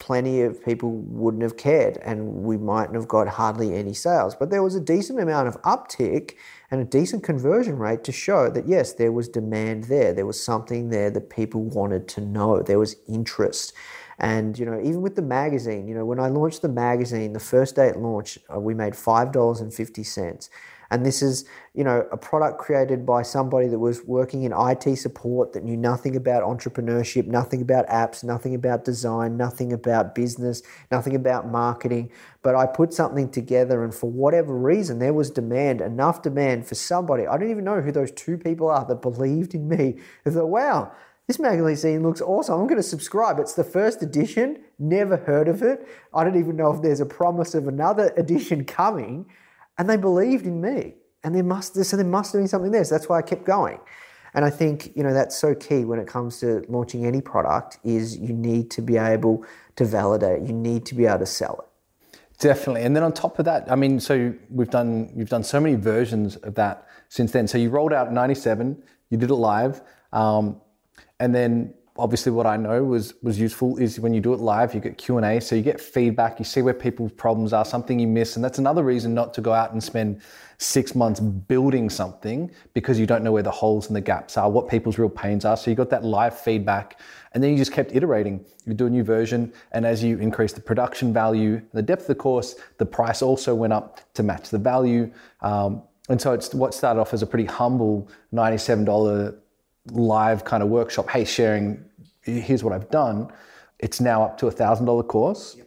plenty 0.00 0.42
of 0.42 0.64
people 0.64 0.90
wouldn't 0.90 1.42
have 1.42 1.56
cared 1.56 1.96
and 1.98 2.42
we 2.44 2.56
mightn't 2.56 2.94
have 2.94 3.08
got 3.08 3.28
hardly 3.28 3.74
any 3.74 3.94
sales. 3.94 4.34
But 4.34 4.50
there 4.50 4.62
was 4.62 4.74
a 4.74 4.80
decent 4.80 5.20
amount 5.20 5.48
of 5.48 5.60
uptick 5.62 6.34
and 6.70 6.80
a 6.80 6.84
decent 6.84 7.22
conversion 7.22 7.78
rate 7.78 8.04
to 8.04 8.12
show 8.12 8.50
that 8.50 8.68
yes, 8.68 8.92
there 8.92 9.12
was 9.12 9.28
demand 9.28 9.84
there. 9.84 10.12
There 10.12 10.26
was 10.26 10.42
something 10.42 10.90
there 10.90 11.10
that 11.10 11.30
people 11.30 11.62
wanted 11.62 12.08
to 12.08 12.20
know. 12.20 12.62
There 12.62 12.78
was 12.78 12.96
interest. 13.06 13.72
And 14.18 14.58
you 14.58 14.66
know, 14.66 14.80
even 14.80 15.00
with 15.00 15.16
the 15.16 15.22
magazine, 15.22 15.88
you 15.88 15.94
know, 15.94 16.04
when 16.04 16.18
I 16.20 16.28
launched 16.28 16.62
the 16.62 16.68
magazine, 16.68 17.32
the 17.32 17.40
first 17.40 17.76
day 17.76 17.88
it 17.88 17.96
launched, 17.96 18.38
uh, 18.52 18.58
we 18.58 18.74
made 18.74 18.96
five 18.96 19.32
dollars 19.32 19.60
and 19.60 19.72
fifty 19.72 20.02
cents. 20.02 20.50
And 20.90 21.04
this 21.04 21.20
is, 21.20 21.44
you 21.74 21.84
know, 21.84 22.06
a 22.10 22.16
product 22.16 22.58
created 22.58 23.04
by 23.04 23.22
somebody 23.22 23.68
that 23.68 23.78
was 23.78 24.04
working 24.04 24.44
in 24.44 24.52
IT 24.56 24.96
support 24.96 25.52
that 25.52 25.62
knew 25.62 25.76
nothing 25.76 26.16
about 26.16 26.42
entrepreneurship, 26.42 27.26
nothing 27.26 27.60
about 27.60 27.86
apps, 27.88 28.24
nothing 28.24 28.54
about 28.54 28.84
design, 28.84 29.36
nothing 29.36 29.72
about 29.72 30.14
business, 30.14 30.62
nothing 30.90 31.14
about 31.14 31.46
marketing. 31.46 32.10
But 32.42 32.54
I 32.54 32.66
put 32.66 32.94
something 32.94 33.30
together, 33.30 33.84
and 33.84 33.94
for 33.94 34.10
whatever 34.10 34.56
reason, 34.56 34.98
there 34.98 35.12
was 35.12 35.30
demand, 35.30 35.82
enough 35.82 36.22
demand 36.22 36.66
for 36.66 36.74
somebody. 36.74 37.26
I 37.26 37.36
don't 37.36 37.50
even 37.50 37.64
know 37.64 37.82
who 37.82 37.92
those 37.92 38.12
two 38.12 38.38
people 38.38 38.68
are 38.68 38.86
that 38.86 39.02
believed 39.02 39.54
in 39.54 39.68
me. 39.68 39.98
I 40.24 40.30
thought, 40.30 40.48
wow, 40.48 40.92
this 41.26 41.38
magazine 41.38 42.02
looks 42.02 42.22
awesome. 42.22 42.58
I'm 42.58 42.66
going 42.66 42.76
to 42.76 42.82
subscribe. 42.82 43.38
It's 43.38 43.52
the 43.52 43.62
first 43.62 44.02
edition, 44.02 44.60
never 44.78 45.18
heard 45.18 45.48
of 45.48 45.62
it. 45.62 45.86
I 46.14 46.24
don't 46.24 46.38
even 46.38 46.56
know 46.56 46.72
if 46.72 46.80
there's 46.80 47.00
a 47.00 47.06
promise 47.06 47.54
of 47.54 47.68
another 47.68 48.14
edition 48.16 48.64
coming 48.64 49.26
and 49.78 49.88
they 49.88 49.96
believed 49.96 50.46
in 50.46 50.60
me. 50.60 50.94
And 51.24 51.34
there 51.34 51.42
must 51.42 51.82
so 51.84 51.96
there 51.96 52.06
must 52.06 52.32
have 52.32 52.40
been 52.40 52.48
something 52.48 52.70
there. 52.70 52.84
So 52.84 52.94
that's 52.94 53.08
why 53.08 53.18
I 53.18 53.22
kept 53.22 53.44
going. 53.44 53.78
And 54.34 54.44
I 54.44 54.50
think 54.50 54.94
you 54.96 55.02
know 55.02 55.12
that's 55.12 55.36
so 55.36 55.54
key 55.54 55.84
when 55.84 55.98
it 55.98 56.06
comes 56.06 56.38
to 56.40 56.64
launching 56.68 57.06
any 57.06 57.20
product 57.20 57.78
is 57.82 58.16
you 58.16 58.32
need 58.32 58.70
to 58.72 58.82
be 58.82 58.96
able 58.96 59.44
to 59.76 59.84
validate. 59.84 60.46
You 60.46 60.52
need 60.52 60.86
to 60.86 60.94
be 60.94 61.06
able 61.06 61.20
to 61.20 61.26
sell 61.26 61.64
it. 61.64 62.38
Definitely. 62.38 62.82
And 62.82 62.94
then 62.94 63.02
on 63.02 63.12
top 63.12 63.40
of 63.40 63.44
that, 63.46 63.70
I 63.70 63.74
mean, 63.74 63.98
so 63.98 64.32
we've 64.48 64.70
done 64.70 65.10
you've 65.16 65.28
done 65.28 65.42
so 65.42 65.60
many 65.60 65.74
versions 65.74 66.36
of 66.36 66.54
that 66.54 66.86
since 67.08 67.32
then. 67.32 67.48
So 67.48 67.58
you 67.58 67.70
rolled 67.70 67.92
out 67.92 68.12
97, 68.12 68.80
you 69.10 69.18
did 69.18 69.30
it 69.30 69.34
live, 69.34 69.80
um, 70.12 70.60
and 71.18 71.34
then 71.34 71.74
obviously 71.98 72.30
what 72.30 72.46
I 72.46 72.56
know 72.56 72.84
was 72.84 73.14
was 73.22 73.38
useful 73.38 73.76
is 73.76 73.98
when 73.98 74.14
you 74.14 74.20
do 74.20 74.32
it 74.32 74.40
live, 74.40 74.74
you 74.74 74.80
get 74.80 74.96
Q 74.96 75.16
and 75.16 75.26
A, 75.26 75.40
so 75.40 75.56
you 75.56 75.62
get 75.62 75.80
feedback, 75.80 76.38
you 76.38 76.44
see 76.44 76.62
where 76.62 76.72
people's 76.72 77.12
problems 77.12 77.52
are, 77.52 77.64
something 77.64 77.98
you 77.98 78.06
miss, 78.06 78.36
and 78.36 78.44
that's 78.44 78.58
another 78.58 78.84
reason 78.84 79.14
not 79.14 79.34
to 79.34 79.40
go 79.40 79.52
out 79.52 79.72
and 79.72 79.82
spend 79.82 80.20
six 80.58 80.94
months 80.94 81.20
building 81.20 81.90
something 81.90 82.50
because 82.72 82.98
you 82.98 83.06
don't 83.06 83.22
know 83.22 83.32
where 83.32 83.42
the 83.42 83.50
holes 83.50 83.88
and 83.88 83.96
the 83.96 84.00
gaps 84.00 84.36
are, 84.36 84.50
what 84.50 84.68
people's 84.68 84.98
real 84.98 85.08
pains 85.08 85.44
are. 85.44 85.56
So 85.56 85.70
you 85.70 85.76
got 85.76 85.90
that 85.90 86.04
live 86.04 86.38
feedback, 86.38 87.00
and 87.32 87.42
then 87.42 87.50
you 87.50 87.56
just 87.56 87.72
kept 87.72 87.94
iterating. 87.94 88.44
You 88.64 88.74
do 88.74 88.86
a 88.86 88.90
new 88.90 89.04
version, 89.04 89.52
and 89.72 89.84
as 89.84 90.02
you 90.02 90.18
increase 90.18 90.52
the 90.52 90.60
production 90.60 91.12
value, 91.12 91.60
the 91.72 91.82
depth 91.82 92.02
of 92.02 92.08
the 92.08 92.14
course, 92.14 92.54
the 92.78 92.86
price 92.86 93.22
also 93.22 93.54
went 93.54 93.72
up 93.72 94.00
to 94.14 94.22
match 94.22 94.50
the 94.50 94.58
value. 94.58 95.12
Um, 95.40 95.82
and 96.08 96.20
so 96.20 96.32
it's 96.32 96.54
what 96.54 96.74
started 96.74 97.00
off 97.00 97.12
as 97.12 97.22
a 97.22 97.26
pretty 97.26 97.44
humble 97.44 98.08
$97 98.32 99.36
live 99.92 100.44
kind 100.44 100.62
of 100.62 100.68
workshop, 100.68 101.08
hey, 101.10 101.24
sharing 101.24 101.84
here's 102.28 102.62
what 102.64 102.72
I've 102.72 102.90
done. 102.90 103.30
It's 103.78 104.00
now 104.00 104.22
up 104.22 104.38
to 104.38 104.46
a 104.46 104.50
thousand 104.50 104.86
dollar 104.86 105.02
course. 105.02 105.54
Yep. 105.56 105.66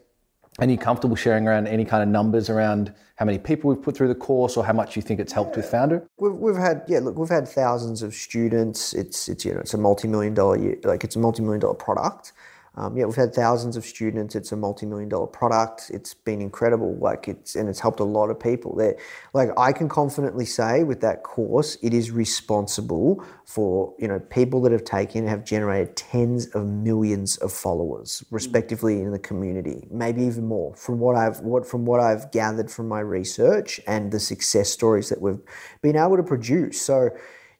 And 0.59 0.69
you're 0.69 0.81
comfortable 0.81 1.15
sharing 1.15 1.47
around 1.47 1.67
any 1.67 1.85
kind 1.85 2.03
of 2.03 2.09
numbers 2.09 2.49
around 2.49 2.93
how 3.15 3.25
many 3.25 3.39
people 3.39 3.69
we've 3.69 3.81
put 3.81 3.95
through 3.95 4.09
the 4.09 4.15
course 4.15 4.57
or 4.57 4.65
how 4.65 4.73
much 4.73 4.95
you 4.95 5.01
think 5.01 5.19
it's 5.19 5.31
helped 5.31 5.55
yeah. 5.55 5.61
with 5.61 5.71
Foundr? 5.71 6.07
We've, 6.17 6.33
we've 6.33 6.55
had 6.55 6.83
yeah 6.87 6.99
look 6.99 7.17
we've 7.17 7.29
had 7.29 7.47
thousands 7.47 8.01
of 8.01 8.13
students. 8.13 8.93
It's 8.93 9.29
it's 9.29 9.45
you 9.45 9.53
know 9.53 9.59
it's 9.61 9.73
a 9.73 9.77
multi 9.77 10.07
million 10.07 10.33
dollar 10.33 10.57
like 10.83 11.03
it's 11.03 11.15
a 11.15 11.19
multi 11.19 11.41
million 11.41 11.61
dollar 11.61 11.75
product. 11.75 12.33
Um, 12.75 12.95
yeah, 12.95 13.03
we've 13.03 13.15
had 13.15 13.33
thousands 13.33 13.75
of 13.75 13.85
students. 13.85 14.33
It's 14.33 14.53
a 14.53 14.55
multi-million 14.55 15.09
dollar 15.09 15.27
product. 15.27 15.91
It's 15.93 16.13
been 16.13 16.39
incredible. 16.39 16.95
Like 16.95 17.27
it's 17.27 17.55
and 17.55 17.67
it's 17.67 17.81
helped 17.81 17.99
a 17.99 18.05
lot 18.05 18.29
of 18.29 18.39
people. 18.39 18.75
There, 18.75 18.95
like 19.33 19.49
I 19.57 19.73
can 19.73 19.89
confidently 19.89 20.45
say 20.45 20.83
with 20.83 21.01
that 21.01 21.23
course, 21.23 21.77
it 21.81 21.93
is 21.93 22.11
responsible 22.11 23.25
for 23.45 23.93
you 23.99 24.07
know 24.07 24.19
people 24.19 24.61
that 24.61 24.71
have 24.71 24.85
taken 24.85 25.27
have 25.27 25.43
generated 25.43 25.97
tens 25.97 26.47
of 26.47 26.65
millions 26.65 27.35
of 27.37 27.51
followers, 27.51 28.23
respectively, 28.31 29.01
in 29.01 29.11
the 29.11 29.19
community. 29.19 29.85
Maybe 29.91 30.23
even 30.23 30.45
more 30.45 30.73
from 30.75 30.99
what 30.99 31.17
I've 31.17 31.41
what 31.41 31.67
from 31.67 31.85
what 31.85 31.99
I've 31.99 32.31
gathered 32.31 32.71
from 32.71 32.87
my 32.87 33.01
research 33.01 33.81
and 33.85 34.13
the 34.13 34.19
success 34.19 34.69
stories 34.69 35.09
that 35.09 35.19
we've 35.19 35.41
been 35.81 35.97
able 35.97 36.15
to 36.15 36.23
produce. 36.23 36.79
So 36.81 37.09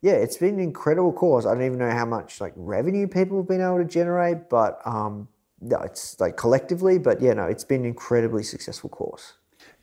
yeah, 0.01 0.13
it's 0.13 0.37
been 0.37 0.55
an 0.55 0.59
incredible 0.59 1.13
course. 1.13 1.45
I 1.45 1.53
don't 1.53 1.65
even 1.65 1.77
know 1.77 1.91
how 1.91 2.05
much 2.05 2.41
like 2.41 2.53
revenue 2.55 3.07
people 3.07 3.37
have 3.37 3.47
been 3.47 3.61
able 3.61 3.77
to 3.77 3.85
generate, 3.85 4.49
but 4.49 4.81
um, 4.85 5.27
no, 5.61 5.77
it's 5.79 6.19
like 6.19 6.37
collectively. 6.37 6.97
But 6.97 7.21
yeah, 7.21 7.33
no, 7.33 7.45
it's 7.45 7.63
been 7.63 7.81
an 7.81 7.87
incredibly 7.87 8.43
successful 8.43 8.89
course. 8.89 9.33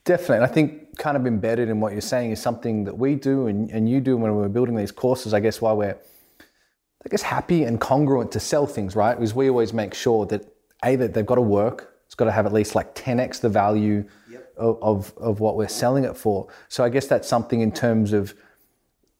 Definitely. 0.05 0.37
And 0.37 0.45
I 0.45 0.49
think 0.49 0.99
kind 0.99 1.17
of 1.17 1.27
embedded 1.27 1.69
in 1.69 1.81
what 1.81 1.93
you're 1.93 2.01
saying 2.01 2.33
is 2.33 2.41
something 2.41 2.85
that 2.85 2.97
we 2.97 3.15
do 3.15 3.47
and, 3.47 3.71
and 3.71 3.89
you 3.89 4.01
do 4.01 4.17
when 4.17 4.35
we're 4.35 4.49
building 4.49 4.75
these 4.75 4.91
courses, 4.91 5.35
I 5.35 5.41
guess 5.41 5.61
why 5.61 5.73
we're 5.73 5.99
I 7.05 7.09
guess 7.09 7.23
happy 7.23 7.63
and 7.63 7.81
congruent 7.81 8.33
to 8.33 8.41
sell 8.41 8.67
things, 8.67 8.97
right? 8.97 9.21
Is 9.23 9.35
we 9.35 9.49
always 9.49 9.73
make 9.73 9.95
sure 9.95 10.27
that 10.27 10.45
A 10.85 10.97
that 10.97 11.15
they've 11.15 11.27
got 11.27 11.37
to 11.37 11.43
work, 11.43 11.95
it's 12.07 12.15
got 12.15 12.25
to 12.25 12.33
have 12.33 12.47
at 12.47 12.53
least 12.53 12.75
like 12.75 12.95
10x 12.95 13.41
the 13.41 13.49
value 13.49 14.05
yep. 14.29 14.53
of, 14.57 14.83
of, 14.83 15.13
of 15.19 15.41
what 15.41 15.57
we're 15.57 15.69
selling 15.69 16.05
it 16.05 16.17
for. 16.17 16.49
So 16.69 16.83
I 16.83 16.89
guess 16.89 17.07
that's 17.07 17.29
something 17.29 17.61
in 17.61 17.71
terms 17.71 18.13
of 18.13 18.35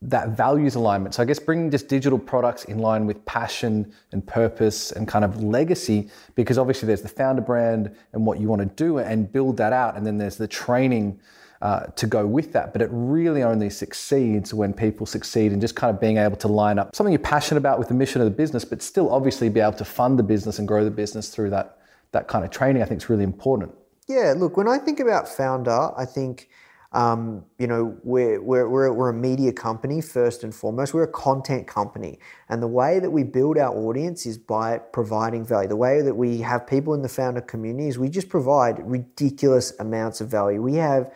that 0.01 0.29
values 0.31 0.77
alignment. 0.77 1.15
So 1.15 1.23
I 1.23 1.27
guess 1.27 1.41
bringing 1.41 1.71
just 1.71 1.89
digital 1.89 2.19
products 2.19 2.65
in 2.65 2.79
line 2.79 3.05
with 3.05 3.25
passion 3.25 3.93
and 4.13 4.25
purpose 4.25 4.93
and 4.93 5.09
kind 5.09 5.25
of 5.25 5.43
legacy, 5.43 6.09
because 6.37 6.57
obviously 6.57 6.87
there's 6.87 7.03
the 7.03 7.09
Foundr 7.09 7.45
brand 7.45 7.95
and 8.13 8.25
what 8.25 8.39
you 8.39 8.47
want 8.47 8.63
to 8.63 8.85
do 8.85 8.99
and 8.99 9.33
build 9.33 9.57
that 9.57 9.73
out, 9.73 9.97
and 9.97 10.07
then 10.07 10.17
there's 10.17 10.37
the 10.37 10.47
training 10.47 11.19
uh, 11.63 11.87
to 11.87 12.07
go 12.07 12.25
with 12.25 12.53
that. 12.53 12.73
But 12.73 12.81
it 12.83 12.89
really 12.93 13.43
only 13.43 13.71
succeeds 13.71 14.55
when 14.55 14.73
people 14.73 15.05
succeed 15.05 15.53
in 15.53 15.61
just 15.61 15.75
kind 15.75 15.93
of 15.93 16.01
being 16.01 16.17
able 16.17 16.37
to 16.37 16.49
line 16.49 16.79
up 16.79 16.95
something 16.95 17.13
you're 17.13 17.19
passionate 17.19 17.59
about 17.59 17.81
with 17.81 17.89
the 17.89 17.95
mission 17.95 18.21
of 18.21 18.27
the 18.27 18.37
business, 18.37 18.65
but 18.65 18.81
still 18.81 19.13
obviously 19.13 19.49
be 19.49 19.59
able 19.59 19.73
to 19.73 19.85
fund 19.85 20.17
the 20.17 20.23
business 20.23 20.61
and 20.61 20.69
grow 20.69 20.85
the 20.85 20.91
business 20.93 21.31
through 21.31 21.51
that 21.51 21.79
that 22.13 22.29
kind 22.29 22.45
of 22.45 22.53
training. 22.53 22.83
I 22.83 22.85
think 22.85 23.03
is 23.03 23.11
really 23.11 23.25
important. 23.25 23.75
Yeah, 24.07 24.35
look, 24.37 24.57
when 24.57 24.69
I 24.69 24.79
think 24.79 25.01
about 25.01 25.27
Foundr, 25.27 25.93
I 25.99 26.05
think 26.05 26.49
um, 26.93 27.45
you 27.59 27.67
know, 27.67 27.97
we're, 28.03 28.41
we're, 28.41 28.69
we're, 28.69 28.93
we're 28.93 29.11
a 29.11 29.15
media 29.15 29.53
company 29.53 30.01
first 30.01 30.43
and 30.43 30.55
foremost. 30.55 30.95
We're 30.95 31.03
a 31.03 31.13
content 31.13 31.67
company. 31.67 32.19
And 32.49 32.63
the 32.63 32.69
way 32.69 32.99
that 32.99 33.11
we 33.11 33.25
build 33.25 33.59
our 33.59 33.75
audience 33.77 34.25
is 34.25 34.39
by 34.39 34.79
providing 34.79 35.45
value. 35.45 35.69
The 35.69 35.77
way 35.77 36.01
that 36.01 36.15
we 36.15 36.39
have 36.39 36.67
people 36.67 36.95
in 36.95 37.03
the 37.03 37.09
Foundr 37.09 37.47
community 37.47 37.89
is 37.89 37.99
we 37.99 38.09
just 38.09 38.31
provide 38.31 38.79
ridiculous 38.81 39.79
amounts 39.81 40.23
of 40.23 40.29
value. 40.29 40.63
We 40.63 40.77
have 40.77 41.13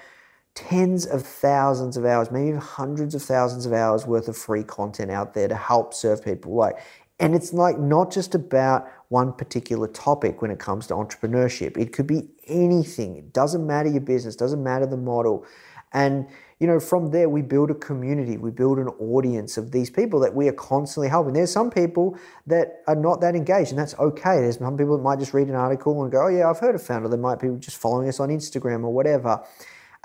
tens 0.55 1.07
of 1.07 1.23
thousands 1.23 1.97
of 1.97 2.05
hours, 2.05 2.31
maybe 2.31 2.59
hundreds 2.59 3.15
of 3.15 3.23
thousands 3.23 3.65
of 3.65 3.73
hours 3.73 4.07
worth 4.07 4.29
of 4.29 4.37
free 4.37 4.63
content 4.63 5.11
out 5.11 5.33
there 5.33 5.49
to 5.49 5.57
help 5.57 5.95
serve 5.95 6.23
people. 6.23 6.55
Like, 6.55 6.77
and 7.19 7.35
it's 7.35 7.55
like 7.55 7.79
not 7.79 8.13
just 8.13 8.35
about 8.35 8.89
one 9.13 9.31
particular 9.31 9.87
topic 9.89 10.41
when 10.41 10.51
it 10.51 10.59
comes 10.59 10.87
to 10.87 10.95
entrepreneurship. 10.95 11.77
It 11.77 11.93
could 11.93 12.07
be 12.07 12.31
anything. 12.47 13.17
It 13.17 13.35
doesn't 13.35 13.67
matter 13.67 13.91
your 13.91 14.01
business, 14.01 14.35
doesn't 14.35 14.65
matter 14.65 14.87
the 14.87 14.97
model. 14.97 15.45
And 15.93 16.27
you 16.59 16.67
know, 16.67 16.81
from 16.81 17.11
there 17.11 17.29
we 17.29 17.43
build 17.43 17.71
a 17.71 17.75
community, 17.75 18.37
we 18.39 18.51
build 18.53 18.79
an 18.79 18.87
audience 18.89 19.59
of 19.59 19.73
these 19.73 19.91
people 19.91 20.21
that 20.21 20.33
we 20.33 20.49
are 20.49 20.53
constantly 20.53 21.09
helping. 21.09 21.35
There's 21.35 21.53
some 21.53 21.71
people 21.71 22.17
that 22.47 22.83
are 22.87 22.95
not 22.95 23.21
that 23.21 23.35
engaged, 23.35 23.71
and 23.71 23.79
that's 23.79 23.99
okay. 23.99 24.41
There's 24.41 24.59
some 24.59 24.79
people 24.79 24.97
that 24.97 25.03
might 25.03 25.19
just 25.19 25.35
read 25.35 25.49
an 25.49 25.57
article 25.57 26.03
and 26.03 26.11
go, 26.11 26.25
"Oh 26.25 26.29
yeah, 26.29 26.49
I've 26.49 26.61
heard 26.61 26.75
of 26.75 26.83
Foundr." 26.83 27.11
They 27.11 27.17
might 27.17 27.41
be 27.41 27.49
just 27.59 27.77
following 27.77 28.09
us 28.09 28.21
on 28.21 28.31
Instagram 28.31 28.85
or 28.85 28.95
whatever. 28.95 29.43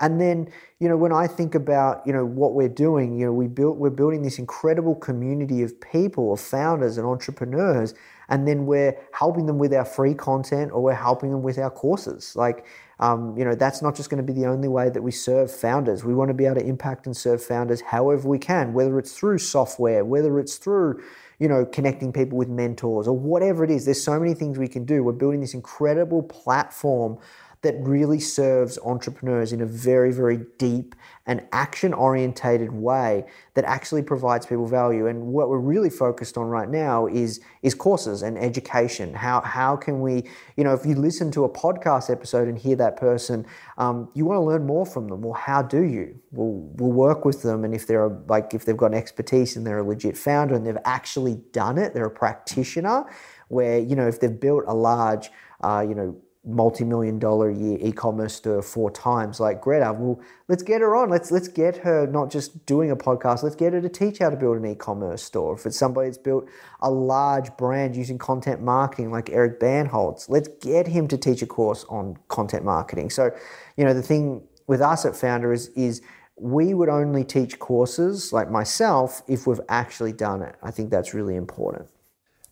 And 0.00 0.20
then, 0.20 0.48
you 0.78 0.88
know, 0.88 0.96
when 0.96 1.12
I 1.12 1.26
think 1.26 1.54
about, 1.54 2.06
you 2.06 2.12
know, 2.12 2.24
what 2.24 2.54
we're 2.54 2.68
doing, 2.68 3.18
you 3.18 3.26
know, 3.26 3.32
we 3.32 3.46
built 3.46 3.76
we're 3.78 3.90
building 3.90 4.22
this 4.22 4.38
incredible 4.38 4.96
community 4.96 5.62
of 5.62 5.80
people, 5.80 6.32
of 6.32 6.40
founders 6.40 6.98
and 6.98 7.06
entrepreneurs, 7.06 7.94
and 8.28 8.46
then 8.46 8.66
we're 8.66 8.96
helping 9.12 9.46
them 9.46 9.58
with 9.58 9.72
our 9.72 9.84
free 9.84 10.14
content 10.14 10.72
or 10.72 10.82
we're 10.82 10.94
helping 10.94 11.30
them 11.30 11.42
with 11.42 11.58
our 11.58 11.70
courses. 11.70 12.36
Like, 12.36 12.66
um, 13.00 13.36
you 13.36 13.44
know, 13.44 13.54
that's 13.54 13.80
not 13.80 13.96
just 13.96 14.10
going 14.10 14.24
to 14.24 14.32
be 14.32 14.38
the 14.38 14.46
only 14.46 14.68
way 14.68 14.90
that 14.90 15.02
we 15.02 15.12
serve 15.12 15.50
founders. 15.50 16.04
We 16.04 16.14
want 16.14 16.28
to 16.28 16.34
be 16.34 16.44
able 16.44 16.56
to 16.56 16.66
impact 16.66 17.06
and 17.06 17.16
serve 17.16 17.42
founders 17.42 17.80
however 17.80 18.28
we 18.28 18.38
can, 18.38 18.72
whether 18.72 18.98
it's 18.98 19.16
through 19.16 19.38
software, 19.38 20.04
whether 20.04 20.38
it's 20.38 20.56
through, 20.56 21.02
you 21.38 21.48
know, 21.48 21.64
connecting 21.64 22.12
people 22.12 22.36
with 22.36 22.48
mentors 22.48 23.06
or 23.06 23.16
whatever 23.16 23.64
it 23.64 23.70
is. 23.70 23.84
There's 23.84 24.02
so 24.02 24.18
many 24.18 24.34
things 24.34 24.58
we 24.58 24.68
can 24.68 24.84
do. 24.84 25.04
We're 25.04 25.12
building 25.12 25.40
this 25.40 25.54
incredible 25.54 26.22
platform 26.22 27.18
that 27.62 27.74
really 27.80 28.20
serves 28.20 28.78
entrepreneurs 28.84 29.52
in 29.52 29.60
a 29.60 29.66
very, 29.66 30.12
very 30.12 30.44
deep 30.58 30.94
and 31.26 31.46
action 31.52 31.92
orientated 31.92 32.72
way 32.72 33.24
that 33.54 33.64
actually 33.64 34.02
provides 34.02 34.46
people 34.46 34.66
value. 34.66 35.08
And 35.08 35.26
what 35.26 35.48
we're 35.48 35.58
really 35.58 35.90
focused 35.90 36.38
on 36.38 36.46
right 36.46 36.68
now 36.68 37.06
is, 37.06 37.40
is 37.62 37.74
courses 37.74 38.22
and 38.22 38.38
education. 38.38 39.12
How, 39.12 39.40
how 39.40 39.76
can 39.76 40.00
we, 40.00 40.24
you 40.56 40.64
know, 40.64 40.72
if 40.72 40.86
you 40.86 40.94
listen 40.94 41.30
to 41.32 41.44
a 41.44 41.48
podcast 41.48 42.10
episode 42.10 42.48
and 42.48 42.56
hear 42.56 42.76
that 42.76 42.96
person, 42.96 43.44
um, 43.76 44.08
you 44.14 44.24
want 44.24 44.38
to 44.38 44.42
learn 44.42 44.64
more 44.64 44.86
from 44.86 45.08
them. 45.08 45.22
Well, 45.22 45.34
how 45.34 45.60
do 45.60 45.82
you? 45.82 46.18
We'll, 46.30 46.70
we'll 46.76 46.92
work 46.92 47.24
with 47.24 47.42
them. 47.42 47.64
And 47.64 47.74
if 47.74 47.86
they're 47.86 48.08
like, 48.28 48.54
if 48.54 48.64
they've 48.64 48.76
got 48.76 48.94
expertise 48.94 49.56
and 49.56 49.66
they're 49.66 49.78
a 49.78 49.84
legit 49.84 50.16
founder 50.16 50.54
and 50.54 50.64
they've 50.64 50.78
actually 50.84 51.42
done 51.52 51.76
it, 51.76 51.92
they're 51.92 52.06
a 52.06 52.10
practitioner 52.10 53.04
where, 53.48 53.78
you 53.78 53.96
know, 53.96 54.06
if 54.06 54.20
they've 54.20 54.40
built 54.40 54.64
a 54.66 54.74
large, 54.74 55.30
uh, 55.62 55.84
you 55.86 55.94
know, 55.94 56.16
multi-million 56.48 57.18
dollar 57.18 57.50
a 57.50 57.54
year 57.54 57.78
e-commerce 57.80 58.34
store 58.34 58.62
four 58.62 58.90
times 58.90 59.38
like 59.38 59.60
Greta. 59.60 59.92
Well, 59.92 60.20
let's 60.48 60.62
get 60.62 60.80
her 60.80 60.96
on. 60.96 61.10
Let's 61.10 61.30
let's 61.30 61.48
get 61.48 61.76
her 61.78 62.06
not 62.06 62.30
just 62.30 62.64
doing 62.66 62.90
a 62.90 62.96
podcast. 62.96 63.42
Let's 63.42 63.54
get 63.54 63.74
her 63.74 63.80
to 63.80 63.88
teach 63.88 64.18
how 64.18 64.30
to 64.30 64.36
build 64.36 64.56
an 64.56 64.64
e-commerce 64.64 65.22
store. 65.22 65.54
If 65.54 65.66
it's 65.66 65.76
somebody 65.76 66.08
that's 66.08 66.18
built 66.18 66.48
a 66.80 66.90
large 66.90 67.54
brand 67.56 67.94
using 67.94 68.18
content 68.18 68.62
marketing 68.62 69.12
like 69.12 69.30
Eric 69.30 69.60
Bandholz, 69.60 70.28
let's 70.28 70.48
get 70.60 70.86
him 70.86 71.06
to 71.08 71.18
teach 71.18 71.42
a 71.42 71.46
course 71.46 71.84
on 71.88 72.16
content 72.28 72.64
marketing. 72.64 73.10
So, 73.10 73.30
you 73.76 73.84
know, 73.84 73.92
the 73.92 74.02
thing 74.02 74.42
with 74.66 74.80
us 74.80 75.04
at 75.04 75.12
Foundr 75.12 75.52
is 75.54 75.68
is 75.68 76.00
we 76.36 76.72
would 76.72 76.88
only 76.88 77.24
teach 77.24 77.58
courses 77.58 78.32
like 78.32 78.50
myself 78.50 79.22
if 79.28 79.46
we've 79.46 79.60
actually 79.68 80.12
done 80.12 80.42
it. 80.42 80.56
I 80.62 80.70
think 80.70 80.90
that's 80.90 81.12
really 81.12 81.36
important. 81.36 81.90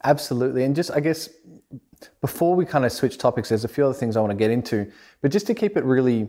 Absolutely. 0.05 0.65
And 0.65 0.77
just 0.77 0.91
I 0.91 1.01
guess 1.01 1.29
before 2.21 2.55
we 2.55 2.65
kind 2.65 2.85
of 2.85 2.93
switch 2.93 3.19
topics, 3.19 3.49
there's 3.49 3.65
a 3.65 3.69
few 3.69 3.85
other 3.85 3.95
things 3.95 4.17
I 4.17 4.21
want 4.21 4.31
to 4.31 4.37
get 4.37 4.51
into, 4.51 4.91
but 5.21 5.31
just 5.31 5.47
to 5.49 5.55
keep 5.55 5.77
it 5.77 5.85
really, 5.85 6.29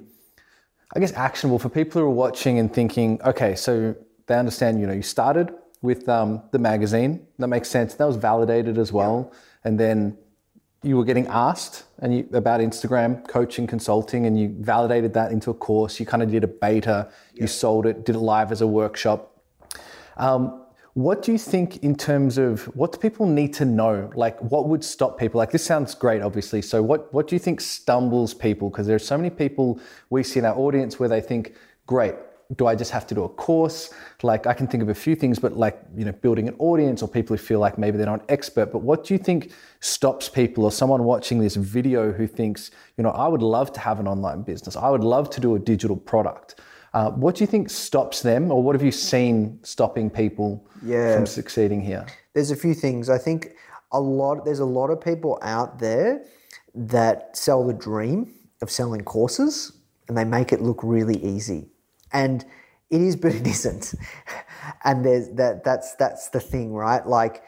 I 0.96 1.00
guess, 1.00 1.14
actionable 1.14 1.60
for 1.60 1.70
people 1.70 2.02
who 2.02 2.08
are 2.08 2.12
watching 2.12 2.60
and 2.60 2.74
thinking, 2.74 3.22
okay, 3.24 3.56
so 3.56 3.96
they 4.28 4.36
understand, 4.36 4.80
you 4.80 4.88
know, 4.88 4.94
you 4.94 5.02
started 5.02 5.54
with 5.82 6.08
um, 6.10 6.42
the 6.52 6.60
magazine. 6.60 7.26
That 7.40 7.48
makes 7.48 7.70
sense. 7.70 7.94
That 7.96 8.06
was 8.06 8.16
validated 8.16 8.78
as 8.78 8.92
well. 8.92 9.32
And 9.64 9.80
then 9.80 10.18
you 10.84 10.98
were 10.98 11.06
getting 11.06 11.28
asked 11.28 11.86
and 12.00 12.16
you, 12.16 12.30
about 12.34 12.60
Instagram 12.60 13.28
coaching, 13.28 13.68
consulting, 13.68 14.26
and 14.26 14.40
you 14.40 14.56
validated 14.60 15.14
that 15.14 15.32
into 15.32 15.50
a 15.50 15.54
course. 15.54 16.00
You 16.00 16.06
kind 16.06 16.24
of 16.24 16.32
did 16.32 16.44
a 16.44 16.48
beta, 16.48 17.10
you 17.34 17.48
sold 17.48 17.86
it, 17.86 18.06
did 18.06 18.16
it 18.16 18.20
live 18.20 18.52
as 18.52 18.62
a 18.62 18.68
workshop. 18.68 19.42
Um, 20.18 20.64
what 20.98 21.22
do 21.22 21.32
you 21.32 21.38
think 21.38 21.84
in 21.84 21.96
terms 21.96 22.40
of 22.40 22.64
what 22.76 23.00
people 23.00 23.28
need 23.28 23.54
to 23.54 23.66
know? 23.66 24.10
Like, 24.16 24.40
what 24.42 24.68
would 24.68 24.84
stop 24.84 25.20
people? 25.20 25.38
Like, 25.38 25.52
this 25.52 25.64
sounds 25.64 25.94
great, 25.94 26.24
obviously. 26.24 26.60
So, 26.64 26.82
what 26.82 27.14
what 27.14 27.28
do 27.28 27.36
you 27.36 27.40
think 27.40 27.62
stumbles 27.62 28.34
people? 28.34 28.72
Because 28.72 28.88
there's 28.88 29.06
so 29.06 29.16
many 29.16 29.30
people 29.30 29.80
we 30.10 30.24
see 30.24 30.40
in 30.40 30.46
our 30.46 30.58
audience 30.58 31.00
where 31.00 31.08
they 31.08 31.22
think, 31.22 31.54
great, 31.86 32.16
do 32.56 32.66
I 32.66 32.74
just 32.74 32.90
have 32.90 33.06
to 33.08 33.14
do 33.14 33.26
a 33.26 33.30
course? 33.30 33.94
Like, 34.24 34.48
I 34.48 34.56
can 34.56 34.66
think 34.66 34.82
of 34.82 34.90
a 34.90 34.96
few 34.96 35.16
things, 35.16 35.38
but 35.38 35.56
like, 35.56 35.80
you 35.96 36.04
know, 36.04 36.14
building 36.14 36.48
an 36.48 36.56
audience 36.58 37.04
or 37.04 37.08
people 37.08 37.38
who 37.38 37.44
feel 37.44 37.60
like 37.60 37.78
maybe 37.78 37.98
they're 37.98 38.08
not 38.08 38.26
expert. 38.28 38.72
But 38.72 38.80
what 38.80 39.04
do 39.04 39.14
you 39.14 39.20
think 39.20 39.52
stops 39.82 40.30
people 40.30 40.64
or 40.64 40.72
someone 40.72 41.04
watching 41.04 41.38
this 41.38 41.58
video 41.58 42.12
who 42.12 42.26
thinks, 42.26 42.72
you 42.98 43.04
know, 43.04 43.12
I 43.12 43.28
would 43.28 43.44
love 43.44 43.72
to 43.74 43.80
have 43.82 44.00
an 44.00 44.08
online 44.08 44.42
business, 44.42 44.76
I 44.76 44.90
would 44.90 45.04
love 45.04 45.30
to 45.30 45.40
do 45.40 45.54
a 45.54 45.60
digital 45.60 45.96
product? 45.96 46.60
Uh, 46.98 47.12
what 47.12 47.36
do 47.36 47.44
you 47.44 47.48
think 47.48 47.70
stops 47.70 48.24
them, 48.24 48.52
or 48.52 48.64
what 48.64 48.74
have 48.74 48.82
you 48.82 48.92
seen 48.92 49.60
stopping 49.62 50.10
people 50.10 50.68
yeah. 50.84 51.16
from 51.16 51.28
succeeding 51.28 51.80
here? 51.80 52.04
There's 52.34 52.50
a 52.50 52.56
few 52.56 52.74
things. 52.74 53.08
I 53.08 53.20
think 53.20 53.50
a 53.92 54.00
lot. 54.00 54.44
There's 54.46 54.62
a 54.62 54.66
lot 54.66 54.90
of 54.90 55.00
people 55.00 55.38
out 55.44 55.78
there 55.78 56.26
that 56.74 57.38
sell 57.38 57.64
the 57.68 57.74
dream 57.74 58.34
of 58.64 58.72
selling 58.72 59.04
courses, 59.04 59.74
and 60.08 60.18
they 60.18 60.24
make 60.24 60.52
it 60.52 60.60
look 60.60 60.80
really 60.82 61.24
easy, 61.24 61.68
and 62.14 62.44
it 62.90 63.02
is, 63.02 63.16
but 63.16 63.36
it 63.36 63.46
isn't. 63.46 63.94
and 64.84 65.06
there's 65.06 65.30
that. 65.36 65.64
That's 65.64 65.94
that's 65.96 66.30
the 66.30 66.40
thing, 66.40 66.74
right? 66.74 67.06
Like. 67.06 67.44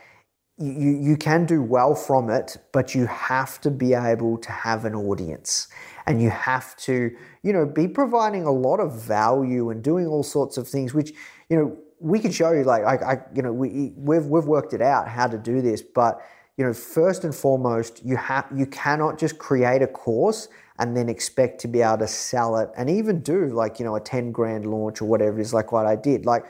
You, 0.60 1.00
you 1.02 1.16
can 1.16 1.46
do 1.46 1.62
well 1.62 1.96
from 1.96 2.30
it, 2.30 2.58
but 2.74 2.94
you 2.94 3.06
have 3.06 3.62
to 3.62 3.72
be 3.72 3.94
able 3.94 4.38
to 4.40 4.52
have 4.52 4.84
an 4.84 4.94
audience 4.94 5.70
and 6.06 6.22
you 6.22 6.30
have 6.30 6.76
to, 6.78 7.16
you 7.44 7.54
know, 7.54 7.66
be 7.66 7.88
providing 7.88 8.44
a 8.44 8.52
lot 8.52 8.80
of 8.80 9.02
value 9.02 9.70
and 9.70 9.82
doing 9.82 10.06
all 10.06 10.24
sorts 10.24 10.58
of 10.58 10.68
things, 10.68 10.94
which, 10.94 11.14
you 11.50 11.58
know, 11.58 11.78
we 12.00 12.20
can 12.20 12.32
show 12.32 12.52
you 12.52 12.64
like 12.64 12.84
I, 12.84 13.14
I 13.14 13.18
you 13.36 13.42
know, 13.42 13.54
we 13.54 13.94
we've 13.96 14.26
we've 14.26 14.46
worked 14.46 14.74
it 14.74 14.82
out 14.82 15.08
how 15.08 15.28
to 15.28 15.38
do 15.38 15.62
this, 15.62 15.82
but 15.82 16.22
you 16.58 16.66
know, 16.66 16.74
first 16.74 17.24
and 17.24 17.34
foremost, 17.34 18.04
you 18.04 18.18
have 18.18 18.46
you 18.54 18.66
cannot 18.66 19.18
just 19.18 19.38
create 19.38 19.82
a 19.82 19.88
course 19.88 20.50
and 20.80 20.96
then 20.96 21.10
expect 21.10 21.60
to 21.62 21.68
be 21.68 21.82
able 21.82 21.98
to 22.00 22.08
sell 22.08 22.58
it 22.58 22.70
and 22.78 22.90
even 22.90 23.22
do 23.22 23.48
like 23.48 23.80
you 23.80 23.86
know 23.86 23.96
a 23.96 24.00
10 24.00 24.32
grand 24.32 24.66
launch 24.66 25.02
or 25.02 25.06
whatever 25.06 25.40
it 25.40 25.42
is 25.42 25.54
like 25.54 25.72
what 25.72 25.86
I 25.86 25.96
did. 25.96 26.26
Like 26.26 26.46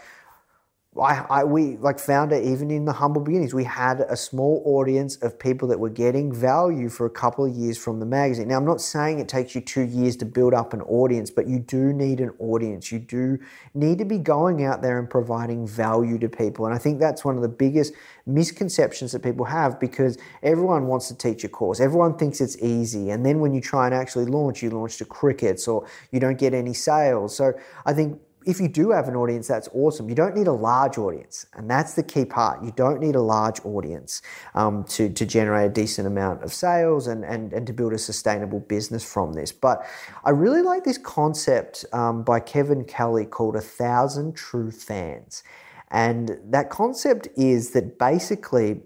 I, 1.01 1.25
I, 1.29 1.43
we 1.43 1.77
like 1.77 1.99
found 1.99 2.31
it 2.31 2.43
even 2.43 2.71
in 2.71 2.85
the 2.85 2.93
humble 2.93 3.21
beginnings. 3.21 3.53
We 3.53 3.63
had 3.63 4.01
a 4.01 4.15
small 4.15 4.61
audience 4.65 5.15
of 5.17 5.37
people 5.37 5.67
that 5.69 5.79
were 5.79 5.89
getting 5.89 6.33
value 6.33 6.89
for 6.89 7.05
a 7.05 7.09
couple 7.09 7.45
of 7.45 7.55
years 7.55 7.77
from 7.77 7.99
the 7.99 8.05
magazine. 8.05 8.47
Now, 8.47 8.57
I'm 8.57 8.65
not 8.65 8.81
saying 8.81 9.19
it 9.19 9.27
takes 9.27 9.55
you 9.55 9.61
two 9.61 9.83
years 9.83 10.15
to 10.17 10.25
build 10.25 10.53
up 10.53 10.73
an 10.73 10.81
audience, 10.81 11.29
but 11.31 11.47
you 11.47 11.59
do 11.59 11.93
need 11.93 12.19
an 12.19 12.31
audience. 12.39 12.91
You 12.91 12.99
do 12.99 13.39
need 13.73 13.97
to 13.99 14.05
be 14.05 14.17
going 14.17 14.63
out 14.65 14.81
there 14.81 14.99
and 14.99 15.09
providing 15.09 15.67
value 15.67 16.17
to 16.19 16.29
people. 16.29 16.65
And 16.65 16.73
I 16.73 16.77
think 16.77 16.99
that's 16.99 17.23
one 17.23 17.35
of 17.35 17.41
the 17.41 17.49
biggest 17.49 17.93
misconceptions 18.25 19.11
that 19.11 19.23
people 19.23 19.45
have 19.45 19.79
because 19.79 20.17
everyone 20.43 20.87
wants 20.87 21.07
to 21.07 21.15
teach 21.15 21.43
a 21.43 21.49
course. 21.49 21.79
Everyone 21.79 22.17
thinks 22.17 22.41
it's 22.41 22.57
easy. 22.61 23.09
And 23.09 23.25
then 23.25 23.39
when 23.39 23.53
you 23.53 23.61
try 23.61 23.85
and 23.85 23.95
actually 23.95 24.25
launch, 24.25 24.61
you 24.61 24.69
launch 24.69 24.97
to 24.97 25.05
crickets 25.05 25.67
or 25.67 25.87
you 26.11 26.19
don't 26.19 26.37
get 26.37 26.53
any 26.53 26.73
sales. 26.73 27.35
So 27.35 27.53
I 27.85 27.93
think 27.93 28.19
if 28.45 28.59
you 28.59 28.67
do 28.67 28.91
have 28.91 29.07
an 29.07 29.15
audience, 29.15 29.47
that's 29.47 29.67
awesome. 29.73 30.07
You 30.07 30.15
don't 30.15 30.35
need 30.35 30.47
a 30.47 30.53
large 30.53 30.97
audience, 30.97 31.45
and 31.53 31.69
that's 31.69 31.93
the 31.93 32.03
key 32.03 32.25
part. 32.25 32.63
You 32.63 32.71
don't 32.71 33.01
need 33.01 33.15
a 33.15 33.21
large 33.21 33.59
audience 33.65 34.21
um, 34.55 34.85
to, 34.85 35.09
to 35.09 35.25
generate 35.25 35.71
a 35.71 35.73
decent 35.73 36.07
amount 36.07 36.43
of 36.43 36.53
sales 36.53 37.07
and, 37.07 37.25
and, 37.25 37.51
and 37.51 37.67
to 37.67 37.73
build 37.73 37.93
a 37.93 37.97
sustainable 37.97 38.61
business 38.61 39.03
from 39.03 39.33
this. 39.33 39.51
But 39.51 39.85
I 40.23 40.29
really 40.29 40.61
like 40.61 40.85
this 40.85 40.97
concept 40.97 41.85
um, 41.91 42.23
by 42.23 42.39
Kevin 42.39 42.85
Kelly 42.85 43.25
called 43.25 43.55
A 43.55 43.61
Thousand 43.61 44.35
True 44.35 44.71
Fans. 44.71 45.43
And 45.91 46.39
that 46.45 46.69
concept 46.69 47.27
is 47.35 47.71
that 47.71 47.99
basically, 47.99 48.81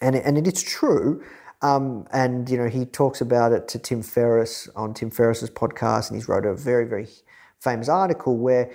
and, 0.00 0.14
and 0.14 0.38
it 0.38 0.46
is 0.46 0.62
true, 0.62 1.24
um, 1.62 2.06
and 2.12 2.48
you 2.48 2.56
know 2.56 2.68
he 2.68 2.86
talks 2.86 3.20
about 3.20 3.52
it 3.52 3.68
to 3.68 3.78
Tim 3.78 4.02
Ferriss 4.02 4.68
on 4.74 4.94
Tim 4.94 5.10
Ferriss's 5.10 5.50
podcast, 5.50 6.08
and 6.08 6.16
he's 6.16 6.28
wrote 6.28 6.46
a 6.46 6.54
very 6.54 6.86
very 6.86 7.06
famous 7.60 7.88
article 7.88 8.36
where 8.36 8.70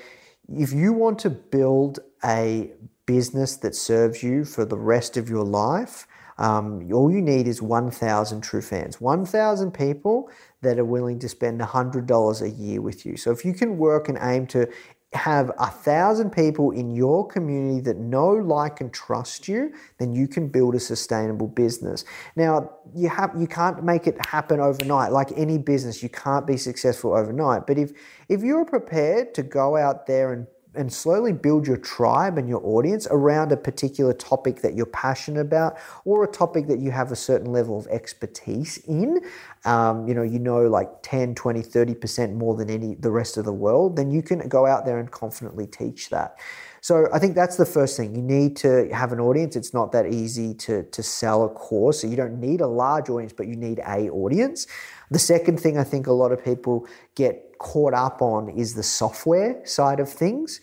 if 0.54 0.72
you 0.72 0.94
want 0.94 1.20
to 1.20 1.30
build 1.30 2.00
a 2.24 2.72
business 3.06 3.58
that 3.58 3.76
serves 3.76 4.24
you 4.24 4.46
for 4.46 4.66
the 4.66 4.78
rest 4.78 5.18
of 5.18 5.30
your 5.30 5.44
life, 5.44 6.08
um, 6.38 6.92
all 6.92 7.12
you 7.12 7.22
need 7.22 7.48
is 7.48 7.62
1,000 7.62 8.42
true 8.42 8.62
fans, 8.62 9.00
1,000 9.00 9.72
people 9.72 10.30
that 10.62 10.78
are 10.78 10.86
willing 10.86 11.18
to 11.20 11.30
spend 11.30 11.62
$100 11.62 12.42
a 12.42 12.50
year 12.50 12.82
with 12.82 13.06
you. 13.06 13.16
So 13.16 13.32
if 13.32 13.46
you 13.46 13.54
can 13.54 13.78
work 13.78 14.10
and 14.10 14.18
aim 14.22 14.46
to 14.48 14.68
have 15.16 15.52
a 15.58 15.70
thousand 15.70 16.32
people 16.32 16.72
in 16.72 16.96
your 16.96 17.28
community 17.28 17.82
that 17.82 17.98
know, 17.98 18.30
like, 18.30 18.82
and 18.82 18.94
trust 18.94 19.48
you, 19.48 19.74
then 19.98 20.14
you 20.14 20.28
can 20.28 20.48
build 20.48 20.76
a 20.76 20.80
sustainable 20.80 21.48
business. 21.48 22.06
Now, 22.36 22.72
you 22.94 23.10
have 23.10 23.32
you 23.38 23.48
can't 23.48 23.84
make 23.84 24.08
it 24.08 24.24
happen 24.26 24.60
overnight. 24.60 25.12
Like 25.12 25.32
any 25.36 25.58
business, 25.58 26.04
you 26.04 26.10
can't 26.10 26.46
be 26.46 26.58
successful 26.58 27.14
overnight. 27.14 27.66
But 27.68 27.78
if 27.78 27.92
if 28.30 28.44
you're 28.44 28.66
prepared 28.66 29.34
to 29.36 29.44
go 29.44 29.78
out 29.78 30.08
there 30.08 30.34
and 30.34 30.48
and 30.76 30.92
slowly 30.92 31.34
build 31.34 31.68
your 31.68 31.78
tribe 31.78 32.38
and 32.38 32.48
your 32.48 32.62
audience 32.64 33.08
around 33.12 33.52
a 33.52 33.58
particular 33.58 34.14
topic 34.14 34.62
that 34.62 34.76
you're 34.76 34.86
passionate 34.86 35.42
about 35.42 35.78
or 36.06 36.24
a 36.24 36.28
topic 36.28 36.68
that 36.68 36.80
you 36.80 36.92
have 36.92 37.12
a 37.12 37.16
certain 37.16 37.52
level 37.52 37.78
of 37.78 37.88
expertise 37.88 38.78
in. 38.88 39.22
Um, 39.66 40.08
you 40.08 40.14
know 40.14 40.22
you 40.22 40.38
know 40.38 40.62
like 40.62 40.90
10 41.02 41.34
20 41.34 41.62
30% 41.62 42.34
more 42.34 42.56
than 42.56 42.70
any 42.70 42.96
the 42.96 43.10
rest 43.10 43.38
of 43.38 43.46
the 43.46 43.54
world 43.54 43.96
then 43.96 44.12
you 44.12 44.22
can 44.22 44.48
go 44.48 44.66
out 44.68 44.86
there 44.86 45.00
and 45.00 45.10
confidently 45.10 45.66
teach 45.66 46.10
that 46.12 46.38
so 46.86 47.08
I 47.12 47.18
think 47.18 47.34
that's 47.34 47.58
the 47.58 47.66
first 47.66 47.98
thing. 47.98 48.14
You 48.14 48.22
need 48.22 48.56
to 48.58 48.88
have 48.94 49.12
an 49.12 49.20
audience. 49.20 49.56
It's 49.56 49.74
not 49.74 49.92
that 49.94 50.14
easy 50.14 50.54
to, 50.66 50.84
to 50.84 51.02
sell 51.02 51.44
a 51.44 51.50
course. 51.50 52.02
So 52.02 52.06
you 52.06 52.16
don't 52.16 52.40
need 52.40 52.62
a 52.62 52.68
large 52.68 53.10
audience, 53.10 53.34
but 53.34 53.48
you 53.48 53.56
need 53.56 53.80
a 53.80 54.08
audience. 54.12 54.68
The 55.10 55.18
second 55.18 55.60
thing 55.60 55.80
I 55.80 55.84
think 55.84 56.06
a 56.06 56.12
lot 56.12 56.32
of 56.32 56.46
people 56.46 56.88
get 57.16 57.58
caught 57.58 57.96
up 57.96 58.22
on 58.22 58.50
is 58.50 58.76
the 58.76 58.84
software 58.84 59.66
side 59.66 60.00
of 60.00 60.08
things 60.08 60.62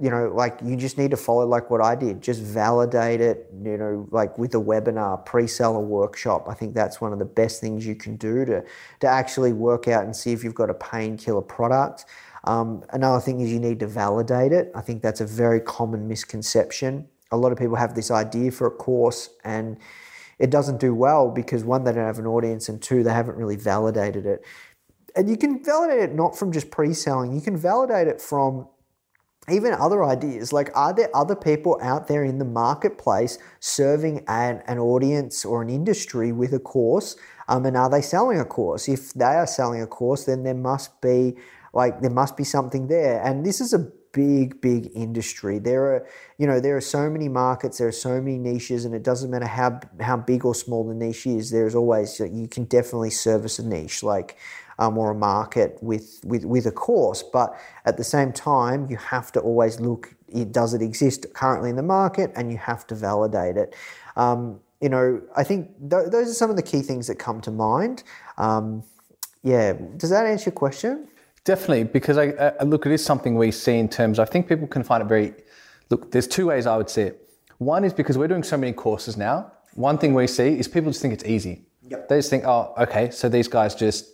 you 0.00 0.10
know, 0.10 0.30
like 0.32 0.60
you 0.62 0.76
just 0.76 0.96
need 0.96 1.10
to 1.10 1.16
follow 1.16 1.44
like 1.44 1.70
what 1.70 1.80
I 1.80 1.96
did. 1.96 2.20
Just 2.22 2.40
validate 2.40 3.20
it, 3.20 3.50
you 3.64 3.76
know, 3.76 4.06
like 4.12 4.38
with 4.38 4.54
a 4.54 4.58
webinar, 4.58 5.24
pre-sell 5.24 5.76
a 5.76 5.80
workshop. 5.80 6.46
I 6.48 6.54
think 6.54 6.74
that's 6.74 7.00
one 7.00 7.12
of 7.12 7.18
the 7.18 7.24
best 7.24 7.60
things 7.60 7.84
you 7.84 7.96
can 7.96 8.16
do 8.16 8.44
to 8.44 8.62
to 9.00 9.06
actually 9.06 9.52
work 9.52 9.88
out 9.88 10.04
and 10.04 10.14
see 10.14 10.32
if 10.32 10.44
you've 10.44 10.54
got 10.54 10.70
a 10.70 10.74
painkiller 10.74 11.42
product. 11.42 12.04
Um, 12.44 12.84
another 12.90 13.20
thing 13.20 13.40
is 13.40 13.52
you 13.52 13.60
need 13.60 13.80
to 13.80 13.86
validate 13.86 14.52
it. 14.52 14.70
I 14.74 14.80
think 14.80 15.02
that's 15.02 15.20
a 15.20 15.26
very 15.26 15.60
common 15.60 16.08
misconception. 16.08 17.08
A 17.30 17.36
lot 17.36 17.52
of 17.52 17.58
people 17.58 17.76
have 17.76 17.94
this 17.94 18.10
idea 18.10 18.50
for 18.50 18.66
a 18.66 18.70
course 18.70 19.30
and 19.44 19.78
it 20.38 20.50
doesn't 20.50 20.78
do 20.78 20.94
well 20.94 21.30
because 21.30 21.64
one, 21.64 21.84
they 21.84 21.92
don't 21.92 22.04
have 22.04 22.18
an 22.18 22.26
audience, 22.26 22.68
and 22.68 22.80
two, 22.80 23.02
they 23.02 23.12
haven't 23.12 23.36
really 23.36 23.56
validated 23.56 24.24
it. 24.24 24.44
And 25.16 25.28
you 25.28 25.36
can 25.36 25.64
validate 25.64 26.10
it 26.10 26.14
not 26.14 26.38
from 26.38 26.52
just 26.52 26.70
pre-selling. 26.70 27.34
You 27.34 27.40
can 27.40 27.56
validate 27.56 28.06
it 28.06 28.20
from 28.20 28.68
even 29.50 29.72
other 29.72 30.04
ideas 30.04 30.52
like 30.52 30.70
are 30.76 30.92
there 30.92 31.08
other 31.16 31.34
people 31.34 31.78
out 31.80 32.06
there 32.06 32.22
in 32.22 32.38
the 32.38 32.44
marketplace 32.44 33.38
serving 33.60 34.22
an, 34.28 34.62
an 34.66 34.78
audience 34.78 35.42
or 35.42 35.62
an 35.62 35.70
industry 35.70 36.32
with 36.32 36.52
a 36.52 36.58
course 36.58 37.16
um, 37.48 37.64
and 37.64 37.74
are 37.74 37.88
they 37.88 38.02
selling 38.02 38.38
a 38.38 38.44
course 38.44 38.90
if 38.90 39.14
they 39.14 39.24
are 39.24 39.46
selling 39.46 39.80
a 39.80 39.86
course 39.86 40.24
then 40.24 40.42
there 40.42 40.52
must 40.52 41.00
be 41.00 41.34
like 41.72 42.00
there 42.00 42.10
must 42.10 42.36
be 42.36 42.44
something 42.44 42.88
there 42.88 43.22
and 43.22 43.44
this 43.44 43.60
is 43.60 43.72
a 43.72 43.78
big 44.12 44.60
big 44.60 44.90
industry 44.94 45.58
there 45.58 45.84
are 45.84 46.06
you 46.38 46.46
know 46.46 46.60
there 46.60 46.76
are 46.76 46.80
so 46.80 47.10
many 47.10 47.28
markets 47.28 47.78
there 47.78 47.88
are 47.88 47.92
so 47.92 48.20
many 48.20 48.38
niches 48.38 48.84
and 48.86 48.94
it 48.94 49.02
doesn't 49.02 49.30
matter 49.30 49.46
how 49.46 49.78
how 50.00 50.16
big 50.16 50.44
or 50.44 50.54
small 50.54 50.86
the 50.88 50.94
niche 50.94 51.26
is 51.26 51.50
there's 51.50 51.74
always 51.74 52.18
you 52.18 52.48
can 52.48 52.64
definitely 52.64 53.10
service 53.10 53.58
a 53.58 53.66
niche 53.66 54.02
like 54.02 54.38
um, 54.78 54.96
or 54.96 55.10
a 55.10 55.14
market 55.14 55.76
with, 55.82 56.20
with, 56.24 56.44
with 56.44 56.66
a 56.66 56.70
course. 56.70 57.22
But 57.22 57.58
at 57.84 57.96
the 57.96 58.04
same 58.04 58.32
time, 58.32 58.88
you 58.88 58.96
have 58.96 59.32
to 59.32 59.40
always 59.40 59.80
look, 59.80 60.14
does 60.50 60.74
it 60.74 60.82
exist 60.82 61.26
currently 61.34 61.70
in 61.70 61.76
the 61.76 61.82
market? 61.82 62.32
And 62.36 62.50
you 62.50 62.58
have 62.58 62.86
to 62.88 62.94
validate 62.94 63.56
it. 63.56 63.74
Um, 64.16 64.60
you 64.80 64.88
know, 64.88 65.20
I 65.36 65.42
think 65.42 65.70
th- 65.80 66.10
those 66.10 66.30
are 66.30 66.34
some 66.34 66.50
of 66.50 66.56
the 66.56 66.62
key 66.62 66.82
things 66.82 67.08
that 67.08 67.18
come 67.18 67.40
to 67.42 67.50
mind. 67.50 68.04
Um, 68.36 68.84
yeah, 69.42 69.72
does 69.96 70.10
that 70.10 70.26
answer 70.26 70.50
your 70.50 70.54
question? 70.54 71.08
Definitely, 71.48 71.84
because 71.84 72.18
I, 72.18 72.52
I, 72.60 72.64
look, 72.64 72.84
it 72.84 72.92
is 72.92 73.02
something 73.02 73.34
we 73.34 73.52
see 73.52 73.78
in 73.78 73.88
terms. 73.88 74.18
I 74.18 74.26
think 74.26 74.50
people 74.50 74.66
can 74.66 74.82
find 74.82 75.02
it 75.02 75.06
very. 75.06 75.32
Look, 75.88 76.10
there's 76.10 76.26
two 76.26 76.48
ways 76.48 76.66
I 76.66 76.76
would 76.76 76.90
see 76.90 77.00
it. 77.00 77.26
One 77.56 77.84
is 77.84 77.94
because 77.94 78.18
we're 78.18 78.28
doing 78.28 78.42
so 78.42 78.58
many 78.58 78.74
courses 78.74 79.16
now. 79.16 79.50
One 79.72 79.96
thing 79.96 80.12
we 80.12 80.26
see 80.26 80.58
is 80.58 80.68
people 80.68 80.90
just 80.90 81.00
think 81.00 81.14
it's 81.14 81.24
easy. 81.24 81.64
Yep. 81.84 82.06
They 82.10 82.18
just 82.18 82.28
think, 82.28 82.44
oh, 82.44 82.74
okay, 82.76 83.08
so 83.10 83.30
these 83.30 83.48
guys 83.48 83.74
just 83.74 84.10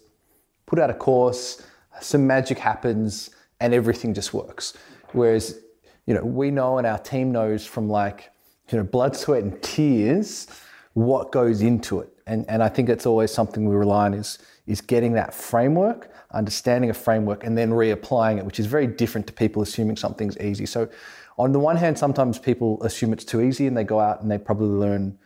put 0.64 0.78
out 0.78 0.90
a 0.90 0.94
course, 0.94 1.60
some 2.00 2.24
magic 2.24 2.56
happens, 2.56 3.30
and 3.58 3.74
everything 3.74 4.14
just 4.14 4.32
works. 4.32 4.74
Whereas, 5.10 5.58
you 6.06 6.14
know, 6.14 6.24
we 6.24 6.52
know 6.52 6.78
and 6.78 6.86
our 6.86 7.00
team 7.00 7.32
knows 7.32 7.66
from 7.66 7.88
like, 7.88 8.30
you 8.70 8.78
know, 8.78 8.84
blood, 8.84 9.16
sweat, 9.16 9.42
and 9.42 9.60
tears 9.60 10.46
what 10.92 11.32
goes 11.32 11.62
into 11.62 11.98
it. 11.98 12.10
And, 12.28 12.48
and 12.48 12.62
I 12.62 12.68
think 12.68 12.88
it's 12.88 13.06
always 13.06 13.32
something 13.32 13.68
we 13.68 13.74
rely 13.74 14.04
on 14.04 14.14
is, 14.14 14.38
is 14.68 14.80
getting 14.80 15.14
that 15.14 15.34
framework, 15.34 16.13
understanding 16.34 16.90
a 16.90 16.94
framework, 16.94 17.44
and 17.44 17.56
then 17.56 17.70
reapplying 17.70 18.38
it, 18.38 18.44
which 18.44 18.60
is 18.60 18.66
very 18.66 18.86
different 18.86 19.26
to 19.28 19.32
people 19.32 19.62
assuming 19.62 19.96
something's 19.96 20.38
easy. 20.38 20.66
So, 20.66 20.88
on 21.36 21.52
the 21.52 21.58
one 21.58 21.76
hand, 21.76 21.98
sometimes 21.98 22.38
people 22.38 22.82
assume 22.82 23.12
it's 23.12 23.24
too 23.24 23.40
easy 23.40 23.66
and 23.66 23.76
they 23.76 23.82
go 23.82 23.98
out 23.98 24.22
and 24.22 24.30
they 24.30 24.38
probably 24.38 24.68
learn 24.68 25.18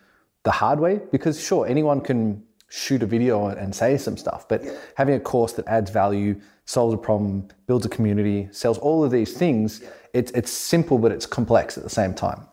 the 0.45 0.51
hard 0.51 0.81
way 0.81 1.01
because, 1.13 1.39
sure, 1.43 1.67
anyone 1.67 2.01
can 2.01 2.43
shoot 2.71 3.03
a 3.03 3.07
video 3.07 3.47
and 3.47 3.75
say 3.75 3.97
some 3.97 4.17
stuff. 4.17 4.49
But 4.49 4.63
having 4.97 5.15
a 5.15 5.21
course 5.21 5.53
that 5.55 5.67
adds 5.67 5.91
value, 5.91 6.41
solves 6.65 6.95
a 6.95 6.99
problem, 6.99 7.49
builds 7.67 7.87
a 7.87 7.89
community, 7.89 8.49
sells 8.51 8.79
all 8.79 9.03
of 9.05 9.11
these 9.11 9.37
things, 9.37 9.83
it's, 10.13 10.31
it's 10.33 10.51
simple, 10.51 10.99
but 10.99 11.13
it's 11.13 11.27
complex 11.27 11.77
at 11.79 11.85
the 11.85 11.91
same 11.91 12.15
time. 12.15 12.47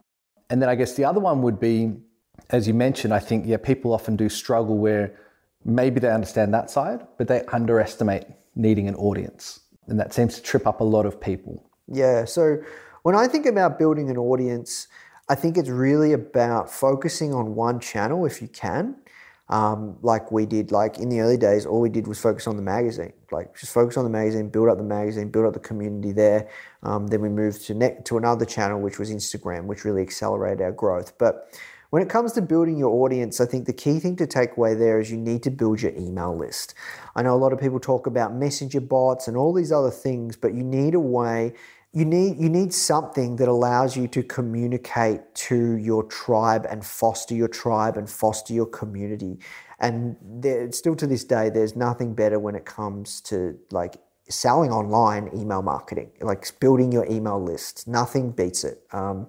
And 0.49 0.61
then 0.61 0.69
I 0.69 0.75
guess 0.75 0.93
the 0.93 1.05
other 1.05 1.19
one 1.19 1.41
would 1.41 1.59
be, 1.59 1.93
as 2.49 2.67
you 2.67 2.73
mentioned, 2.73 3.13
I 3.13 3.19
think, 3.19 3.45
yeah, 3.45 3.57
people 3.57 3.93
often 3.93 4.15
do 4.15 4.29
struggle 4.29 4.77
where 4.77 5.17
maybe 5.65 5.99
they 5.99 6.09
understand 6.09 6.53
that 6.53 6.69
side, 6.69 7.05
but 7.17 7.27
they 7.27 7.43
underestimate 7.51 8.23
needing 8.55 8.87
an 8.87 8.95
audience. 8.95 9.61
And 9.87 9.99
that 9.99 10.13
seems 10.13 10.35
to 10.35 10.41
trip 10.41 10.65
up 10.65 10.81
a 10.81 10.83
lot 10.83 11.05
of 11.05 11.19
people. 11.19 11.69
Yeah. 11.87 12.25
So 12.25 12.57
when 13.03 13.15
I 13.15 13.27
think 13.27 13.45
about 13.45 13.77
building 13.77 14.09
an 14.09 14.17
audience, 14.17 14.87
I 15.29 15.35
think 15.35 15.57
it's 15.57 15.69
really 15.69 16.13
about 16.13 16.71
focusing 16.71 17.33
on 17.33 17.55
one 17.55 17.79
channel 17.79 18.25
if 18.25 18.41
you 18.41 18.47
can 18.47 18.95
um, 19.49 19.97
like 20.01 20.31
we 20.31 20.45
did. 20.45 20.71
Like 20.71 20.97
in 20.97 21.09
the 21.09 21.19
early 21.19 21.37
days, 21.37 21.65
all 21.65 21.79
we 21.79 21.89
did 21.89 22.07
was 22.07 22.19
focus 22.19 22.47
on 22.47 22.55
the 22.55 22.61
magazine. 22.61 23.13
Like 23.31 23.57
just 23.57 23.73
focus 23.73 23.97
on 23.97 24.03
the 24.03 24.09
magazine, 24.09 24.49
build 24.49 24.69
up 24.69 24.77
the 24.77 24.83
magazine, 24.83 25.29
build 25.29 25.45
up 25.45 25.53
the 25.53 25.59
community 25.59 26.11
there. 26.11 26.49
Um, 26.83 27.07
then 27.07 27.21
we 27.21 27.29
moved 27.29 27.65
to 27.67 27.73
ne- 27.73 27.97
to 28.05 28.17
another 28.17 28.45
channel, 28.45 28.79
which 28.79 28.99
was 28.99 29.11
Instagram, 29.11 29.65
which 29.65 29.85
really 29.85 30.01
accelerated 30.01 30.61
our 30.61 30.71
growth. 30.71 31.17
But 31.17 31.49
when 31.95 32.03
it 32.03 32.09
comes 32.09 32.33
to 32.33 32.41
building 32.41 32.77
your 32.77 32.89
audience, 33.05 33.39
I 33.39 33.45
think 33.45 33.67
the 33.67 33.71
key 33.71 33.99
thing 33.99 34.17
to 34.17 34.27
take 34.27 34.57
away 34.57 34.73
there 34.73 34.99
is 34.99 35.09
you 35.09 35.15
need 35.15 35.41
to 35.43 35.49
build 35.49 35.81
your 35.81 35.93
email 35.93 36.37
list. 36.37 36.73
I 37.15 37.21
know 37.21 37.33
a 37.33 37.39
lot 37.39 37.53
of 37.53 37.59
people 37.61 37.79
talk 37.79 38.05
about 38.05 38.35
messenger 38.35 38.81
bots 38.81 39.29
and 39.29 39.37
all 39.37 39.53
these 39.53 39.71
other 39.71 39.91
things, 39.91 40.35
but 40.35 40.53
you 40.53 40.61
need 40.61 40.93
a 40.93 40.99
way 40.99 41.53
you 41.93 42.03
need 42.03 42.37
you 42.37 42.49
need 42.49 42.73
something 42.73 43.37
that 43.37 43.47
allows 43.47 43.95
you 43.95 44.09
to 44.09 44.23
communicate 44.23 45.21
to 45.35 45.77
your 45.77 46.03
tribe 46.03 46.67
and 46.69 46.85
foster 46.85 47.33
your 47.33 47.47
tribe 47.47 47.95
and 47.95 48.09
foster 48.09 48.51
your 48.51 48.65
community. 48.65 49.39
And 49.79 50.17
there, 50.21 50.69
still 50.73 50.97
to 50.97 51.07
this 51.07 51.23
day, 51.23 51.49
there's 51.49 51.77
nothing 51.77 52.13
better 52.13 52.39
when 52.39 52.55
it 52.55 52.65
comes 52.65 53.21
to 53.21 53.57
like 53.71 53.95
selling 54.27 54.69
online 54.69 55.29
email 55.33 55.61
marketing, 55.61 56.11
like 56.19 56.59
building 56.59 56.91
your 56.91 57.05
email 57.09 57.41
list. 57.41 57.87
Nothing 57.87 58.31
beats 58.31 58.65
it. 58.65 58.81
Um, 58.91 59.27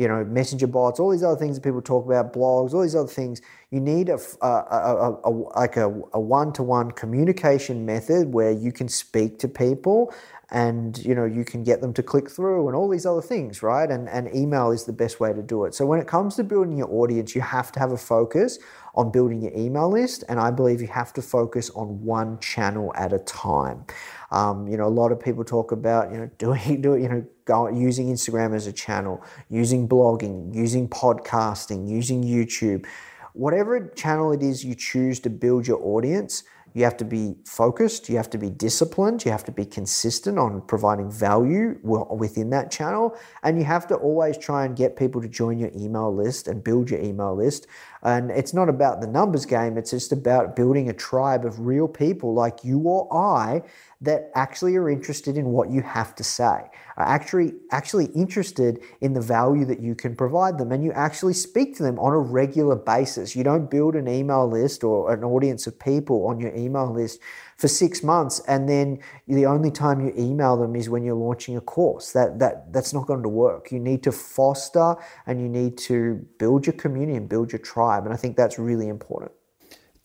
you 0.00 0.08
know, 0.08 0.24
messenger 0.24 0.66
bots, 0.66 0.98
all 0.98 1.10
these 1.10 1.22
other 1.22 1.36
things 1.36 1.56
that 1.56 1.62
people 1.62 1.82
talk 1.82 2.06
about, 2.06 2.32
blogs, 2.32 2.72
all 2.72 2.80
these 2.80 2.96
other 2.96 3.06
things. 3.06 3.42
You 3.70 3.80
need 3.80 4.08
a, 4.08 4.18
a, 4.40 4.46
a, 4.46 5.20
a 5.24 5.30
like 5.30 5.76
a, 5.76 5.90
one-to-one 5.90 6.92
communication 6.92 7.84
method 7.84 8.32
where 8.32 8.50
you 8.50 8.72
can 8.72 8.88
speak 8.88 9.38
to 9.40 9.48
people 9.48 10.14
and 10.50 10.96
you 11.04 11.14
know 11.14 11.26
you 11.26 11.44
can 11.44 11.62
get 11.62 11.82
them 11.82 11.92
to 11.92 12.02
click 12.02 12.30
through 12.30 12.66
and 12.66 12.74
all 12.74 12.88
these 12.88 13.04
other 13.04 13.20
things 13.20 13.62
right? 13.62 13.90
And, 13.90 14.08
and 14.08 14.34
email 14.34 14.70
is 14.70 14.84
the 14.84 14.92
best 14.92 15.20
way 15.20 15.34
to 15.34 15.42
do 15.42 15.66
it. 15.66 15.74
So 15.74 15.84
when 15.84 16.00
it 16.00 16.06
comes 16.06 16.34
to 16.36 16.44
building 16.44 16.78
your 16.78 16.90
audience 16.90 17.34
you 17.34 17.42
have 17.42 17.70
to 17.72 17.78
have 17.78 17.92
a 17.92 17.98
focus 17.98 18.58
on 18.94 19.12
building 19.12 19.42
your 19.42 19.52
email 19.54 19.90
list. 19.90 20.24
And 20.28 20.40
i 20.40 20.50
believe 20.50 20.80
you 20.80 20.88
have 20.88 21.12
to 21.12 21.22
focus 21.22 21.70
on 21.70 22.02
one 22.02 22.40
channel 22.40 22.92
at 22.96 23.12
a 23.12 23.18
time 23.18 23.84
um, 24.30 24.68
you 24.68 24.76
know 24.76 24.86
a 24.86 24.88
lot 24.88 25.12
of 25.12 25.20
people 25.20 25.44
talk 25.44 25.72
about 25.72 26.10
you 26.12 26.18
know 26.18 26.30
doing 26.38 26.80
do 26.80 26.96
you 26.96 27.08
know 27.08 27.24
go, 27.44 27.68
using 27.68 28.08
instagram 28.08 28.54
as 28.54 28.66
a 28.66 28.72
channel 28.72 29.22
using 29.48 29.88
blogging 29.88 30.54
using 30.54 30.88
podcasting 30.88 31.88
using 31.88 32.22
youtube 32.22 32.86
whatever 33.32 33.88
channel 33.96 34.32
it 34.32 34.42
is 34.42 34.64
you 34.64 34.74
choose 34.74 35.20
to 35.20 35.30
build 35.30 35.66
your 35.66 35.80
audience 35.82 36.44
you 36.72 36.84
have 36.84 36.96
to 36.98 37.04
be 37.04 37.34
focused, 37.44 38.08
you 38.08 38.16
have 38.16 38.30
to 38.30 38.38
be 38.38 38.48
disciplined, 38.48 39.24
you 39.24 39.30
have 39.30 39.44
to 39.44 39.52
be 39.52 39.64
consistent 39.64 40.38
on 40.38 40.62
providing 40.62 41.10
value 41.10 41.78
within 41.82 42.50
that 42.50 42.70
channel, 42.70 43.16
and 43.42 43.58
you 43.58 43.64
have 43.64 43.86
to 43.88 43.96
always 43.96 44.38
try 44.38 44.64
and 44.64 44.76
get 44.76 44.96
people 44.96 45.20
to 45.20 45.28
join 45.28 45.58
your 45.58 45.70
email 45.74 46.14
list 46.14 46.46
and 46.46 46.62
build 46.62 46.90
your 46.90 47.00
email 47.00 47.34
list. 47.34 47.66
And 48.02 48.30
it's 48.30 48.54
not 48.54 48.68
about 48.68 49.00
the 49.00 49.06
numbers 49.06 49.44
game, 49.44 49.76
it's 49.76 49.90
just 49.90 50.10
about 50.12 50.56
building 50.56 50.88
a 50.88 50.94
tribe 50.94 51.44
of 51.44 51.60
real 51.60 51.86
people 51.86 52.32
like 52.32 52.64
you 52.64 52.78
or 52.80 53.12
I 53.14 53.62
that 54.00 54.30
actually 54.34 54.74
are 54.76 54.88
interested 54.88 55.36
in 55.36 55.46
what 55.46 55.70
you 55.70 55.82
have 55.82 56.14
to 56.14 56.24
say, 56.24 56.70
are 56.96 57.06
actually 57.06 57.52
actually 57.70 58.06
interested 58.06 58.80
in 59.02 59.12
the 59.12 59.20
value 59.20 59.66
that 59.66 59.80
you 59.80 59.94
can 59.94 60.16
provide 60.16 60.56
them, 60.56 60.72
and 60.72 60.82
you 60.82 60.92
actually 60.92 61.34
speak 61.34 61.76
to 61.76 61.82
them 61.82 61.98
on 61.98 62.14
a 62.14 62.18
regular 62.18 62.76
basis. 62.76 63.36
You 63.36 63.44
don't 63.44 63.70
build 63.70 63.94
an 63.94 64.08
email 64.08 64.48
list 64.48 64.82
or 64.82 65.12
an 65.12 65.22
audience 65.22 65.66
of 65.66 65.78
people 65.78 66.26
on 66.26 66.40
your 66.40 66.54
email 66.56 66.90
list 66.90 67.20
for 67.60 67.68
six 67.68 68.02
months, 68.02 68.40
and 68.48 68.66
then 68.66 68.98
the 69.28 69.44
only 69.44 69.70
time 69.70 70.00
you 70.00 70.14
email 70.16 70.56
them 70.56 70.74
is 70.74 70.88
when 70.88 71.04
you're 71.04 71.14
launching 71.14 71.58
a 71.58 71.60
course. 71.60 72.12
That 72.12 72.38
that 72.38 72.72
that's 72.72 72.94
not 72.94 73.06
going 73.06 73.22
to 73.22 73.28
work. 73.28 73.70
You 73.70 73.78
need 73.78 74.02
to 74.04 74.12
foster 74.12 74.96
and 75.26 75.38
you 75.42 75.48
need 75.48 75.76
to 75.90 76.26
build 76.38 76.66
your 76.66 76.72
community 76.72 77.18
and 77.18 77.28
build 77.28 77.52
your 77.52 77.58
tribe, 77.58 78.06
and 78.06 78.14
I 78.14 78.16
think 78.16 78.34
that's 78.34 78.58
really 78.58 78.88
important. 78.88 79.32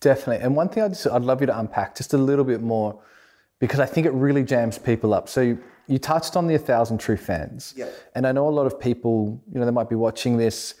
Definitely. 0.00 0.44
And 0.44 0.54
one 0.54 0.68
thing 0.68 0.82
I'd, 0.82 0.90
just, 0.90 1.06
I'd 1.06 1.22
love 1.22 1.40
you 1.40 1.46
to 1.46 1.58
unpack 1.58 1.96
just 1.96 2.12
a 2.12 2.18
little 2.18 2.44
bit 2.44 2.60
more 2.60 3.00
because 3.58 3.80
I 3.80 3.86
think 3.86 4.06
it 4.06 4.12
really 4.12 4.44
jams 4.44 4.76
people 4.76 5.14
up. 5.14 5.26
So 5.26 5.40
you, 5.40 5.58
you 5.86 5.98
touched 5.98 6.36
on 6.36 6.46
the 6.46 6.54
1,000 6.56 6.98
True 6.98 7.16
Fans. 7.16 7.72
Yeah. 7.74 7.88
And 8.14 8.26
I 8.26 8.32
know 8.32 8.46
a 8.46 8.50
lot 8.50 8.66
of 8.66 8.78
people, 8.78 9.42
you 9.50 9.58
know, 9.58 9.64
they 9.64 9.72
might 9.72 9.88
be 9.88 9.96
watching 9.96 10.36
this, 10.36 10.74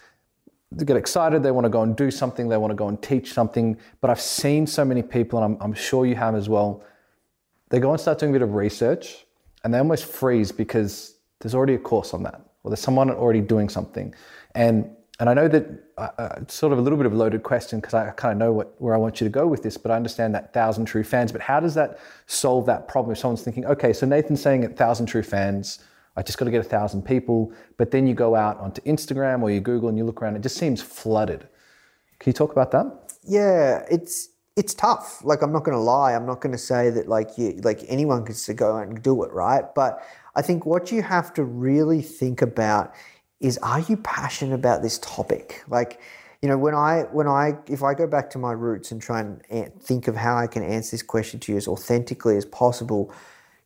they 0.72 0.84
get 0.84 0.96
excited, 0.96 1.42
they 1.42 1.50
want 1.50 1.64
to 1.64 1.70
go 1.70 1.82
and 1.82 1.96
do 1.96 2.10
something, 2.10 2.48
they 2.48 2.56
want 2.56 2.70
to 2.70 2.76
go 2.76 2.88
and 2.88 3.00
teach 3.02 3.32
something. 3.32 3.78
But 4.00 4.10
I've 4.10 4.20
seen 4.20 4.66
so 4.66 4.84
many 4.84 5.02
people, 5.02 5.42
and 5.42 5.54
I'm, 5.54 5.62
I'm 5.62 5.74
sure 5.74 6.06
you 6.06 6.16
have 6.16 6.34
as 6.34 6.48
well, 6.48 6.82
they 7.68 7.78
go 7.78 7.90
and 7.90 8.00
start 8.00 8.18
doing 8.18 8.32
a 8.32 8.34
bit 8.34 8.42
of 8.42 8.54
research 8.54 9.26
and 9.64 9.72
they 9.72 9.78
almost 9.78 10.04
freeze 10.06 10.52
because 10.52 11.16
there's 11.40 11.54
already 11.54 11.74
a 11.74 11.78
course 11.78 12.14
on 12.14 12.22
that 12.22 12.40
or 12.62 12.70
there's 12.70 12.80
someone 12.80 13.10
already 13.10 13.40
doing 13.40 13.68
something. 13.68 14.14
And 14.54 14.90
and 15.18 15.30
I 15.30 15.34
know 15.34 15.48
that 15.48 15.66
uh, 15.96 16.08
uh, 16.18 16.34
it's 16.42 16.52
sort 16.52 16.74
of 16.74 16.78
a 16.78 16.82
little 16.82 16.98
bit 16.98 17.06
of 17.06 17.12
a 17.14 17.16
loaded 17.16 17.42
question 17.42 17.80
because 17.80 17.94
I 17.94 18.10
kind 18.10 18.32
of 18.32 18.38
know 18.38 18.52
what, 18.52 18.74
where 18.82 18.94
I 18.94 18.98
want 18.98 19.18
you 19.18 19.24
to 19.24 19.30
go 19.30 19.46
with 19.46 19.62
this, 19.62 19.78
but 19.78 19.90
I 19.90 19.96
understand 19.96 20.34
that 20.34 20.52
thousand 20.52 20.84
true 20.84 21.04
fans. 21.04 21.32
But 21.32 21.40
how 21.40 21.58
does 21.58 21.74
that 21.74 21.98
solve 22.26 22.66
that 22.66 22.86
problem 22.86 23.12
if 23.12 23.18
someone's 23.18 23.42
thinking, 23.42 23.64
okay, 23.64 23.94
so 23.94 24.04
Nathan's 24.04 24.42
saying 24.42 24.64
at 24.64 24.76
thousand 24.76 25.06
true 25.06 25.22
fans, 25.22 25.78
I 26.16 26.22
just 26.22 26.38
got 26.38 26.46
to 26.46 26.50
get 26.50 26.60
a 26.60 26.68
thousand 26.68 27.02
people, 27.02 27.52
but 27.76 27.90
then 27.90 28.06
you 28.06 28.14
go 28.14 28.34
out 28.34 28.58
onto 28.58 28.80
Instagram 28.82 29.42
or 29.42 29.50
you 29.50 29.60
Google 29.60 29.88
and 29.88 29.98
you 29.98 30.04
look 30.04 30.22
around, 30.22 30.36
it 30.36 30.42
just 30.42 30.56
seems 30.56 30.80
flooded. 30.80 31.40
Can 32.18 32.30
you 32.30 32.32
talk 32.32 32.52
about 32.52 32.70
that? 32.70 33.12
Yeah, 33.22 33.84
it's 33.90 34.30
it's 34.56 34.72
tough. 34.72 35.22
Like 35.22 35.42
I'm 35.42 35.52
not 35.52 35.64
going 35.64 35.76
to 35.76 35.82
lie, 35.82 36.14
I'm 36.14 36.24
not 36.24 36.40
going 36.40 36.52
to 36.52 36.58
say 36.58 36.88
that 36.90 37.08
like 37.08 37.36
you 37.36 37.60
like 37.62 37.84
anyone 37.88 38.24
could 38.24 38.36
go 38.56 38.76
out 38.76 38.88
and 38.88 39.02
do 39.02 39.22
it, 39.22 39.32
right? 39.32 39.64
But 39.74 40.00
I 40.34 40.42
think 40.42 40.64
what 40.64 40.90
you 40.90 41.02
have 41.02 41.34
to 41.34 41.44
really 41.44 42.00
think 42.00 42.40
about 42.40 42.94
is 43.40 43.58
are 43.58 43.80
you 43.80 43.98
passionate 43.98 44.54
about 44.54 44.82
this 44.82 44.98
topic? 44.98 45.62
Like, 45.68 46.00
you 46.40 46.48
know, 46.48 46.56
when 46.56 46.74
I 46.74 47.02
when 47.12 47.26
I 47.28 47.58
if 47.68 47.82
I 47.82 47.92
go 47.92 48.06
back 48.06 48.30
to 48.30 48.38
my 48.38 48.52
roots 48.52 48.90
and 48.92 49.02
try 49.02 49.20
and 49.20 49.82
think 49.82 50.08
of 50.08 50.16
how 50.16 50.36
I 50.36 50.46
can 50.46 50.62
answer 50.62 50.92
this 50.92 51.02
question 51.02 51.38
to 51.40 51.52
you 51.52 51.58
as 51.58 51.68
authentically 51.68 52.38
as 52.38 52.46
possible, 52.46 53.12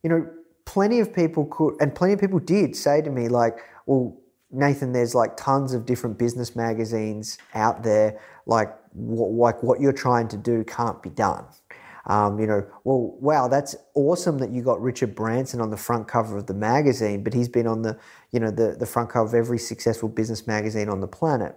you 0.02 0.10
know, 0.10 0.28
plenty 0.70 1.00
of 1.00 1.12
people 1.12 1.46
could 1.46 1.74
and 1.80 1.92
plenty 1.92 2.14
of 2.14 2.20
people 2.20 2.38
did 2.38 2.76
say 2.76 3.02
to 3.02 3.10
me 3.10 3.26
like, 3.26 3.58
well, 3.86 4.16
Nathan, 4.52 4.92
there's 4.92 5.16
like 5.16 5.36
tons 5.36 5.74
of 5.74 5.84
different 5.84 6.16
business 6.16 6.54
magazines 6.54 7.38
out 7.54 7.82
there. 7.82 8.20
Like, 8.46 8.72
what, 8.92 9.32
like 9.32 9.62
what 9.64 9.80
you're 9.80 9.92
trying 9.92 10.28
to 10.28 10.36
do 10.36 10.62
can't 10.62 11.02
be 11.02 11.10
done. 11.10 11.44
Um, 12.06 12.38
you 12.38 12.46
know, 12.46 12.64
well, 12.84 13.16
wow, 13.20 13.48
that's 13.48 13.74
awesome 13.94 14.38
that 14.38 14.50
you 14.50 14.62
got 14.62 14.80
Richard 14.80 15.16
Branson 15.16 15.60
on 15.60 15.70
the 15.70 15.76
front 15.76 16.06
cover 16.06 16.36
of 16.36 16.46
the 16.46 16.54
magazine, 16.54 17.24
but 17.24 17.34
he's 17.34 17.48
been 17.48 17.66
on 17.66 17.82
the, 17.82 17.98
you 18.30 18.38
know, 18.38 18.52
the, 18.52 18.76
the 18.78 18.86
front 18.86 19.10
cover 19.10 19.26
of 19.26 19.34
every 19.34 19.58
successful 19.58 20.08
business 20.08 20.46
magazine 20.46 20.88
on 20.88 21.00
the 21.00 21.08
planet. 21.08 21.56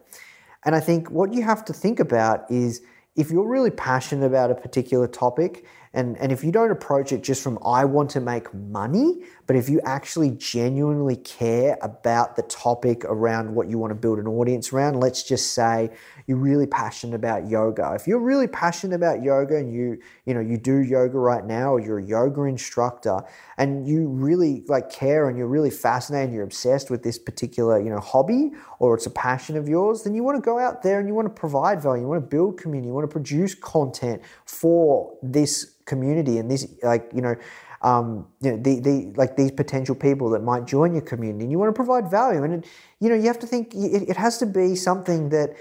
And 0.66 0.74
I 0.74 0.80
think 0.80 1.12
what 1.12 1.34
you 1.34 1.44
have 1.44 1.64
to 1.66 1.74
think 1.74 2.00
about 2.00 2.50
is 2.50 2.82
if 3.16 3.30
you're 3.30 3.48
really 3.48 3.72
passionate 3.72 4.26
about 4.26 4.50
a 4.50 4.56
particular 4.56 5.08
topic, 5.08 5.66
and, 5.94 6.18
and 6.18 6.32
if 6.32 6.44
you 6.44 6.52
don't 6.52 6.72
approach 6.72 7.12
it 7.12 7.24
just 7.24 7.44
from, 7.44 7.60
I 7.64 7.86
want 7.86 8.10
to 8.12 8.20
make 8.20 8.54
money, 8.54 9.24
but 9.46 9.56
if 9.56 9.70
you 9.70 9.82
actually 9.84 10.32
genuinely 10.32 11.18
care 11.18 11.78
about 11.82 12.36
the 12.36 12.44
topic 12.44 13.04
around 13.06 13.54
what 13.54 13.70
you 13.70 13.78
want 13.78 13.92
to 13.92 13.96
build 13.96 14.20
an 14.20 14.28
audience 14.28 14.72
around, 14.72 15.00
let's 15.00 15.24
just 15.24 15.54
say 15.54 15.90
you're 16.28 16.38
really 16.38 16.66
passionate 16.66 17.16
about 17.16 17.50
yoga. 17.50 17.94
If 17.94 18.08
you're 18.08 18.20
really 18.20 18.48
passionate 18.48 18.96
about 18.96 19.22
yoga 19.22 19.58
and 19.58 19.74
you, 19.74 20.00
you 20.26 20.34
know, 20.34 20.40
you 20.40 20.58
do 20.58 20.78
yoga 20.78 21.18
right 21.18 21.46
now 21.46 21.74
or 21.74 21.80
you're 21.80 22.00
a 22.00 22.06
yoga 22.06 22.44
instructor 22.44 23.20
and 23.58 23.86
you 23.86 24.08
really 24.08 24.64
like 24.68 24.90
care 24.90 25.28
and 25.28 25.38
you're 25.38 25.48
really 25.48 25.72
fascinated 25.72 26.30
and 26.30 26.36
you're 26.36 26.46
obsessed 26.46 26.90
with 26.90 27.04
this 27.04 27.20
particular, 27.20 27.82
you 27.82 27.90
know, 27.90 28.00
hobby 28.00 28.52
or 28.80 28.96
it's 28.96 29.06
a 29.06 29.12
passion 29.12 29.58
of 29.58 29.68
yours, 29.68 30.04
then 30.04 30.14
you 30.14 30.24
want 30.24 30.38
to 30.38 30.42
go 30.42 30.58
out 30.58 30.84
there 30.84 31.00
and 31.00 31.08
you 31.08 31.14
want 31.14 31.28
to 31.28 31.34
provide 31.34 31.82
value, 31.82 32.04
you 32.04 32.08
want 32.08 32.22
to 32.22 32.28
build 32.28 32.58
community, 32.58 32.88
you 32.88 32.94
want 32.94 33.10
to 33.10 33.12
produce 33.12 33.54
content 33.56 34.22
for 34.46 35.18
this 35.22 35.74
community 35.86 36.38
and 36.38 36.50
this 36.50 36.66
like 36.82 37.10
you 37.14 37.22
know 37.22 37.36
um, 37.84 38.28
you 38.42 38.52
know 38.52 38.58
the, 38.58 38.80
the 38.80 39.14
like 39.16 39.36
these 39.36 39.52
potential 39.52 39.96
people 39.96 40.30
that 40.32 40.44
might 40.44 40.66
join 40.66 40.94
your 40.94 41.02
community 41.02 41.44
and 41.44 41.52
you 41.52 41.60
want 41.60 41.70
to 41.70 41.76
provide 41.76 42.10
value. 42.10 42.44
And 42.44 42.54
it, 42.56 42.70
you 43.00 43.10
know 43.10 43.16
you 43.16 43.28
have 43.28 43.40
to 43.40 43.48
think 43.48 43.74
it, 43.76 44.10
it 44.10 44.18
has 44.18 44.38
to 44.40 44.46
be 44.46 44.76
something 44.76 45.30
that 45.30 45.56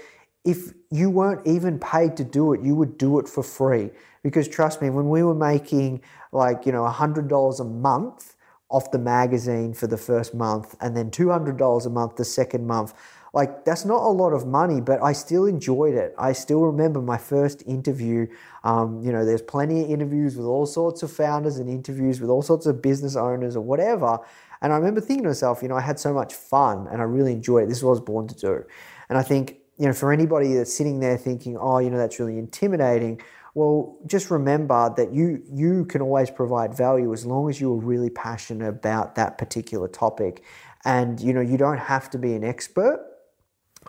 if 0.45 0.73
you 0.91 1.09
weren't 1.09 1.45
even 1.47 1.79
paid 1.79 2.17
to 2.17 2.23
do 2.23 2.53
it 2.53 2.61
you 2.61 2.75
would 2.75 2.97
do 2.97 3.19
it 3.19 3.27
for 3.27 3.43
free. 3.43 3.91
Because 4.23 4.47
trust 4.47 4.81
me 4.81 4.89
when 4.89 5.09
we 5.09 5.21
were 5.21 5.35
making 5.35 6.01
like 6.31 6.65
you 6.65 6.71
know 6.71 6.83
$100 6.83 7.59
a 7.59 7.63
month 7.63 8.35
off 8.69 8.89
the 8.91 8.99
magazine 8.99 9.73
for 9.73 9.87
the 9.87 9.97
first 9.97 10.33
month 10.33 10.75
and 10.81 10.97
then 10.97 11.11
$200 11.11 11.85
a 11.85 11.89
month 11.89 12.15
the 12.15 12.25
second 12.25 12.65
month 12.65 12.93
like 13.33 13.65
that's 13.65 13.83
not 13.83 14.03
a 14.03 14.09
lot 14.09 14.31
of 14.31 14.45
money, 14.45 14.79
but 14.79 15.01
I 15.01 15.11
still 15.13 15.45
enjoyed 15.45 15.95
it. 15.95 16.13
I 16.19 16.33
still 16.33 16.61
remember 16.61 17.01
my 17.01 17.17
first 17.17 17.63
interview. 17.65 18.27
Um, 18.63 19.01
you 19.03 19.11
know, 19.11 19.25
there's 19.25 19.41
plenty 19.41 19.83
of 19.83 19.89
interviews 19.89 20.37
with 20.37 20.45
all 20.45 20.67
sorts 20.67 21.01
of 21.01 21.11
founders 21.11 21.57
and 21.57 21.67
interviews 21.67 22.21
with 22.21 22.29
all 22.29 22.43
sorts 22.43 22.67
of 22.67 22.81
business 22.81 23.15
owners 23.15 23.55
or 23.55 23.61
whatever. 23.61 24.19
And 24.61 24.71
I 24.71 24.75
remember 24.75 25.01
thinking 25.01 25.23
to 25.23 25.29
myself, 25.29 25.63
you 25.63 25.67
know, 25.67 25.75
I 25.75 25.81
had 25.81 25.99
so 25.99 26.13
much 26.13 26.35
fun 26.35 26.87
and 26.91 27.01
I 27.01 27.05
really 27.05 27.31
enjoyed 27.33 27.63
it. 27.63 27.69
This 27.69 27.79
is 27.79 27.83
what 27.83 27.89
I 27.89 27.93
was 27.93 28.01
born 28.01 28.27
to 28.27 28.35
do. 28.35 28.63
And 29.09 29.17
I 29.17 29.23
think, 29.23 29.57
you 29.79 29.87
know, 29.87 29.93
for 29.93 30.13
anybody 30.13 30.53
that's 30.53 30.73
sitting 30.73 30.99
there 30.99 31.17
thinking, 31.17 31.57
oh, 31.57 31.79
you 31.79 31.89
know, 31.89 31.97
that's 31.97 32.19
really 32.19 32.37
intimidating. 32.37 33.19
Well, 33.55 33.97
just 34.05 34.29
remember 34.29 34.93
that 34.95 35.11
you 35.11 35.43
you 35.51 35.85
can 35.85 36.01
always 36.01 36.29
provide 36.29 36.75
value 36.75 37.11
as 37.13 37.25
long 37.25 37.49
as 37.49 37.59
you 37.59 37.73
are 37.73 37.77
really 37.77 38.09
passionate 38.09 38.67
about 38.67 39.15
that 39.15 39.39
particular 39.39 39.87
topic. 39.87 40.43
And 40.85 41.19
you 41.19 41.33
know, 41.33 41.41
you 41.41 41.57
don't 41.57 41.77
have 41.77 42.09
to 42.11 42.17
be 42.19 42.33
an 42.33 42.43
expert 42.43 43.12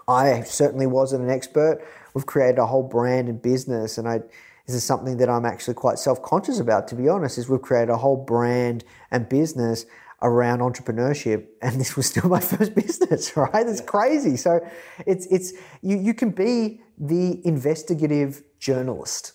I 0.09 0.43
certainly 0.43 0.87
wasn't 0.87 1.25
an 1.25 1.31
expert. 1.31 1.81
We've 2.15 2.27
created 2.27 2.59
a 2.59 2.67
whole 2.67 2.83
brand 2.83 3.29
and 3.29 3.41
business, 3.41 3.99
and 3.99 4.09
I 4.09 4.21
this 4.67 4.77
is 4.77 4.85
something 4.85 5.19
that 5.19 5.29
I'm 5.29 5.45
actually 5.45 5.75
quite 5.75 5.99
self-conscious 5.99 6.59
about, 6.59 6.89
to 6.89 6.95
be 6.95 7.09
honest. 7.09 7.39
Is 7.39 7.49
we've 7.49 7.61
created 7.61 7.91
a 7.91 7.97
whole 7.97 8.17
brand 8.17 8.85
and 9.11 9.29
business 9.29 9.87
around 10.23 10.61
entrepreneurship, 10.61 11.47
and 11.61 11.81
this 11.81 11.97
was 11.97 12.07
still 12.07 12.29
my 12.29 12.41
first 12.41 12.75
business, 12.75 13.37
right? 13.37 13.67
It's 13.67 13.81
crazy. 13.81 14.37
So 14.37 14.61
it's 15.07 15.27
it's 15.27 15.53
you 15.83 15.99
you 15.99 16.15
can 16.15 16.31
be 16.31 16.81
the 16.99 17.47
investigative 17.47 18.43
journalist. 18.59 19.33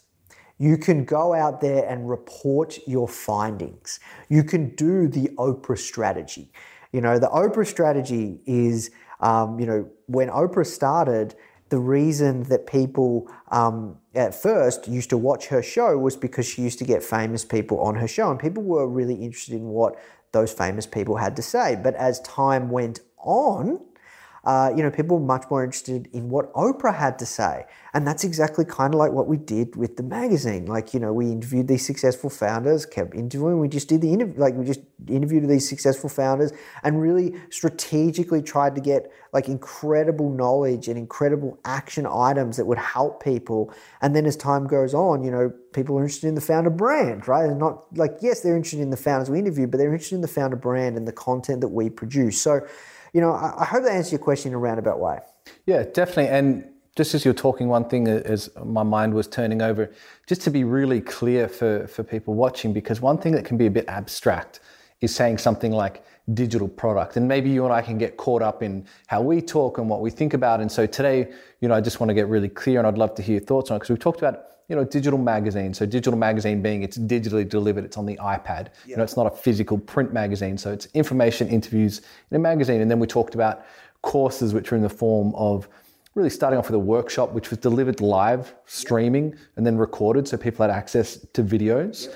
You 0.59 0.77
can 0.77 1.05
go 1.05 1.33
out 1.33 1.61
there 1.61 1.87
and 1.87 2.09
report 2.09 2.79
your 2.85 3.07
findings. 3.07 3.99
You 4.27 4.43
can 4.43 4.75
do 4.75 5.07
the 5.07 5.29
Oprah 5.37 5.77
strategy 5.77 6.51
You 6.91 7.01
know, 7.01 7.17
the 7.17 7.29
Oprah 7.29 7.65
strategy 7.65 8.41
is, 8.45 8.91
um, 9.19 9.59
you 9.59 9.65
know, 9.65 9.89
when 10.07 10.29
Oprah 10.29 10.65
started, 10.65 11.35
the 11.69 11.79
reason 11.79 12.43
that 12.43 12.65
people 12.65 13.29
um, 13.49 13.97
at 14.15 14.33
first 14.33 14.87
used 14.87 15.09
to 15.11 15.17
watch 15.17 15.47
her 15.47 15.61
show 15.61 15.97
was 15.97 16.15
because 16.15 16.47
she 16.47 16.61
used 16.61 16.79
to 16.79 16.85
get 16.85 17.03
famous 17.03 17.45
people 17.45 17.79
on 17.81 17.95
her 17.95 18.07
show, 18.07 18.31
and 18.31 18.39
people 18.39 18.63
were 18.63 18.87
really 18.87 19.15
interested 19.15 19.55
in 19.55 19.65
what 19.65 19.95
those 20.31 20.51
famous 20.51 20.85
people 20.85 21.15
had 21.17 21.35
to 21.35 21.41
say. 21.41 21.77
But 21.81 21.95
as 21.95 22.19
time 22.21 22.69
went 22.69 23.01
on, 23.17 23.79
uh, 24.43 24.71
you 24.75 24.83
know, 24.83 24.89
people 24.89 25.19
were 25.19 25.25
much 25.25 25.45
more 25.49 25.63
interested 25.63 26.07
in 26.13 26.29
what 26.29 26.53
Oprah 26.53 26.95
had 26.95 27.19
to 27.19 27.25
say. 27.25 27.65
And 27.93 28.07
that's 28.07 28.23
exactly 28.23 28.65
kind 28.65 28.93
of 28.93 28.99
like 28.99 29.11
what 29.11 29.27
we 29.27 29.37
did 29.37 29.75
with 29.75 29.97
the 29.97 30.03
magazine. 30.03 30.65
Like, 30.65 30.93
you 30.93 30.99
know, 30.99 31.11
we 31.11 31.31
interviewed 31.31 31.67
these 31.67 31.85
successful 31.85 32.29
founders, 32.29 32.85
kept 32.85 33.15
interviewing. 33.15 33.59
We 33.59 33.67
just 33.67 33.89
did 33.89 34.01
the 34.01 34.13
interview, 34.13 34.39
like, 34.39 34.53
we 34.53 34.65
just 34.65 34.81
interviewed 35.07 35.47
these 35.49 35.67
successful 35.67 36.09
founders 36.09 36.51
and 36.83 37.01
really 37.01 37.35
strategically 37.49 38.41
tried 38.41 38.75
to 38.75 38.81
get 38.81 39.11
like 39.31 39.47
incredible 39.47 40.29
knowledge 40.31 40.87
and 40.87 40.97
incredible 40.97 41.59
action 41.65 42.05
items 42.05 42.57
that 42.57 42.65
would 42.65 42.77
help 42.77 43.23
people. 43.23 43.73
And 44.01 44.15
then 44.15 44.25
as 44.25 44.35
time 44.35 44.67
goes 44.67 44.93
on, 44.93 45.23
you 45.23 45.31
know, 45.31 45.51
people 45.73 45.97
are 45.97 46.01
interested 46.01 46.27
in 46.27 46.35
the 46.35 46.41
Foundr 46.41 46.75
brand, 46.75 47.27
right? 47.27 47.45
And 47.45 47.59
not 47.59 47.85
like, 47.95 48.17
yes, 48.21 48.41
they're 48.41 48.55
interested 48.55 48.81
in 48.81 48.89
the 48.89 48.97
founders 48.97 49.29
we 49.29 49.39
interview, 49.39 49.67
but 49.67 49.77
they're 49.77 49.91
interested 49.91 50.15
in 50.15 50.21
the 50.21 50.27
Foundr 50.27 50.59
brand 50.59 50.97
and 50.97 51.07
the 51.07 51.13
content 51.13 51.61
that 51.61 51.69
we 51.69 51.89
produce. 51.89 52.41
So, 52.41 52.61
you 53.13 53.21
know, 53.21 53.31
I, 53.31 53.61
I 53.61 53.65
hope 53.65 53.83
that 53.83 53.91
answers 53.91 54.11
your 54.11 54.19
question 54.19 54.51
in 54.51 54.55
a 54.55 54.59
roundabout 54.59 54.99
way. 54.99 55.19
Yeah, 55.65 55.83
definitely. 55.83 56.27
And 56.27 56.65
just 56.95 57.13
as 57.15 57.23
you're 57.23 57.33
talking, 57.33 57.67
one 57.67 57.87
thing 57.87 58.07
as 58.07 58.49
my 58.63 58.83
mind 58.83 59.13
was 59.13 59.27
turning 59.27 59.61
over, 59.61 59.91
just 60.27 60.41
to 60.41 60.49
be 60.49 60.63
really 60.63 61.01
clear 61.01 61.47
for, 61.47 61.87
for 61.87 62.03
people 62.03 62.33
watching, 62.33 62.73
because 62.73 62.99
one 62.99 63.17
thing 63.17 63.31
that 63.33 63.45
can 63.45 63.57
be 63.57 63.67
a 63.67 63.71
bit 63.71 63.85
abstract 63.87 64.59
is 65.01 65.15
saying 65.15 65.37
something 65.37 65.71
like 65.71 66.03
digital 66.33 66.67
product. 66.67 67.15
And 67.17 67.27
maybe 67.27 67.49
you 67.49 67.63
and 67.63 67.73
I 67.73 67.81
can 67.81 67.97
get 67.97 68.17
caught 68.17 68.41
up 68.41 68.61
in 68.61 68.85
how 69.07 69.21
we 69.21 69.41
talk 69.41 69.77
and 69.77 69.89
what 69.89 70.01
we 70.01 70.09
think 70.09 70.33
about. 70.33 70.59
And 70.59 70.71
so 70.71 70.85
today, 70.85 71.31
you 71.61 71.67
know, 71.67 71.73
I 71.73 71.81
just 71.81 71.99
want 71.99 72.09
to 72.09 72.13
get 72.13 72.27
really 72.27 72.49
clear 72.49 72.79
and 72.79 72.87
I'd 72.87 72.97
love 72.97 73.15
to 73.15 73.21
hear 73.21 73.37
your 73.37 73.45
thoughts 73.45 73.71
on 73.71 73.75
it 73.75 73.79
because 73.79 73.89
we've 73.89 73.99
talked 73.99 74.19
about 74.19 74.45
you 74.69 74.75
know, 74.75 74.83
digital 74.83 75.19
magazine. 75.19 75.73
So 75.73 75.85
digital 75.85 76.17
magazine 76.17 76.61
being 76.61 76.83
it's 76.83 76.97
digitally 76.97 77.47
delivered, 77.47 77.83
it's 77.83 77.97
on 77.97 78.05
the 78.05 78.15
iPad. 78.17 78.67
Yeah. 78.85 78.91
You 78.91 78.97
know, 78.97 79.03
it's 79.03 79.17
not 79.17 79.25
a 79.25 79.35
physical 79.35 79.77
print 79.77 80.13
magazine. 80.13 80.57
So 80.57 80.71
it's 80.71 80.87
information 80.93 81.49
interviews 81.49 82.01
in 82.29 82.37
a 82.37 82.39
magazine. 82.39 82.79
And 82.79 82.89
then 82.89 82.99
we 82.99 83.07
talked 83.07 83.35
about 83.35 83.65
courses 84.03 84.53
which 84.53 84.71
are 84.71 84.75
in 84.75 84.83
the 84.83 84.89
form 84.89 85.33
of 85.35 85.67
really 86.15 86.29
starting 86.29 86.59
off 86.59 86.67
with 86.67 86.75
a 86.75 86.79
workshop 86.79 87.33
which 87.33 87.49
was 87.49 87.59
delivered 87.59 87.99
live, 87.99 88.53
streaming, 88.65 89.35
and 89.55 89.65
then 89.65 89.77
recorded 89.77 90.27
so 90.27 90.37
people 90.37 90.63
had 90.63 90.73
access 90.73 91.25
to 91.33 91.43
videos. 91.43 92.07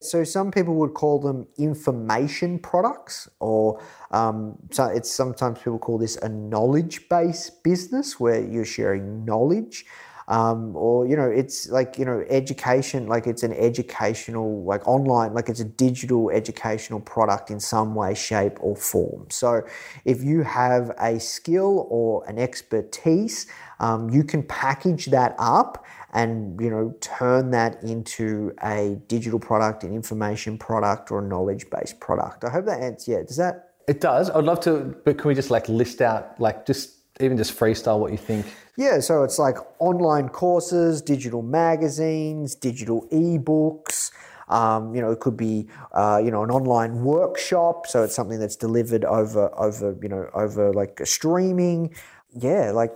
So 0.00 0.24
some 0.24 0.50
people 0.50 0.74
would 0.76 0.94
call 0.94 1.18
them 1.18 1.46
information 1.58 2.58
products, 2.58 3.28
or 3.40 3.82
um, 4.10 4.56
so 4.70 4.84
it's 4.84 5.10
sometimes 5.10 5.58
people 5.58 5.78
call 5.78 5.96
this 5.96 6.16
a 6.16 6.28
knowledge-based 6.28 7.64
business 7.64 8.20
where 8.20 8.42
you're 8.42 8.66
sharing 8.66 9.24
knowledge 9.24 9.86
um, 10.28 10.74
or 10.76 11.06
you 11.06 11.16
know 11.16 11.30
it's 11.30 11.68
like 11.68 11.98
you 11.98 12.04
know 12.04 12.24
education 12.28 13.06
like 13.06 13.26
it's 13.26 13.42
an 13.42 13.52
educational 13.52 14.64
like 14.64 14.86
online 14.86 15.34
like 15.34 15.48
it's 15.48 15.60
a 15.60 15.64
digital 15.64 16.30
educational 16.30 17.00
product 17.00 17.50
in 17.50 17.60
some 17.60 17.94
way 17.94 18.14
shape 18.14 18.58
or 18.60 18.74
form. 18.74 19.26
So 19.30 19.62
if 20.04 20.22
you 20.22 20.42
have 20.42 20.90
a 20.98 21.20
skill 21.20 21.86
or 21.90 22.24
an 22.28 22.38
expertise 22.38 23.46
um, 23.78 24.10
you 24.10 24.24
can 24.24 24.42
package 24.42 25.06
that 25.06 25.36
up 25.38 25.84
and 26.12 26.60
you 26.60 26.70
know 26.70 26.94
turn 27.00 27.50
that 27.52 27.82
into 27.84 28.52
a 28.64 29.00
digital 29.06 29.38
product 29.38 29.84
an 29.84 29.94
information 29.94 30.58
product 30.58 31.12
or 31.12 31.20
a 31.20 31.26
knowledge 31.26 31.70
based 31.70 32.00
product. 32.00 32.42
I 32.44 32.50
hope 32.50 32.64
that 32.64 32.82
answers 32.82 33.08
yeah 33.08 33.22
does 33.22 33.36
that 33.36 33.74
it 33.86 34.00
does. 34.00 34.30
I'd 34.30 34.42
love 34.42 34.58
to 34.60 34.96
but 35.04 35.18
can 35.18 35.28
we 35.28 35.34
just 35.34 35.52
like 35.52 35.68
list 35.68 36.00
out 36.00 36.40
like 36.40 36.66
just 36.66 36.94
even 37.20 37.36
just 37.36 37.56
freestyle 37.56 38.00
what 38.00 38.10
you 38.10 38.18
think 38.18 38.46
yeah, 38.76 39.00
so 39.00 39.22
it's 39.22 39.38
like 39.38 39.56
online 39.78 40.28
courses, 40.28 41.00
digital 41.00 41.42
magazines, 41.42 42.54
digital 42.54 43.06
ebooks. 43.10 44.10
Um, 44.48 44.94
you 44.94 45.00
know, 45.00 45.10
it 45.10 45.20
could 45.20 45.36
be 45.36 45.68
uh, 45.92 46.20
you 46.22 46.30
know 46.30 46.44
an 46.44 46.50
online 46.50 47.02
workshop, 47.02 47.86
so 47.86 48.02
it's 48.02 48.14
something 48.14 48.38
that's 48.38 48.56
delivered 48.56 49.04
over 49.04 49.50
over 49.58 49.96
you 50.02 50.08
know 50.08 50.28
over 50.34 50.72
like 50.72 51.00
streaming. 51.04 51.94
Yeah, 52.30 52.70
like 52.72 52.92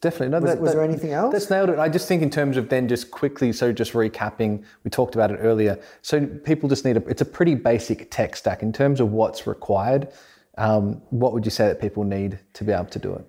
definitely. 0.00 0.28
No, 0.28 0.40
was, 0.40 0.50
that, 0.50 0.60
was 0.60 0.70
that, 0.70 0.76
there 0.78 0.84
anything 0.84 1.12
else? 1.12 1.32
That's 1.32 1.50
nailed 1.50 1.70
it. 1.70 1.78
I 1.78 1.88
just 1.88 2.08
think 2.08 2.22
in 2.22 2.30
terms 2.30 2.56
of 2.56 2.68
then 2.68 2.88
just 2.88 3.10
quickly, 3.10 3.52
so 3.52 3.70
just 3.70 3.92
recapping, 3.92 4.64
we 4.82 4.90
talked 4.90 5.14
about 5.14 5.30
it 5.30 5.36
earlier. 5.36 5.78
So 6.02 6.26
people 6.26 6.68
just 6.68 6.84
need 6.84 6.96
a. 6.96 7.06
It's 7.06 7.22
a 7.22 7.26
pretty 7.26 7.54
basic 7.54 8.10
tech 8.10 8.34
stack 8.34 8.62
in 8.62 8.72
terms 8.72 8.98
of 8.98 9.12
what's 9.12 9.46
required. 9.46 10.08
Um, 10.56 11.02
what 11.10 11.32
would 11.34 11.44
you 11.44 11.52
say 11.52 11.68
that 11.68 11.80
people 11.80 12.02
need 12.02 12.40
to 12.54 12.64
be 12.64 12.72
able 12.72 12.86
to 12.86 12.98
do 12.98 13.12
it? 13.14 13.24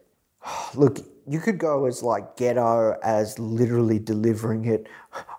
Look, 0.74 1.00
you 1.30 1.40
could 1.40 1.60
go 1.60 1.86
as 1.86 2.02
like 2.02 2.36
ghetto 2.38 2.98
as 3.04 3.38
literally 3.38 4.00
delivering 4.00 4.66
it 4.66 4.88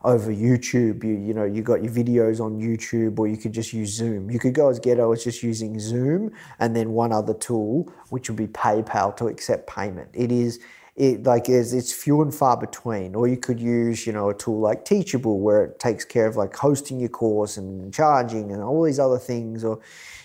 over 0.04 0.32
YouTube. 0.32 1.02
You 1.02 1.14
you 1.14 1.34
know 1.34 1.44
you 1.44 1.62
got 1.62 1.82
your 1.82 1.92
videos 1.92 2.40
on 2.40 2.60
YouTube, 2.60 3.18
or 3.18 3.26
you 3.26 3.36
could 3.36 3.52
just 3.52 3.72
use 3.72 3.92
Zoom. 3.92 4.30
You 4.30 4.38
could 4.38 4.54
go 4.54 4.68
as 4.68 4.78
ghetto 4.78 5.10
as 5.12 5.24
just 5.24 5.42
using 5.42 5.80
Zoom 5.80 6.30
and 6.60 6.76
then 6.76 6.92
one 6.92 7.12
other 7.12 7.34
tool, 7.34 7.92
which 8.10 8.30
would 8.30 8.36
be 8.36 8.46
PayPal 8.46 9.16
to 9.16 9.26
accept 9.26 9.68
payment. 9.68 10.10
It 10.12 10.30
is 10.30 10.60
it 10.96 11.24
like 11.24 11.48
is 11.48 11.72
it's 11.72 11.92
few 11.92 12.22
and 12.22 12.34
far 12.34 12.56
between. 12.56 13.14
Or 13.14 13.28
you 13.28 13.36
could 13.36 13.60
use 13.60 14.06
you 14.06 14.12
know 14.12 14.30
a 14.30 14.34
tool 14.34 14.60
like 14.60 14.84
Teachable, 14.84 15.40
where 15.40 15.64
it 15.64 15.78
takes 15.78 16.04
care 16.04 16.26
of 16.26 16.36
like 16.36 16.54
hosting 16.54 17.00
your 17.00 17.08
course 17.08 17.56
and 17.56 17.92
charging 17.92 18.52
and 18.52 18.62
all 18.62 18.82
these 18.82 18.98
other 18.98 19.18
things. 19.18 19.64
Or 19.64 19.80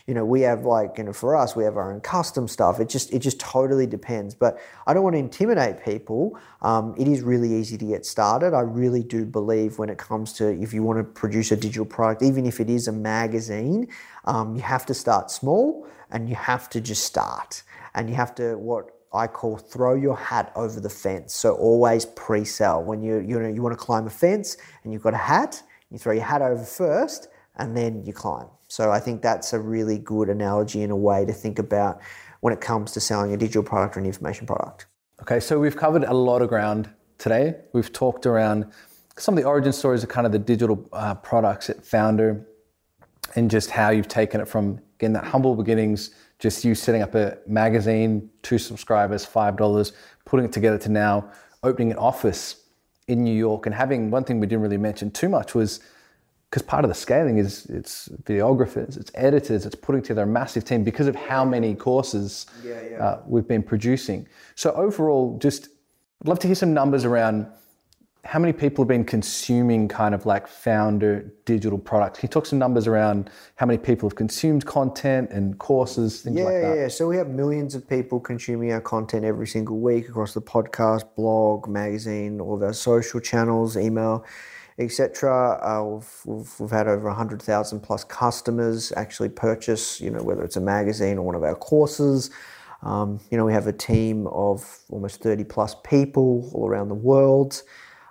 you 0.07 0.13
know, 0.13 0.23
we 0.23 0.41
have 0.41 0.65
like, 0.65 0.99
you 0.99 1.03
know, 1.03 1.13
for 1.13 1.35
us, 1.35 1.55
we 1.55 1.63
have 1.63 1.77
our 1.77 1.91
own 1.91 1.99
custom 1.99 2.47
stuff. 2.47 2.79
It 2.79 2.89
just, 2.89 3.11
it 3.11 3.19
just 3.19 3.39
totally 3.39 3.87
depends. 3.87 4.35
But 4.35 4.59
I 4.85 4.93
don't 4.93 5.03
want 5.03 5.15
to 5.15 5.19
intimidate 5.19 5.83
people. 5.83 6.37
Um, 6.61 6.93
it 6.97 7.07
is 7.07 7.23
really 7.23 7.51
easy 7.51 7.75
to 7.77 7.85
get 7.85 8.05
started. 8.05 8.53
I 8.53 8.59
really 8.59 9.01
do 9.01 9.25
believe 9.25 9.79
when 9.79 9.89
it 9.89 9.97
comes 9.97 10.31
to 10.33 10.49
if 10.61 10.73
you 10.73 10.83
want 10.83 10.99
to 10.99 11.03
produce 11.03 11.51
a 11.51 11.55
digital 11.55 11.85
product, 11.85 12.21
even 12.21 12.45
if 12.45 12.59
it 12.59 12.69
is 12.69 12.87
a 12.87 12.91
magazine, 12.91 13.87
um, 14.25 14.55
you 14.55 14.61
have 14.61 14.85
to 14.87 14.93
start 14.93 15.31
small 15.31 15.87
and 16.11 16.29
you 16.29 16.35
have 16.35 16.69
to 16.69 16.81
just 16.81 17.03
start. 17.03 17.63
And 17.95 18.07
you 18.07 18.15
have 18.15 18.35
to 18.35 18.57
what 18.57 18.94
I 19.15 19.27
call 19.27 19.57
throw 19.57 19.95
your 19.95 20.17
hat 20.17 20.51
over 20.55 20.79
the 20.79 20.89
fence. 20.89 21.33
So 21.33 21.55
always 21.55 22.05
pre-sell. 22.05 22.83
When 22.83 23.01
you 23.01 23.19
you 23.19 23.39
know 23.39 23.47
you 23.47 23.61
want 23.61 23.77
to 23.77 23.83
climb 23.83 24.05
a 24.05 24.09
fence 24.09 24.57
and 24.83 24.91
you've 24.91 25.03
got 25.03 25.13
a 25.13 25.17
hat, 25.33 25.63
you 25.89 25.97
throw 25.97 26.13
your 26.13 26.23
hat 26.23 26.41
over 26.41 26.63
first 26.63 27.29
and 27.55 27.75
then 27.75 28.03
you 28.05 28.13
climb. 28.13 28.47
So 28.67 28.91
I 28.91 28.99
think 28.99 29.21
that's 29.21 29.53
a 29.53 29.59
really 29.59 29.97
good 29.97 30.29
analogy 30.29 30.83
and 30.83 30.91
a 30.91 30.95
way 30.95 31.25
to 31.25 31.33
think 31.33 31.59
about 31.59 32.01
when 32.41 32.53
it 32.53 32.61
comes 32.61 32.91
to 32.91 32.99
selling 32.99 33.33
a 33.33 33.37
digital 33.37 33.63
product 33.63 33.95
or 33.95 33.99
an 34.01 34.05
information 34.05 34.45
product. 34.45 34.87
Okay, 35.21 35.39
so 35.39 35.59
we've 35.59 35.77
covered 35.77 36.03
a 36.03 36.13
lot 36.13 36.41
of 36.41 36.49
ground 36.49 36.89
today. 37.17 37.55
We've 37.73 37.91
talked 37.91 38.25
around 38.25 38.71
some 39.17 39.37
of 39.37 39.41
the 39.41 39.47
origin 39.47 39.71
stories 39.71 40.03
of 40.03 40.09
kind 40.09 40.25
of 40.25 40.33
the 40.33 40.39
digital 40.39 40.87
uh, 40.91 41.15
products 41.15 41.69
at 41.69 41.83
Foundr 41.83 42.45
and 43.35 43.49
just 43.49 43.71
how 43.71 43.89
you've 43.89 44.07
taken 44.07 44.41
it 44.41 44.47
from, 44.47 44.79
again, 44.95 45.13
that 45.13 45.23
humble 45.23 45.55
beginnings, 45.55 46.11
just 46.45 46.63
you 46.63 46.75
setting 46.75 47.01
up 47.01 47.15
a 47.15 47.39
magazine, 47.47 48.29
two 48.43 48.59
subscribers, 48.59 49.25
$5, 49.25 49.91
putting 50.25 50.45
it 50.45 50.51
together 50.51 50.77
to 50.77 50.89
now 50.89 51.31
opening 51.63 51.89
an 51.89 51.97
office 51.97 52.67
in 53.07 53.23
New 53.23 53.33
York 53.33 53.65
and 53.65 53.73
having 53.73 54.11
one 54.11 54.23
thing 54.23 54.39
we 54.39 54.45
didn't 54.45 54.61
really 54.61 54.77
mention 54.77 55.09
too 55.09 55.27
much 55.27 55.55
was 55.55 55.79
because 56.47 56.61
part 56.61 56.85
of 56.85 56.89
the 56.89 56.93
scaling 56.93 57.39
is 57.39 57.65
it's 57.65 58.09
videographers, 58.25 58.95
it's 58.95 59.09
editors, 59.15 59.65
it's 59.65 59.73
putting 59.73 60.03
together 60.03 60.21
a 60.21 60.27
massive 60.27 60.63
team 60.63 60.83
because 60.83 61.07
of 61.07 61.15
how 61.15 61.43
many 61.43 61.73
courses 61.73 62.45
yeah, 62.63 62.79
yeah. 62.91 63.03
Uh, 63.03 63.21
we've 63.25 63.47
been 63.47 63.63
producing. 63.63 64.27
So 64.53 64.71
overall, 64.73 65.39
just 65.39 65.69
I'd 66.21 66.27
love 66.27 66.37
to 66.41 66.47
hear 66.47 66.55
some 66.55 66.75
numbers 66.75 67.05
around 67.05 67.47
how 68.25 68.39
many 68.39 68.51
people 68.51 68.83
have 68.83 68.87
been 68.87 69.05
consuming 69.05 69.87
kind 69.87 70.15
of 70.15 70.25
like 70.25 70.47
Foundr 70.47 71.29
digital 71.45 71.77
products. 71.77 72.19
Can 72.19 72.27
you 72.27 72.31
talk 72.31 72.47
some 72.47 72.57
numbers 72.57 72.87
around 72.87 73.29
how 73.55 73.67
many 73.67 73.77
people 73.77 74.09
have 74.09 74.15
consumed 74.15 74.65
content 74.65 75.29
and 75.29 75.57
courses, 75.59 76.21
things 76.21 76.39
yeah, 76.39 76.43
like 76.43 76.53
that? 76.53 76.75
Yeah, 76.75 76.81
yeah. 76.81 76.87
so 76.87 77.07
we 77.07 77.17
have 77.17 77.29
millions 77.29 77.75
of 77.75 77.87
people 77.87 78.19
consuming 78.19 78.71
our 78.71 78.81
content 78.81 79.25
every 79.25 79.45
single 79.45 79.79
week 79.79 80.09
across 80.09 80.33
the 80.33 80.41
podcast, 80.41 81.03
blog, 81.15 81.67
magazine, 81.67 82.41
all 82.41 82.55
of 82.55 82.63
our 82.63 82.73
social 82.73 83.19
channels, 83.19 83.77
email 83.77 84.25
etc. 84.77 85.57
Uh, 85.63 85.83
we've, 85.85 86.21
we've, 86.25 86.59
we've, 86.59 86.71
had 86.71 86.85
over 86.85 87.07
100,000 87.07 87.79
plus 87.79 88.03
customers 88.03 88.91
actually 88.97 89.29
purchase, 89.29 90.01
you 90.01 90.09
know, 90.09 90.21
whether 90.21 90.43
it's 90.43 90.57
a 90.57 90.61
magazine 90.61 91.17
or 91.17 91.21
one 91.21 91.35
of 91.35 91.43
our 91.43 91.55
courses. 91.55 92.29
Um, 92.83 93.21
you 93.31 93.37
know, 93.37 93.45
we 93.45 93.53
have 93.53 93.67
a 93.67 93.73
team 93.73 94.27
of 94.27 94.79
almost 94.89 95.21
30 95.21 95.45
plus 95.45 95.77
people 95.85 96.49
all 96.53 96.67
around 96.67 96.89
the 96.89 96.95
world. 96.95 97.61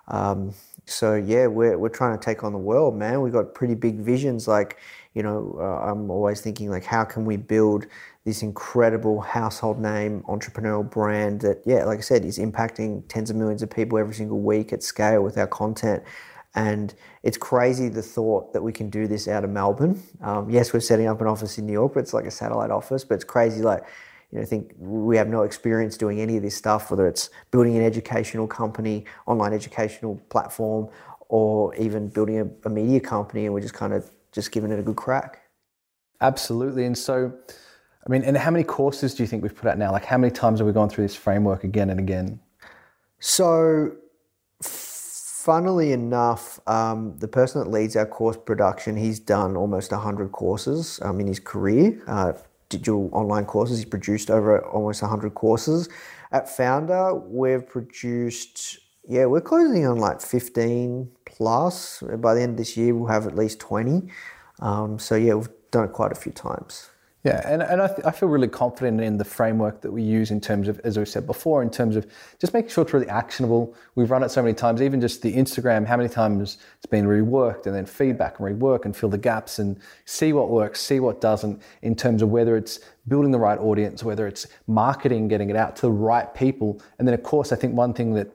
Um, 0.08 0.54
so 0.86 1.14
yeah, 1.14 1.46
we're, 1.46 1.78
we're 1.78 1.88
trying 1.88 2.18
to 2.18 2.24
take 2.24 2.44
on 2.44 2.52
the 2.52 2.58
world, 2.58 2.94
man. 2.96 3.22
We've 3.22 3.32
got 3.32 3.54
pretty 3.54 3.74
big 3.74 4.00
visions. 4.00 4.46
Like, 4.46 4.78
you 5.14 5.22
know, 5.22 5.56
uh, 5.58 5.90
I'm 5.90 6.10
always 6.10 6.40
thinking 6.40 6.70
like, 6.70 6.84
how 6.84 7.04
can 7.04 7.24
we 7.24 7.36
build 7.36 7.86
this 8.24 8.42
incredible 8.42 9.20
household 9.20 9.80
name 9.80 10.22
entrepreneurial 10.28 10.88
brand 10.88 11.40
that, 11.42 11.62
yeah, 11.64 11.84
like 11.84 11.98
I 11.98 12.02
said, 12.02 12.24
is 12.24 12.38
impacting 12.38 13.02
tens 13.08 13.30
of 13.30 13.36
millions 13.36 13.62
of 13.62 13.70
people 13.70 13.98
every 13.98 14.14
single 14.14 14.40
week 14.40 14.72
at 14.72 14.82
scale 14.82 15.22
with 15.22 15.38
our 15.38 15.46
content 15.46 16.02
And 16.54 16.94
it's 17.22 17.36
crazy 17.36 17.88
the 17.88 18.02
thought 18.02 18.52
that 18.52 18.62
we 18.62 18.72
can 18.72 18.88
do 18.88 19.08
this 19.08 19.26
out 19.26 19.44
of 19.44 19.50
Melbourne. 19.50 20.00
Um, 20.20 20.50
yes, 20.50 20.72
we're 20.72 20.80
setting 20.80 21.06
up 21.08 21.20
an 21.20 21.26
office 21.26 21.58
in 21.58 21.66
New 21.66 21.72
York, 21.72 21.94
but 21.94 22.00
it's 22.00 22.14
like 22.14 22.26
a 22.26 22.30
satellite 22.30 22.70
office. 22.70 23.04
But 23.04 23.16
it's 23.16 23.24
crazy, 23.24 23.62
like 23.62 23.84
you 24.34 24.40
know, 24.40 24.42
I 24.42 24.46
think 24.46 24.74
we 24.78 25.16
have 25.16 25.28
no 25.28 25.44
experience 25.44 25.96
doing 25.96 26.20
any 26.20 26.36
of 26.36 26.42
this 26.42 26.56
stuff, 26.56 26.90
whether 26.90 27.06
it's 27.06 27.30
building 27.52 27.76
an 27.76 27.84
educational 27.84 28.48
company, 28.48 29.04
online 29.26 29.52
educational 29.52 30.16
platform, 30.28 30.88
or 31.28 31.72
even 31.76 32.08
building 32.08 32.40
a, 32.40 32.66
a 32.66 32.68
media 32.68 32.98
company, 32.98 33.44
and 33.44 33.54
we're 33.54 33.60
just 33.60 33.74
kind 33.74 33.92
of 33.92 34.10
just 34.32 34.50
giving 34.50 34.72
it 34.72 34.78
a 34.80 34.82
good 34.82 34.96
crack. 34.96 35.42
Absolutely. 36.20 36.84
And 36.84 36.98
so, 36.98 37.32
I 38.04 38.10
mean, 38.10 38.24
and 38.24 38.36
how 38.36 38.50
many 38.50 38.64
courses 38.64 39.14
do 39.14 39.22
you 39.22 39.28
think 39.28 39.44
we've 39.44 39.54
put 39.54 39.68
out 39.68 39.78
now? 39.78 39.92
Like, 39.92 40.04
how 40.04 40.18
many 40.18 40.32
times 40.32 40.58
have 40.58 40.66
we 40.66 40.72
gone 40.72 40.88
through 40.88 41.04
this 41.04 41.14
framework 41.14 41.62
again 41.62 41.90
and 41.90 42.00
again? 42.00 42.40
So, 43.20 43.92
funnily 44.60 45.92
enough, 45.92 46.58
um, 46.66 47.16
the 47.18 47.28
person 47.28 47.62
that 47.62 47.70
leads 47.70 47.94
our 47.94 48.06
course 48.06 48.36
production, 48.36 48.96
he's 48.96 49.20
done 49.20 49.56
almost 49.56 49.92
100 49.92 50.32
courses 50.32 50.98
um, 51.02 51.20
in 51.20 51.28
his 51.28 51.38
career, 51.38 52.02
uh, 52.08 52.32
digital 52.68 53.08
online 53.12 53.44
courses. 53.44 53.78
He's 53.78 53.86
produced 53.86 54.30
over 54.30 54.64
almost 54.66 55.02
100 55.02 55.34
courses. 55.34 55.88
At 56.32 56.46
Foundr, 56.46 57.26
we've 57.28 57.66
produced, 57.66 58.78
yeah, 59.08 59.26
we're 59.26 59.40
closing 59.40 59.86
on 59.86 59.98
like 59.98 60.20
15 60.20 61.10
plus. 61.26 62.02
By 62.18 62.34
the 62.34 62.42
end 62.42 62.52
of 62.52 62.56
this 62.56 62.76
year, 62.76 62.94
we'll 62.94 63.08
have 63.08 63.26
at 63.26 63.36
least 63.36 63.60
20. 63.60 64.08
Um, 64.60 64.98
so, 64.98 65.14
yeah, 65.14 65.34
we've 65.34 65.48
done 65.70 65.84
it 65.84 65.92
quite 65.92 66.12
a 66.12 66.16
few 66.16 66.32
times. 66.32 66.90
Yeah, 67.24 67.40
and, 67.50 67.62
and 67.62 67.80
I, 67.80 67.86
th- 67.86 68.04
I 68.04 68.10
feel 68.10 68.28
really 68.28 68.48
confident 68.48 69.00
in 69.00 69.16
the 69.16 69.24
framework 69.24 69.80
that 69.80 69.90
we 69.90 70.02
use 70.02 70.30
in 70.30 70.42
terms 70.42 70.68
of, 70.68 70.78
as 70.84 70.98
we 70.98 71.06
said 71.06 71.26
before, 71.26 71.62
in 71.62 71.70
terms 71.70 71.96
of 71.96 72.06
just 72.38 72.52
making 72.52 72.68
sure 72.68 72.84
it's 72.84 72.92
really 72.92 73.08
actionable. 73.08 73.74
We've 73.94 74.10
run 74.10 74.22
it 74.22 74.28
so 74.28 74.42
many 74.42 74.52
times, 74.52 74.82
even 74.82 75.00
just 75.00 75.22
the 75.22 75.34
Instagram, 75.34 75.86
how 75.86 75.96
many 75.96 76.10
times 76.10 76.58
it's 76.76 76.86
been 76.86 77.06
reworked 77.06 77.64
and 77.64 77.74
then 77.74 77.86
feedback 77.86 78.38
and 78.38 78.60
rework 78.60 78.84
and 78.84 78.94
fill 78.94 79.08
the 79.08 79.16
gaps 79.16 79.58
and 79.58 79.80
see 80.04 80.34
what 80.34 80.50
works, 80.50 80.82
see 80.82 81.00
what 81.00 81.22
doesn't, 81.22 81.62
in 81.80 81.96
terms 81.96 82.20
of 82.20 82.28
whether 82.28 82.58
it's 82.58 82.80
building 83.08 83.30
the 83.30 83.38
right 83.38 83.58
audience, 83.58 84.04
whether 84.04 84.26
it's 84.26 84.46
marketing, 84.66 85.26
getting 85.26 85.48
it 85.48 85.56
out 85.56 85.76
to 85.76 85.82
the 85.82 85.92
right 85.92 86.34
people. 86.34 86.78
And 86.98 87.08
then, 87.08 87.14
of 87.14 87.22
course, 87.22 87.52
I 87.52 87.56
think 87.56 87.74
one 87.74 87.94
thing 87.94 88.12
that 88.14 88.30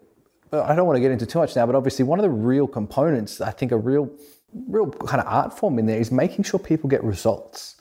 I 0.52 0.74
don't 0.76 0.88
want 0.88 0.98
to 0.98 1.02
get 1.02 1.12
into 1.12 1.28
too 1.28 1.38
much 1.38 1.56
now, 1.56 1.68
but 1.68 1.76
obviously 1.76 2.06
one 2.06 2.18
of 2.18 2.24
the 2.24 2.32
real 2.32 2.66
components, 2.66 3.40
I 3.40 3.52
think 3.52 3.72
a 3.72 3.78
real, 3.78 4.10
real 4.68 4.90
kind 4.90 5.22
of 5.22 5.28
art 5.32 5.56
form 5.56 5.78
in 5.78 5.86
there 5.86 6.00
is 6.00 6.12
making 6.12 6.44
sure 6.44 6.60
people 6.60 6.90
get 6.90 7.04
results 7.04 7.76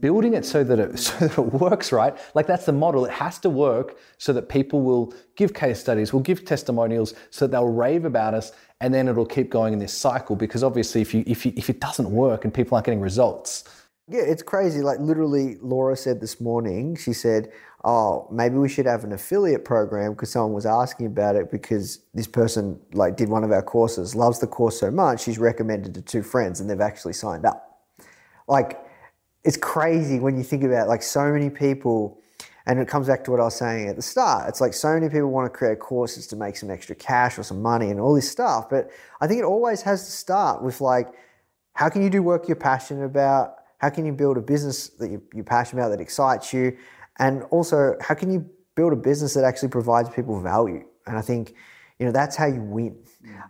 building 0.00 0.32
it 0.32 0.46
so 0.46 0.64
that 0.64 0.78
it 0.78 0.98
so 0.98 1.28
that 1.28 1.38
it 1.38 1.52
works 1.52 1.92
right? 1.92 2.16
Like 2.34 2.46
that's 2.46 2.66
the 2.66 2.72
model. 2.72 3.04
It 3.04 3.12
has 3.12 3.38
to 3.40 3.50
work 3.50 3.98
so 4.18 4.32
that 4.32 4.48
people 4.48 4.82
will 4.82 5.14
give 5.36 5.54
case 5.54 5.80
studies 5.80 6.12
will 6.12 6.20
give 6.20 6.44
testimonials 6.44 7.14
so 7.30 7.46
that 7.46 7.52
they'll 7.52 7.68
rave 7.68 8.04
about 8.04 8.34
us 8.34 8.52
and 8.80 8.92
then 8.92 9.08
it'll 9.08 9.26
keep 9.26 9.50
going 9.50 9.72
in 9.72 9.78
this 9.78 9.92
cycle. 9.92 10.36
Because 10.36 10.62
obviously 10.62 11.00
if 11.00 11.14
you 11.14 11.22
if 11.26 11.44
you, 11.44 11.52
if 11.56 11.68
it 11.68 11.80
doesn't 11.80 12.10
work 12.10 12.44
and 12.44 12.52
people 12.52 12.76
aren't 12.76 12.86
getting 12.86 13.00
results. 13.00 13.64
Yeah 14.08 14.22
it's 14.22 14.42
crazy. 14.42 14.80
Like 14.80 14.98
literally 15.00 15.56
laura 15.60 15.96
said 15.96 16.20
this 16.20 16.40
morning 16.40 16.96
she 16.96 17.12
said 17.12 17.52
oh 17.86 18.26
maybe 18.32 18.56
we 18.56 18.68
should 18.68 18.86
have 18.86 19.04
an 19.04 19.12
affiliate 19.12 19.66
program 19.66 20.14
because 20.14 20.30
someone 20.30 20.54
was 20.54 20.64
asking 20.64 21.06
about 21.06 21.36
it 21.36 21.50
because 21.50 21.98
this 22.14 22.26
person 22.26 22.80
like 22.94 23.16
did 23.16 23.28
one 23.28 23.44
of 23.44 23.52
our 23.52 23.62
courses 23.62 24.14
loves 24.14 24.38
the 24.38 24.46
course 24.46 24.80
so 24.80 24.90
much 24.90 25.22
she's 25.22 25.38
recommended 25.38 25.92
to 25.92 26.00
two 26.00 26.22
friends 26.22 26.60
and 26.60 26.70
they've 26.70 26.80
actually 26.80 27.12
signed 27.12 27.44
up. 27.44 27.70
Like 28.48 28.83
it's 29.44 29.56
crazy 29.56 30.18
when 30.18 30.36
you 30.36 30.42
think 30.42 30.64
about 30.64 30.88
like 30.88 31.02
so 31.02 31.30
many 31.30 31.50
people 31.50 32.18
and 32.66 32.78
it 32.78 32.88
comes 32.88 33.08
back 33.08 33.24
to 33.24 33.30
what 33.30 33.40
I 33.40 33.44
was 33.44 33.56
saying 33.56 33.88
at 33.88 33.96
the 33.96 34.02
start. 34.02 34.48
It's 34.48 34.60
like 34.60 34.72
so 34.72 34.94
many 34.94 35.08
people 35.10 35.30
want 35.30 35.52
to 35.52 35.56
create 35.56 35.78
courses 35.80 36.26
to 36.28 36.36
make 36.36 36.56
some 36.56 36.70
extra 36.70 36.96
cash 36.96 37.38
or 37.38 37.42
some 37.42 37.60
money 37.60 37.90
and 37.90 38.00
all 38.00 38.14
this 38.14 38.30
stuff. 38.30 38.70
But 38.70 38.90
I 39.20 39.26
think 39.26 39.40
it 39.40 39.44
always 39.44 39.82
has 39.82 40.06
to 40.06 40.10
start 40.10 40.62
with 40.62 40.80
like, 40.80 41.08
how 41.74 41.90
can 41.90 42.02
you 42.02 42.08
do 42.08 42.22
work 42.22 42.48
you're 42.48 42.56
passionate 42.56 43.04
about? 43.04 43.56
How 43.78 43.90
can 43.90 44.06
you 44.06 44.12
build 44.12 44.38
a 44.38 44.40
business 44.40 44.88
that 44.98 45.10
you're 45.34 45.44
passionate 45.44 45.82
about 45.82 45.90
that 45.90 46.00
excites 46.00 46.54
you? 46.54 46.78
And 47.18 47.42
also, 47.50 47.96
how 48.00 48.14
can 48.14 48.32
you 48.32 48.48
build 48.76 48.94
a 48.94 48.96
business 48.96 49.34
that 49.34 49.44
actually 49.44 49.68
provides 49.68 50.08
people 50.08 50.40
value? 50.40 50.84
And 51.06 51.18
I 51.18 51.20
think, 51.20 51.54
you 51.98 52.06
know, 52.06 52.12
that's 52.12 52.36
how 52.36 52.46
you 52.46 52.60
win. 52.60 52.96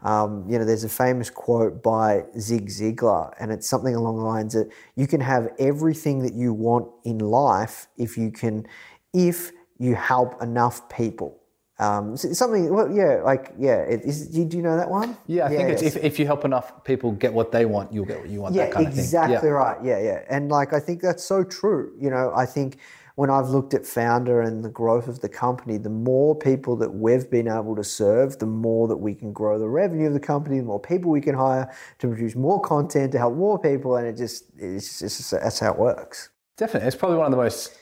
Um, 0.03 0.45
you 0.49 0.59
know, 0.59 0.65
there's 0.65 0.85
a 0.85 0.89
famous 0.89 1.31
quote 1.31 1.83
by 1.83 2.25
Zig 2.39 2.69
Ziglar, 2.69 3.33
and 3.41 3.51
it's 3.51 3.69
something 3.69 3.95
along 3.95 4.19
the 4.19 4.25
lines 4.25 4.53
that 4.53 4.71
you 4.97 5.07
can 5.07 5.21
have 5.21 5.49
everything 5.59 6.23
that 6.23 6.35
you 6.35 6.53
want 6.53 6.89
in 7.05 7.19
life 7.19 7.89
if 7.97 8.17
you 8.17 8.31
can, 8.31 8.67
if 9.13 9.51
you 9.79 9.95
help 9.95 10.43
enough 10.43 10.89
people. 10.89 11.41
Um, 11.81 12.17
something, 12.17 12.73
well, 12.73 12.89
yeah, 12.89 13.23
like, 13.25 13.53
yeah. 13.59 13.79
It, 13.79 14.03
is, 14.03 14.29
do 14.29 14.57
you 14.57 14.63
know 14.63 14.77
that 14.77 14.89
one? 14.89 15.17
Yeah, 15.27 15.47
I 15.47 15.51
yeah, 15.51 15.59
think 15.59 15.71
it's 15.71 15.83
if, 15.83 15.97
if 15.97 16.19
you 16.21 16.27
help 16.27 16.45
enough 16.45 16.85
people 16.85 17.11
get 17.11 17.33
what 17.33 17.51
they 17.51 17.65
want, 17.65 17.93
you'll 17.93 18.05
get 18.05 18.21
what 18.21 18.29
you 18.29 18.43
want. 18.43 18.55
Yeah, 18.55 18.67
that 18.67 18.75
kind 18.75 18.87
exactly 18.87 19.35
of 19.35 19.41
thing. 19.41 19.51
Yeah. 19.51 19.55
right. 19.57 19.85
Yeah, 19.85 20.01
yeah. 20.01 20.25
And 20.31 20.51
like, 20.51 20.73
I 20.73 20.79
think 20.79 21.01
that's 21.01 21.25
so 21.25 21.43
true. 21.43 21.93
You 21.99 22.11
know, 22.11 22.33
I 22.37 22.47
think 22.47 22.79
when 23.17 23.31
I've 23.31 23.49
looked 23.49 23.75
at 23.75 23.83
Foundr 23.83 24.45
and 24.45 24.65
the 24.65 24.69
growth 24.69 25.07
of 25.07 25.21
the 25.21 25.29
company, 25.29 25.79
the 25.79 25.91
more 25.91 26.35
people 26.35 26.75
that 26.77 26.91
we've 26.91 27.31
been 27.31 27.47
able 27.47 27.77
to 27.77 27.85
serve, 27.85 28.39
the 28.39 28.47
more 28.47 28.89
that 28.89 28.97
we 28.97 29.15
can 29.15 29.33
grow 29.33 29.59
the 29.59 29.69
revenue 29.69 30.09
of 30.09 30.15
the 30.15 30.21
company, 30.21 30.59
the 30.59 30.67
more 30.67 30.81
people 30.81 31.11
we 31.11 31.21
can 31.21 31.35
hire 31.35 31.73
to 32.01 32.09
produce 32.09 32.35
more 32.35 32.61
content 32.61 33.13
to 33.13 33.19
help 33.19 33.35
more 33.35 33.59
people, 33.59 33.97
and 33.97 34.07
it 34.07 34.17
just 34.17 34.47
it's 34.59 34.99
just 34.99 35.31
that's 35.31 35.61
how 35.61 35.73
it 35.73 35.79
works. 35.79 36.31
Definitely, 36.57 36.89
it's 36.89 36.97
probably 36.97 37.19
one 37.19 37.27
of 37.27 37.33
the 37.33 37.39
most. 37.39 37.79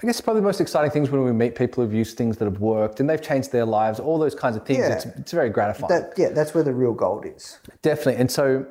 I 0.00 0.06
guess 0.06 0.20
probably 0.20 0.42
the 0.42 0.46
most 0.46 0.60
exciting 0.60 0.90
things 0.90 1.10
when 1.10 1.24
we 1.24 1.32
meet 1.32 1.54
people 1.54 1.82
who've 1.82 1.94
used 1.94 2.18
things 2.18 2.36
that 2.36 2.44
have 2.44 2.60
worked 2.60 3.00
and 3.00 3.08
they've 3.08 3.22
changed 3.22 3.50
their 3.50 3.64
lives, 3.64 3.98
all 3.98 4.18
those 4.18 4.34
kinds 4.34 4.54
of 4.54 4.66
things. 4.66 4.80
Yeah. 4.80 4.92
It's, 4.92 5.06
it's 5.06 5.32
very 5.32 5.48
gratifying. 5.48 5.88
That, 5.88 6.12
yeah, 6.18 6.28
that's 6.28 6.52
where 6.52 6.62
the 6.62 6.74
real 6.74 6.92
gold 6.92 7.24
is. 7.24 7.60
Definitely. 7.80 8.20
And 8.20 8.30
so 8.30 8.66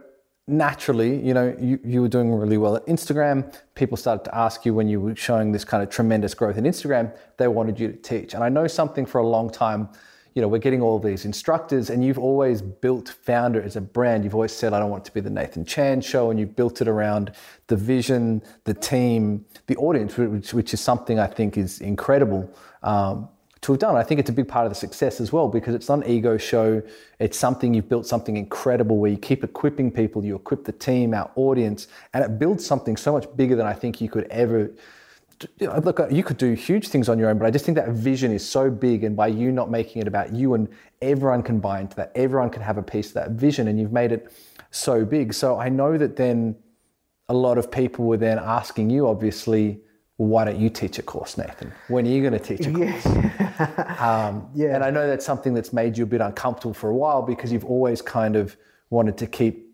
naturally, 0.48 1.20
you 1.26 1.34
know, 1.34 1.56
you, 1.60 1.80
you 1.84 2.02
were 2.02 2.08
doing 2.08 2.34
really 2.34 2.58
well 2.58 2.76
at 2.76 2.86
Instagram. 2.86 3.54
People 3.74 3.98
started 3.98 4.24
to 4.26 4.36
ask 4.36 4.66
you 4.66 4.74
when 4.74 4.88
you 4.88 5.02
were 5.02 5.16
showing 5.16 5.52
this 5.52 5.66
kind 5.66 5.82
of 5.82 5.90
tremendous 5.90 6.34
growth 6.34 6.58
in 6.58 6.66
Instagram, 6.66 7.16
they 7.38 7.48
wanted 7.48 7.80
you 7.80 7.88
to 7.92 7.98
teach. 7.98 8.34
And 8.34 8.44
I 8.44 8.50
know 8.50 8.68
something 8.68 9.06
for 9.06 9.20
a 9.20 9.28
long 9.28 9.50
time, 9.50 9.90
you 10.36 10.42
know, 10.42 10.50
we're 10.50 10.60
getting 10.60 10.82
all 10.82 11.00
these 11.00 11.24
instructors, 11.24 11.90
and 11.90 12.04
you've 12.04 12.20
always 12.20 12.62
built 12.62 13.16
Foundr 13.26 13.64
as 13.64 13.78
a 13.78 13.82
brand. 13.82 14.26
You've 14.26 14.36
always 14.36 14.52
said, 14.52 14.74
I 14.74 14.80
don't 14.80 14.90
want 14.90 15.04
it 15.04 15.06
to 15.06 15.14
be 15.14 15.22
the 15.22 15.30
Nathan 15.30 15.64
Chan 15.64 16.02
show, 16.02 16.30
and 16.30 16.38
you've 16.38 16.58
built 16.58 16.82
it 16.82 16.90
around 16.90 17.32
the 17.68 17.78
vision, 17.78 18.44
the 18.66 18.74
team, 18.74 19.46
the 19.68 19.78
audience, 19.78 20.18
which, 20.18 20.54
which 20.54 20.74
is 20.74 20.82
something 20.82 21.20
I 21.20 21.28
think 21.28 21.58
is 21.58 21.80
incredible. 21.80 22.54
Um, 22.84 23.30
to 23.66 23.74
have 23.74 23.80
done. 23.80 23.96
I 23.96 24.04
think 24.04 24.20
it's 24.20 24.30
a 24.30 24.34
big 24.34 24.48
part 24.48 24.66
of 24.66 24.72
the 24.72 24.76
success 24.76 25.20
as 25.20 25.34
well 25.34 25.48
because 25.48 25.74
it's 25.74 25.90
not 25.90 26.06
an 26.06 26.10
ego 26.10 26.38
show. 26.38 26.82
It's 27.20 27.38
something 27.38 27.74
you've 27.74 27.90
built 27.90 28.06
something 28.06 28.38
incredible 28.38 28.98
where 28.98 29.10
you 29.10 29.18
keep 29.18 29.44
equipping 29.44 29.92
people, 29.92 30.24
you 30.24 30.36
equip 30.36 30.66
the 30.66 30.72
team, 30.72 31.14
our 31.14 31.32
audience, 31.36 31.88
and 32.14 32.24
it 32.24 32.38
builds 32.38 32.66
something 32.66 32.96
so 32.96 33.12
much 33.12 33.26
bigger 33.36 33.56
than 33.56 33.66
I 33.66 33.74
think 33.74 34.02
you 34.02 34.10
could 34.10 34.26
ever. 34.26 34.72
Look, 35.60 36.00
you 36.12 36.24
could 36.24 36.38
do 36.38 36.54
huge 36.54 36.90
things 36.90 37.10
on 37.10 37.18
your 37.18 37.30
own, 37.30 37.38
but 37.38 37.46
I 37.46 37.52
just 37.52 37.66
think 37.66 37.76
that 37.76 37.90
vision 37.90 38.32
is 38.32 38.48
so 38.48 38.70
big, 38.70 39.04
and 39.04 39.18
by 39.18 39.28
you 39.28 39.52
not 39.52 39.70
making 39.70 40.02
it 40.02 40.08
about 40.08 40.32
you, 40.32 40.54
and 40.54 40.70
everyone 41.02 41.42
can 41.44 41.60
buy 41.60 41.82
into 41.82 41.96
that, 41.98 42.12
everyone 42.16 42.50
can 42.50 42.62
have 42.62 42.78
a 42.78 42.84
piece 42.84 43.08
of 43.08 43.16
that 43.16 43.32
vision, 43.32 43.68
and 43.68 43.80
you've 43.80 43.92
made 43.92 44.12
it 44.12 44.32
so 44.72 45.04
big. 45.04 45.34
So 45.34 45.60
I 45.60 45.70
know 45.70 45.98
that 45.98 46.16
then 46.16 46.56
a 47.28 47.34
lot 47.34 47.58
of 47.58 47.72
people 47.72 48.06
were 48.06 48.18
then 48.18 48.38
asking 48.38 48.92
you, 48.92 49.08
obviously, 49.08 49.82
why 50.18 50.46
don't 50.46 50.58
you 50.60 50.70
teach 50.70 50.98
a 50.98 51.04
course, 51.04 51.38
Nathan? 51.38 51.74
When 51.90 52.06
are 52.08 52.10
you 52.10 52.22
going 52.22 52.34
to 52.34 52.40
teach 52.40 52.66
a 52.66 52.72
course? 52.72 53.06
um, 54.00 54.50
yeah. 54.56 54.76
And 54.76 54.84
I 54.84 54.90
know 54.90 55.08
that's 55.08 55.26
something 55.26 55.54
that's 55.54 55.74
made 55.74 55.98
you 55.98 56.06
a 56.06 56.08
bit 56.08 56.22
uncomfortable 56.22 56.74
for 56.74 56.90
a 56.90 56.96
while 56.96 57.22
because 57.22 57.52
you've 57.52 57.66
always 57.66 58.02
kind 58.02 58.36
of 58.36 58.56
wanted 58.90 59.18
to 59.18 59.28
keep 59.28 59.65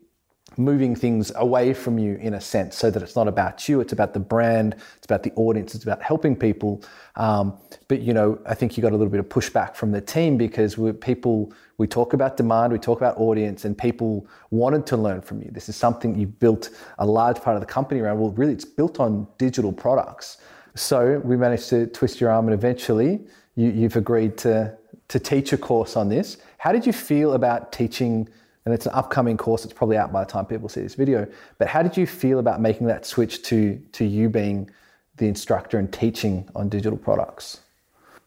moving 0.57 0.95
things 0.95 1.31
away 1.35 1.73
from 1.73 1.97
you 1.97 2.15
in 2.15 2.33
a 2.33 2.41
sense 2.41 2.75
so 2.75 2.91
that 2.91 3.01
it's 3.01 3.15
not 3.15 3.27
about 3.27 3.69
you 3.69 3.79
it's 3.79 3.93
about 3.93 4.13
the 4.13 4.19
brand 4.19 4.75
it's 4.97 5.05
about 5.05 5.23
the 5.23 5.31
audience 5.35 5.73
it's 5.73 5.83
about 5.83 6.01
helping 6.01 6.35
people. 6.35 6.83
Um, 7.15 7.57
but 7.87 8.01
you 8.01 8.13
know 8.13 8.39
i 8.45 8.53
think 8.53 8.75
you 8.75 8.81
got 8.81 8.91
a 8.91 8.97
little 8.97 9.11
bit 9.11 9.19
of 9.19 9.27
pushback 9.27 9.75
from 9.75 9.91
the 9.91 10.01
team 10.01 10.37
because 10.37 10.77
we 10.77 10.91
people 10.91 11.53
we 11.77 11.87
talk 11.87 12.13
about 12.13 12.37
demand 12.37 12.73
we 12.73 12.79
talk 12.79 12.97
about 12.99 13.17
audience 13.17 13.65
and 13.65 13.77
people 13.77 14.27
wanted 14.49 14.85
to 14.87 14.97
learn 14.97 15.21
from 15.21 15.41
you. 15.41 15.49
This 15.51 15.69
is 15.69 15.75
something 15.75 16.17
you 16.17 16.27
built 16.27 16.69
a 16.99 17.05
large 17.05 17.41
part 17.41 17.55
of 17.55 17.61
the 17.61 17.67
company 17.67 18.01
around. 18.01 18.19
Well 18.19 18.31
really 18.31 18.53
it's 18.53 18.65
built 18.65 18.99
on 18.99 19.27
digital 19.37 19.71
products. 19.71 20.37
So 20.75 21.19
we 21.23 21.35
managed 21.37 21.69
to 21.69 21.87
twist 21.87 22.21
your 22.21 22.29
arm 22.29 22.47
and 22.47 22.53
eventually 22.53 23.21
you, 23.55 23.69
you've 23.69 23.95
agreed 23.95 24.37
to 24.39 24.77
to 25.07 25.19
teach 25.19 25.51
a 25.51 25.57
course 25.57 25.97
on 25.97 26.07
this. 26.07 26.37
How 26.57 26.71
did 26.71 26.85
you 26.85 26.93
feel 26.93 27.33
about 27.33 27.73
teaching 27.73 28.29
and 28.65 28.73
it's 28.73 28.85
an 28.85 28.93
upcoming 28.93 29.37
course. 29.37 29.65
It's 29.65 29.73
probably 29.73 29.97
out 29.97 30.11
by 30.11 30.23
the 30.23 30.31
time 30.31 30.45
people 30.45 30.69
see 30.69 30.81
this 30.81 30.95
video. 30.95 31.27
But 31.57 31.67
how 31.67 31.81
did 31.81 31.97
you 31.97 32.05
feel 32.05 32.39
about 32.39 32.61
making 32.61 32.87
that 32.87 33.05
switch 33.05 33.41
to 33.43 33.81
to 33.93 34.05
you 34.05 34.29
being 34.29 34.69
the 35.17 35.27
instructor 35.27 35.79
and 35.79 35.91
teaching 35.91 36.49
on 36.55 36.69
digital 36.69 36.97
products? 36.97 37.61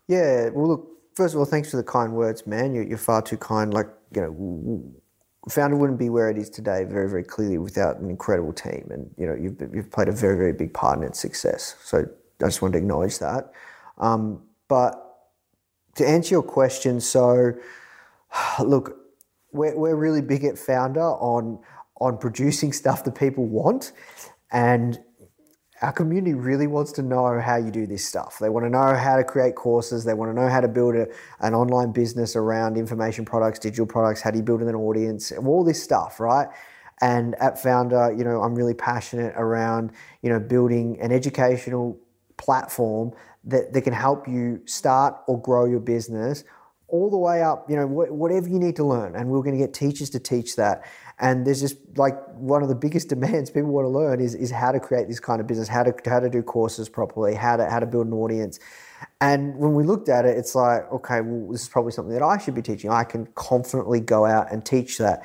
Yeah, 0.09 0.51
well, 0.51 0.68
look. 0.68 0.91
First 1.14 1.35
of 1.35 1.39
all, 1.39 1.47
thanks 1.47 1.70
for 1.70 1.76
the 1.76 1.85
kind 1.85 2.12
words, 2.12 2.45
man. 2.45 2.74
You're, 2.74 2.82
you're 2.82 2.99
far 2.99 3.22
too 3.22 3.37
kind. 3.37 3.72
Like 3.72 3.87
you 4.16 4.20
know, 4.20 4.93
Foundr 5.49 5.78
wouldn't 5.78 5.99
be 5.99 6.11
where 6.11 6.28
it 6.28 6.37
is 6.37 6.51
today 6.51 6.82
very, 6.82 7.09
very 7.09 7.22
clearly 7.22 7.59
without 7.59 7.99
an 7.99 8.11
incredible 8.11 8.53
team, 8.53 8.89
and 8.91 9.09
you 9.16 9.26
know, 9.26 9.35
you've 9.35 9.61
you've 9.72 9.91
played 9.91 10.09
a 10.09 10.12
very, 10.12 10.37
very 10.37 10.53
big 10.53 10.74
part 10.74 10.99
in 10.99 11.05
its 11.05 11.20
success. 11.20 11.76
So 11.85 12.07
I 12.43 12.47
just 12.47 12.62
wanted 12.62 12.72
to 12.72 12.78
acknowledge 12.78 13.20
that. 13.20 13.53
Um, 13.99 14.43
but 14.66 15.01
to 15.95 16.09
answer 16.09 16.35
your 16.35 16.43
question, 16.43 17.01
so 17.01 17.53
look 18.61 19.03
we're, 19.55 19.76
we're 19.78 19.96
really 19.96 20.20
big 20.20 20.44
at 20.44 20.55
Foundr 20.55 21.20
on 21.22 21.59
on 22.00 22.18
producing 22.18 22.72
stuff 22.72 23.05
that 23.05 23.14
people 23.14 23.46
want, 23.46 23.92
and 24.50 24.98
our 25.80 25.92
community 25.92 26.34
really 26.34 26.66
wants 26.66 26.92
to 26.92 27.02
know 27.02 27.38
how 27.40 27.57
you 27.57 27.70
do 27.70 27.86
this 27.86 28.07
stuff. 28.07 28.38
They 28.40 28.48
want 28.48 28.64
to 28.66 28.70
know 28.70 28.94
how 28.94 29.16
to 29.16 29.24
create 29.24 29.55
courses. 29.55 30.05
They 30.05 30.14
want 30.14 30.34
to 30.34 30.40
know 30.40 30.48
how 30.48 30.61
to 30.61 30.68
build 30.68 30.94
a, 30.94 31.07
an 31.40 31.55
online 31.55 31.92
business 31.92 32.36
around 32.36 32.76
information 32.76 33.24
products, 33.24 33.59
digital 33.59 33.86
products. 33.86 34.22
How 34.22 34.30
do 34.30 34.38
you 34.38 34.42
build 34.42 34.62
an 34.62 34.74
audience? 34.74 35.30
All 35.32 35.64
this 35.64 35.82
stuff, 35.82 36.20
right? 36.20 36.48
And 37.00 37.34
at 37.36 37.57
Foundr, 37.57 38.16
you 38.16 38.24
know, 38.24 38.40
I'm 38.42 38.55
really 38.55 38.74
passionate 38.74 39.34
around, 39.36 39.92
you 40.22 40.30
know, 40.30 40.40
building 40.40 40.98
an 41.00 41.12
educational 41.12 41.98
platform 42.36 43.12
that, 43.44 43.72
that 43.72 43.82
can 43.82 43.92
help 43.92 44.26
you 44.26 44.62
start 44.64 45.16
or 45.26 45.40
grow 45.40 45.66
your 45.66 45.80
business 45.80 46.44
all 46.95 47.11
the 47.11 47.18
way 47.18 47.42
up, 47.42 47.68
you 47.68 47.74
know, 47.74 47.88
wh- 47.88 48.12
whatever 48.12 48.49
you 48.49 48.61
need 48.61 48.76
to 48.76 48.84
learn. 48.84 49.16
And 49.16 49.28
we're 49.28 49.42
going 49.42 49.59
to 49.59 49.59
get 49.59 49.74
teachers 49.74 50.11
to 50.11 50.20
teach 50.20 50.55
that. 50.55 50.84
And 51.18 51.45
there's 51.45 51.61
just 51.61 51.76
like 51.97 52.16
one 52.34 52.62
of 52.62 52.68
the 52.68 52.76
biggest 52.76 53.09
demands 53.14 53.51
people 53.51 53.70
want 53.70 53.84
to 53.84 53.88
learn 53.88 54.20
is, 54.20 54.36
is 54.36 54.53
how 54.53 54.70
to 54.70 54.78
create 54.78 55.09
this 55.09 55.18
kind 55.18 55.40
of 55.40 55.49
business, 55.49 55.66
how 55.66 55.82
to, 55.82 55.92
how 56.07 56.20
to 56.20 56.30
do 56.30 56.40
courses 56.40 56.88
properly, 56.88 57.34
how 57.34 57.57
to, 57.57 57.68
how 57.68 57.80
to 57.80 57.86
build 57.86 58.07
an 58.07 58.12
audience. 58.12 58.61
And 59.20 59.57
when 59.57 59.74
we 59.74 59.82
looked 59.82 60.09
at 60.09 60.24
it, 60.24 60.38
it's 60.38 60.55
like, 60.55 60.90
okay, 60.92 61.20
well, 61.20 61.51
this 61.51 61.62
is 61.62 61.68
probably 61.68 61.90
something 61.90 62.14
that 62.14 62.22
I 62.22 62.38
should 62.38 62.55
be 62.55 62.62
teaching. 62.62 62.90
I 62.90 63.03
can 63.03 63.26
confidently 63.34 63.99
go 63.99 64.24
out 64.24 64.53
and 64.53 64.64
teach 64.64 64.99
that. 64.99 65.24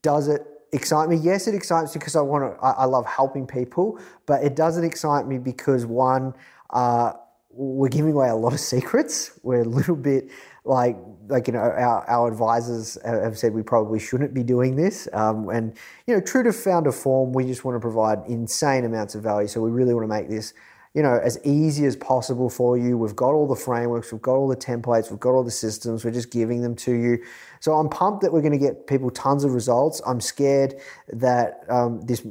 Does 0.00 0.28
it 0.28 0.40
excite 0.72 1.10
me? 1.10 1.16
Yes, 1.16 1.46
it 1.46 1.54
excites 1.54 1.94
me 1.94 1.98
because 1.98 2.16
I 2.16 2.22
want 2.22 2.56
to. 2.56 2.64
I, 2.64 2.70
I 2.70 2.84
love 2.86 3.04
helping 3.04 3.46
people, 3.46 4.00
but 4.24 4.42
it 4.42 4.56
doesn't 4.56 4.84
excite 4.84 5.26
me 5.26 5.36
because 5.36 5.84
one, 5.84 6.32
uh, 6.70 7.12
we're 7.50 7.88
giving 7.88 8.12
away 8.12 8.30
a 8.30 8.34
lot 8.34 8.54
of 8.54 8.60
secrets. 8.60 9.38
We're 9.42 9.62
a 9.62 9.64
little 9.64 9.96
bit 9.96 10.30
like 10.64 10.96
like 11.28 11.46
you 11.46 11.52
know 11.52 11.60
our, 11.60 12.08
our 12.08 12.28
advisors 12.28 12.98
have 13.04 13.38
said 13.38 13.52
we 13.54 13.62
probably 13.62 13.98
shouldn't 13.98 14.34
be 14.34 14.42
doing 14.42 14.76
this. 14.76 15.08
Um, 15.12 15.48
and 15.48 15.76
you 16.06 16.14
know 16.14 16.20
true 16.20 16.42
to 16.42 16.50
Foundr 16.50 16.94
form. 16.94 17.32
We 17.32 17.44
just 17.44 17.64
want 17.64 17.76
to 17.76 17.80
provide 17.80 18.20
insane 18.28 18.84
amounts 18.84 19.14
of 19.14 19.22
value. 19.22 19.48
So 19.48 19.60
we 19.60 19.70
really 19.70 19.94
want 19.94 20.04
to 20.04 20.08
make 20.08 20.28
this 20.28 20.54
you 20.94 21.02
know 21.02 21.20
as 21.22 21.38
easy 21.44 21.84
as 21.84 21.96
possible 21.96 22.48
for 22.48 22.78
you. 22.78 22.96
We've 22.96 23.16
got 23.16 23.32
all 23.32 23.46
the 23.46 23.56
frameworks. 23.56 24.10
We've 24.10 24.22
got 24.22 24.36
all 24.36 24.48
the 24.48 24.56
templates. 24.56 25.10
We've 25.10 25.20
got 25.20 25.30
all 25.30 25.44
the 25.44 25.50
systems. 25.50 26.04
We're 26.04 26.12
just 26.12 26.30
giving 26.30 26.62
them 26.62 26.74
to 26.76 26.92
you. 26.92 27.18
So 27.60 27.72
i'm 27.74 27.88
pumped 27.88 28.22
that 28.22 28.32
we're 28.32 28.42
going 28.42 28.52
to 28.52 28.58
get 28.58 28.86
people 28.86 29.10
tons 29.10 29.44
of 29.44 29.52
results. 29.52 30.00
I'm 30.06 30.20
scared 30.20 30.74
that 31.12 31.64
um, 31.68 32.00
this 32.02 32.26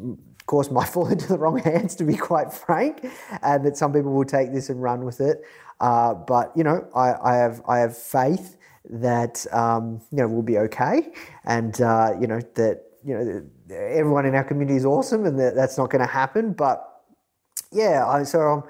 course 0.45 0.71
might 0.71 0.85
fall 0.89 1.07
into 1.07 1.27
the 1.27 1.37
wrong 1.37 1.57
hands 1.59 1.95
to 1.95 2.03
be 2.03 2.15
quite 2.15 2.51
frank 2.51 3.05
and 3.41 3.65
that 3.65 3.77
some 3.77 3.93
people 3.93 4.13
will 4.13 4.25
take 4.25 4.51
this 4.51 4.69
and 4.69 4.81
run 4.81 5.05
with 5.05 5.21
it 5.21 5.43
uh, 5.83 6.13
but 6.13 6.53
you 6.55 6.63
know, 6.63 6.87
I, 6.95 7.13
I, 7.21 7.35
have 7.35 7.61
I 7.67 7.79
have 7.79 7.97
faith 7.97 8.55
that 8.89 9.45
um, 9.51 9.99
you 10.11 10.19
know 10.19 10.29
we'll 10.29 10.41
be 10.41 10.57
okay, 10.59 11.11
and 11.43 11.79
uh, 11.81 12.13
you 12.21 12.25
know 12.25 12.39
that 12.55 12.85
you 13.03 13.13
know 13.13 13.45
everyone 13.69 14.25
in 14.25 14.33
our 14.33 14.45
community 14.45 14.77
is 14.77 14.85
awesome, 14.85 15.25
and 15.25 15.37
that 15.37 15.55
that's 15.55 15.77
not 15.77 15.89
going 15.89 15.99
to 15.99 16.07
happen. 16.07 16.53
But 16.53 16.89
yeah, 17.73 18.07
I, 18.07 18.23
so 18.23 18.39
I'm 18.39 18.63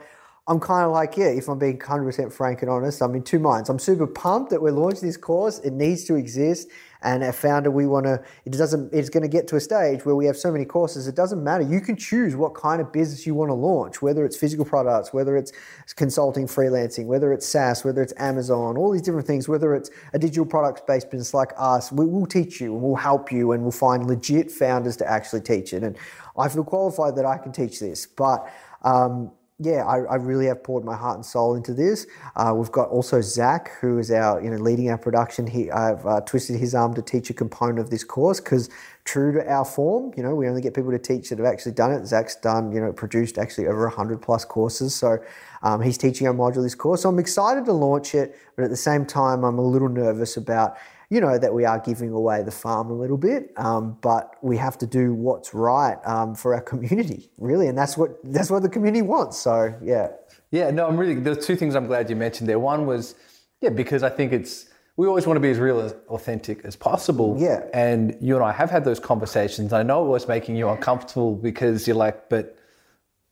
I'm 0.47 0.59
kind 0.59 0.87
of 0.87 0.91
like 0.91 1.15
yeah, 1.15 1.27
if 1.27 1.47
I'm 1.49 1.59
being 1.59 1.77
100 1.77 2.03
percent 2.03 2.33
frank 2.33 2.63
and 2.63 2.71
honest, 2.71 2.99
I'm 2.99 3.13
in 3.13 3.21
two 3.21 3.37
minds. 3.37 3.69
I'm 3.69 3.77
super 3.77 4.07
pumped 4.07 4.49
that 4.49 4.59
we're 4.59 4.71
launching 4.71 5.07
this 5.07 5.17
course. 5.17 5.59
It 5.59 5.73
needs 5.73 6.05
to 6.05 6.15
exist, 6.15 6.69
and 7.03 7.23
a 7.23 7.33
founder, 7.33 7.69
we 7.69 7.85
want 7.85 8.05
to, 8.05 8.21
it 8.45 8.53
doesn't, 8.53 8.93
it's 8.93 9.09
going 9.09 9.23
to 9.23 9.29
get 9.29 9.47
to 9.49 9.57
a 9.57 9.59
stage 9.59 10.05
where 10.05 10.15
we 10.15 10.25
have 10.25 10.37
so 10.37 10.51
many 10.51 10.63
courses, 10.63 11.07
it 11.07 11.15
doesn't 11.15 11.43
matter. 11.43 11.63
You 11.63 11.81
can 11.81 11.97
choose 11.97 12.35
what 12.35 12.55
kind 12.55 12.81
of 12.81 12.93
business 12.93 13.27
you 13.27 13.35
want 13.35 13.49
to 13.49 13.53
launch, 13.53 14.01
whether 14.01 14.25
it's 14.25 14.37
physical 14.37 14.65
products, 14.65 15.13
whether 15.13 15.35
it's 15.35 15.51
consulting, 15.95 16.47
freelancing, 16.47 17.05
whether 17.05 17.33
it's 17.33 17.45
SaaS, 17.45 17.83
whether 17.83 18.01
it's 18.01 18.13
Amazon, 18.17 18.77
all 18.77 18.91
these 18.91 19.01
different 19.01 19.27
things, 19.27 19.49
whether 19.49 19.75
it's 19.75 19.89
a 20.13 20.19
digital 20.19 20.45
products 20.45 20.81
based 20.87 21.11
business 21.11 21.33
like 21.33 21.51
us, 21.57 21.91
we 21.91 22.05
will 22.05 22.25
teach 22.25 22.61
you 22.61 22.73
and 22.73 22.81
we'll 22.81 22.95
help 22.95 23.31
you 23.31 23.51
and 23.51 23.63
we'll 23.63 23.71
find 23.71 24.07
legit 24.07 24.49
founders 24.49 24.95
to 24.97 25.09
actually 25.09 25.41
teach 25.41 25.73
it. 25.73 25.83
And 25.83 25.97
I 26.37 26.47
feel 26.47 26.63
qualified 26.63 27.17
that 27.17 27.25
I 27.25 27.37
can 27.37 27.51
teach 27.51 27.79
this. 27.79 28.05
But, 28.05 28.49
um, 28.83 29.31
yeah, 29.63 29.85
I, 29.85 29.99
I, 29.99 30.15
really 30.15 30.47
have 30.47 30.63
poured 30.63 30.83
my 30.83 30.95
heart 30.95 31.15
and 31.15 31.25
soul 31.25 31.55
into 31.55 31.73
this. 31.73 32.05
Uh, 32.35 32.53
we've 32.55 32.71
got 32.71 32.89
also 32.89 33.21
Zach, 33.21 33.71
who 33.79 33.97
is 33.97 34.11
our 34.11 34.41
you 34.41 34.49
know 34.49 34.57
leading 34.57 34.89
our 34.89 34.97
production. 34.97 35.47
He 35.47 35.71
I've 35.71 36.05
uh, 36.05 36.21
twisted 36.21 36.59
his 36.59 36.75
arm 36.75 36.93
to 36.95 37.01
teach 37.01 37.29
a 37.29 37.33
component 37.33 37.79
of 37.79 37.89
this 37.89 38.03
course 38.03 38.39
because 38.39 38.69
true 39.05 39.31
to 39.33 39.49
our 39.49 39.65
form, 39.65 40.13
you 40.15 40.23
know, 40.23 40.35
we 40.35 40.47
only 40.47 40.61
get 40.61 40.73
people 40.73 40.91
to 40.91 40.99
teach 40.99 41.29
that 41.29 41.37
have 41.37 41.47
actually 41.47 41.73
done 41.73 41.91
it. 41.91 42.05
Zach's 42.05 42.35
done 42.35 42.71
you 42.71 42.81
know 42.81 42.91
produced 42.91 43.37
actually 43.37 43.67
over 43.67 43.87
hundred 43.87 44.21
plus 44.21 44.43
courses, 44.43 44.93
so 44.93 45.17
um, 45.61 45.81
he's 45.81 45.97
teaching 45.97 46.27
our 46.27 46.33
module 46.33 46.61
this 46.61 46.75
course. 46.75 47.03
So 47.03 47.09
I'm 47.09 47.19
excited 47.19 47.65
to 47.65 47.73
launch 47.73 48.15
it, 48.15 48.35
but 48.55 48.65
at 48.65 48.69
the 48.69 48.77
same 48.77 49.05
time, 49.05 49.43
I'm 49.43 49.57
a 49.57 49.65
little 49.65 49.89
nervous 49.89 50.37
about 50.37 50.77
you 51.13 51.21
know 51.21 51.37
that 51.37 51.53
we 51.53 51.63
are 51.63 51.79
giving 51.79 52.11
away 52.11 52.41
the 52.41 52.51
farm 52.51 52.89
a 52.89 52.93
little 52.93 53.17
bit, 53.17 53.51
um, 53.57 53.97
but 54.01 54.35
we 54.41 54.57
have 54.57 54.77
to 54.79 54.87
do 54.87 55.13
what's 55.13 55.53
right 55.53 55.97
um, 56.05 56.33
for 56.33 56.55
our 56.55 56.61
community, 56.61 57.29
really, 57.37 57.67
and 57.67 57.77
that's 57.77 57.95
what 57.95 58.17
that's 58.23 58.49
what 58.49 58.63
the 58.63 58.69
community 58.69 59.03
wants. 59.03 59.37
So 59.37 59.75
yeah, 59.83 60.07
yeah. 60.49 60.71
No, 60.71 60.87
I'm 60.87 60.97
really. 60.97 61.15
There's 61.15 61.45
two 61.45 61.55
things 61.55 61.75
I'm 61.75 61.85
glad 61.85 62.09
you 62.09 62.15
mentioned 62.15 62.49
there. 62.49 62.57
One 62.57 62.87
was 62.87 63.13
yeah, 63.61 63.69
because 63.69 64.01
I 64.01 64.09
think 64.09 64.33
it's 64.33 64.69
we 64.95 65.07
always 65.07 65.27
want 65.27 65.37
to 65.37 65.41
be 65.41 65.49
as 65.49 65.59
real 65.59 65.79
as 65.79 65.93
authentic 66.07 66.65
as 66.65 66.75
possible. 66.75 67.35
Yeah. 67.39 67.63
And 67.73 68.17
you 68.19 68.35
and 68.35 68.43
I 68.43 68.51
have 68.51 68.69
had 68.69 68.83
those 68.83 68.99
conversations. 68.99 69.73
I 69.73 69.83
know 69.83 70.05
it 70.05 70.09
was 70.09 70.27
making 70.27 70.55
you 70.55 70.69
uncomfortable 70.69 71.35
because 71.35 71.87
you're 71.87 71.95
like, 71.95 72.29
but 72.29 72.57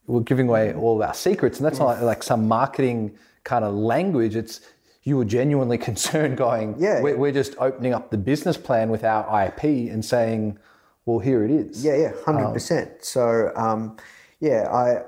we're 0.08 0.22
giving 0.22 0.50
away 0.50 0.74
all 0.74 1.02
our 1.02 1.14
secrets, 1.14 1.58
and 1.58 1.66
that's 1.66 1.80
not 1.80 1.86
like, 1.86 2.02
like 2.02 2.24
some 2.24 2.48
marketing 2.48 3.18
kind 3.44 3.66
of 3.66 3.74
language. 3.74 4.36
It's 4.36 4.62
you 5.04 5.18
were 5.18 5.26
genuinely 5.26 5.78
concerned 5.90 6.38
going, 6.38 6.76
yeah, 6.78 7.02
we're, 7.02 7.18
we're, 7.18 7.32
just 7.32 7.56
opening 7.60 7.94
up 7.94 8.12
the 8.12 8.18
business 8.18 8.58
plan 8.58 8.90
with 8.90 9.04
our 9.04 9.46
IP 9.46 9.64
and 9.64 10.04
saying, 10.04 10.58
well, 11.06 11.20
here 11.20 11.44
it 11.44 11.52
is. 11.52 11.84
Yeah, 11.84 11.96
yeah, 11.96 12.12
100%. 12.12 12.82
Um, 12.82 12.90
so, 13.02 13.52
um, 13.56 13.98
yeah, 14.40 14.70
I, 14.72 15.02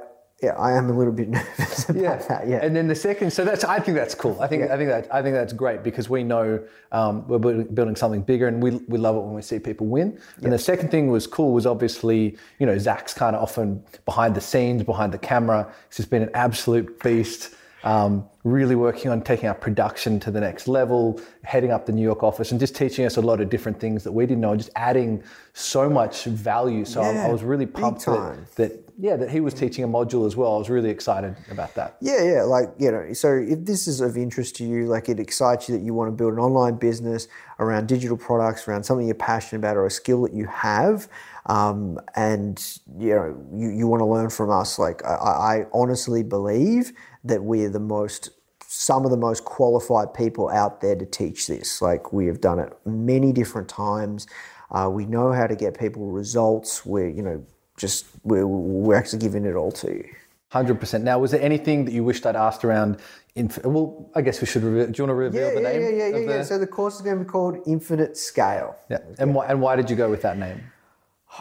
yeah, 0.44 0.52
I 0.58 0.74
am 0.74 0.90
a 0.90 0.94
little 0.94 1.14
bit 1.14 1.30
nervous 1.30 1.88
about 1.88 2.02
yeah. 2.02 2.16
that. 2.28 2.48
Yeah, 2.48 2.60
and 2.62 2.76
then 2.76 2.88
the 2.88 2.96
second, 2.96 3.32
so 3.32 3.46
that's 3.46 3.64
I 3.64 3.80
think 3.80 3.96
that's 3.96 4.14
cool. 4.14 4.38
I 4.42 4.48
think 4.48 4.64
yeah. 4.66 4.74
I 4.74 4.78
think 4.78 4.90
that 4.90 5.14
I 5.14 5.22
think 5.22 5.36
that's 5.36 5.54
great 5.54 5.84
because 5.84 6.10
we 6.10 6.24
know 6.24 6.62
um, 6.92 7.26
we're 7.30 7.64
building 7.64 7.96
something 7.96 8.22
bigger, 8.22 8.50
and 8.50 8.62
we 8.62 8.72
we 8.90 8.98
love 8.98 9.16
it 9.16 9.22
when 9.22 9.34
we 9.34 9.42
see 9.42 9.58
people 9.58 9.88
win. 9.88 10.20
And 10.42 10.52
the 10.52 10.60
second 10.60 10.92
thing 10.92 11.08
was 11.08 11.28
cool 11.28 11.54
was 11.54 11.66
obviously 11.66 12.38
you 12.60 12.66
know 12.66 12.78
Zach's 12.78 13.14
kind 13.14 13.38
of 13.38 13.42
often 13.42 13.82
behind 14.06 14.36
the 14.36 14.42
scenes, 14.42 14.84
behind 14.84 15.14
the 15.14 15.18
camera. 15.18 15.72
He's 15.88 15.98
just 15.98 16.10
been 16.10 16.24
an 16.24 16.32
absolute 16.34 17.02
beast 17.02 17.56
um, 17.84 18.28
really 18.44 18.76
working 18.76 19.12
on 19.12 19.22
taking 19.22 19.48
our 19.48 19.56
production 19.56 20.20
to 20.22 20.32
the 20.32 20.40
next 20.40 20.68
level, 20.68 21.20
heading 21.44 21.72
up 21.72 21.86
the 21.86 21.92
New 21.92 22.02
York 22.02 22.24
office, 22.24 22.52
and 22.52 22.60
just 22.60 22.76
teaching 22.76 23.06
us 23.06 23.18
a 23.18 23.22
lot 23.22 23.42
of 23.42 23.50
different 23.50 23.80
things 23.80 24.04
that 24.04 24.12
we 24.12 24.26
didn't 24.26 24.42
know, 24.42 24.52
and 24.52 24.60
just 24.60 24.72
adding 24.76 25.24
so 25.54 25.90
much 25.90 26.26
value. 26.26 26.86
So 26.86 27.02
yeah, 27.02 27.24
I, 27.24 27.28
I, 27.28 27.32
was 27.32 27.44
really 27.44 27.66
pumped 27.66 28.06
that, 28.06 28.56
that, 28.56 28.92
yeah, 28.98 29.16
that 29.18 29.30
he 29.30 29.40
was 29.40 29.54
teaching 29.54 29.84
a 29.84 29.88
module 29.88 30.26
as 30.26 30.36
well. 30.36 30.56
I 30.56 30.58
was 30.58 30.70
really 30.70 30.90
excited 30.90 31.36
about 31.52 31.74
that. 31.76 31.98
Yeah, 32.00 32.24
yeah, 32.24 32.44
like 32.44 32.70
you 32.78 32.92
know, 32.92 33.12
so 33.14 33.34
if 33.34 33.66
this 33.66 33.88
is 33.88 34.02
of 34.02 34.18
interest 34.18 34.56
to 34.58 34.66
you, 34.66 34.86
like 34.86 35.10
it 35.10 35.20
excites 35.20 35.68
you 35.68 35.78
that 35.78 35.84
you 35.84 35.94
want 35.94 36.10
to 36.10 36.16
build 36.16 36.34
an 36.34 36.40
online 36.40 36.76
business 36.76 37.28
around 37.60 37.88
digital 37.88 38.18
products, 38.18 38.68
around 38.68 38.84
something 38.84 39.06
you're 39.06 39.16
passionate 39.16 39.60
about 39.60 39.78
or 39.78 39.86
a 39.86 39.92
skill 39.92 40.24
that 40.24 40.34
you 40.34 40.46
have. 40.48 41.08
Um, 41.48 42.00
and 42.16 42.80
you 42.98 43.10
know 43.10 43.46
you, 43.54 43.70
you 43.70 43.86
want 43.86 44.00
to 44.00 44.06
learn 44.06 44.30
from 44.30 44.50
us 44.50 44.80
like 44.80 45.04
I, 45.04 45.16
I 45.16 45.66
honestly 45.74 46.24
believe 46.24 46.94
that 47.24 47.44
we're 47.44 47.70
the 47.70 47.80
most 47.80 48.30
some 48.68 49.06
of 49.06 49.12
the 49.12 49.18
most 49.18 49.46
qualified 49.46 50.14
people 50.16 50.50
out 50.50 50.82
there 50.82 50.96
to 50.96 51.06
teach 51.06 51.46
this. 51.46 51.82
Like 51.82 52.12
we 52.12 52.26
have 52.26 52.42
done 52.42 52.58
it 52.60 52.74
many 52.86 53.32
different 53.32 53.70
times. 53.70 54.26
Uh, 54.72 54.90
we 54.92 55.06
know 55.06 55.32
how 55.32 55.46
to 55.46 55.56
get 55.56 55.80
people 55.80 56.08
results. 56.08 56.86
We're 56.86 57.10
you 57.10 57.22
know 57.22 57.46
just 57.78 58.06
we're, 58.24 58.48
we're 58.48 58.96
actually 58.96 59.20
giving 59.20 59.46
it 59.46 59.56
all 59.56 59.72
to 59.74 59.88
you. 59.88 60.10
Hundred 60.50 60.80
percent. 60.80 61.04
Now, 61.04 61.18
was 61.18 61.32
there 61.32 61.42
anything 61.42 61.86
that 61.86 61.94
you 61.94 62.04
wished 62.04 62.26
I'd 62.26 62.36
asked 62.36 62.64
around? 62.64 63.00
Inf- 63.36 63.66
well, 63.66 64.12
I 64.14 64.22
guess 64.22 64.40
we 64.40 64.46
should. 64.46 64.64
Reveal, 64.64 64.86
do 64.86 65.02
you 65.02 65.04
want 65.04 65.10
to 65.10 65.16
reveal 65.16 65.48
yeah, 65.48 65.54
the 65.56 65.62
yeah, 65.62 65.72
name? 65.72 65.82
Yeah, 65.82 65.90
yeah, 65.90 66.08
yeah, 66.08 66.18
yeah. 66.18 66.38
The... 66.38 66.44
So 66.46 66.58
the 66.60 66.68
course 66.68 66.96
is 66.96 67.02
going 67.02 67.18
to 67.18 67.24
be 67.24 67.30
called 67.30 67.58
Infinite 67.66 68.18
Scale. 68.18 68.76
Yeah. 68.90 69.00
And 69.18 69.34
why 69.34 69.48
and 69.48 69.62
why 69.62 69.76
did 69.76 69.90
you 69.90 69.96
go 69.96 70.12
with 70.12 70.22
that 70.22 70.38
name? 70.38 70.62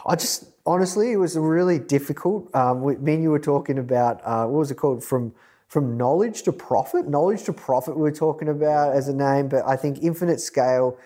I 0.07 0.15
just 0.15 0.45
honestly, 0.65 1.11
it 1.11 1.17
was 1.17 1.37
really 1.37 1.77
difficult. 1.77 2.53
Um, 2.55 2.81
we, 2.81 2.95
me 2.95 3.13
and 3.13 3.23
you 3.23 3.29
were 3.29 3.39
talking 3.39 3.77
about 3.77 4.19
uh, 4.23 4.45
what 4.45 4.59
was 4.59 4.71
it 4.71 4.75
called 4.75 5.03
from 5.03 5.33
from 5.73 5.97
knowledge 5.97 6.43
to 6.43 6.51
profit. 6.51 7.07
Knowledge 7.07 7.45
to 7.45 7.51
profit, 7.51 7.97
we 7.97 8.07
are 8.07 8.13
talking 8.13 8.47
about 8.47 8.95
as 8.95 9.07
a 9.07 9.13
name, 9.13 9.47
but 9.47 9.65
I 9.65 9.75
think 9.75 10.03
infinite 10.03 10.39
scale 10.39 10.99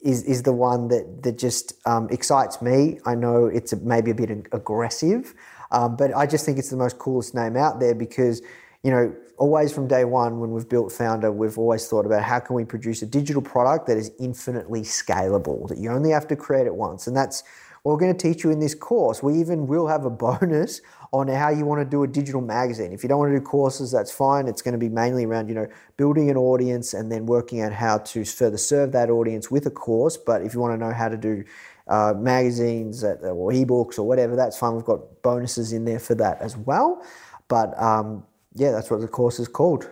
is 0.00 0.22
is 0.22 0.44
the 0.44 0.52
one 0.52 0.86
that 0.88 1.24
that 1.24 1.36
just 1.38 1.74
um, 1.86 2.08
excites 2.08 2.62
me. 2.62 3.00
I 3.04 3.16
know 3.16 3.46
it's 3.46 3.72
a, 3.72 3.76
maybe 3.78 4.12
a 4.12 4.14
bit 4.14 4.30
aggressive, 4.52 5.34
um, 5.72 5.96
but 5.96 6.14
I 6.14 6.26
just 6.26 6.46
think 6.46 6.56
it's 6.56 6.70
the 6.70 6.76
most 6.76 7.00
coolest 7.00 7.34
name 7.34 7.56
out 7.56 7.80
there 7.80 7.96
because 7.96 8.42
you 8.84 8.92
know 8.92 9.12
always 9.38 9.72
from 9.72 9.88
day 9.88 10.04
one 10.04 10.38
when 10.38 10.52
we've 10.52 10.68
built 10.68 10.92
Foundr, 10.92 11.34
we've 11.34 11.58
always 11.58 11.88
thought 11.88 12.06
about 12.06 12.22
how 12.22 12.38
can 12.38 12.54
we 12.54 12.64
produce 12.64 13.02
a 13.02 13.06
digital 13.06 13.42
product 13.42 13.88
that 13.88 13.96
is 13.96 14.12
infinitely 14.20 14.82
scalable 14.82 15.66
that 15.66 15.78
you 15.78 15.90
only 15.90 16.10
have 16.10 16.28
to 16.28 16.36
create 16.36 16.68
it 16.68 16.76
once, 16.76 17.08
and 17.08 17.16
that's 17.16 17.42
we're 17.84 17.96
going 17.96 18.16
to 18.16 18.18
teach 18.18 18.44
you 18.44 18.50
in 18.50 18.60
this 18.60 18.74
course. 18.74 19.22
We 19.22 19.40
even 19.40 19.66
will 19.66 19.88
have 19.88 20.04
a 20.04 20.10
bonus 20.26 20.80
on 21.12 21.28
how 21.28 21.50
you 21.50 21.64
want 21.66 21.80
to 21.80 21.84
do 21.84 22.02
a 22.04 22.06
digital 22.06 22.40
magazine. 22.40 22.92
If 22.92 23.02
you 23.02 23.08
don't 23.08 23.18
want 23.18 23.32
to 23.32 23.38
do 23.38 23.44
courses, 23.44 23.90
that's 23.90 24.10
fine. 24.10 24.48
It's 24.48 24.62
going 24.62 24.72
to 24.72 24.78
be 24.78 24.88
mainly 24.88 25.24
around, 25.24 25.48
you 25.48 25.54
know, 25.54 25.66
building 25.96 26.30
an 26.30 26.36
audience 26.36 26.94
and 26.94 27.12
then 27.12 27.26
working 27.26 27.60
out 27.60 27.72
how 27.72 27.98
to 27.98 28.24
further 28.24 28.56
serve 28.56 28.92
that 28.92 29.10
audience 29.10 29.50
with 29.50 29.66
a 29.66 29.70
course. 29.70 30.16
But 30.16 30.42
if 30.42 30.54
you 30.54 30.60
want 30.60 30.78
to 30.78 30.84
know 30.86 30.92
how 30.92 31.08
to 31.08 31.16
do 31.16 31.44
uh, 31.88 32.14
magazines 32.16 33.04
or 33.04 33.50
ebooks 33.52 33.98
or 33.98 34.04
whatever, 34.04 34.36
that's 34.36 34.56
fine. 34.56 34.74
We've 34.74 34.84
got 34.84 35.22
bonuses 35.22 35.72
in 35.72 35.84
there 35.84 35.98
for 35.98 36.14
that 36.14 36.40
as 36.40 36.56
well. 36.56 37.04
But 37.48 37.78
um, 37.80 38.24
yeah, 38.54 38.70
that's 38.70 38.90
what 38.90 39.00
the 39.00 39.08
course 39.08 39.38
is 39.38 39.48
called. 39.48 39.90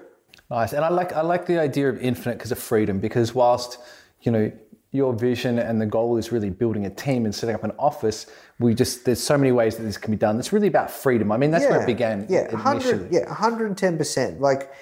Nice, 0.50 0.72
and 0.72 0.84
I 0.84 0.88
like 0.88 1.12
I 1.12 1.20
like 1.20 1.46
the 1.46 1.60
idea 1.60 1.88
of 1.88 2.00
infinite 2.00 2.38
because 2.38 2.50
of 2.50 2.58
freedom. 2.58 2.98
Because 2.98 3.34
whilst 3.34 3.78
you 4.22 4.32
know 4.32 4.50
your 4.92 5.12
vision 5.12 5.58
and 5.58 5.80
the 5.80 5.86
goal 5.86 6.16
is 6.16 6.32
really 6.32 6.50
building 6.50 6.86
a 6.86 6.90
team 6.90 7.24
and 7.24 7.34
setting 7.34 7.54
up 7.54 7.62
an 7.62 7.72
office, 7.78 8.26
we 8.58 8.74
just 8.74 9.04
there's 9.04 9.22
so 9.22 9.38
many 9.38 9.52
ways 9.52 9.76
that 9.76 9.84
this 9.84 9.96
can 9.96 10.10
be 10.10 10.16
done. 10.16 10.38
It's 10.38 10.52
really 10.52 10.66
about 10.66 10.90
freedom. 10.90 11.30
I 11.30 11.36
mean, 11.36 11.50
that's 11.50 11.64
yeah, 11.64 11.70
where 11.70 11.82
it 11.82 11.86
began. 11.86 12.26
Yeah, 12.28 12.54
hundred. 12.56 13.12
Yeah, 13.12 13.32
hundred 13.32 13.66
and 13.66 13.78
ten 13.78 13.96
percent. 13.96 14.40
Like 14.40 14.72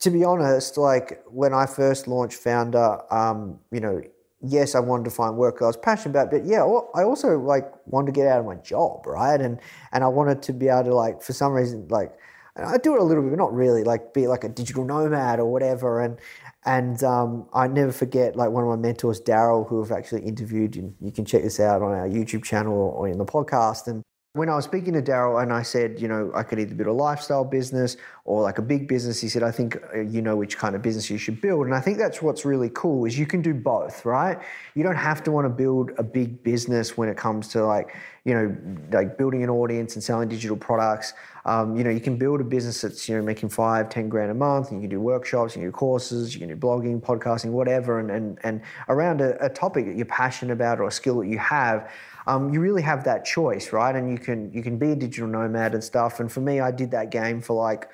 to 0.00 0.10
be 0.10 0.24
honest, 0.24 0.76
like 0.76 1.22
when 1.28 1.54
I 1.54 1.64
first 1.64 2.08
launched 2.08 2.42
Foundr, 2.44 3.10
um, 3.12 3.58
you 3.70 3.80
know, 3.80 4.02
yes, 4.42 4.74
I 4.74 4.80
wanted 4.80 5.04
to 5.04 5.10
find 5.10 5.36
work 5.36 5.62
I 5.62 5.66
was 5.66 5.76
passionate 5.76 6.10
about, 6.10 6.30
but 6.30 6.44
yeah, 6.44 6.62
I 6.94 7.04
also 7.04 7.38
like 7.38 7.72
wanted 7.86 8.06
to 8.06 8.12
get 8.12 8.26
out 8.26 8.40
of 8.40 8.46
my 8.46 8.56
job, 8.56 9.06
right? 9.06 9.40
And 9.40 9.58
and 9.92 10.04
I 10.04 10.08
wanted 10.08 10.42
to 10.42 10.52
be 10.52 10.68
able 10.68 10.84
to 10.84 10.94
like 10.94 11.22
for 11.22 11.32
some 11.32 11.52
reason 11.52 11.88
like 11.88 12.12
I 12.56 12.76
do 12.76 12.94
it 12.94 13.00
a 13.00 13.04
little 13.04 13.22
bit, 13.22 13.30
but 13.30 13.38
not 13.38 13.54
really. 13.54 13.82
Like 13.82 14.12
be 14.12 14.26
like 14.26 14.44
a 14.44 14.48
digital 14.48 14.84
nomad 14.84 15.40
or 15.40 15.46
whatever. 15.50 16.00
And 16.02 16.18
and 16.64 17.02
um, 17.02 17.48
I 17.52 17.66
never 17.66 17.92
forget 17.92 18.36
like 18.36 18.50
one 18.50 18.64
of 18.64 18.70
my 18.70 18.76
mentors, 18.76 19.20
Daryl, 19.20 19.66
who 19.68 19.82
I've 19.82 19.92
actually 19.92 20.22
interviewed. 20.22 20.76
And 20.76 20.94
you 21.00 21.12
can 21.12 21.24
check 21.24 21.42
this 21.42 21.58
out 21.60 21.82
on 21.82 21.92
our 21.92 22.08
YouTube 22.08 22.44
channel 22.44 22.74
or 22.74 23.08
in 23.08 23.18
the 23.18 23.24
podcast. 23.24 23.88
And 23.88 24.02
when 24.34 24.48
I 24.48 24.54
was 24.54 24.64
speaking 24.64 24.94
to 24.94 25.02
Daryl 25.02 25.42
and 25.42 25.52
I 25.52 25.60
said, 25.60 26.00
you 26.00 26.08
know, 26.08 26.32
I 26.34 26.42
could 26.42 26.58
either 26.58 26.74
build 26.74 26.88
a 26.88 26.92
lifestyle 26.92 27.44
business 27.44 27.98
or 28.24 28.40
like 28.40 28.56
a 28.56 28.62
big 28.62 28.88
business, 28.88 29.20
he 29.20 29.28
said, 29.28 29.42
I 29.42 29.50
think 29.50 29.76
uh, 29.94 30.00
you 30.00 30.22
know 30.22 30.36
which 30.36 30.56
kind 30.56 30.74
of 30.74 30.80
business 30.80 31.10
you 31.10 31.18
should 31.18 31.38
build. 31.42 31.66
And 31.66 31.74
I 31.74 31.80
think 31.80 31.98
that's 31.98 32.22
what's 32.22 32.46
really 32.46 32.70
cool 32.72 33.04
is 33.04 33.18
you 33.18 33.26
can 33.26 33.42
do 33.42 33.52
both, 33.52 34.06
right? 34.06 34.38
You 34.74 34.84
don't 34.84 34.96
have 34.96 35.22
to 35.24 35.32
want 35.32 35.44
to 35.44 35.50
build 35.50 35.90
a 35.98 36.02
big 36.02 36.42
business 36.42 36.96
when 36.96 37.10
it 37.10 37.16
comes 37.18 37.48
to 37.48 37.66
like, 37.66 37.94
you 38.24 38.32
know, 38.32 38.56
like 38.90 39.18
building 39.18 39.42
an 39.42 39.50
audience 39.50 39.96
and 39.96 40.02
selling 40.02 40.30
digital 40.30 40.56
products. 40.56 41.12
Um, 41.44 41.76
you 41.76 41.84
know, 41.84 41.90
you 41.90 42.00
can 42.00 42.16
build 42.16 42.40
a 42.40 42.44
business 42.44 42.80
that's, 42.80 43.06
you 43.10 43.16
know, 43.16 43.22
making 43.22 43.50
five, 43.50 43.90
ten 43.90 44.08
grand 44.08 44.30
a 44.30 44.34
month 44.34 44.70
and 44.70 44.80
you 44.80 44.88
can 44.88 44.96
do 44.96 45.00
workshops, 45.02 45.56
you 45.56 45.60
can 45.60 45.68
do 45.68 45.72
courses, 45.72 46.32
you 46.32 46.40
can 46.40 46.48
do 46.48 46.56
blogging, 46.56 47.02
podcasting, 47.02 47.50
whatever. 47.50 47.98
And, 47.98 48.10
and, 48.10 48.38
and 48.44 48.62
around 48.88 49.20
a, 49.20 49.44
a 49.44 49.50
topic 49.50 49.84
that 49.84 49.96
you're 49.96 50.06
passionate 50.06 50.52
about 50.52 50.80
or 50.80 50.88
a 50.88 50.92
skill 50.92 51.18
that 51.18 51.26
you 51.26 51.38
have, 51.38 51.90
um, 52.26 52.52
you 52.52 52.60
really 52.60 52.82
have 52.82 53.04
that 53.04 53.24
choice, 53.24 53.72
right? 53.72 53.94
And 53.94 54.10
you 54.10 54.18
can 54.18 54.52
you 54.52 54.62
can 54.62 54.78
be 54.78 54.92
a 54.92 54.96
digital 54.96 55.28
nomad 55.28 55.74
and 55.74 55.82
stuff. 55.82 56.20
And 56.20 56.30
for 56.30 56.40
me, 56.40 56.60
I 56.60 56.70
did 56.70 56.90
that 56.92 57.10
game 57.10 57.40
for 57.40 57.54
like 57.54 57.90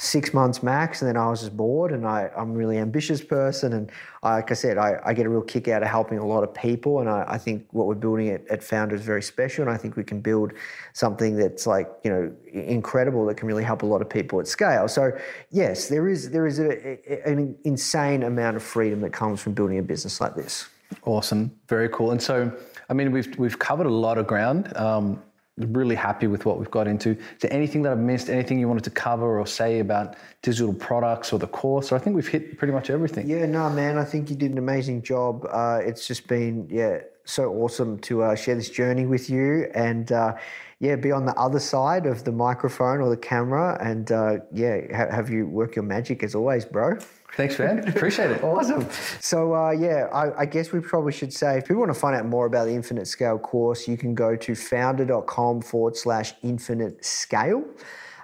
six 0.00 0.32
months 0.32 0.62
max, 0.62 1.02
and 1.02 1.08
then 1.08 1.16
I 1.16 1.28
was 1.28 1.40
just 1.40 1.56
bored. 1.56 1.90
And 1.90 2.06
I'm 2.06 2.50
a 2.50 2.54
really 2.54 2.78
ambitious 2.78 3.20
person, 3.20 3.72
and 3.72 3.90
I, 4.22 4.36
like 4.36 4.50
I 4.50 4.54
said, 4.54 4.78
I, 4.78 5.00
I, 5.04 5.12
get 5.12 5.26
a 5.26 5.28
real 5.28 5.42
kick 5.42 5.66
out 5.66 5.82
of 5.82 5.88
helping 5.88 6.18
a 6.18 6.26
lot 6.26 6.44
of 6.44 6.54
people. 6.54 7.00
And 7.00 7.08
I, 7.08 7.24
I 7.26 7.38
think 7.38 7.66
what 7.72 7.86
we're 7.86 7.94
building 7.96 8.28
at, 8.28 8.46
at 8.48 8.60
Foundr 8.60 8.92
is 8.92 9.02
very 9.02 9.22
special, 9.22 9.62
and 9.62 9.70
I 9.70 9.76
think 9.76 9.96
we 9.96 10.04
can 10.04 10.20
build 10.20 10.52
something 10.92 11.36
that's 11.36 11.66
like 11.66 11.90
you 12.04 12.10
know 12.10 12.32
incredible 12.52 13.26
that 13.26 13.36
can 13.36 13.48
really 13.48 13.64
help 13.64 13.82
a 13.82 13.86
lot 13.86 14.00
of 14.00 14.08
people 14.08 14.40
at 14.40 14.46
scale. 14.46 14.86
So 14.88 15.10
yes, 15.50 15.88
there 15.88 16.08
is 16.08 16.30
there 16.30 16.46
is 16.46 16.60
a, 16.60 16.98
a, 17.12 17.30
an 17.30 17.58
insane 17.64 18.22
amount 18.22 18.56
of 18.56 18.62
freedom 18.62 19.00
that 19.00 19.12
comes 19.12 19.40
from 19.40 19.52
building 19.52 19.78
a 19.78 19.82
business 19.82 20.20
like 20.20 20.36
this. 20.36 20.68
Awesome, 21.04 21.52
very 21.68 21.88
cool. 21.88 22.12
And 22.12 22.22
so 22.22 22.52
I 22.88 22.94
mean, 22.94 23.12
we've 23.12 23.38
we've 23.38 23.58
covered 23.58 23.86
a 23.86 23.92
lot 23.92 24.18
of 24.18 24.26
ground. 24.26 24.74
Um, 24.76 25.22
really 25.56 25.96
happy 25.96 26.28
with 26.28 26.46
what 26.46 26.58
we've 26.58 26.70
got 26.70 26.86
into. 26.86 27.10
Is 27.10 27.40
there 27.40 27.52
anything 27.52 27.82
that 27.82 27.92
I've 27.92 27.98
missed? 27.98 28.30
Anything 28.30 28.58
you 28.58 28.68
wanted 28.68 28.84
to 28.84 28.90
cover 28.90 29.38
or 29.38 29.46
say 29.46 29.80
about 29.80 30.16
digital 30.42 30.72
products 30.72 31.32
or 31.32 31.38
the 31.38 31.48
course? 31.48 31.90
Or 31.90 31.96
I 31.96 31.98
think 31.98 32.14
we've 32.14 32.28
hit 32.28 32.58
pretty 32.58 32.72
much 32.72 32.90
everything. 32.90 33.28
Yeah, 33.28 33.46
no, 33.46 33.68
man. 33.68 33.98
I 33.98 34.04
think 34.04 34.30
you 34.30 34.36
did 34.36 34.52
an 34.52 34.58
amazing 34.58 35.02
job. 35.02 35.46
Uh, 35.50 35.80
it's 35.82 36.06
just 36.06 36.28
been 36.28 36.68
yeah 36.70 37.00
so 37.24 37.52
awesome 37.52 37.98
to 37.98 38.22
uh, 38.22 38.34
share 38.34 38.54
this 38.54 38.70
journey 38.70 39.06
with 39.06 39.28
you 39.30 39.70
and. 39.74 40.12
Uh, 40.12 40.36
yeah, 40.80 40.94
be 40.94 41.10
on 41.10 41.26
the 41.26 41.34
other 41.34 41.58
side 41.58 42.06
of 42.06 42.22
the 42.22 42.30
microphone 42.30 43.00
or 43.00 43.10
the 43.10 43.16
camera, 43.16 43.76
and 43.80 44.12
uh, 44.12 44.36
yeah, 44.52 44.78
ha- 44.96 45.12
have 45.12 45.28
you 45.28 45.44
work 45.44 45.74
your 45.74 45.82
magic 45.82 46.22
as 46.22 46.36
always, 46.36 46.64
bro. 46.64 46.98
Thanks, 47.34 47.58
man. 47.58 47.86
Appreciate 47.88 48.30
it. 48.30 48.42
awesome. 48.42 48.88
So, 49.20 49.54
uh, 49.54 49.70
yeah, 49.70 50.08
I, 50.12 50.40
I, 50.40 50.46
guess 50.46 50.72
we 50.72 50.80
probably 50.80 51.12
should 51.12 51.32
say 51.32 51.58
if 51.58 51.64
people 51.64 51.80
want 51.80 51.92
to 51.92 51.98
find 51.98 52.16
out 52.16 52.26
more 52.26 52.46
about 52.46 52.64
the 52.64 52.74
Infinite 52.74 53.06
Scale 53.06 53.38
course, 53.38 53.86
you 53.86 53.96
can 53.96 54.14
go 54.14 54.34
to 54.34 54.52
foundr.com 54.52 55.62
forward 55.62 55.96
slash 55.96 56.34
infinite 56.42 57.04
scale. 57.04 57.62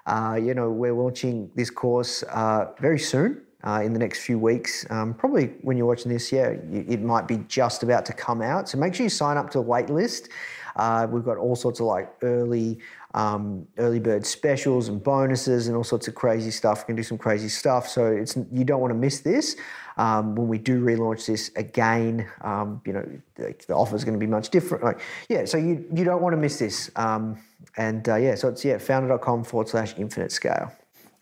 Uh, 0.06 0.38
you 0.42 0.52
know, 0.54 0.70
we're 0.70 0.92
launching 0.92 1.50
this 1.54 1.70
course 1.70 2.22
uh, 2.24 2.72
very 2.80 2.98
soon. 2.98 3.43
Uh, 3.66 3.80
in 3.82 3.94
the 3.94 3.98
next 3.98 4.20
few 4.20 4.38
weeks, 4.38 4.84
um, 4.90 5.14
probably 5.14 5.46
when 5.62 5.76
you're 5.76 5.86
watching 5.86 6.12
this, 6.12 6.30
yeah, 6.30 6.48
it 6.70 7.00
might 7.00 7.26
be 7.26 7.38
just 7.48 7.82
about 7.82 8.04
to 8.04 8.12
come 8.12 8.42
out. 8.42 8.68
So 8.68 8.76
make 8.76 8.94
sure 8.94 9.04
you 9.04 9.10
sign 9.10 9.38
up 9.38 9.48
to 9.50 9.58
the 9.58 9.62
wait 9.62 9.88
list. 9.88 10.28
Uh, 10.76 11.06
we've 11.10 11.24
got 11.24 11.38
all 11.38 11.56
sorts 11.56 11.80
of 11.80 11.86
like 11.86 12.12
early 12.22 12.78
um, 13.14 13.66
early 13.78 14.00
bird 14.00 14.26
specials 14.26 14.88
and 14.88 15.02
bonuses 15.02 15.68
and 15.68 15.76
all 15.76 15.84
sorts 15.84 16.08
of 16.08 16.14
crazy 16.14 16.50
stuff. 16.50 16.82
We 16.82 16.86
can 16.86 16.96
do 16.96 17.02
some 17.02 17.16
crazy 17.16 17.48
stuff. 17.48 17.88
So 17.88 18.06
it's 18.06 18.36
you 18.52 18.64
don't 18.64 18.80
want 18.80 18.90
to 18.90 18.98
miss 18.98 19.20
this. 19.20 19.56
Um, 19.96 20.34
when 20.34 20.48
we 20.48 20.58
do 20.58 20.84
relaunch 20.84 21.26
this 21.26 21.52
again, 21.54 22.28
um, 22.42 22.82
you 22.84 22.92
know 22.92 23.08
the, 23.36 23.54
the 23.68 23.74
offer 23.74 23.94
is 23.94 24.04
going 24.04 24.18
to 24.18 24.20
be 24.20 24.30
much 24.30 24.50
different. 24.50 24.84
Like 24.84 25.00
yeah, 25.28 25.44
so 25.44 25.56
you 25.56 25.86
you 25.94 26.04
don't 26.04 26.20
want 26.20 26.32
to 26.32 26.36
miss 26.36 26.58
this. 26.58 26.90
Um, 26.96 27.38
and 27.76 28.08
uh, 28.08 28.16
yeah, 28.16 28.34
so 28.34 28.48
it's 28.48 28.64
yeah 28.64 28.76
foundr.com 28.76 29.44
forward 29.44 29.68
slash 29.68 29.94
infinite 29.96 30.32
scale. 30.32 30.72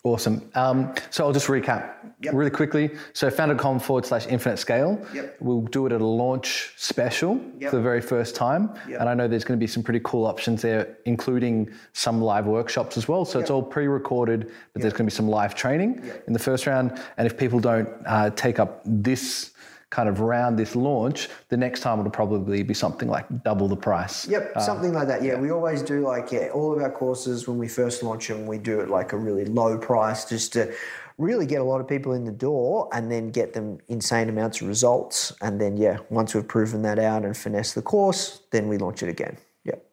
Awesome. 0.04 0.50
Um, 0.56 0.94
so 1.10 1.24
I'll 1.24 1.32
just 1.32 1.46
recap 1.46 1.94
yep. 2.20 2.34
really 2.34 2.50
quickly. 2.50 2.90
So 3.12 3.30
foundr.com 3.30 3.78
forward 3.78 4.04
slash 4.04 4.26
infinite 4.26 4.56
scale. 4.56 5.00
Yep. 5.14 5.36
We'll 5.38 5.60
do 5.62 5.86
it 5.86 5.92
at 5.92 6.00
a 6.00 6.06
launch 6.06 6.72
special 6.76 7.40
yep. 7.60 7.70
for 7.70 7.76
the 7.76 7.82
very 7.82 8.00
first 8.00 8.34
time. 8.34 8.74
And 9.00 9.08
I 9.08 9.14
know 9.14 9.28
there's 9.28 9.44
going 9.44 9.58
to 9.58 9.62
be 9.62 9.68
some 9.68 9.84
pretty 9.84 10.00
cool 10.02 10.26
options 10.26 10.60
there, 10.60 10.96
including 11.04 11.70
some 11.92 12.20
live 12.20 12.46
workshops 12.46 12.96
as 12.96 13.06
well. 13.06 13.24
So 13.24 13.38
it's 13.38 13.50
all 13.50 13.62
pre-recorded, 13.62 14.50
but 14.72 14.82
there's 14.82 14.92
going 14.92 15.06
to 15.06 15.12
be 15.12 15.16
some 15.16 15.28
live 15.28 15.54
training 15.54 16.02
in 16.26 16.32
the 16.32 16.38
first 16.40 16.66
round. 16.66 17.00
And 17.16 17.26
if 17.26 17.38
people 17.38 17.60
don't 17.60 17.88
uh, 18.04 18.30
take 18.30 18.58
up 18.58 18.82
this 18.84 19.51
kind 19.92 20.08
of 20.08 20.20
round 20.20 20.58
this 20.58 20.74
launch, 20.74 21.28
the 21.50 21.56
next 21.56 21.80
time 21.80 22.00
it'll 22.00 22.10
probably 22.10 22.62
be 22.62 22.72
something 22.72 23.08
like 23.08 23.26
double 23.44 23.68
the 23.68 23.76
price. 23.76 24.26
Yep, 24.26 24.52
uh, 24.56 24.60
something 24.60 24.94
like 24.94 25.06
that. 25.06 25.22
Yeah, 25.22 25.38
we 25.38 25.50
always 25.50 25.82
do 25.82 26.00
like 26.00 26.32
yeah, 26.32 26.48
all 26.48 26.72
of 26.72 26.82
our 26.82 26.90
courses 26.90 27.46
when 27.46 27.58
we 27.58 27.68
first 27.68 28.02
launch 28.02 28.26
them, 28.26 28.46
we 28.46 28.56
do 28.56 28.80
it 28.80 28.88
like 28.88 29.12
a 29.12 29.18
really 29.18 29.44
low 29.44 29.76
price 29.76 30.24
just 30.24 30.54
to 30.54 30.74
really 31.18 31.44
get 31.44 31.60
a 31.60 31.64
lot 31.64 31.78
of 31.78 31.86
people 31.86 32.14
in 32.14 32.24
the 32.24 32.32
door 32.32 32.88
and 32.92 33.12
then 33.12 33.30
get 33.30 33.52
them 33.52 33.78
insane 33.88 34.30
amounts 34.30 34.62
of 34.62 34.66
results. 34.66 35.30
And 35.42 35.60
then 35.60 35.76
yeah, 35.76 35.98
once 36.08 36.34
we've 36.34 36.48
proven 36.48 36.80
that 36.82 36.98
out 36.98 37.26
and 37.26 37.36
finesse 37.36 37.74
the 37.74 37.82
course, 37.82 38.40
then 38.50 38.68
we 38.68 38.78
launch 38.78 39.02
it 39.02 39.10
again. 39.10 39.36
Yep. 39.64 39.84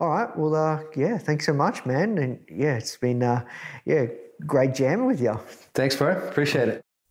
All 0.00 0.08
right. 0.08 0.36
Well, 0.36 0.56
uh, 0.56 0.80
yeah. 0.96 1.16
Thanks 1.16 1.46
so 1.46 1.52
much, 1.52 1.86
man. 1.86 2.18
And 2.18 2.40
yeah, 2.50 2.76
it's 2.76 2.96
been 2.96 3.22
uh, 3.22 3.44
yeah 3.84 4.06
great 4.44 4.74
jamming 4.74 5.06
with 5.06 5.20
you. 5.20 5.38
Thanks, 5.74 5.94
bro. 5.94 6.10
Appreciate 6.10 6.68
it. 6.68 6.87